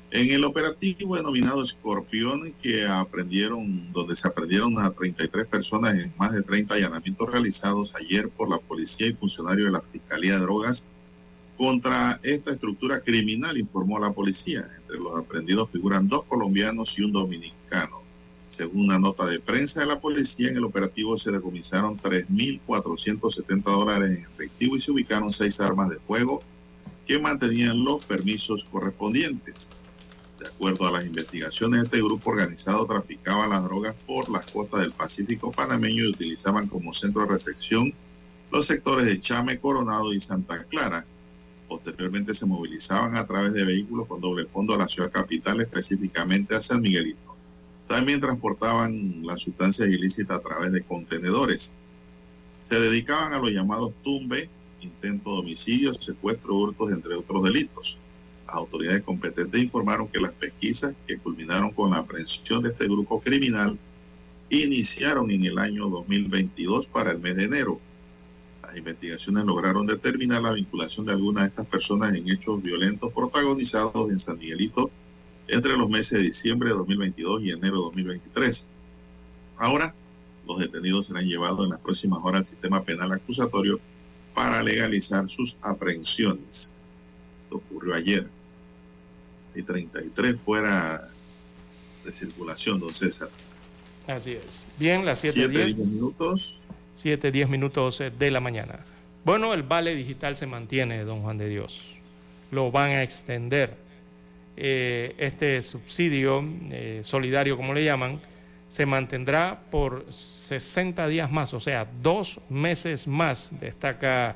En 0.10 0.32
el 0.32 0.44
operativo 0.44 1.15
denominado 1.15 1.61
Escorpión, 1.61 2.52
que 2.64 2.88
aprendieron, 2.88 3.94
donde 3.94 4.15
se 4.15 4.28
aprendieron 4.28 4.80
a 4.80 4.90
33 4.90 5.45
personas 5.45 5.94
en 5.94 6.11
más 6.18 6.32
de 6.32 6.41
30 6.41 6.74
allanamientos 6.74 7.30
realizados 7.30 7.94
ayer 7.94 8.28
por 8.30 8.49
la 8.49 8.57
policía 8.57 9.06
y 9.06 9.14
funcionarios 9.14 9.68
de 9.68 9.74
la 9.74 9.82
Fiscalía 9.82 10.34
de 10.34 10.40
Drogas 10.40 10.88
contra 11.60 12.19
esta 12.24 12.53
estructura 12.53 13.02
criminal, 13.02 13.56
informó 13.56 13.99
la 13.99 14.14
policía. 14.14 14.68
Entre 14.82 14.98
los 14.98 15.15
aprendidos 15.15 15.69
figuran 15.69 16.07
dos 16.07 16.24
colombianos 16.24 16.98
y 16.98 17.03
un 17.03 17.11
dominicano. 17.11 18.06
Según 18.49 18.86
una 18.86 18.99
nota 18.99 19.26
de 19.26 19.40
prensa 19.40 19.82
de 19.82 19.88
la 19.88 19.99
policía, 19.99 20.49
en 20.49 20.57
el 20.57 20.64
operativo 20.64 21.18
se 21.18 21.32
decomisaron 21.32 21.98
3.470 21.98 23.64
dólares 23.64 24.18
en 24.18 24.24
efectivo 24.24 24.78
y 24.78 24.82
se 24.82 24.91
ubicaron 24.91 25.32
seis 25.34 25.60
armas 25.60 25.90
de 25.90 25.99
fuego 25.99 26.40
que 27.06 27.19
mantenían 27.19 27.84
los 27.84 28.06
permisos 28.06 28.64
correspondientes. 28.65 29.72
De 30.40 30.48
acuerdo 30.48 30.88
a 30.88 30.91
las 30.91 31.06
investigaciones, 31.06 31.86
este 31.86 31.98
grupo 31.98 32.30
organizado 32.30 32.86
traficaba 32.86 33.48
las 33.48 33.64
drogas 33.64 33.95
por 34.06 34.30
las 34.30 34.45
costas 34.52 34.82
del 34.82 34.91
Pacífico 34.91 35.52
panameño 35.52 36.06
y 36.06 36.10
utilizaban 36.10 36.68
como 36.68 36.94
centro 36.94 37.24
de 37.24 37.30
recepción 37.30 37.94
los 38.52 38.65
sectores 38.65 39.06
de 39.06 39.19
Chame, 39.19 39.60
Coronado 39.60 40.14
y 40.14 40.22
Santa 40.22 40.64
Clara. 40.65 41.06
Posteriormente 41.68 42.34
se 42.34 42.45
movilizaban 42.45 43.15
a 43.15 43.26
través 43.26 43.53
de 43.53 43.65
vehículos 43.65 44.07
con 44.07 44.22
doble 44.22 44.45
fondo 44.45 44.74
a 44.74 44.78
la 44.78 44.88
ciudad 44.88 45.11
capital, 45.11 45.60
específicamente 45.60 46.56
a 46.56 46.61
San 46.61 46.82
Miguelito. 46.82 47.26
También 47.88 48.19
transportaban 48.19 49.26
las 49.26 49.41
sustancias 49.41 49.88
ilícitas 49.88 50.38
a 50.38 50.41
través 50.41 50.72
de 50.72 50.84
contenedores. 50.84 51.73
Se 52.61 52.80
dedicaban 52.80 53.34
a 53.34 53.39
los 53.39 53.51
llamados 53.51 53.93
tumbe, 54.03 54.49
intento 54.81 55.34
de 55.34 55.39
homicidio, 55.39 55.93
secuestro, 55.93 56.55
hurtos, 56.55 56.91
entre 56.91 57.15
otros 57.15 57.43
delitos. 57.43 57.97
Las 58.45 58.55
autoridades 58.55 59.03
competentes 59.03 59.61
informaron 59.61 60.07
que 60.07 60.19
las 60.19 60.34
pesquisas 60.34 60.93
que 61.05 61.18
culminaron 61.18 61.72
con 61.72 61.91
la 61.91 61.99
aprehensión 61.99 62.64
de 62.64 62.69
este 62.69 62.85
grupo 62.85 63.22
criminal 63.22 63.77
iniciaron 64.49 65.31
en 65.31 65.45
el 65.45 65.57
año 65.57 65.89
2022 65.89 66.88
para 66.88 67.11
el 67.11 67.19
mes 67.19 67.35
de 67.35 67.45
enero. 67.45 67.80
Las 68.64 68.77
investigaciones 68.77 69.45
lograron 69.45 69.85
determinar 69.85 70.41
la 70.41 70.53
vinculación 70.53 71.05
de 71.05 71.14
algunas 71.14 71.43
de 71.43 71.49
estas 71.49 71.65
personas 71.65 72.14
en 72.14 72.30
hechos 72.30 72.61
violentos 72.61 73.14
protagonizados 73.14 74.09
en 74.09 74.19
San 74.19 74.38
Miguelito, 74.38 74.91
entre 75.48 75.78
los 75.78 75.90
meses 75.90 76.19
de 76.19 76.26
diciembre 76.26 76.69
de 76.69 76.76
2022 76.76 77.44
y 77.44 77.52
enero 77.52 77.78
de 77.78 77.84
2023. 77.84 78.69
Ahora, 79.57 79.94
los 80.48 80.60
detenidos 80.60 81.07
serán 81.07 81.26
llevados 81.26 81.64
en 81.64 81.72
las 81.72 81.80
próximas 81.80 82.19
horas 82.24 82.41
al 82.41 82.45
sistema 82.45 82.84
penal 82.84 83.11
acusatorio 83.11 83.80
para 84.34 84.61
legalizar 84.61 85.30
sus 85.30 85.57
aprehensiones. 85.61 86.74
Esto 87.44 87.57
ocurrió 87.57 87.94
ayer. 87.95 88.28
Y 89.56 89.64
33 89.64 90.40
fuera 90.40 91.10
de 92.06 92.11
circulación, 92.11 92.80
don 92.80 92.94
César. 92.94 93.30
Así 94.07 94.34
es. 94.34 94.65
Bien, 94.78 95.06
las 95.06 95.24
7.10 95.24 95.94
minutos. 95.94 96.68
7.10 96.95 97.48
minutos 97.48 98.02
eh, 98.02 98.11
de 98.11 98.32
la 98.32 98.40
mañana. 98.40 98.80
Bueno, 99.26 99.53
el 99.53 99.64
vale 99.64 99.95
digital 99.95 100.38
se 100.38 100.45
mantiene, 100.45 101.03
don 101.03 101.22
Juan 101.22 101.38
de 101.38 101.49
Dios. 101.49 101.95
Lo 102.52 102.72
van 102.72 102.91
a 102.91 103.03
extender 103.03 103.76
eh, 104.57 105.13
este 105.19 105.61
subsidio 105.61 106.43
eh, 106.71 107.01
solidario, 107.03 107.55
como 107.55 107.75
le 107.75 107.85
llaman, 107.85 108.19
se 108.67 108.85
mantendrá 108.85 109.59
por 109.69 110.11
60 110.11 111.07
días 111.07 111.31
más, 111.31 111.53
o 111.53 111.59
sea, 111.59 111.88
dos 112.01 112.41
meses 112.49 113.07
más, 113.07 113.51
destaca 113.61 114.35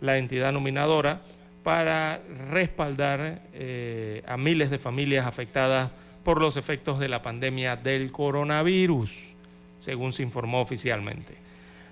la 0.00 0.16
entidad 0.16 0.52
nominadora, 0.52 1.20
para 1.62 2.22
respaldar 2.50 3.42
eh, 3.52 4.22
a 4.26 4.38
miles 4.38 4.70
de 4.70 4.78
familias 4.78 5.26
afectadas 5.26 5.94
por 6.24 6.40
los 6.40 6.56
efectos 6.56 6.98
de 6.98 7.08
la 7.08 7.20
pandemia 7.20 7.76
del 7.76 8.10
coronavirus, 8.10 9.34
según 9.78 10.14
se 10.14 10.22
informó 10.22 10.62
oficialmente. 10.62 11.34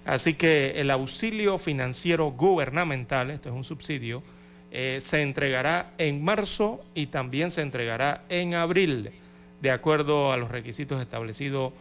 Así 0.07 0.33
que 0.33 0.81
el 0.81 0.91
auxilio 0.91 1.59
financiero 1.59 2.31
gubernamental, 2.31 3.31
esto 3.31 3.51
es 3.51 3.55
un 3.55 3.65
subsidio, 3.65 4.23
eh, 4.79 5.01
se 5.01 5.23
entregará 5.23 5.95
en 5.97 6.23
marzo 6.23 6.85
y 6.95 7.07
también 7.07 7.51
se 7.51 7.63
entregará 7.63 8.25
en 8.29 8.53
abril, 8.53 9.11
de 9.63 9.71
acuerdo 9.71 10.33
a 10.33 10.37
los 10.37 10.51
requisitos 10.51 11.01
establecidos 11.01 11.73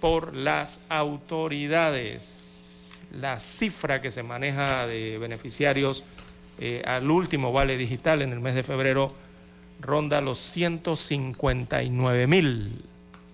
por 0.00 0.32
las 0.32 0.82
autoridades. 0.88 3.02
La 3.10 3.40
cifra 3.40 4.00
que 4.00 4.12
se 4.12 4.22
maneja 4.22 4.86
de 4.86 5.18
beneficiarios 5.18 6.04
eh, 6.60 6.84
al 6.86 7.10
último 7.10 7.52
vale 7.52 7.76
digital 7.76 8.22
en 8.22 8.30
el 8.30 8.38
mes 8.38 8.54
de 8.54 8.62
febrero 8.62 9.12
ronda 9.80 10.20
los 10.20 10.38
159 10.38 12.28
mil, 12.28 12.84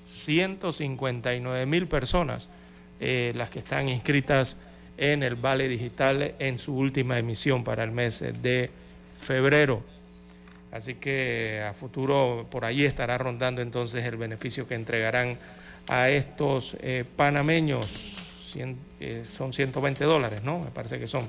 159 0.06 1.66
mil 1.66 1.86
personas 1.86 2.48
eh, 2.98 3.34
las 3.36 3.50
que 3.50 3.58
están 3.58 3.90
inscritas 3.90 4.56
en 4.96 5.22
el 5.22 5.34
vale 5.34 5.68
digital 5.68 6.34
en 6.38 6.58
su 6.58 6.74
última 6.74 7.18
emisión 7.18 7.62
para 7.62 7.84
el 7.84 7.90
mes 7.90 8.24
de 8.40 8.70
febrero. 9.22 9.82
Así 10.72 10.94
que 10.94 11.62
a 11.68 11.74
futuro 11.74 12.46
por 12.50 12.64
ahí 12.64 12.84
estará 12.84 13.18
rondando 13.18 13.60
entonces 13.62 14.04
el 14.04 14.16
beneficio 14.16 14.66
que 14.66 14.74
entregarán 14.74 15.38
a 15.88 16.08
estos 16.10 16.76
eh, 16.80 17.04
panameños, 17.16 18.56
eh, 19.00 19.24
son 19.24 19.52
120 19.52 20.04
dólares, 20.04 20.42
¿no? 20.42 20.60
Me 20.60 20.70
parece 20.70 20.98
que 20.98 21.06
son, 21.06 21.28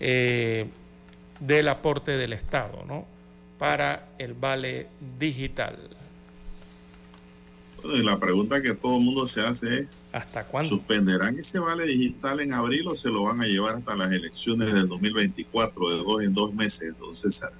eh, 0.00 0.66
del 1.40 1.68
aporte 1.68 2.12
del 2.12 2.32
Estado, 2.32 2.84
¿no? 2.86 3.04
Para 3.58 4.08
el 4.18 4.34
vale 4.34 4.86
digital. 5.18 5.76
Bueno, 7.82 7.96
y 7.96 8.02
la 8.04 8.18
pregunta 8.18 8.62
que 8.62 8.74
todo 8.74 8.98
el 8.98 9.04
mundo 9.04 9.26
se 9.26 9.40
hace 9.40 9.80
es, 9.80 9.96
¿hasta 10.12 10.44
cuándo? 10.44 10.70
¿Suspenderán 10.70 11.38
ese 11.38 11.58
vale 11.58 11.86
digital 11.86 12.40
en 12.40 12.52
abril 12.52 12.86
o 12.88 12.94
se 12.94 13.08
lo 13.08 13.24
van 13.24 13.40
a 13.40 13.46
llevar 13.46 13.76
hasta 13.76 13.96
las 13.96 14.12
elecciones 14.12 14.72
del 14.72 14.88
2024, 14.88 15.90
de 15.90 15.96
dos 15.96 16.22
en 16.22 16.34
dos 16.34 16.54
meses, 16.54 16.98
don 16.98 17.16
César? 17.16 17.52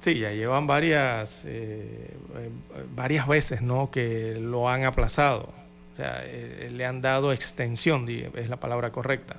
Sí, 0.00 0.18
ya 0.18 0.30
llevan 0.32 0.66
varias, 0.66 1.44
eh, 1.44 2.10
eh, 2.36 2.50
varias 2.94 3.26
veces 3.26 3.62
¿no? 3.62 3.90
que 3.90 4.38
lo 4.40 4.68
han 4.68 4.84
aplazado. 4.84 5.52
O 5.94 5.96
sea, 5.96 6.22
eh, 6.24 6.70
le 6.72 6.86
han 6.86 7.00
dado 7.00 7.32
extensión, 7.32 8.08
es 8.08 8.48
la 8.48 8.56
palabra 8.58 8.92
correcta. 8.92 9.36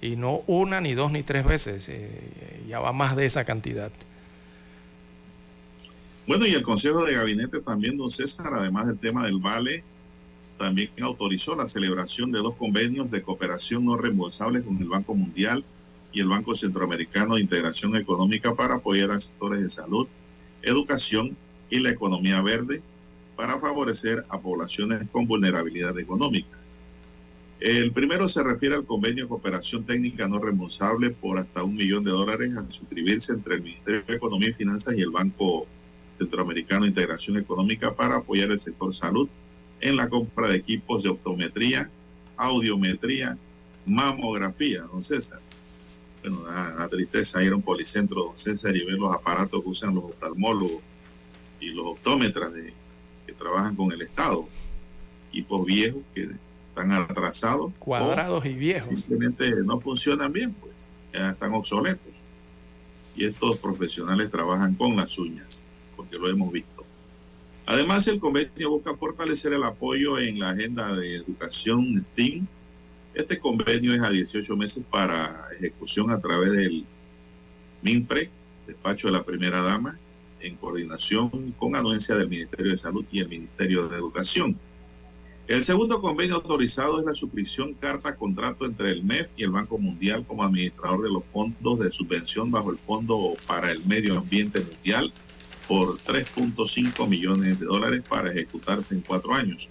Y 0.00 0.16
no 0.16 0.42
una, 0.46 0.80
ni 0.80 0.94
dos, 0.94 1.12
ni 1.12 1.22
tres 1.22 1.44
veces. 1.44 1.88
eh, 1.88 2.62
ya 2.68 2.80
va 2.80 2.92
más 2.92 3.14
de 3.16 3.26
esa 3.26 3.44
cantidad. 3.44 3.92
Bueno, 6.26 6.46
y 6.46 6.54
el 6.54 6.62
Consejo 6.62 7.04
de 7.04 7.14
Gabinete 7.14 7.60
también, 7.60 7.98
don 7.98 8.10
César, 8.10 8.54
además 8.54 8.86
del 8.86 8.98
tema 8.98 9.26
del 9.26 9.38
vale, 9.38 9.84
también 10.56 10.90
autorizó 11.02 11.54
la 11.54 11.66
celebración 11.66 12.32
de 12.32 12.38
dos 12.38 12.54
convenios 12.54 13.10
de 13.10 13.22
cooperación 13.22 13.84
no 13.84 13.96
reembolsable 13.96 14.62
con 14.62 14.78
el 14.78 14.88
Banco 14.88 15.14
Mundial 15.14 15.64
y 16.12 16.20
el 16.20 16.28
Banco 16.28 16.54
Centroamericano 16.54 17.34
de 17.34 17.42
Integración 17.42 17.94
Económica 17.96 18.54
para 18.54 18.76
apoyar 18.76 19.10
a 19.10 19.20
sectores 19.20 19.62
de 19.62 19.68
salud, 19.68 20.06
educación 20.62 21.36
y 21.68 21.80
la 21.80 21.90
economía 21.90 22.40
verde 22.40 22.80
para 23.36 23.58
favorecer 23.58 24.24
a 24.30 24.40
poblaciones 24.40 25.06
con 25.10 25.26
vulnerabilidad 25.26 25.98
económica. 25.98 26.56
El 27.60 27.92
primero 27.92 28.28
se 28.28 28.42
refiere 28.42 28.76
al 28.76 28.86
convenio 28.86 29.24
de 29.24 29.28
cooperación 29.28 29.84
técnica 29.84 30.26
no 30.26 30.38
reembolsable 30.38 31.10
por 31.10 31.38
hasta 31.38 31.64
un 31.64 31.74
millón 31.74 32.04
de 32.04 32.12
dólares 32.12 32.56
a 32.56 32.70
suscribirse 32.70 33.32
entre 33.32 33.56
el 33.56 33.62
Ministerio 33.62 34.04
de 34.06 34.16
Economía 34.16 34.50
y 34.50 34.54
Finanzas 34.54 34.94
y 34.96 35.02
el 35.02 35.10
Banco 35.10 35.66
Centroamericano 36.18 36.82
de 36.82 36.88
Integración 36.88 37.36
Económica 37.38 37.94
para 37.94 38.16
apoyar 38.16 38.50
el 38.50 38.58
sector 38.58 38.94
salud 38.94 39.28
en 39.80 39.96
la 39.96 40.08
compra 40.08 40.48
de 40.48 40.56
equipos 40.56 41.02
de 41.02 41.10
optometría, 41.10 41.90
audiometría, 42.36 43.36
mamografía, 43.86 44.82
don 44.82 45.02
César. 45.02 45.40
Bueno, 46.22 46.44
la, 46.46 46.88
tristeza 46.88 47.42
ir 47.42 47.52
a 47.52 47.56
un 47.56 47.62
policentro, 47.62 48.24
don 48.24 48.38
César, 48.38 48.74
y 48.76 48.84
ver 48.84 48.94
los 48.98 49.14
aparatos 49.14 49.62
que 49.62 49.68
usan 49.68 49.94
los 49.94 50.04
oftalmólogos 50.04 50.82
y 51.60 51.66
los 51.70 51.86
optómetras 51.86 52.52
de- 52.54 52.72
que 53.26 53.32
trabajan 53.32 53.76
con 53.76 53.92
el 53.92 54.00
Estado. 54.02 54.46
Equipos 55.30 55.66
viejos 55.66 56.02
que 56.14 56.30
están 56.70 56.92
atrasados. 56.92 57.72
Cuadrados 57.78 58.44
y 58.46 58.54
viejos. 58.54 58.88
Simplemente 58.88 59.50
no 59.64 59.80
funcionan 59.80 60.32
bien, 60.32 60.52
pues 60.54 60.90
ya 61.12 61.30
están 61.30 61.52
obsoletos. 61.54 62.12
Y 63.16 63.26
estos 63.26 63.58
profesionales 63.58 64.30
trabajan 64.30 64.74
con 64.74 64.96
las 64.96 65.18
uñas, 65.18 65.64
porque 66.04 66.18
lo 66.18 66.28
hemos 66.28 66.52
visto. 66.52 66.84
Además, 67.66 68.06
el 68.08 68.20
convenio 68.20 68.70
busca 68.70 68.94
fortalecer 68.94 69.54
el 69.54 69.64
apoyo 69.64 70.18
en 70.18 70.38
la 70.38 70.50
agenda 70.50 70.94
de 70.94 71.16
educación 71.16 72.00
STEAM. 72.00 72.46
Este 73.14 73.38
convenio 73.38 73.94
es 73.94 74.02
a 74.02 74.10
18 74.10 74.56
meses 74.56 74.84
para 74.90 75.48
ejecución 75.56 76.10
a 76.10 76.20
través 76.20 76.52
del 76.52 76.84
MINPRE, 77.82 78.28
despacho 78.66 79.08
de 79.08 79.14
la 79.14 79.24
primera 79.24 79.62
dama, 79.62 79.98
en 80.40 80.56
coordinación 80.56 81.54
con 81.58 81.74
anuencia 81.74 82.16
del 82.16 82.28
Ministerio 82.28 82.72
de 82.72 82.78
Salud 82.78 83.04
y 83.10 83.20
el 83.20 83.28
Ministerio 83.28 83.88
de 83.88 83.96
Educación. 83.96 84.58
El 85.46 85.64
segundo 85.64 86.00
convenio 86.00 86.36
autorizado 86.36 87.00
es 87.00 87.06
la 87.06 87.14
suscripción 87.14 87.74
carta 87.74 88.16
contrato 88.16 88.64
entre 88.64 88.90
el 88.90 89.04
MEF 89.04 89.30
y 89.36 89.44
el 89.44 89.50
Banco 89.50 89.78
Mundial 89.78 90.24
como 90.26 90.42
administrador 90.42 91.02
de 91.02 91.10
los 91.10 91.28
fondos 91.28 91.80
de 91.80 91.92
subvención 91.92 92.50
bajo 92.50 92.70
el 92.70 92.78
Fondo 92.78 93.34
para 93.46 93.70
el 93.70 93.84
Medio 93.84 94.18
Ambiente 94.18 94.60
Mundial 94.60 95.12
por 95.66 95.98
3.5 95.98 97.08
millones 97.08 97.60
de 97.60 97.66
dólares 97.66 98.02
para 98.08 98.30
ejecutarse 98.30 98.94
en 98.94 99.00
cuatro 99.00 99.34
años. 99.34 99.68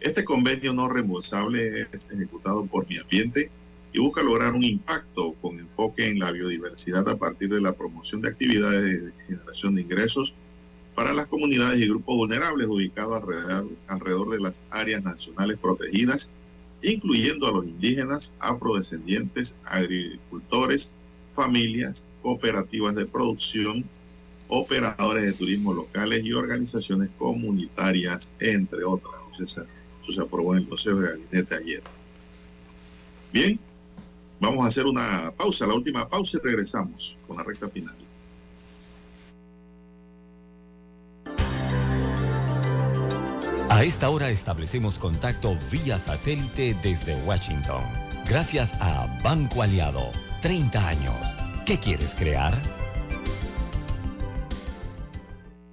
Este 0.00 0.24
convenio 0.24 0.72
no 0.74 0.88
reembolsable 0.88 1.86
es 1.92 2.10
ejecutado 2.10 2.66
por 2.66 2.86
Mi 2.88 2.98
Ambiente 2.98 3.50
y 3.92 4.00
busca 4.00 4.22
lograr 4.22 4.52
un 4.52 4.64
impacto 4.64 5.34
con 5.40 5.58
enfoque 5.58 6.08
en 6.08 6.18
la 6.18 6.32
biodiversidad 6.32 7.08
a 7.08 7.16
partir 7.16 7.48
de 7.48 7.60
la 7.60 7.72
promoción 7.72 8.20
de 8.20 8.28
actividades 8.28 9.04
de 9.04 9.12
generación 9.26 9.76
de 9.76 9.82
ingresos 9.82 10.34
para 10.94 11.12
las 11.12 11.26
comunidades 11.28 11.80
y 11.80 11.88
grupos 11.88 12.16
vulnerables 12.16 12.66
ubicados 12.68 13.22
alrededor, 13.22 13.68
alrededor 13.86 14.30
de 14.30 14.40
las 14.40 14.62
áreas 14.70 15.02
nacionales 15.02 15.58
protegidas, 15.58 16.32
incluyendo 16.82 17.46
a 17.48 17.52
los 17.52 17.64
indígenas, 17.64 18.36
afrodescendientes, 18.40 19.58
agricultores, 19.64 20.92
familias, 21.32 22.08
cooperativas 22.22 22.94
de 22.94 23.06
producción, 23.06 23.84
operadores 24.48 25.24
de 25.24 25.32
turismo 25.32 25.72
locales 25.72 26.24
y 26.24 26.32
organizaciones 26.32 27.10
comunitarias, 27.18 28.32
entre 28.40 28.84
otras. 28.84 29.14
Eso 29.40 29.64
se 30.12 30.20
aprobó 30.20 30.54
en 30.54 30.62
el 30.62 30.68
Consejo 30.68 31.00
de 31.00 31.08
Gabinete 31.08 31.54
ayer. 31.56 31.82
Bien, 33.32 33.58
vamos 34.38 34.64
a 34.64 34.68
hacer 34.68 34.86
una 34.86 35.32
pausa, 35.36 35.66
la 35.66 35.74
última 35.74 36.08
pausa 36.08 36.38
y 36.38 36.46
regresamos 36.46 37.16
con 37.26 37.36
la 37.36 37.42
recta 37.42 37.68
final. 37.68 37.96
A 43.70 43.82
esta 43.82 44.08
hora 44.08 44.30
establecemos 44.30 45.00
contacto 45.00 45.56
vía 45.72 45.98
satélite 45.98 46.76
desde 46.80 47.16
Washington. 47.24 47.82
Gracias 48.28 48.74
a 48.80 49.18
Banco 49.24 49.62
Aliado. 49.62 50.12
30 50.42 50.88
años. 50.88 51.34
¿Qué 51.66 51.78
quieres 51.78 52.14
crear? 52.14 52.54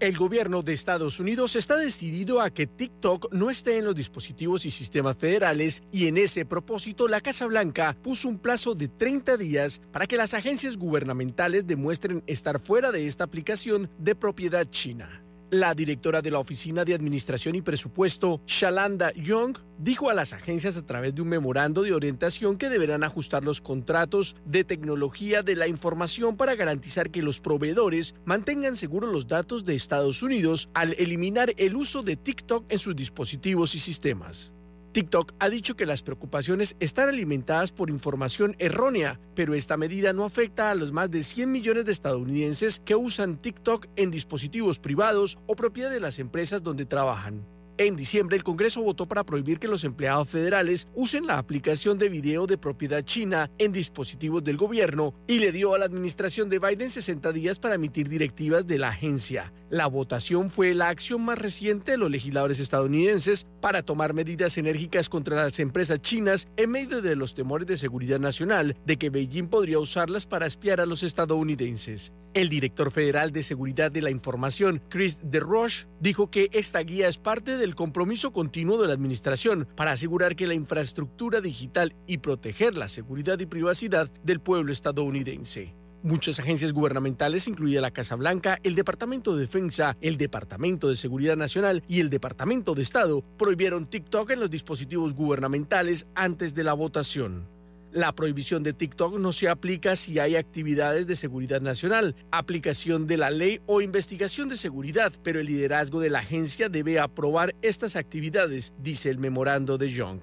El 0.02 0.18
gobierno 0.18 0.64
de 0.64 0.74
Estados 0.74 1.20
Unidos 1.20 1.56
está 1.56 1.78
decidido 1.78 2.42
a 2.42 2.50
que 2.50 2.66
TikTok 2.66 3.32
no 3.32 3.52
esté 3.52 3.78
en 3.78 3.86
los 3.86 3.94
dispositivos 3.94 4.66
y 4.66 4.72
sistemas 4.72 5.16
federales 5.16 5.84
y 5.92 6.08
en 6.08 6.18
ese 6.18 6.44
propósito 6.44 7.08
la 7.08 7.22
Casa 7.22 7.46
Blanca 7.46 7.96
puso 8.02 8.28
un 8.28 8.40
plazo 8.40 8.74
de 8.74 8.88
30 8.88 9.38
días 9.38 9.80
para 9.92 10.08
que 10.08 10.18
las 10.18 10.34
agencias 10.34 10.76
gubernamentales 10.76 11.68
demuestren 11.68 12.24
estar 12.26 12.60
fuera 12.60 12.92
de 12.92 13.06
esta 13.06 13.26
aplicación 13.26 13.92
de 14.00 14.16
propiedad 14.16 14.66
china. 14.66 15.24
La 15.54 15.76
directora 15.76 16.22
de 16.22 16.32
la 16.32 16.40
Oficina 16.40 16.86
de 16.86 16.94
Administración 16.94 17.56
y 17.56 17.62
Presupuesto, 17.62 18.42
Shalanda 18.48 19.12
Young, 19.16 19.58
dijo 19.78 20.10
a 20.10 20.14
las 20.14 20.32
agencias 20.32 20.78
a 20.78 20.86
través 20.86 21.14
de 21.14 21.22
un 21.22 21.28
memorando 21.28 21.82
de 21.82 21.94
orientación 21.94 22.58
que 22.58 22.70
deberán 22.70 23.04
ajustar 23.04 23.44
los 23.44 23.60
contratos 23.60 24.38
de 24.46 24.64
tecnología 24.64 25.44
de 25.44 25.58
la 25.58 25.68
información 25.68 26.38
para 26.38 26.56
garantizar 26.56 27.12
que 27.12 27.22
los 27.22 27.42
proveedores 27.42 28.16
mantengan 28.24 28.78
seguros 28.78 29.12
los 29.12 29.28
datos 29.28 29.66
de 29.66 29.76
Estados 29.76 30.24
Unidos 30.24 30.70
al 30.74 30.96
eliminar 30.98 31.54
el 31.58 31.76
uso 31.76 32.02
de 32.02 32.16
TikTok 32.16 32.72
en 32.72 32.80
sus 32.80 32.96
dispositivos 32.96 33.76
y 33.76 33.80
sistemas. 33.80 34.54
TikTok 34.92 35.36
ha 35.40 35.50
dicho 35.50 35.78
que 35.78 35.86
las 35.86 36.04
preocupaciones 36.04 36.76
están 36.82 37.08
alimentadas 37.08 37.72
por 37.72 37.90
información 37.90 38.58
errónea, 38.60 39.22
pero 39.36 39.54
esta 39.54 39.78
medida 39.78 40.12
no 40.12 40.26
afecta 40.26 40.70
a 40.70 40.76
los 40.76 40.92
más 40.92 41.10
de 41.10 41.24
100 41.24 41.50
millones 41.50 41.86
de 41.86 41.94
estadounidenses 41.94 42.82
que 42.84 42.96
usan 42.96 43.38
TikTok 43.38 43.88
en 43.96 44.12
dispositivos 44.12 44.80
privados 44.80 45.40
o 45.48 45.56
propiedad 45.56 45.92
de 45.92 46.02
las 46.02 46.20
empresas 46.20 46.62
donde 46.62 46.86
trabajan. 46.86 47.46
En 47.78 47.96
diciembre, 47.96 48.38
el 48.38 48.44
Congreso 48.44 48.82
votó 48.84 49.08
para 49.08 49.24
prohibir 49.24 49.60
que 49.60 49.68
los 49.68 49.84
empleados 49.84 50.30
federales 50.30 50.88
usen 50.94 51.26
la 51.26 51.38
aplicación 51.38 51.98
de 51.98 52.10
video 52.10 52.46
de 52.46 52.58
propiedad 52.58 53.02
china 53.04 53.50
en 53.58 53.72
dispositivos 53.72 54.44
del 54.44 54.58
gobierno 54.58 55.14
y 55.28 55.40
le 55.40 55.52
dio 55.52 55.74
a 55.74 55.80
la 55.80 55.86
administración 55.86 56.50
de 56.50 56.60
Biden 56.60 56.90
60 56.90 57.32
días 57.32 57.60
para 57.60 57.76
emitir 57.76 58.10
directivas 58.10 58.68
de 58.68 58.78
la 58.78 58.90
agencia. 58.90 59.54
La 59.70 59.88
votación 59.88 60.50
fue 60.50 60.76
la 60.76 60.90
acción 60.90 61.22
más 61.24 61.40
reciente 61.40 61.92
de 61.92 61.98
los 61.98 62.12
legisladores 62.12 62.60
estadounidenses 62.60 63.48
para 63.62 63.84
tomar 63.84 64.14
medidas 64.14 64.58
enérgicas 64.58 65.08
contra 65.08 65.38
las 65.38 65.60
empresas 65.60 66.02
chinas 66.02 66.48
en 66.58 66.72
medio 66.72 67.02
de 67.02 67.16
los 67.16 67.34
temores 67.34 67.68
de 67.68 67.78
seguridad 67.78 68.20
nacional 68.20 68.76
de 68.86 68.98
que 68.98 69.10
Beijing 69.10 69.48
podría 69.48 69.80
usarlas 69.80 70.26
para 70.26 70.46
espiar 70.46 70.82
a 70.82 70.86
los 70.86 71.04
estadounidenses. 71.04 72.14
El 72.34 72.48
director 72.48 72.92
federal 72.92 73.32
de 73.32 73.44
Seguridad 73.44 73.92
de 73.92 74.02
la 74.02 74.10
Información, 74.10 74.82
Chris 74.88 75.20
DeRoche, 75.22 75.88
dijo 76.00 76.32
que 76.32 76.50
esta 76.54 76.80
guía 76.80 77.10
es 77.10 77.18
parte 77.18 77.58
del 77.62 77.76
compromiso 77.76 78.32
continuo 78.32 78.82
de 78.82 78.88
la 78.88 78.94
administración 78.94 79.68
para 79.76 79.92
asegurar 79.92 80.36
que 80.36 80.48
la 80.48 80.54
infraestructura 80.54 81.40
digital 81.40 81.96
y 82.08 82.18
proteger 82.18 82.76
la 82.76 82.90
seguridad 82.90 83.40
y 83.40 83.46
privacidad 83.46 84.12
del 84.24 84.42
pueblo 84.42 84.74
estadounidense. 84.74 85.76
Muchas 86.04 86.40
agencias 86.40 86.74
gubernamentales, 86.74 87.48
incluida 87.48 87.80
la 87.80 87.92
Casa 87.92 88.16
Blanca, 88.16 88.58
el 88.64 88.74
Departamento 88.74 89.36
de 89.36 89.42
Defensa, 89.42 89.96
el 90.02 90.18
Departamento 90.18 90.90
de 90.90 90.96
Seguridad 90.96 91.38
Nacional 91.38 91.84
y 91.88 92.00
el 92.00 92.10
Departamento 92.10 92.74
de 92.74 92.82
Estado, 92.82 93.24
prohibieron 93.38 93.88
TikTok 93.88 94.32
en 94.32 94.40
los 94.40 94.50
dispositivos 94.50 95.14
gubernamentales 95.14 96.08
antes 96.16 96.56
de 96.56 96.64
la 96.64 96.74
votación. 96.74 97.48
La 97.92 98.16
prohibición 98.16 98.64
de 98.64 98.72
TikTok 98.72 99.20
no 99.20 99.34
se 99.34 99.50
aplica 99.50 99.98
si 99.98 100.18
hay 100.18 100.38
actividades 100.38 101.08
de 101.08 101.18
seguridad 101.18 101.60
nacional, 101.60 102.16
aplicación 102.32 103.06
de 103.06 103.18
la 103.18 103.32
ley 103.32 103.60
o 103.66 103.82
investigación 103.82 104.48
de 104.48 104.56
seguridad, 104.56 105.12
pero 105.24 105.42
el 105.42 105.48
liderazgo 105.48 106.00
de 106.00 106.10
la 106.10 106.20
agencia 106.20 106.70
debe 106.70 107.00
aprobar 107.00 107.54
estas 107.62 107.98
actividades, 107.98 108.72
dice 108.80 109.10
el 109.10 109.18
memorando 109.18 109.78
de 109.78 109.92
Young. 109.92 110.22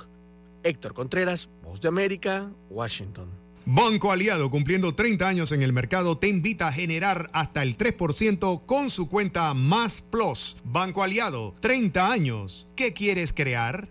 Héctor 0.63 0.95
Contreras, 0.95 1.51
Voz 1.63 1.83
de 1.83 1.89
América, 1.89 2.51
Washington. 2.71 3.29
Banco 3.67 4.11
Aliado, 4.13 4.51
cumpliendo 4.51 4.95
30 4.95 5.29
años 5.29 5.53
en 5.53 5.61
el 5.61 5.75
mercado, 5.75 6.17
te 6.17 6.27
invita 6.27 6.69
a 6.69 6.73
generar 6.73 7.29
hasta 7.35 7.63
el 7.63 7.77
3% 7.77 8.65
con 8.65 8.89
su 8.89 9.11
cuenta 9.11 9.53
Más 9.53 10.01
Plus. 10.01 10.57
Banco 10.65 11.03
Aliado, 11.03 11.55
30 11.61 12.11
años. 12.11 12.67
¿Qué 12.75 12.95
quieres 12.95 13.35
crear? 13.35 13.91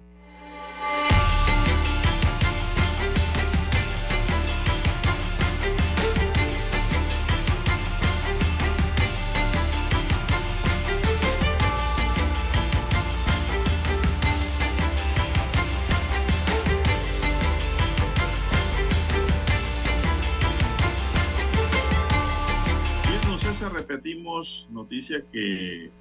Repetimos 24.01 24.67
noticias 24.71 25.23
que 25.31 25.91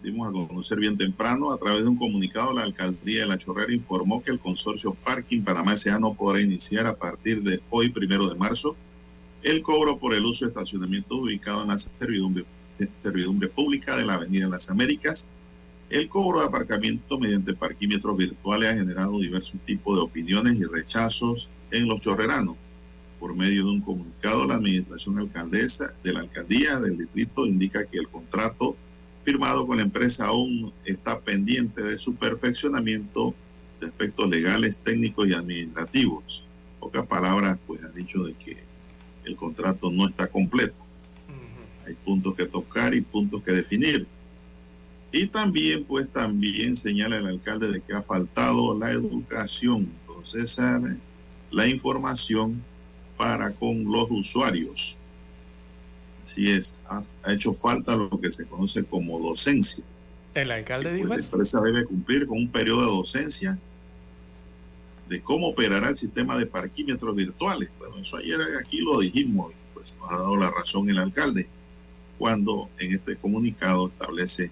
dimos 0.00 0.28
a 0.28 0.32
conocer 0.32 0.78
bien 0.78 0.96
temprano. 0.96 1.50
A 1.50 1.58
través 1.58 1.82
de 1.82 1.88
un 1.88 1.96
comunicado, 1.96 2.52
la 2.52 2.62
alcaldía 2.62 3.22
de 3.22 3.26
La 3.26 3.38
Chorrera 3.38 3.72
informó 3.72 4.22
que 4.22 4.30
el 4.30 4.38
consorcio 4.38 4.94
Parking 4.94 5.42
Panamá 5.42 5.74
S.A. 5.74 5.98
no 5.98 6.14
podrá 6.14 6.40
iniciar 6.40 6.86
a 6.86 6.94
partir 6.94 7.42
de 7.42 7.60
hoy, 7.70 7.90
primero 7.90 8.28
de 8.28 8.36
marzo, 8.36 8.76
el 9.42 9.62
cobro 9.62 9.98
por 9.98 10.14
el 10.14 10.24
uso 10.24 10.44
de 10.44 10.50
estacionamiento 10.50 11.16
ubicado 11.16 11.62
en 11.62 11.68
la 11.68 11.78
servidumbre, 11.78 12.44
servidumbre 12.94 13.48
pública 13.48 13.96
de 13.96 14.06
la 14.06 14.14
Avenida 14.14 14.48
Las 14.48 14.70
Américas. 14.70 15.28
El 15.90 16.08
cobro 16.08 16.40
de 16.40 16.46
aparcamiento 16.46 17.18
mediante 17.18 17.54
parquímetros 17.54 18.16
virtuales 18.16 18.70
ha 18.70 18.74
generado 18.74 19.18
diversos 19.18 19.60
tipos 19.66 19.96
de 19.96 20.02
opiniones 20.02 20.60
y 20.60 20.64
rechazos 20.64 21.48
en 21.72 21.88
los 21.88 22.00
chorreranos. 22.00 22.56
Por 23.18 23.34
medio 23.34 23.64
de 23.64 23.70
un 23.70 23.80
comunicado, 23.80 24.46
la 24.46 24.54
administración 24.54 25.18
alcaldesa 25.18 25.92
de 26.04 26.12
la 26.12 26.20
alcaldía 26.20 26.78
del 26.78 26.98
distrito 26.98 27.46
indica 27.46 27.84
que 27.84 27.98
el 27.98 28.08
contrato 28.08 28.76
firmado 29.24 29.66
con 29.66 29.78
la 29.78 29.82
empresa 29.82 30.26
aún 30.26 30.72
está 30.84 31.20
pendiente 31.20 31.82
de 31.82 31.98
su 31.98 32.14
perfeccionamiento 32.14 33.34
de 33.80 33.88
aspectos 33.88 34.30
legales, 34.30 34.78
técnicos 34.78 35.28
y 35.28 35.34
administrativos. 35.34 36.44
Pocas 36.80 37.06
palabras, 37.06 37.58
pues 37.66 37.82
han 37.82 37.94
dicho 37.94 38.22
de 38.24 38.34
que 38.34 38.56
el 39.24 39.36
contrato 39.36 39.90
no 39.90 40.08
está 40.08 40.28
completo. 40.28 40.76
Hay 41.86 41.94
puntos 41.94 42.34
que 42.36 42.46
tocar 42.46 42.94
y 42.94 43.00
puntos 43.00 43.42
que 43.42 43.52
definir. 43.52 44.06
Y 45.10 45.26
también, 45.26 45.84
pues 45.84 46.08
también 46.08 46.76
señala 46.76 47.18
el 47.18 47.26
alcalde 47.26 47.70
de 47.72 47.80
que 47.80 47.94
ha 47.94 48.02
faltado 48.02 48.78
la 48.78 48.92
educación, 48.92 49.88
don 50.06 50.24
César, 50.24 50.80
la 51.50 51.66
información 51.66 52.62
para 53.18 53.52
con 53.52 53.84
los 53.84 54.06
usuarios. 54.10 54.96
Así 56.24 56.50
es, 56.50 56.82
ha, 56.88 57.02
ha 57.24 57.32
hecho 57.32 57.52
falta 57.52 57.96
lo 57.96 58.08
que 58.20 58.30
se 58.30 58.46
conoce 58.46 58.84
como 58.84 59.18
docencia. 59.18 59.84
El 60.34 60.50
alcalde 60.50 60.92
dijo 60.94 61.08
Pues 61.08 61.20
la 61.20 61.26
eso. 61.26 61.36
empresa 61.36 61.60
debe 61.60 61.84
cumplir 61.84 62.26
con 62.26 62.38
un 62.38 62.48
periodo 62.48 62.80
de 62.80 62.86
docencia 62.86 63.58
de 65.08 65.22
cómo 65.22 65.48
operará 65.48 65.88
el 65.88 65.96
sistema 65.96 66.36
de 66.38 66.46
parquímetros 66.46 67.16
virtuales. 67.16 67.70
Bueno, 67.78 67.98
eso 67.98 68.18
ayer 68.18 68.38
aquí 68.60 68.78
lo 68.78 68.98
dijimos, 69.00 69.52
pues 69.74 69.96
nos 70.00 70.10
ha 70.10 70.16
dado 70.16 70.36
la 70.36 70.50
razón 70.50 70.88
el 70.90 70.98
alcalde 70.98 71.48
cuando 72.18 72.68
en 72.78 72.92
este 72.92 73.16
comunicado 73.16 73.88
establece 73.88 74.50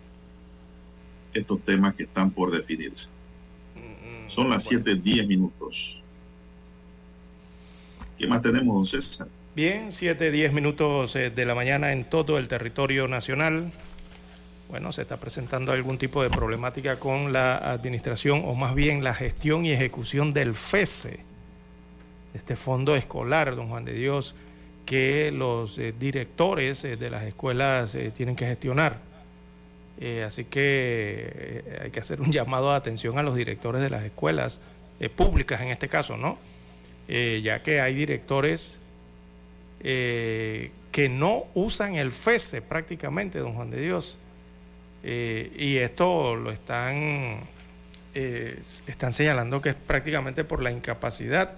estos 1.35 1.61
temas 1.61 1.95
que 1.95 2.05
están 2.05 2.31
por 2.31 2.51
definirse. 2.51 3.11
Son 4.27 4.49
las 4.49 4.65
7:10 4.71 5.27
minutos. 5.27 6.03
¿Qué 8.19 8.27
más 8.27 8.41
tenemos, 8.41 8.75
don 8.75 8.87
César? 8.87 9.29
Bien, 9.55 9.93
7, 9.93 10.31
10 10.31 10.53
minutos 10.53 11.17
eh, 11.17 11.31
de 11.31 11.45
la 11.45 11.55
mañana 11.55 11.93
en 11.93 12.05
todo 12.05 12.39
el 12.39 12.49
territorio 12.49 13.09
nacional. 13.09 13.71
Bueno, 14.71 14.91
se 14.93 15.03
está 15.03 15.19
presentando 15.19 15.73
algún 15.73 15.99
tipo 15.99 16.23
de 16.23 16.31
problemática 16.31 16.99
con 16.99 17.33
la 17.33 17.57
administración 17.57 18.43
o 18.45 18.55
más 18.55 18.75
bien 18.75 19.05
la 19.05 19.15
gestión 19.15 19.67
y 19.67 19.73
ejecución 19.73 20.33
del 20.33 20.55
FESE, 20.55 21.21
este 22.35 22.57
fondo 22.57 22.97
escolar, 22.97 23.55
don 23.55 23.69
Juan 23.69 23.85
de 23.85 23.93
Dios, 23.93 24.35
que 24.87 25.31
los 25.31 25.79
eh, 25.79 25.95
directores 25.99 26.85
eh, 26.85 26.97
de 26.97 27.11
las 27.11 27.25
escuelas 27.25 27.97
tienen 28.15 28.35
que 28.35 28.47
gestionar. 28.47 28.99
Así 30.27 30.45
que 30.45 31.81
hay 31.83 31.91
que 31.91 32.01
hacer 32.01 32.21
un 32.21 32.31
llamado 32.33 32.71
de 32.71 32.77
atención 32.77 33.19
a 33.19 33.23
los 33.23 33.35
directores 33.35 33.81
de 33.81 33.89
las 33.89 34.05
escuelas 34.05 34.61
públicas 35.15 35.61
en 35.61 35.69
este 35.69 35.89
caso, 35.89 36.17
¿no? 36.17 36.39
Eh, 37.09 37.41
ya 37.45 37.63
que 37.63 37.81
hay 37.81 37.95
directores 37.95 38.77
eh, 39.81 40.73
que 40.91 41.09
no 41.09 41.45
usan 41.55 41.95
el 41.95 42.11
FESE 42.11 42.63
prácticamente, 42.63 43.39
don 43.39 43.55
Juan 43.55 43.71
de 43.71 43.81
Dios. 43.81 44.19
Eh, 45.05 45.53
y 45.57 45.77
esto 45.77 46.35
lo 46.35 46.51
están, 46.51 47.41
están 48.13 49.13
señalando 49.13 49.61
que 49.61 49.69
es 49.69 49.75
prácticamente 49.75 50.43
por 50.43 50.63
la 50.63 50.71
incapacidad 50.73 51.55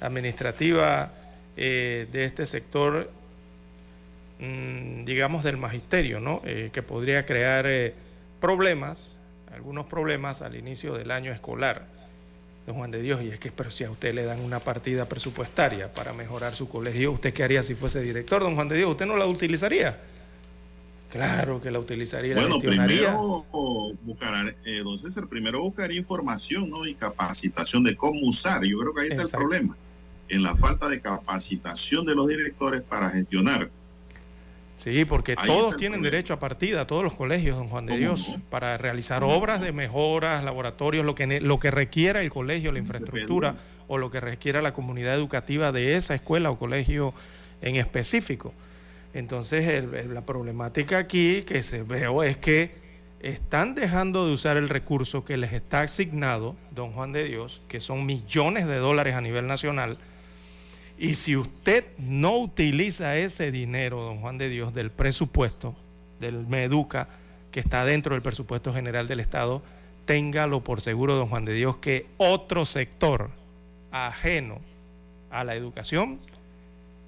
administrativa 0.00 1.12
de 1.56 2.08
este 2.12 2.44
sector, 2.46 3.10
mm, 4.40 5.04
digamos, 5.04 5.44
del 5.44 5.56
magisterio, 5.56 6.20
¿no? 6.20 6.42
Que 6.42 6.82
podría 6.82 7.24
crear 7.24 7.66
problemas, 8.40 9.16
algunos 9.54 9.86
problemas 9.86 10.42
al 10.42 10.56
inicio 10.56 10.94
del 10.94 11.12
año 11.12 11.32
escolar, 11.32 11.86
don 12.66 12.76
Juan 12.76 12.90
de 12.90 13.02
Dios. 13.02 13.22
Y 13.22 13.28
es 13.28 13.38
que, 13.38 13.50
pero 13.52 13.70
si 13.70 13.84
a 13.84 13.90
usted 13.90 14.14
le 14.14 14.24
dan 14.24 14.40
una 14.40 14.60
partida 14.60 15.06
presupuestaria 15.08 15.92
para 15.92 16.12
mejorar 16.12 16.54
su 16.54 16.68
colegio, 16.68 17.12
¿usted 17.12 17.32
qué 17.32 17.42
haría 17.44 17.62
si 17.62 17.74
fuese 17.74 18.00
director, 18.00 18.42
don 18.42 18.54
Juan 18.54 18.68
de 18.68 18.76
Dios? 18.76 18.90
¿Usted 18.90 19.06
no 19.06 19.16
la 19.16 19.26
utilizaría? 19.26 19.98
Claro 21.10 21.60
que 21.60 21.70
la 21.70 21.78
utilizaría, 21.78 22.34
la 22.34 22.40
Bueno, 22.40 22.56
gestionaría. 22.56 22.98
primero 23.16 23.94
buscará, 24.02 24.52
eh, 24.64 24.80
don 24.82 24.98
César, 24.98 25.28
primero 25.28 25.60
buscaría 25.60 25.96
información 25.98 26.68
¿no? 26.68 26.84
y 26.86 26.94
capacitación 26.96 27.84
de 27.84 27.94
cómo 27.96 28.26
usar. 28.26 28.64
Yo 28.64 28.78
creo 28.80 28.92
que 28.94 29.00
ahí 29.02 29.08
está 29.10 29.22
Exacto. 29.22 29.36
el 29.36 29.48
problema, 29.48 29.76
en 30.28 30.42
la 30.42 30.56
falta 30.56 30.88
de 30.88 31.00
capacitación 31.00 32.04
de 32.04 32.16
los 32.16 32.26
directores 32.26 32.82
para 32.82 33.10
gestionar. 33.10 33.70
Sí, 34.74 35.04
porque 35.04 35.34
Ahí 35.38 35.46
todos 35.46 35.76
tienen 35.76 36.02
derecho 36.02 36.32
a 36.34 36.40
partida, 36.40 36.86
todos 36.86 37.04
los 37.04 37.14
colegios, 37.14 37.56
don 37.56 37.68
Juan 37.68 37.86
de 37.86 37.92
¿Cómo 37.92 38.00
Dios, 38.00 38.28
no? 38.30 38.42
para 38.50 38.76
realizar 38.76 39.20
¿Cómo 39.22 39.34
obras 39.34 39.60
de 39.60 39.70
mejoras, 39.72 40.42
laboratorios, 40.42 41.04
lo 41.06 41.14
que, 41.14 41.40
lo 41.40 41.58
que 41.60 41.70
requiera 41.70 42.20
el 42.22 42.30
colegio, 42.30 42.72
la 42.72 42.80
infraestructura 42.80 43.54
o 43.86 43.98
lo 43.98 44.10
que 44.10 44.20
requiera 44.20 44.62
la 44.62 44.72
comunidad 44.72 45.14
educativa 45.14 45.70
de 45.70 45.94
esa 45.96 46.14
escuela 46.14 46.50
o 46.50 46.58
colegio 46.58 47.14
en 47.62 47.76
específico. 47.76 48.52
Entonces, 49.12 49.68
el- 49.68 50.12
la 50.12 50.26
problemática 50.26 50.98
aquí 50.98 51.42
que 51.42 51.62
se 51.62 51.82
veo 51.84 52.22
es 52.24 52.36
que 52.36 52.72
están 53.20 53.74
dejando 53.74 54.26
de 54.26 54.32
usar 54.34 54.56
el 54.56 54.68
recurso 54.68 55.24
que 55.24 55.36
les 55.36 55.52
está 55.52 55.80
asignado, 55.82 56.56
don 56.72 56.92
Juan 56.92 57.12
de 57.12 57.24
Dios, 57.24 57.62
que 57.68 57.80
son 57.80 58.04
millones 58.04 58.66
de 58.66 58.76
dólares 58.76 59.14
a 59.14 59.20
nivel 59.20 59.46
nacional, 59.46 59.98
y 60.98 61.14
si 61.14 61.36
usted 61.36 61.84
no 61.98 62.38
utiliza 62.38 63.16
ese 63.16 63.50
dinero, 63.50 64.02
don 64.02 64.20
Juan 64.20 64.38
de 64.38 64.48
Dios, 64.48 64.74
del 64.74 64.90
presupuesto, 64.90 65.74
del 66.20 66.46
MEDUCA, 66.46 67.08
que 67.50 67.60
está 67.60 67.84
dentro 67.84 68.14
del 68.14 68.22
presupuesto 68.22 68.72
general 68.72 69.08
del 69.08 69.20
Estado, 69.20 69.62
téngalo 70.04 70.62
por 70.62 70.80
seguro, 70.80 71.16
don 71.16 71.28
Juan 71.28 71.44
de 71.44 71.54
Dios, 71.54 71.76
que 71.78 72.06
otro 72.16 72.64
sector 72.64 73.30
ajeno 73.90 74.58
a 75.30 75.44
la 75.44 75.54
educación 75.54 76.20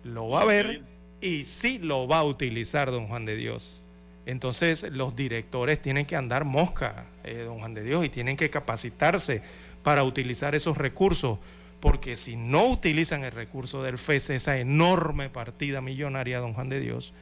lo 0.03 0.29
va 0.29 0.43
a 0.43 0.45
ver 0.45 0.83
y 1.21 1.45
sí 1.45 1.79
lo 1.79 2.07
va 2.07 2.19
a 2.19 2.25
utilizar 2.25 2.91
don 2.91 3.07
Juan 3.09 3.25
de 3.25 3.37
Dios. 3.37 3.83
Entonces 4.25 4.83
los 4.93 5.15
directores 5.15 5.81
tienen 5.81 6.07
que 6.07 6.17
andar 6.17 6.45
mosca, 6.45 7.07
eh, 7.23 7.43
don 7.45 7.59
Juan 7.61 7.75
de 7.75 7.85
Dios, 7.85 8.05
y 8.05 8.09
tienen 8.09 8.37
que 8.37 8.51
capacitarse 8.51 9.43
para 9.83 10.03
utilizar 10.03 10.57
esos 10.57 10.77
recursos, 10.77 11.39
porque 11.81 12.17
si 12.17 12.37
no 12.37 12.67
utilizan 12.67 13.25
el 13.25 13.33
recurso 13.33 13.83
del 13.83 13.99
FES, 13.99 14.31
esa 14.31 14.59
enorme 14.59 15.29
partida 15.29 15.81
millonaria, 15.81 16.41
don 16.41 16.55
Juan 16.55 16.69
de 16.69 16.81
Dios, 16.81 17.15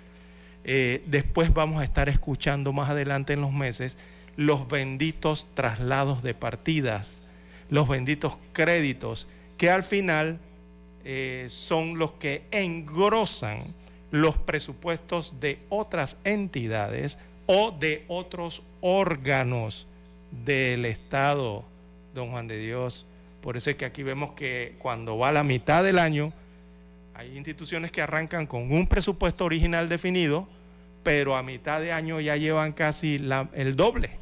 eh, 0.65 1.03
después 1.07 1.53
vamos 1.53 1.81
a 1.81 1.85
estar 1.85 2.09
escuchando 2.09 2.73
más 2.73 2.91
adelante 2.91 3.35
en 3.35 3.41
los 3.41 3.53
meses 3.53 3.99
los 4.37 4.67
benditos 4.67 5.47
traslados 5.55 6.23
de 6.23 6.35
partidas, 6.35 7.09
los 7.69 7.89
benditos 7.89 8.39
créditos, 8.53 9.27
que 9.59 9.71
al 9.71 9.85
final 9.85 10.39
eh, 11.05 11.47
son 11.51 11.99
los 11.99 12.13
que 12.13 12.45
engrosan 12.51 13.63
los 14.11 14.37
presupuestos 14.39 15.41
de 15.41 15.59
otras 15.69 16.17
entidades 16.25 17.19
o 17.47 17.71
de 17.73 18.05
otros 18.09 18.63
órganos 18.81 19.87
del 20.31 20.85
Estado, 20.87 21.65
don 22.15 22.31
Juan 22.31 22.49
de 22.49 22.59
Dios. 22.59 23.07
Por 23.45 23.59
eso 23.59 23.69
es 23.69 23.77
que 23.77 23.85
aquí 23.85 24.03
vemos 24.03 24.33
que 24.33 24.75
cuando 24.79 25.19
va 25.19 25.29
a 25.29 25.33
la 25.33 25.45
mitad 25.45 25.85
del 25.85 25.99
año, 25.99 26.33
hay 27.13 27.37
instituciones 27.37 27.91
que 27.93 28.01
arrancan 28.01 28.47
con 28.47 28.73
un 28.73 28.87
presupuesto 28.87 29.45
original 29.45 29.87
definido, 29.87 30.49
pero 31.03 31.37
a 31.37 31.43
mitad 31.43 31.83
de 31.83 31.93
año 31.93 32.21
ya 32.21 32.39
llevan 32.39 32.73
casi 32.73 33.21
el 33.53 33.77
doble 33.77 34.13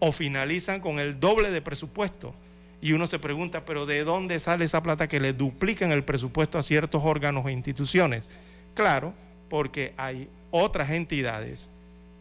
o 0.00 0.10
finalizan 0.10 0.80
con 0.80 0.98
el 0.98 1.20
doble 1.20 1.52
de 1.52 1.62
presupuesto. 1.62 2.34
Y 2.82 2.94
uno 2.94 3.06
se 3.06 3.20
pregunta, 3.20 3.64
pero 3.64 3.86
¿de 3.86 4.02
dónde 4.02 4.40
sale 4.40 4.64
esa 4.64 4.82
plata 4.82 5.08
que 5.08 5.20
le 5.20 5.34
duplican 5.34 5.92
el 5.92 6.02
presupuesto 6.02 6.58
a 6.58 6.64
ciertos 6.64 7.00
órganos 7.04 7.46
e 7.46 7.52
instituciones? 7.52 8.26
Claro, 8.74 9.14
porque 9.48 9.94
hay 9.96 10.28
otras 10.50 10.90
entidades 10.90 11.70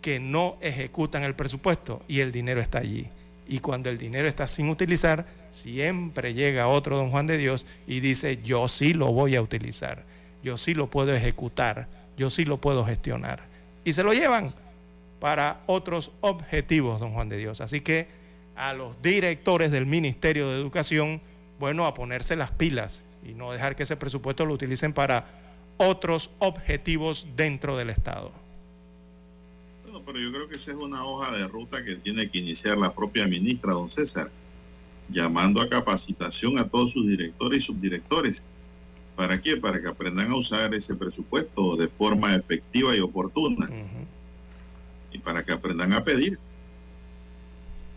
que 0.03 0.19
no 0.19 0.57
ejecutan 0.61 1.23
el 1.23 1.33
presupuesto 1.33 2.03
y 2.07 2.19
el 2.19 2.31
dinero 2.31 2.61
está 2.61 2.77
allí. 2.77 3.09
Y 3.47 3.59
cuando 3.59 3.89
el 3.89 3.97
dinero 3.97 4.27
está 4.27 4.47
sin 4.47 4.69
utilizar, 4.69 5.25
siempre 5.49 6.33
llega 6.33 6.67
otro 6.67 6.97
don 6.97 7.11
Juan 7.11 7.27
de 7.27 7.37
Dios 7.37 7.67
y 7.87 7.99
dice, 7.99 8.41
yo 8.41 8.67
sí 8.67 8.93
lo 8.93 9.11
voy 9.11 9.35
a 9.35 9.41
utilizar, 9.41 10.05
yo 10.41 10.57
sí 10.57 10.73
lo 10.73 10.89
puedo 10.89 11.13
ejecutar, 11.13 11.87
yo 12.17 12.29
sí 12.29 12.45
lo 12.45 12.61
puedo 12.61 12.85
gestionar. 12.85 13.43
Y 13.83 13.93
se 13.93 14.03
lo 14.03 14.13
llevan 14.13 14.53
para 15.19 15.61
otros 15.65 16.11
objetivos, 16.21 16.99
don 16.99 17.13
Juan 17.13 17.29
de 17.29 17.37
Dios. 17.37 17.61
Así 17.61 17.81
que 17.81 18.07
a 18.55 18.73
los 18.73 19.01
directores 19.01 19.71
del 19.71 19.85
Ministerio 19.85 20.49
de 20.49 20.59
Educación, 20.59 21.21
bueno, 21.59 21.85
a 21.85 21.93
ponerse 21.93 22.35
las 22.35 22.51
pilas 22.51 23.03
y 23.25 23.33
no 23.33 23.51
dejar 23.51 23.75
que 23.75 23.83
ese 23.83 23.97
presupuesto 23.97 24.45
lo 24.45 24.53
utilicen 24.53 24.93
para 24.93 25.25
otros 25.77 26.31
objetivos 26.39 27.27
dentro 27.35 27.77
del 27.77 27.89
Estado. 27.89 28.42
Pero 30.05 30.19
yo 30.19 30.31
creo 30.31 30.47
que 30.49 30.57
esa 30.57 30.71
es 30.71 30.77
una 30.77 31.05
hoja 31.05 31.35
de 31.35 31.47
ruta 31.47 31.83
que 31.83 31.95
tiene 31.95 32.29
que 32.29 32.39
iniciar 32.39 32.77
la 32.77 32.93
propia 32.93 33.27
ministra, 33.27 33.73
don 33.73 33.89
César, 33.89 34.29
llamando 35.09 35.61
a 35.61 35.69
capacitación 35.69 36.57
a 36.57 36.67
todos 36.67 36.91
sus 36.91 37.07
directores 37.07 37.59
y 37.59 37.61
subdirectores. 37.61 38.45
¿Para 39.15 39.41
qué? 39.41 39.57
Para 39.57 39.81
que 39.81 39.87
aprendan 39.87 40.31
a 40.31 40.35
usar 40.35 40.73
ese 40.73 40.95
presupuesto 40.95 41.75
de 41.77 41.87
forma 41.87 42.35
efectiva 42.35 42.95
y 42.95 42.99
oportuna. 42.99 43.69
Y 45.11 45.19
para 45.19 45.43
que 45.43 45.53
aprendan 45.53 45.93
a 45.93 46.03
pedir. 46.03 46.39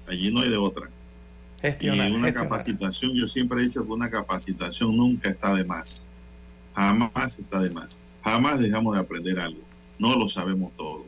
Allí 0.07 0.33
no 0.33 0.41
hay 0.41 0.51
de 0.51 0.57
otra. 0.57 0.89
y 1.81 1.89
una 1.89 2.33
capacitación, 2.33 3.15
yo 3.15 3.27
siempre 3.27 3.61
he 3.61 3.65
dicho 3.65 3.85
que 3.85 3.93
una 3.93 4.11
capacitación 4.11 4.97
nunca 4.97 5.31
está 5.31 5.55
de 5.55 5.65
más. 5.65 6.07
Jamás 6.75 7.39
está 7.39 7.61
de 7.61 7.71
más. 7.71 8.03
Jamás 8.23 8.61
dejamos 8.61 8.95
de 8.95 9.01
aprender 9.01 9.39
algo. 9.39 9.63
No 9.99 10.17
lo 10.17 10.29
sabemos 10.29 10.73
todo. 10.77 11.06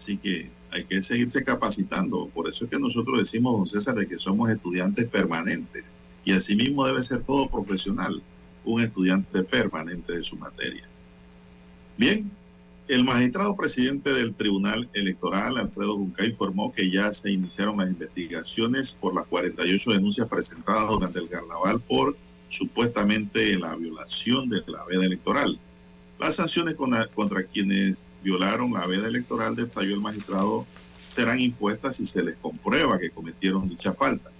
Así 0.00 0.16
que 0.16 0.50
hay 0.70 0.84
que 0.84 1.02
seguirse 1.02 1.44
capacitando. 1.44 2.26
Por 2.32 2.48
eso 2.48 2.64
es 2.64 2.70
que 2.70 2.78
nosotros 2.78 3.20
decimos, 3.20 3.52
don 3.52 3.68
César, 3.68 3.94
de 3.94 4.08
que 4.08 4.18
somos 4.18 4.50
estudiantes 4.50 5.06
permanentes. 5.08 5.92
Y 6.24 6.32
asimismo 6.32 6.86
debe 6.86 7.02
ser 7.02 7.20
todo 7.20 7.50
profesional, 7.50 8.22
un 8.64 8.80
estudiante 8.80 9.44
permanente 9.44 10.14
de 10.14 10.24
su 10.24 10.36
materia. 10.36 10.84
Bien, 11.98 12.30
el 12.88 13.04
magistrado 13.04 13.54
presidente 13.54 14.10
del 14.10 14.32
Tribunal 14.32 14.88
Electoral, 14.94 15.58
Alfredo 15.58 15.96
Junca, 15.96 16.24
informó 16.24 16.72
que 16.72 16.90
ya 16.90 17.12
se 17.12 17.30
iniciaron 17.32 17.76
las 17.76 17.90
investigaciones 17.90 18.92
por 18.92 19.14
las 19.14 19.26
48 19.26 19.90
denuncias 19.90 20.28
presentadas 20.28 20.88
durante 20.88 21.18
el 21.18 21.28
carnaval 21.28 21.78
por 21.82 22.16
supuestamente 22.48 23.58
la 23.58 23.76
violación 23.76 24.48
de 24.48 24.62
la 24.66 24.82
veda 24.86 25.04
electoral. 25.04 25.60
Las 26.20 26.36
sanciones 26.36 26.76
contra, 26.76 27.44
quienes 27.44 28.06
violaron 28.22 28.74
la 28.74 28.86
veda 28.86 29.08
electoral, 29.08 29.56
detalló 29.56 29.94
el 29.94 30.02
magistrado, 30.02 30.66
serán 31.06 31.40
impuestas 31.40 31.96
si 31.96 32.04
se 32.04 32.22
les 32.22 32.36
comprueba 32.36 32.98
que 32.98 33.10
cometieron 33.10 33.66
dicha 33.70 33.94
falta. 33.94 34.30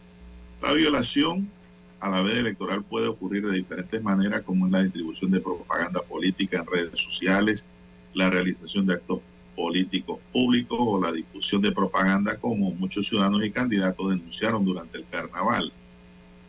La 0.61 0.75
violación 0.75 1.51
a 1.99 2.11
la 2.11 2.21
veda 2.21 2.41
electoral 2.41 2.85
puede 2.85 3.09
ocurrir 3.09 3.47
de 3.47 3.57
diferentes 3.57 4.03
maneras, 4.03 4.43
como 4.43 4.67
en 4.67 4.73
la 4.73 4.83
distribución 4.83 5.31
de 5.31 5.41
propaganda 5.41 6.03
política 6.03 6.59
en 6.59 6.67
redes 6.67 7.01
sociales, 7.01 7.67
la 8.13 8.29
realización 8.29 8.87
de 8.87 8.95
actos 8.95 9.21
políticos 9.57 10.19
públicos 10.35 10.79
o 10.79 11.01
la 11.01 11.13
difusión 11.13 11.63
de 11.63 11.73
propaganda 11.73 12.37
como 12.37 12.73
muchos 12.73 13.09
ciudadanos 13.09 13.43
y 13.43 13.51
candidatos 13.51 14.11
denunciaron 14.11 14.67
durante 14.67 14.99
el 14.99 15.07
carnaval. 15.11 15.73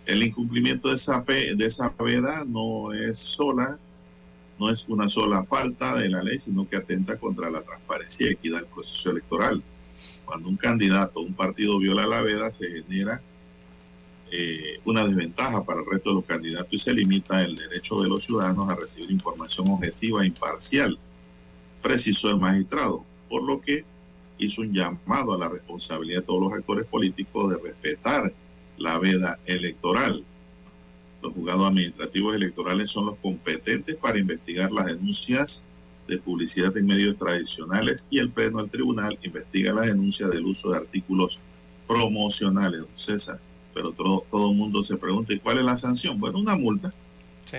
El 0.05 0.23
incumplimiento 0.23 0.89
de 0.89 0.95
esa, 0.95 1.21
de 1.21 1.65
esa 1.65 1.87
veda 1.97 2.43
no 2.45 2.91
es 2.91 3.17
sola, 3.17 3.79
no 4.61 4.69
es 4.69 4.85
una 4.87 5.09
sola 5.09 5.43
falta 5.43 5.95
de 5.95 6.07
la 6.07 6.21
ley, 6.21 6.37
sino 6.37 6.69
que 6.69 6.77
atenta 6.77 7.17
contra 7.17 7.49
la 7.49 7.63
transparencia 7.63 8.27
y 8.27 8.33
equidad 8.33 8.59
del 8.59 8.67
proceso 8.67 9.09
electoral. 9.09 9.63
Cuando 10.23 10.49
un 10.49 10.55
candidato 10.55 11.19
o 11.19 11.23
un 11.23 11.33
partido 11.33 11.79
viola 11.79 12.05
la 12.05 12.21
veda, 12.21 12.51
se 12.51 12.69
genera 12.69 13.19
eh, 14.29 14.79
una 14.85 15.03
desventaja 15.07 15.63
para 15.63 15.79
el 15.79 15.87
resto 15.87 16.11
de 16.11 16.15
los 16.17 16.25
candidatos 16.25 16.71
y 16.71 16.77
se 16.77 16.93
limita 16.93 17.41
el 17.41 17.55
derecho 17.55 17.99
de 18.01 18.07
los 18.07 18.23
ciudadanos 18.23 18.69
a 18.69 18.75
recibir 18.75 19.09
información 19.09 19.67
objetiva 19.67 20.21
e 20.21 20.27
imparcial 20.27 20.99
precisó 21.81 22.29
el 22.29 22.37
magistrado, 22.37 23.03
por 23.29 23.43
lo 23.43 23.59
que 23.61 23.83
hizo 24.37 24.61
un 24.61 24.73
llamado 24.73 25.33
a 25.33 25.39
la 25.39 25.49
responsabilidad 25.49 26.19
de 26.19 26.25
todos 26.27 26.41
los 26.41 26.53
actores 26.53 26.85
políticos 26.85 27.49
de 27.49 27.57
respetar 27.57 28.31
la 28.77 28.99
veda 28.99 29.39
electoral. 29.47 30.23
Los 31.21 31.33
juzgados 31.33 31.67
administrativos 31.67 32.35
electorales 32.35 32.89
son 32.89 33.07
los 33.07 33.17
competentes 33.19 33.95
para 33.95 34.17
investigar 34.17 34.71
las 34.71 34.87
denuncias 34.87 35.63
de 36.07 36.17
publicidad 36.17 36.75
en 36.77 36.87
medios 36.87 37.17
tradicionales 37.17 38.07
y 38.09 38.19
el 38.19 38.31
Pleno 38.31 38.59
del 38.59 38.69
Tribunal 38.69 39.17
investiga 39.21 39.73
las 39.73 39.87
denuncias 39.87 40.31
del 40.31 40.45
uso 40.45 40.71
de 40.71 40.77
artículos 40.77 41.39
promocionales, 41.87 42.83
César. 42.95 43.39
Pero 43.73 43.91
todo, 43.91 44.25
todo 44.29 44.51
el 44.51 44.57
mundo 44.57 44.83
se 44.83 44.97
pregunta, 44.97 45.33
¿y 45.33 45.39
cuál 45.39 45.59
es 45.59 45.63
la 45.63 45.77
sanción? 45.77 46.17
Bueno, 46.17 46.39
una 46.39 46.57
multa. 46.57 46.93
Sí. 47.45 47.57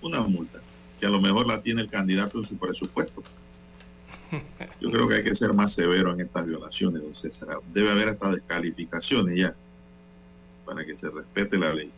Una 0.00 0.20
multa 0.22 0.60
a 1.04 1.10
lo 1.10 1.20
mejor 1.20 1.46
la 1.46 1.62
tiene 1.62 1.82
el 1.82 1.88
candidato 1.88 2.38
en 2.38 2.44
su 2.44 2.56
presupuesto. 2.56 3.22
Yo 4.80 4.90
creo 4.90 5.06
que 5.06 5.14
hay 5.16 5.24
que 5.24 5.34
ser 5.34 5.52
más 5.52 5.72
severo 5.72 6.12
en 6.12 6.20
estas 6.20 6.46
violaciones, 6.46 7.02
don 7.02 7.14
César. 7.14 7.48
Debe 7.72 7.90
haber 7.90 8.08
hasta 8.08 8.32
descalificaciones 8.32 9.36
ya 9.36 9.54
para 10.66 10.84
que 10.84 10.96
se 10.96 11.10
respete 11.10 11.58
la 11.58 11.72
ley. 11.72 11.90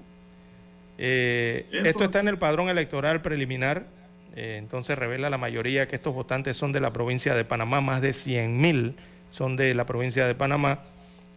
Eh, 0.98 1.66
esto 1.72 2.04
está 2.04 2.20
en 2.20 2.28
el 2.28 2.38
padrón 2.38 2.70
electoral 2.70 3.22
preliminar. 3.22 3.88
Eh, 4.36 4.58
entonces 4.58 4.98
revela 4.98 5.30
la 5.30 5.38
mayoría 5.38 5.88
que 5.88 5.96
estos 5.96 6.14
votantes 6.14 6.58
son 6.58 6.72
de 6.72 6.80
la 6.80 6.92
provincia 6.92 7.36
de 7.36 7.44
Panamá, 7.44 7.82
más 7.82 8.02
de 8.02 8.14
100 8.14 8.58
mil 8.58 8.96
son 9.32 9.56
de 9.56 9.74
la 9.74 9.86
provincia 9.86 10.28
de 10.28 10.36
Panamá. 10.36 10.80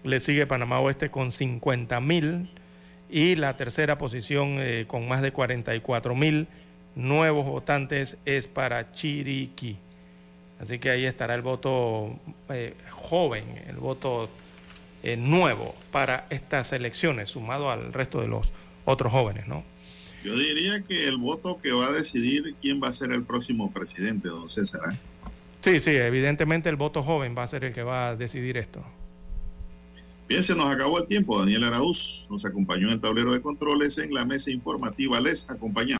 Le 0.03 0.21
sigue 0.21 0.47
Panamá 0.47 0.81
Oeste 0.81 1.11
con 1.11 1.31
50 1.31 1.99
mil 2.01 2.51
y 3.09 3.37
la 3.37 3.57
tercera 3.57 3.97
posición 3.97 4.57
eh, 4.59 4.85
con 4.87 5.09
más 5.09 5.23
de 5.23 5.33
44 5.33 6.15
mil 6.15 6.47
nuevos 6.95 7.47
votantes 7.47 8.19
es 8.25 8.47
para 8.47 8.93
Chiriquí. 8.93 9.77
Así 10.61 10.79
que 10.79 10.91
ahí 10.91 11.05
estará 11.05 11.35
el 11.35 11.43
voto 11.43 12.19
joven, 12.91 13.63
el 13.67 13.77
voto 13.77 14.31
nuevo 15.19 15.75
para 15.91 16.27
estas 16.31 16.73
elecciones, 16.73 17.31
sumado 17.31 17.71
al 17.71 17.93
resto 17.93 18.21
de 18.21 18.29
los 18.29 18.53
otros 18.85 19.13
jóvenes, 19.13 19.47
¿no? 19.47 19.65
Yo 20.25 20.35
diría 20.39 20.83
que 20.83 21.07
el 21.07 21.19
voto 21.19 21.61
que 21.61 21.73
va 21.73 21.89
a 21.89 21.93
decidir 21.93 22.55
quién 22.61 22.81
va 22.83 22.89
a 22.89 22.93
ser 22.95 23.13
el 23.13 23.25
próximo 23.25 23.71
presidente, 23.71 24.29
don 24.29 24.49
César. 24.49 24.81
¿eh? 24.91 24.97
Sí, 25.61 25.81
sí, 25.81 25.91
evidentemente 25.91 26.71
el 26.71 26.77
voto 26.77 27.03
joven 27.03 27.35
va 27.37 27.43
a 27.43 27.47
ser 27.47 27.65
el 27.65 27.75
que 27.75 27.83
va 27.83 28.09
a 28.09 28.17
decidir 28.17 28.57
esto. 28.57 28.83
Bien, 30.27 30.43
se 30.43 30.55
nos 30.55 30.71
acabó 30.71 30.99
el 30.99 31.07
tiempo. 31.07 31.39
Daniel 31.39 31.65
Araúz 31.65 32.27
nos 32.31 32.47
acompañó 32.47 32.87
en 32.87 32.95
el 32.95 33.01
tablero 33.01 33.35
de 33.35 33.43
controles 33.43 33.99
en 33.99 34.15
la 34.15 34.25
mesa 34.25 34.51
informativa. 34.51 35.21
Les 35.21 35.49
acompañamos. 35.51 35.93